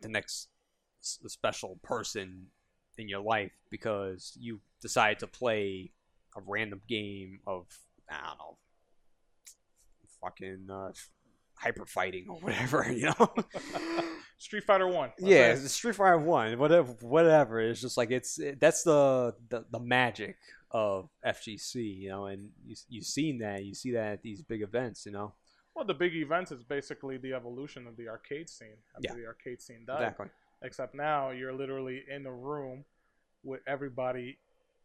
the 0.01 0.09
next 0.09 0.49
special 1.01 1.79
person 1.83 2.47
in 2.97 3.07
your 3.07 3.21
life 3.21 3.51
because 3.69 4.37
you 4.39 4.59
decide 4.81 5.19
to 5.19 5.27
play 5.27 5.91
a 6.35 6.41
random 6.45 6.81
game 6.87 7.39
of 7.47 7.65
I 8.09 8.27
don't 8.27 8.37
know, 8.37 8.57
fucking 10.21 10.67
uh, 10.71 10.91
hyper 11.55 11.85
fighting 11.85 12.25
or 12.29 12.37
whatever, 12.37 12.91
you 12.91 13.05
know. 13.05 13.33
Street 14.37 14.63
Fighter 14.63 14.87
One. 14.87 15.11
Yeah, 15.19 15.53
the 15.55 15.67
Street 15.67 15.95
Fighter 15.95 16.17
One, 16.17 16.57
whatever, 16.57 16.93
whatever. 17.01 17.59
It's 17.59 17.81
just 17.81 17.97
like 17.97 18.09
it's 18.09 18.39
it, 18.39 18.59
that's 18.59 18.83
the, 18.83 19.35
the 19.49 19.65
the 19.69 19.79
magic 19.79 20.37
of 20.71 21.09
FGC, 21.25 21.99
you 21.99 22.09
know, 22.09 22.25
and 22.27 22.49
you 22.65 22.75
you've 22.87 23.05
seen 23.05 23.39
that, 23.39 23.65
you 23.65 23.73
see 23.73 23.91
that 23.91 24.13
at 24.13 24.21
these 24.21 24.41
big 24.41 24.61
events, 24.61 25.05
you 25.05 25.11
know. 25.11 25.33
Well, 25.79 25.87
the 25.87 25.93
big 25.93 26.13
events 26.13 26.51
is 26.51 26.61
basically 26.61 27.15
the 27.15 27.31
evolution 27.31 27.87
of 27.87 27.95
the 27.95 28.09
arcade 28.09 28.49
scene 28.49 28.75
after 28.93 29.07
Yeah. 29.07 29.13
the 29.13 29.25
arcade 29.25 29.61
scene 29.61 29.85
died. 29.85 30.01
Exactly. 30.01 30.29
Except 30.61 30.93
now 30.93 31.29
you're 31.29 31.53
literally 31.53 32.03
in 32.09 32.25
a 32.25 32.33
room 32.33 32.83
with 33.43 33.61
everybody 33.65 34.39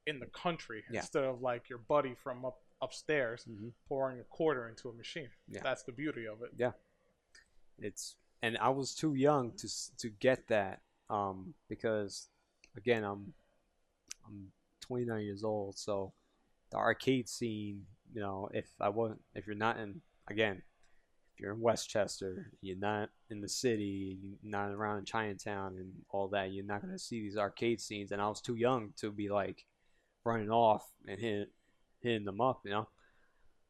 in 0.06 0.20
the 0.20 0.26
country 0.26 0.84
Yeah. 0.88 1.00
instead 1.00 1.24
of 1.24 1.42
like 1.42 1.68
your 1.68 1.80
buddy 1.80 2.14
from 2.14 2.44
up 2.44 2.60
upstairs 2.80 3.42
hmm 3.44 3.70
pouring 3.88 4.20
a 4.20 4.24
quarter 4.24 4.68
into 4.68 4.88
a 4.88 4.92
machine. 4.92 5.30
Yeah. 5.48 5.62
That's 5.64 5.82
the 5.82 5.90
beauty 5.90 6.26
of 6.28 6.42
it. 6.42 6.52
Yeah. 6.56 6.74
It's 7.76 8.14
and 8.40 8.56
I 8.58 8.68
was 8.68 8.94
too 8.94 9.14
young 9.14 9.50
to 9.56 9.68
to 9.96 10.10
get 10.10 10.46
that 10.46 10.80
um 11.10 11.54
because 11.68 12.28
again 12.76 13.02
I'm 13.02 13.34
I'm 14.24 14.52
29 14.82 15.22
years 15.24 15.42
old, 15.42 15.76
so 15.76 16.12
the 16.70 16.76
arcade 16.76 17.28
scene, 17.28 17.86
you 18.12 18.20
know, 18.20 18.48
if 18.54 18.70
I 18.80 18.90
wasn't 18.90 19.24
if 19.34 19.44
you're 19.48 19.56
not 19.56 19.76
in 19.80 20.02
again, 20.28 20.62
if 21.34 21.40
you're 21.40 21.52
in 21.52 21.60
Westchester, 21.60 22.50
you're 22.62 22.78
not 22.78 23.10
in 23.30 23.40
the 23.40 23.48
city, 23.48 24.18
you're 24.22 24.38
not 24.42 24.70
around 24.70 24.98
in 24.98 25.04
Chinatown 25.04 25.76
and 25.78 25.92
all 26.10 26.28
that, 26.28 26.52
you're 26.52 26.64
not 26.64 26.80
gonna 26.80 26.98
see 26.98 27.20
these 27.22 27.36
arcade 27.36 27.80
scenes. 27.80 28.12
And 28.12 28.22
I 28.22 28.28
was 28.28 28.40
too 28.40 28.54
young 28.54 28.92
to 28.98 29.10
be 29.10 29.28
like 29.28 29.64
running 30.24 30.50
off 30.50 30.88
and 31.08 31.18
hit, 31.20 31.50
hitting 32.00 32.24
them 32.24 32.40
up, 32.40 32.60
you 32.64 32.70
know. 32.70 32.88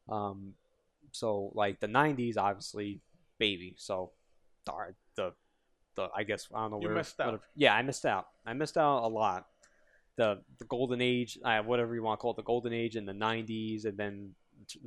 Um, 0.07 0.53
so 1.11 1.51
like 1.55 1.79
the 1.79 1.87
'90s, 1.87 2.37
obviously, 2.37 3.01
baby. 3.39 3.75
So 3.77 4.11
the 4.65 4.71
the, 5.15 5.33
the 5.95 6.09
I 6.15 6.23
guess 6.23 6.47
I 6.53 6.59
don't 6.61 6.71
know 6.71 6.77
where 6.77 6.83
You 6.83 6.87
where. 6.89 6.97
missed 6.97 7.19
out. 7.19 7.31
what- 7.33 7.41
yeah, 7.55 7.73
I 7.73 7.81
missed 7.81 8.05
out. 8.05 8.27
I 8.45 8.53
missed 8.53 8.77
out 8.77 9.03
a 9.03 9.07
lot. 9.07 9.47
The 10.17 10.41
the 10.59 10.65
golden 10.65 11.01
age, 11.01 11.39
uh, 11.43 11.61
whatever 11.63 11.95
you 11.95 12.03
want 12.03 12.19
to 12.19 12.21
call 12.21 12.31
it, 12.31 12.37
the 12.37 12.43
golden 12.43 12.73
age 12.73 12.95
in 12.95 13.05
the 13.05 13.13
'90s, 13.13 13.85
and 13.85 13.97
then 13.97 14.35
t- 14.67 14.79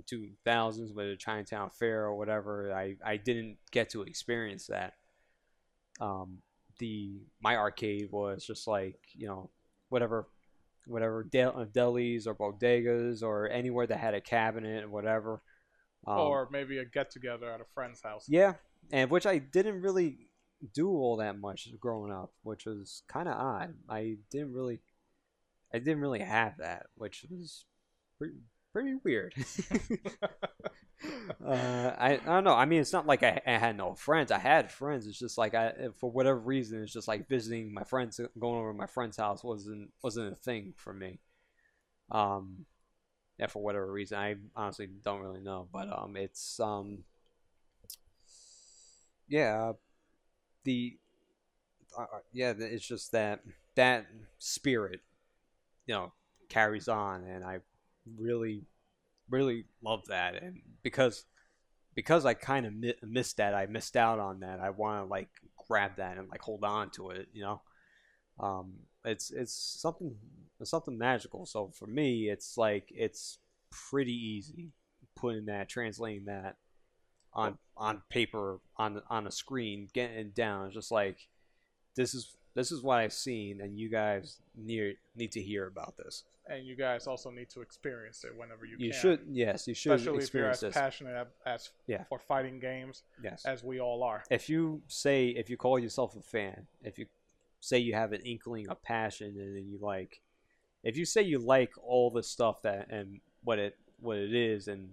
2000s 0.46 0.94
with 0.94 1.06
the 1.08 1.16
Chinatown 1.16 1.70
Fair 1.70 2.04
or 2.04 2.14
whatever. 2.14 2.72
I 2.72 2.96
I 3.04 3.16
didn't 3.16 3.58
get 3.70 3.90
to 3.90 4.02
experience 4.02 4.66
that. 4.66 4.94
Um, 6.00 6.38
the 6.78 7.20
my 7.40 7.56
arcade 7.56 8.08
was 8.12 8.46
just 8.46 8.66
like 8.66 8.98
you 9.12 9.26
know 9.26 9.50
whatever 9.88 10.28
whatever 10.86 11.22
del- 11.24 11.58
uh, 11.58 11.64
delis 11.66 12.26
or 12.26 12.34
bodegas 12.34 13.22
or 13.22 13.48
anywhere 13.50 13.86
that 13.86 13.98
had 13.98 14.14
a 14.14 14.20
cabinet 14.20 14.84
or 14.84 14.88
whatever. 14.88 15.42
Um, 16.06 16.18
or 16.18 16.48
maybe 16.50 16.78
a 16.78 16.84
get 16.84 17.10
together 17.10 17.50
at 17.50 17.60
a 17.60 17.64
friend's 17.74 18.00
house. 18.02 18.24
yeah, 18.28 18.54
and 18.92 19.10
which 19.10 19.26
I 19.26 19.38
didn't 19.38 19.82
really 19.82 20.28
do 20.72 20.88
all 20.88 21.16
that 21.18 21.38
much 21.38 21.68
growing 21.78 22.12
up, 22.12 22.32
which 22.42 22.66
was 22.66 23.02
kind 23.08 23.28
of 23.28 23.34
odd. 23.36 23.74
I 23.88 24.16
didn't 24.30 24.54
really, 24.54 24.80
I 25.72 25.78
didn't 25.78 26.00
really 26.00 26.20
have 26.20 26.58
that, 26.58 26.86
which 26.94 27.26
was 27.30 27.64
pretty, 28.16 28.34
pretty 28.78 28.94
weird. 29.02 29.34
uh, 31.44 31.92
I, 31.98 32.14
I 32.14 32.16
don't 32.16 32.44
know. 32.44 32.54
I 32.54 32.64
mean, 32.64 32.80
it's 32.80 32.92
not 32.92 33.06
like 33.06 33.22
I, 33.22 33.40
I 33.46 33.52
had 33.52 33.76
no 33.76 33.94
friends. 33.94 34.30
I 34.30 34.38
had 34.38 34.70
friends. 34.70 35.06
It's 35.06 35.18
just 35.18 35.38
like 35.38 35.54
I, 35.54 35.72
for 35.96 36.10
whatever 36.10 36.38
reason, 36.38 36.82
it's 36.82 36.92
just 36.92 37.08
like 37.08 37.28
visiting 37.28 37.72
my 37.72 37.84
friends, 37.84 38.20
going 38.38 38.58
over 38.58 38.72
to 38.72 38.78
my 38.78 38.86
friend's 38.86 39.16
house 39.16 39.42
wasn't 39.44 39.90
wasn't 40.02 40.32
a 40.32 40.36
thing 40.36 40.74
for 40.76 40.92
me. 40.92 41.18
Um, 42.10 42.66
yeah, 43.38 43.46
for 43.46 43.62
whatever 43.62 43.90
reason, 43.90 44.18
I 44.18 44.36
honestly 44.56 44.88
don't 45.04 45.22
really 45.22 45.40
know. 45.40 45.68
But 45.72 45.88
um, 45.96 46.16
it's 46.16 46.60
um, 46.60 47.04
yeah, 49.28 49.72
the 50.64 50.96
uh, 51.98 52.02
uh, 52.02 52.18
yeah, 52.32 52.54
it's 52.58 52.86
just 52.86 53.12
that 53.12 53.40
that 53.74 54.06
spirit, 54.38 55.00
you 55.86 55.94
know, 55.94 56.12
carries 56.48 56.88
on, 56.88 57.24
and 57.24 57.44
I 57.44 57.60
really, 58.16 58.62
really 59.30 59.64
love 59.82 60.06
that, 60.08 60.42
and 60.42 60.60
because 60.82 61.24
because 61.94 62.24
I 62.24 62.34
kind 62.34 62.66
of 62.66 62.74
mi- 62.74 62.94
missed 63.02 63.38
that, 63.38 63.54
I 63.54 63.66
missed 63.66 63.96
out 63.96 64.20
on 64.20 64.40
that. 64.40 64.60
I 64.60 64.70
want 64.70 65.04
to 65.04 65.10
like 65.10 65.28
grab 65.68 65.96
that 65.96 66.16
and 66.16 66.28
like 66.28 66.42
hold 66.42 66.64
on 66.64 66.90
to 66.90 67.10
it, 67.10 67.28
you 67.32 67.42
know. 67.42 67.60
Um, 68.40 68.74
it's 69.04 69.30
it's 69.30 69.52
something 69.52 70.14
it's 70.60 70.70
something 70.70 70.96
magical. 70.96 71.46
So 71.46 71.72
for 71.76 71.86
me, 71.86 72.28
it's 72.28 72.56
like 72.56 72.88
it's 72.90 73.38
pretty 73.70 74.12
easy 74.12 74.72
putting 75.16 75.46
that, 75.46 75.68
translating 75.68 76.26
that 76.26 76.56
on 77.32 77.58
on 77.76 78.02
paper 78.10 78.60
on 78.76 79.02
on 79.10 79.26
a 79.26 79.30
screen, 79.30 79.88
getting 79.92 80.18
it 80.18 80.34
down. 80.34 80.66
It's 80.66 80.74
just 80.74 80.90
like 80.90 81.28
this 81.96 82.14
is 82.14 82.36
this 82.54 82.72
is 82.72 82.82
what 82.82 82.98
I've 82.98 83.12
seen, 83.12 83.60
and 83.60 83.78
you 83.78 83.88
guys 83.88 84.38
need 84.56 84.96
need 85.16 85.32
to 85.32 85.42
hear 85.42 85.66
about 85.66 85.96
this. 85.96 86.24
And 86.50 86.66
you 86.66 86.76
guys 86.76 87.06
also 87.06 87.30
need 87.30 87.50
to 87.50 87.60
experience 87.60 88.24
it 88.24 88.34
whenever 88.36 88.64
you, 88.64 88.76
can. 88.76 88.84
You 88.86 88.92
can. 88.92 89.00
should 89.00 89.20
yes, 89.30 89.68
you 89.68 89.74
should 89.74 89.92
experience 89.92 90.06
it. 90.06 90.18
Especially 90.18 90.24
if 90.24 90.34
you're 90.34 90.50
as 90.50 90.60
this. 90.60 90.74
passionate 90.74 91.28
as 91.46 91.70
Yeah. 91.86 92.04
for 92.04 92.18
fighting 92.18 92.58
games 92.58 93.02
Yes. 93.22 93.44
as 93.44 93.62
we 93.62 93.80
all 93.80 94.02
are. 94.02 94.24
if 94.30 94.48
you 94.48 94.82
say 94.88 95.28
if 95.28 95.50
you 95.50 95.56
call 95.56 95.78
yourself 95.78 96.16
a 96.16 96.22
fan, 96.22 96.66
if 96.82 96.98
you 96.98 97.06
say 97.60 97.78
you 97.78 97.92
have 97.94 98.12
an 98.12 98.20
inkling 98.22 98.68
of 98.68 98.80
passion 98.82 99.36
and 99.38 99.56
then 99.56 99.66
you 99.68 99.78
like 99.80 100.20
if 100.84 100.96
you 100.96 101.04
say 101.04 101.20
you 101.22 101.38
like 101.40 101.72
all 101.82 102.08
the 102.10 102.22
stuff 102.22 102.62
that 102.62 102.88
and 102.88 103.20
what 103.42 103.58
it 103.58 103.76
what 104.00 104.16
it 104.16 104.32
is 104.32 104.68
and 104.68 104.90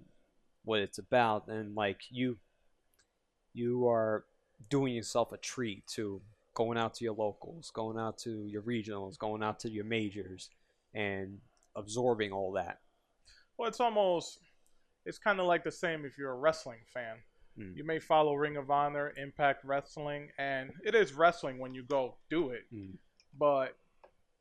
what 0.64 0.80
it's 0.80 0.98
about 0.98 1.48
and 1.48 1.76
like 1.76 2.02
you 2.10 2.38
you 3.54 3.88
are 3.88 4.26
doing 4.70 4.94
yourself 4.96 5.32
a 5.32 5.38
treat 5.38 5.86
to 5.88 6.22
going 6.54 6.78
out 6.78 6.94
to 6.96 7.04
your 7.04 7.14
locals, 7.14 7.70
going 7.72 7.98
out 8.00 8.18
to 8.18 8.46
your 8.48 8.62
regionals, 8.62 9.18
going 9.18 9.44
out 9.44 9.60
to 9.60 9.70
your 9.70 9.84
majors 9.86 10.50
and 10.96 11.38
absorbing 11.76 12.32
all 12.32 12.54
that. 12.54 12.80
Well, 13.58 13.68
it's 13.68 13.80
almost, 13.80 14.40
it's 15.06 15.18
kind 15.18 15.40
of 15.40 15.46
like 15.46 15.64
the 15.64 15.72
same 15.72 16.06
if 16.06 16.18
you're 16.18 16.32
a 16.32 16.38
wrestling 16.38 16.80
fan. 16.94 17.18
Mm. 17.60 17.76
You 17.78 17.86
may 17.86 18.00
follow 18.00 18.34
Ring 18.36 18.58
of 18.58 18.70
Honor, 18.70 19.14
Impact 19.18 19.64
Wrestling, 19.64 20.30
and 20.38 20.72
it 20.84 20.96
is 20.96 21.14
wrestling 21.14 21.60
when 21.60 21.74
you 21.74 21.84
go 21.84 22.16
do 22.30 22.50
it. 22.50 22.64
Mm. 22.74 22.98
But 23.38 23.78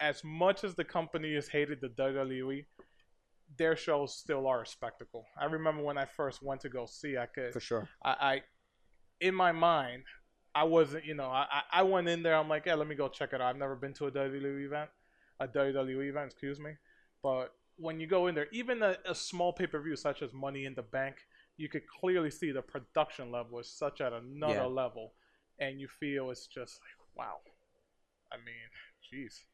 as 0.00 0.22
much 0.24 0.64
as 0.64 0.74
the 0.74 0.84
company 0.84 1.34
has 1.34 1.48
hated 1.48 1.80
the 1.80 1.88
WWE, 1.88 2.64
their 3.56 3.76
shows 3.76 4.16
still 4.16 4.46
are 4.46 4.62
a 4.62 4.66
spectacle. 4.66 5.26
I 5.40 5.44
remember 5.44 5.82
when 5.82 5.98
I 5.98 6.06
first 6.06 6.42
went 6.42 6.60
to 6.62 6.68
go 6.68 6.86
see, 6.86 7.16
I 7.16 7.26
could, 7.26 7.52
For 7.52 7.60
sure. 7.60 7.88
I, 8.04 8.10
I 8.10 8.42
in 9.20 9.34
my 9.34 9.52
mind, 9.52 10.02
I 10.54 10.64
wasn't, 10.64 11.04
you 11.04 11.14
know, 11.14 11.26
I, 11.26 11.46
I 11.50 11.80
I 11.80 11.82
went 11.82 12.08
in 12.08 12.22
there. 12.22 12.36
I'm 12.36 12.48
like, 12.48 12.66
yeah, 12.66 12.74
let 12.74 12.88
me 12.88 12.94
go 12.94 13.08
check 13.08 13.32
it 13.32 13.40
out. 13.40 13.48
I've 13.48 13.56
never 13.56 13.76
been 13.76 13.92
to 13.94 14.06
a 14.06 14.10
WWE 14.10 14.66
event, 14.66 14.90
a 15.40 15.48
WWE 15.48 16.08
event, 16.08 16.26
excuse 16.32 16.60
me. 16.60 16.72
But 17.22 17.52
when 17.76 18.00
you 18.00 18.06
go 18.06 18.26
in 18.28 18.34
there, 18.34 18.48
even 18.52 18.82
a, 18.82 18.96
a 19.08 19.14
small 19.14 19.52
pay 19.52 19.66
per 19.66 19.80
view 19.80 19.96
such 19.96 20.22
as 20.22 20.32
Money 20.32 20.64
in 20.64 20.74
the 20.74 20.82
Bank, 20.82 21.16
you 21.56 21.68
could 21.68 21.86
clearly 21.86 22.30
see 22.30 22.50
the 22.52 22.62
production 22.62 23.30
level 23.30 23.58
is 23.58 23.68
such 23.70 24.00
at 24.00 24.12
another 24.12 24.54
Yeah. 24.54 24.66
level, 24.66 25.12
and 25.58 25.80
you 25.80 25.88
feel 25.88 26.30
it's 26.30 26.46
just 26.46 26.80
like, 26.80 27.08
wow. 27.26 27.36
I 28.32 28.36
mean, 28.36 28.68
jeez, 29.12 29.44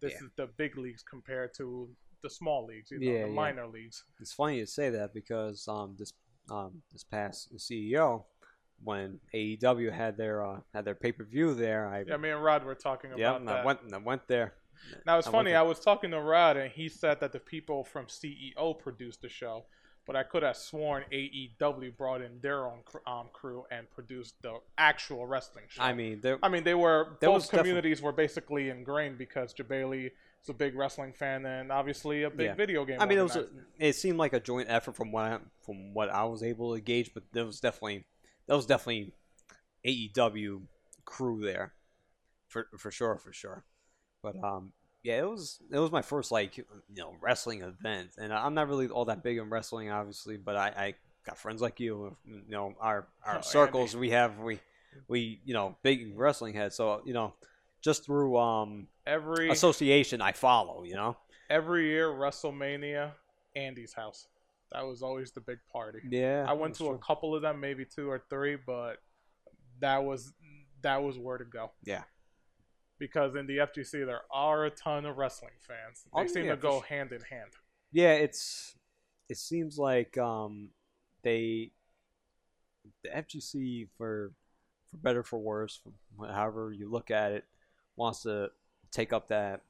this 0.00 0.12
Yeah. 0.12 0.20
is 0.20 0.30
the 0.36 0.46
big 0.46 0.76
leagues 0.76 1.02
compared 1.02 1.54
to 1.54 1.88
the 2.22 2.30
small 2.30 2.66
leagues, 2.66 2.90
you 2.90 2.98
know, 2.98 3.12
Yeah, 3.12 3.20
the 3.22 3.28
yeah. 3.28 3.34
minor 3.34 3.66
leagues. 3.66 4.04
It's 4.20 4.32
funny 4.32 4.58
you 4.58 4.66
say 4.66 4.90
that 4.90 5.14
because 5.14 5.66
um 5.68 5.96
this 5.98 6.12
um 6.50 6.82
this 6.92 7.04
past 7.04 7.56
CEO 7.58 8.24
when 8.82 9.20
AEW 9.34 9.90
had 9.92 10.16
their 10.16 10.44
uh, 10.44 10.60
had 10.74 10.84
their 10.84 10.94
pay 10.94 11.12
per 11.12 11.24
view 11.24 11.54
there, 11.54 11.86
I 11.86 12.04
Yeah, 12.06 12.16
me 12.16 12.30
and 12.30 12.42
Rod 12.42 12.64
were 12.64 12.74
talking 12.74 13.12
yeah, 13.12 13.32
about 13.32 13.46
I 13.46 13.52
that. 13.52 13.64
went 13.66 13.82
and 13.82 13.94
I 13.94 13.98
went 13.98 14.26
there. 14.28 14.54
Now 15.06 15.18
it's 15.18 15.28
I 15.28 15.30
funny. 15.30 15.54
I 15.54 15.62
was 15.62 15.80
talking 15.80 16.10
to 16.10 16.20
Rod, 16.20 16.56
and 16.56 16.70
he 16.70 16.88
said 16.88 17.20
that 17.20 17.32
the 17.32 17.40
people 17.40 17.84
from 17.84 18.06
CEO 18.06 18.78
produced 18.78 19.22
the 19.22 19.28
show, 19.28 19.64
but 20.06 20.16
I 20.16 20.22
could 20.22 20.42
have 20.42 20.56
sworn 20.56 21.04
AEW 21.12 21.96
brought 21.96 22.22
in 22.22 22.40
their 22.40 22.66
own 22.66 22.80
um, 23.06 23.26
crew 23.32 23.64
and 23.70 23.90
produced 23.90 24.40
the 24.42 24.58
actual 24.78 25.26
wrestling 25.26 25.64
show. 25.68 25.82
I 25.82 25.92
mean, 25.92 26.20
there 26.20 26.38
I 26.42 26.48
mean, 26.48 26.64
they 26.64 26.74
were 26.74 27.16
both 27.20 27.50
defi- 27.50 27.58
communities 27.58 28.02
were 28.02 28.12
basically 28.12 28.70
ingrained 28.70 29.18
because 29.18 29.54
Jebailey 29.54 30.06
is 30.42 30.48
a 30.48 30.54
big 30.54 30.74
wrestling 30.74 31.12
fan 31.12 31.44
and 31.46 31.70
obviously 31.70 32.22
a 32.22 32.30
big 32.30 32.46
Yeah. 32.46 32.54
video 32.54 32.84
game. 32.84 33.00
I 33.00 33.06
mean, 33.06 33.18
it 33.18 33.22
was 33.22 33.36
a, 33.36 33.46
it 33.78 33.92
seemed 33.94 34.18
like 34.18 34.32
a 34.32 34.40
joint 34.40 34.68
effort 34.70 34.96
from 34.96 35.12
what 35.12 35.24
I, 35.24 35.38
from 35.64 35.94
what 35.94 36.08
I 36.08 36.24
was 36.24 36.42
able 36.42 36.74
to 36.74 36.80
gauge, 36.80 37.12
but 37.14 37.24
there 37.32 37.44
was 37.44 37.60
definitely 37.60 38.04
there 38.46 38.56
was 38.56 38.66
definitely 38.66 39.12
AEW 39.86 40.62
crew 41.04 41.40
there, 41.42 41.74
for 42.48 42.68
for 42.76 42.90
sure, 42.90 43.18
for 43.18 43.32
sure. 43.32 43.64
But 44.22 44.36
um, 44.42 44.72
yeah, 45.02 45.18
it 45.18 45.28
was 45.28 45.58
it 45.72 45.78
was 45.78 45.90
my 45.90 46.02
first 46.02 46.30
like 46.30 46.58
you 46.58 46.64
know 46.90 47.14
wrestling 47.20 47.62
event, 47.62 48.10
and 48.18 48.32
I'm 48.32 48.54
not 48.54 48.68
really 48.68 48.88
all 48.88 49.06
that 49.06 49.22
big 49.22 49.38
in 49.38 49.48
wrestling, 49.50 49.90
obviously, 49.90 50.36
but 50.36 50.56
I, 50.56 50.68
I 50.68 50.94
got 51.26 51.38
friends 51.38 51.60
like 51.62 51.80
you, 51.80 52.16
you 52.26 52.42
know, 52.48 52.74
our 52.80 53.06
our 53.24 53.38
Oh, 53.38 53.40
circles 53.42 53.96
we 53.96 54.10
have 54.10 54.38
we 54.38 54.60
we 55.08 55.40
you 55.44 55.54
know 55.54 55.76
big 55.82 56.12
wrestling 56.18 56.54
heads, 56.54 56.76
so 56.76 57.02
you 57.04 57.14
know 57.14 57.34
just 57.80 58.04
through 58.04 58.36
um 58.36 58.88
every 59.06 59.48
association 59.50 60.20
I 60.20 60.32
follow, 60.32 60.84
you 60.84 60.94
know. 60.94 61.16
every 61.48 61.88
year 61.88 62.08
WrestleMania, 62.08 63.12
Andy's 63.56 63.94
house. 63.94 64.26
That 64.72 64.86
was 64.86 65.02
always 65.02 65.32
the 65.32 65.40
big 65.40 65.58
party. 65.72 66.00
Yeah, 66.10 66.44
I 66.46 66.52
went 66.52 66.74
to 66.76 66.88
a 66.90 66.98
couple 66.98 67.34
of 67.34 67.42
them, 67.42 67.58
maybe 67.58 67.84
two 67.84 68.08
or 68.08 68.22
three, 68.30 68.56
but 68.56 68.98
that 69.80 70.04
was 70.04 70.32
that 70.82 71.02
was 71.02 71.18
where 71.18 71.38
to 71.38 71.44
go. 71.44 71.70
Yeah. 71.84 72.02
Because 73.00 73.34
in 73.34 73.46
the 73.48 73.56
FGC 73.58 74.04
there 74.06 74.20
are 74.30 74.66
a 74.66 74.70
ton 74.70 75.06
of 75.06 75.16
wrestling 75.16 75.58
fans. 75.58 76.04
They 76.14 76.20
Oh, 76.22 76.26
seem 76.28 76.44
yeah, 76.44 76.52
to 76.52 76.56
go 76.56 76.80
sure. 76.80 76.82
hand 76.82 77.10
in 77.12 77.22
hand. 77.22 77.50
Yeah, 77.92 78.12
it's 78.12 78.76
it 79.28 79.38
seems 79.38 79.78
like 79.78 80.16
um 80.18 80.68
they 81.22 81.72
the 83.02 83.08
FGC 83.16 83.88
for 83.96 84.32
for 84.90 84.96
better 84.98 85.22
for 85.24 85.38
worse, 85.38 85.80
for 86.16 86.26
however 86.28 86.72
you 86.72 86.88
look 86.88 87.10
at 87.10 87.32
it, 87.32 87.44
wants 87.96 88.22
to 88.22 88.50
take 88.92 89.12
up 89.12 89.28
that 89.28 89.62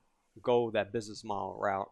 go 0.43 0.71
that 0.73 0.93
business 0.93 1.25
model 1.25 1.57
route. 1.59 1.91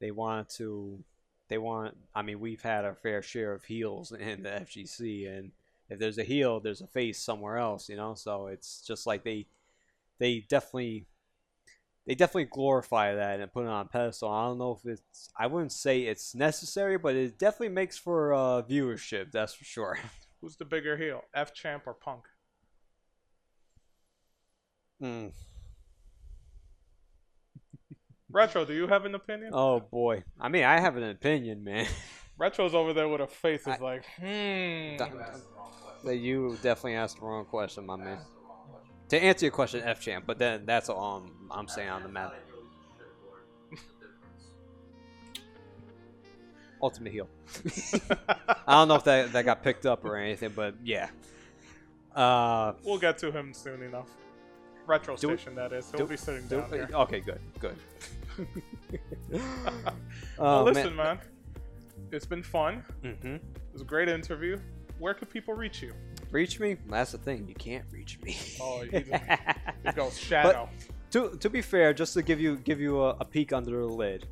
They 0.00 0.12
want 0.12 0.48
to 0.50 1.02
they 1.48 1.58
want 1.58 1.96
I 2.14 2.22
mean 2.22 2.40
we've 2.40 2.62
had 2.62 2.84
our 2.84 2.94
fair 2.94 3.22
share 3.22 3.52
of 3.52 3.64
heels 3.64 4.12
in 4.18 4.42
the 4.44 4.50
FGC 4.50 5.28
and 5.36 5.50
if 5.90 5.98
there's 5.98 6.18
a 6.18 6.24
heel 6.24 6.60
there's 6.60 6.80
a 6.80 6.86
face 6.86 7.18
somewhere 7.20 7.58
else, 7.58 7.88
you 7.88 7.96
know? 7.96 8.14
So 8.14 8.46
it's 8.46 8.82
just 8.86 9.06
like 9.06 9.24
they 9.24 9.46
they 10.18 10.44
definitely 10.48 11.06
they 12.06 12.14
definitely 12.14 12.44
glorify 12.44 13.14
that 13.14 13.40
and 13.40 13.52
put 13.52 13.64
it 13.64 13.68
on 13.68 13.86
a 13.86 13.88
pedestal. 13.88 14.30
I 14.30 14.44
don't 14.44 14.58
know 14.58 14.78
if 14.78 14.84
it's 14.86 15.30
I 15.38 15.46
wouldn't 15.46 15.72
say 15.72 16.02
it's 16.02 16.34
necessary, 16.34 16.98
but 16.98 17.14
it 17.14 17.38
definitely 17.38 17.70
makes 17.70 17.96
for 17.96 18.34
uh, 18.34 18.62
viewership. 18.62 19.32
That's 19.32 19.54
for 19.54 19.64
sure. 19.64 19.98
Who's 20.40 20.56
the 20.56 20.66
bigger 20.66 20.96
heel, 20.96 21.22
FChamp 21.34 21.82
or 21.86 21.94
Punk? 21.94 22.24
Mm. 25.02 25.32
Retro, 28.30 28.64
do 28.66 28.74
you 28.74 28.86
have 28.86 29.06
an 29.06 29.14
opinion? 29.14 29.50
Oh 29.54 29.80
boy. 29.80 30.24
I 30.38 30.48
mean, 30.48 30.64
I 30.64 30.80
have 30.80 30.96
an 30.96 31.04
opinion, 31.04 31.64
man. 31.64 31.86
Retro's 32.38 32.74
over 32.74 32.92
there 32.92 33.08
with 33.08 33.20
a 33.20 33.26
face. 33.26 33.66
Is 33.66 33.80
like, 33.80 34.04
hmm. 34.18 34.24
You 34.26 34.98
asked 35.00 35.08
the 35.08 35.56
wrong 35.56 35.72
question. 35.80 36.00
That 36.04 36.16
you 36.16 36.58
definitely 36.62 36.96
asked 36.96 37.20
the 37.20 37.24
wrong 37.24 37.44
question, 37.44 37.86
my 37.86 37.96
man. 37.96 38.18
To 39.10 39.22
answer 39.22 39.46
your 39.46 39.52
question, 39.52 39.82
FChamp, 39.82 40.22
but 40.26 40.38
then 40.38 40.64
that's 40.64 40.88
all 40.88 41.16
I'm, 41.24 41.50
I'm 41.50 41.68
saying 41.68 41.88
on 41.90 42.02
the 42.02 42.08
That's 42.08 42.14
map. 42.14 42.24
not 42.24 42.34
a 42.34 42.36
heel, 42.46 42.62
he's 43.70 43.78
a 43.78 43.82
shitboard. 43.82 43.84
What's 46.80 47.02
the 47.02 47.12
difference? 47.12 47.28
Ultimate 48.08 48.10
heel. 48.42 48.56
I 48.66 48.72
don't 48.72 48.88
know 48.88 48.94
if 48.96 49.04
that 49.04 49.32
that 49.32 49.44
got 49.44 49.62
picked 49.62 49.86
up 49.86 50.04
or 50.04 50.16
anything, 50.16 50.52
but 50.56 50.74
yeah. 50.82 51.08
Uh, 52.14 52.72
we'll 52.84 52.98
get 52.98 53.18
to 53.18 53.30
him 53.30 53.52
soon 53.52 53.82
enough. 53.82 54.08
Retro 54.86 55.16
Do 55.16 55.28
we- 55.28 55.36
station, 55.36 55.54
that 55.56 55.72
is. 55.72 55.90
He'll 55.90 56.00
do- 56.00 56.06
be 56.06 56.16
sitting 56.16 56.46
do- 56.46 56.60
down 56.60 56.70
here. 56.70 56.88
okay, 56.92 57.20
good, 57.20 57.40
good. 57.60 57.76
well, 59.30 59.40
oh, 60.38 60.64
listen, 60.64 60.94
man. 60.96 61.18
It's 62.10 62.26
been 62.26 62.42
fun. 62.42 62.84
Mm-hmm. 63.02 63.34
It 63.36 63.42
was 63.72 63.82
a 63.82 63.84
great 63.86 64.08
interview. 64.08 64.58
Where 64.98 65.14
could 65.14 65.30
people 65.30 65.54
reach 65.54 65.82
you? 65.82 65.92
Reach 66.34 66.58
me? 66.58 66.76
That's 66.88 67.12
the 67.12 67.18
thing. 67.18 67.46
You 67.46 67.54
can't 67.54 67.84
reach 67.92 68.18
me. 68.20 68.36
Oh, 68.60 68.82
he's 68.82 69.08
It 69.08 69.94
goes 69.94 70.18
shadow. 70.18 70.68
to 71.12 71.36
to 71.38 71.48
be 71.48 71.62
fair, 71.62 71.94
just 71.94 72.12
to 72.14 72.22
give 72.22 72.40
you 72.40 72.56
give 72.56 72.80
you 72.80 73.00
a, 73.04 73.10
a 73.20 73.24
peek 73.24 73.52
under 73.52 73.70
the 73.70 73.86
lid, 73.86 74.26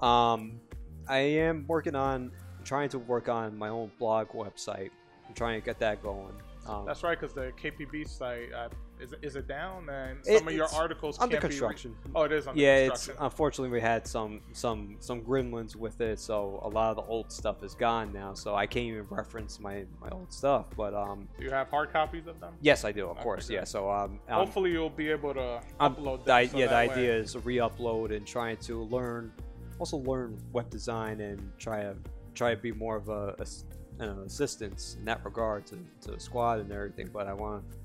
um, 0.00 0.60
I 1.08 1.18
am 1.18 1.64
working 1.66 1.96
on 1.96 2.30
trying 2.62 2.88
to 2.90 3.00
work 3.00 3.28
on 3.28 3.58
my 3.58 3.68
own 3.68 3.90
blog 3.98 4.28
website. 4.28 4.90
I'm 5.26 5.34
trying 5.34 5.60
to 5.60 5.64
get 5.66 5.80
that 5.80 6.00
going. 6.04 6.34
Um, 6.68 6.84
That's 6.86 7.02
right, 7.02 7.18
because 7.18 7.34
the 7.34 7.50
KPB 7.60 8.08
site 8.08 8.52
uh, 8.52 8.68
is 9.00 9.14
is 9.22 9.36
it 9.36 9.46
down, 9.48 9.88
and 9.88 10.18
It- 10.26 10.38
some 10.38 10.48
of 10.48 10.54
your 10.54 10.68
articles 10.74 11.18
under 11.20 11.38
construction. 11.38 11.92
Be 11.92 12.08
re- 12.08 12.12
oh, 12.16 12.22
it 12.24 12.32
is 12.32 12.46
under 12.46 12.60
yeah, 12.60 12.76
it's 12.76 13.08
unfortunately 13.18 13.70
we 13.70 13.80
had 13.80 14.06
some 14.06 14.40
some 14.52 14.96
some 15.00 15.22
gremlins 15.22 15.74
with 15.76 16.00
it, 16.00 16.18
so 16.18 16.60
a 16.62 16.68
lot 16.68 16.90
of 16.90 16.96
the 16.96 17.10
old 17.10 17.32
stuff 17.32 17.62
is 17.62 17.74
gone 17.74 18.12
now. 18.12 18.34
So 18.34 18.54
I 18.54 18.66
can't 18.66 18.86
even 18.86 19.06
reference 19.10 19.58
my 19.60 19.84
my 20.00 20.08
old 20.10 20.32
stuff. 20.32 20.66
But 20.76 20.94
um, 20.94 21.28
Do 21.38 21.44
you 21.44 21.50
have 21.50 21.68
hard 21.68 21.92
copies 21.92 22.26
of 22.26 22.38
them? 22.40 22.54
yes, 22.60 22.84
I 22.84 22.92
do, 22.92 23.04
of 23.06 23.12
Okay, 23.16 23.22
course. 23.22 23.48
good. 23.48 23.54
Yeah, 23.54 23.64
so 23.64 23.90
um, 23.90 24.20
um, 24.28 24.34
Hopefully, 24.34 24.70
you'll 24.72 24.90
be 24.90 25.08
able 25.10 25.34
to 25.34 25.60
I'm- 25.80 25.94
upload 25.94 26.24
the, 26.24 26.46
so 26.46 26.56
yeah, 26.58 26.66
the 26.66 26.74
way- 26.74 26.90
idea 26.90 27.14
is 27.16 27.32
to 27.32 27.40
re-upload 27.40 28.14
and 28.14 28.26
trying 28.26 28.56
to 28.58 28.82
learn, 28.84 29.32
also 29.78 29.96
learn 29.98 30.38
web 30.52 30.68
design 30.70 31.20
and 31.20 31.52
try 31.58 31.82
to 31.82 31.96
try 32.34 32.54
to 32.54 32.60
be 32.60 32.72
more 32.72 32.96
of 32.96 33.08
a, 33.08 33.34
ass- 33.40 33.64
an 33.98 34.08
assistance 34.20 34.96
in 34.98 35.04
that 35.04 35.22
regard 35.24 35.66
to, 35.66 35.76
to 36.00 36.12
the 36.12 36.20
squad 36.20 36.60
and 36.60 36.70
everything. 36.72 37.08
But 37.12 37.26
I 37.26 37.32
want 37.34 37.68
to 37.70 37.76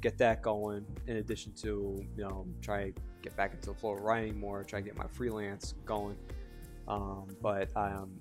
get 0.00 0.18
that 0.18 0.42
going 0.42 0.84
in 1.06 1.16
addition 1.16 1.52
to 1.52 2.04
you 2.16 2.22
know 2.22 2.46
try 2.62 2.90
to 2.90 3.00
get 3.22 3.36
back 3.36 3.52
into 3.52 3.70
the 3.70 3.74
flow 3.74 3.94
of 3.94 4.00
writing 4.00 4.38
more, 4.38 4.64
try 4.64 4.80
to 4.80 4.86
get 4.86 4.96
my 4.96 5.06
freelance 5.12 5.74
going. 5.84 6.16
Um, 6.86 7.28
but 7.42 7.68
um, 7.76 8.18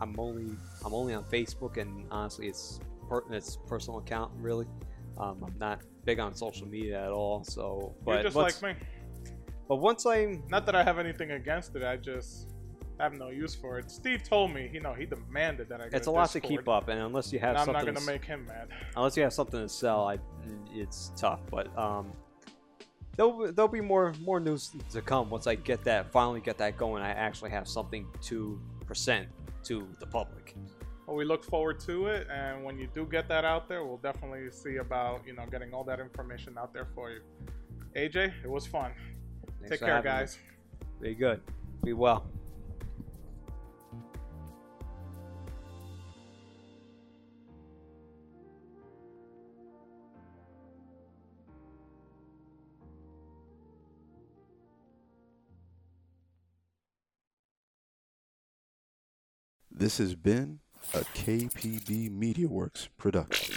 I'm 0.00 0.18
only 0.18 0.56
I'm 0.84 0.94
only 0.94 1.14
on 1.14 1.24
Facebook 1.24 1.76
and 1.78 2.06
honestly 2.10 2.48
it's 2.48 2.80
per, 3.08 3.22
it's 3.30 3.58
personal 3.66 3.98
account 3.98 4.32
really. 4.36 4.66
Um, 5.18 5.42
I'm 5.44 5.58
not 5.58 5.80
big 6.04 6.20
on 6.20 6.34
social 6.34 6.66
media 6.66 7.04
at 7.04 7.10
all. 7.10 7.42
So, 7.44 7.94
but 8.04 8.14
You're 8.14 8.22
just 8.24 8.36
like 8.36 8.62
me. 8.62 8.74
but 9.68 9.76
once 9.76 10.04
I'm 10.04 10.42
Not 10.50 10.66
that 10.66 10.74
I 10.74 10.84
have 10.84 10.98
anything 10.98 11.30
against 11.32 11.74
it. 11.74 11.82
I 11.82 11.96
just 11.96 12.54
have 13.00 13.14
no 13.14 13.28
use 13.30 13.54
for 13.54 13.78
it. 13.78 13.90
Steve 13.90 14.22
told 14.22 14.52
me, 14.52 14.70
you 14.72 14.80
know, 14.80 14.92
he 14.94 15.06
demanded 15.06 15.68
that 15.68 15.80
I. 15.80 15.84
Get 15.84 15.94
it's 15.94 16.06
a 16.06 16.10
lot 16.10 16.30
to 16.30 16.40
keep 16.40 16.68
up, 16.68 16.88
and 16.88 17.00
unless 17.00 17.32
you 17.32 17.38
have 17.38 17.50
And 17.50 17.58
I'm 17.58 17.64
something, 17.66 17.84
not 17.86 17.94
gonna 17.94 18.00
to, 18.06 18.12
make 18.12 18.24
him 18.24 18.46
mad. 18.46 18.68
unless 18.96 19.16
you 19.16 19.22
have 19.22 19.32
something 19.32 19.60
to 19.60 19.68
sell, 19.68 20.08
I, 20.08 20.18
it's 20.72 21.12
tough. 21.16 21.40
But 21.50 21.76
um, 21.78 22.12
there'll 23.16 23.46
be- 23.46 23.50
there'll 23.52 23.68
be 23.68 23.80
more 23.80 24.12
more 24.22 24.40
news 24.40 24.72
to 24.92 25.02
come 25.02 25.28
once 25.30 25.46
I 25.46 25.54
get 25.56 25.84
that 25.84 26.10
finally 26.10 26.40
get 26.40 26.58
that 26.58 26.76
going. 26.76 27.02
I 27.02 27.10
actually 27.10 27.50
have 27.50 27.68
something 27.68 28.06
to 28.22 28.60
present 28.86 29.28
to 29.64 29.86
the 30.00 30.06
public. 30.06 30.54
Well, 31.06 31.16
we 31.16 31.24
look 31.24 31.44
forward 31.44 31.78
to 31.80 32.06
it, 32.06 32.26
and 32.32 32.64
when 32.64 32.78
you 32.78 32.88
do 32.92 33.06
get 33.06 33.28
that 33.28 33.44
out 33.44 33.68
there, 33.68 33.84
we'll 33.84 33.98
definitely 33.98 34.50
see 34.50 34.76
about 34.76 35.20
you 35.26 35.34
know 35.34 35.44
getting 35.50 35.72
all 35.74 35.84
that 35.84 36.00
information 36.00 36.56
out 36.58 36.72
there 36.72 36.86
for 36.94 37.10
you. 37.10 37.20
AJ, 37.94 38.32
it 38.44 38.50
was 38.50 38.66
fun. 38.66 38.92
Thanks 39.60 39.70
Take 39.70 39.80
care, 39.80 39.94
having 39.96 40.10
me. 40.12 40.18
guys. 40.18 40.38
Be 41.00 41.14
good. 41.14 41.40
Be 41.84 41.92
well. 41.92 42.26
This 59.78 59.98
has 59.98 60.14
been 60.14 60.60
a 60.94 61.00
KPB 61.00 62.08
MediaWorks 62.10 62.88
production. 62.96 63.54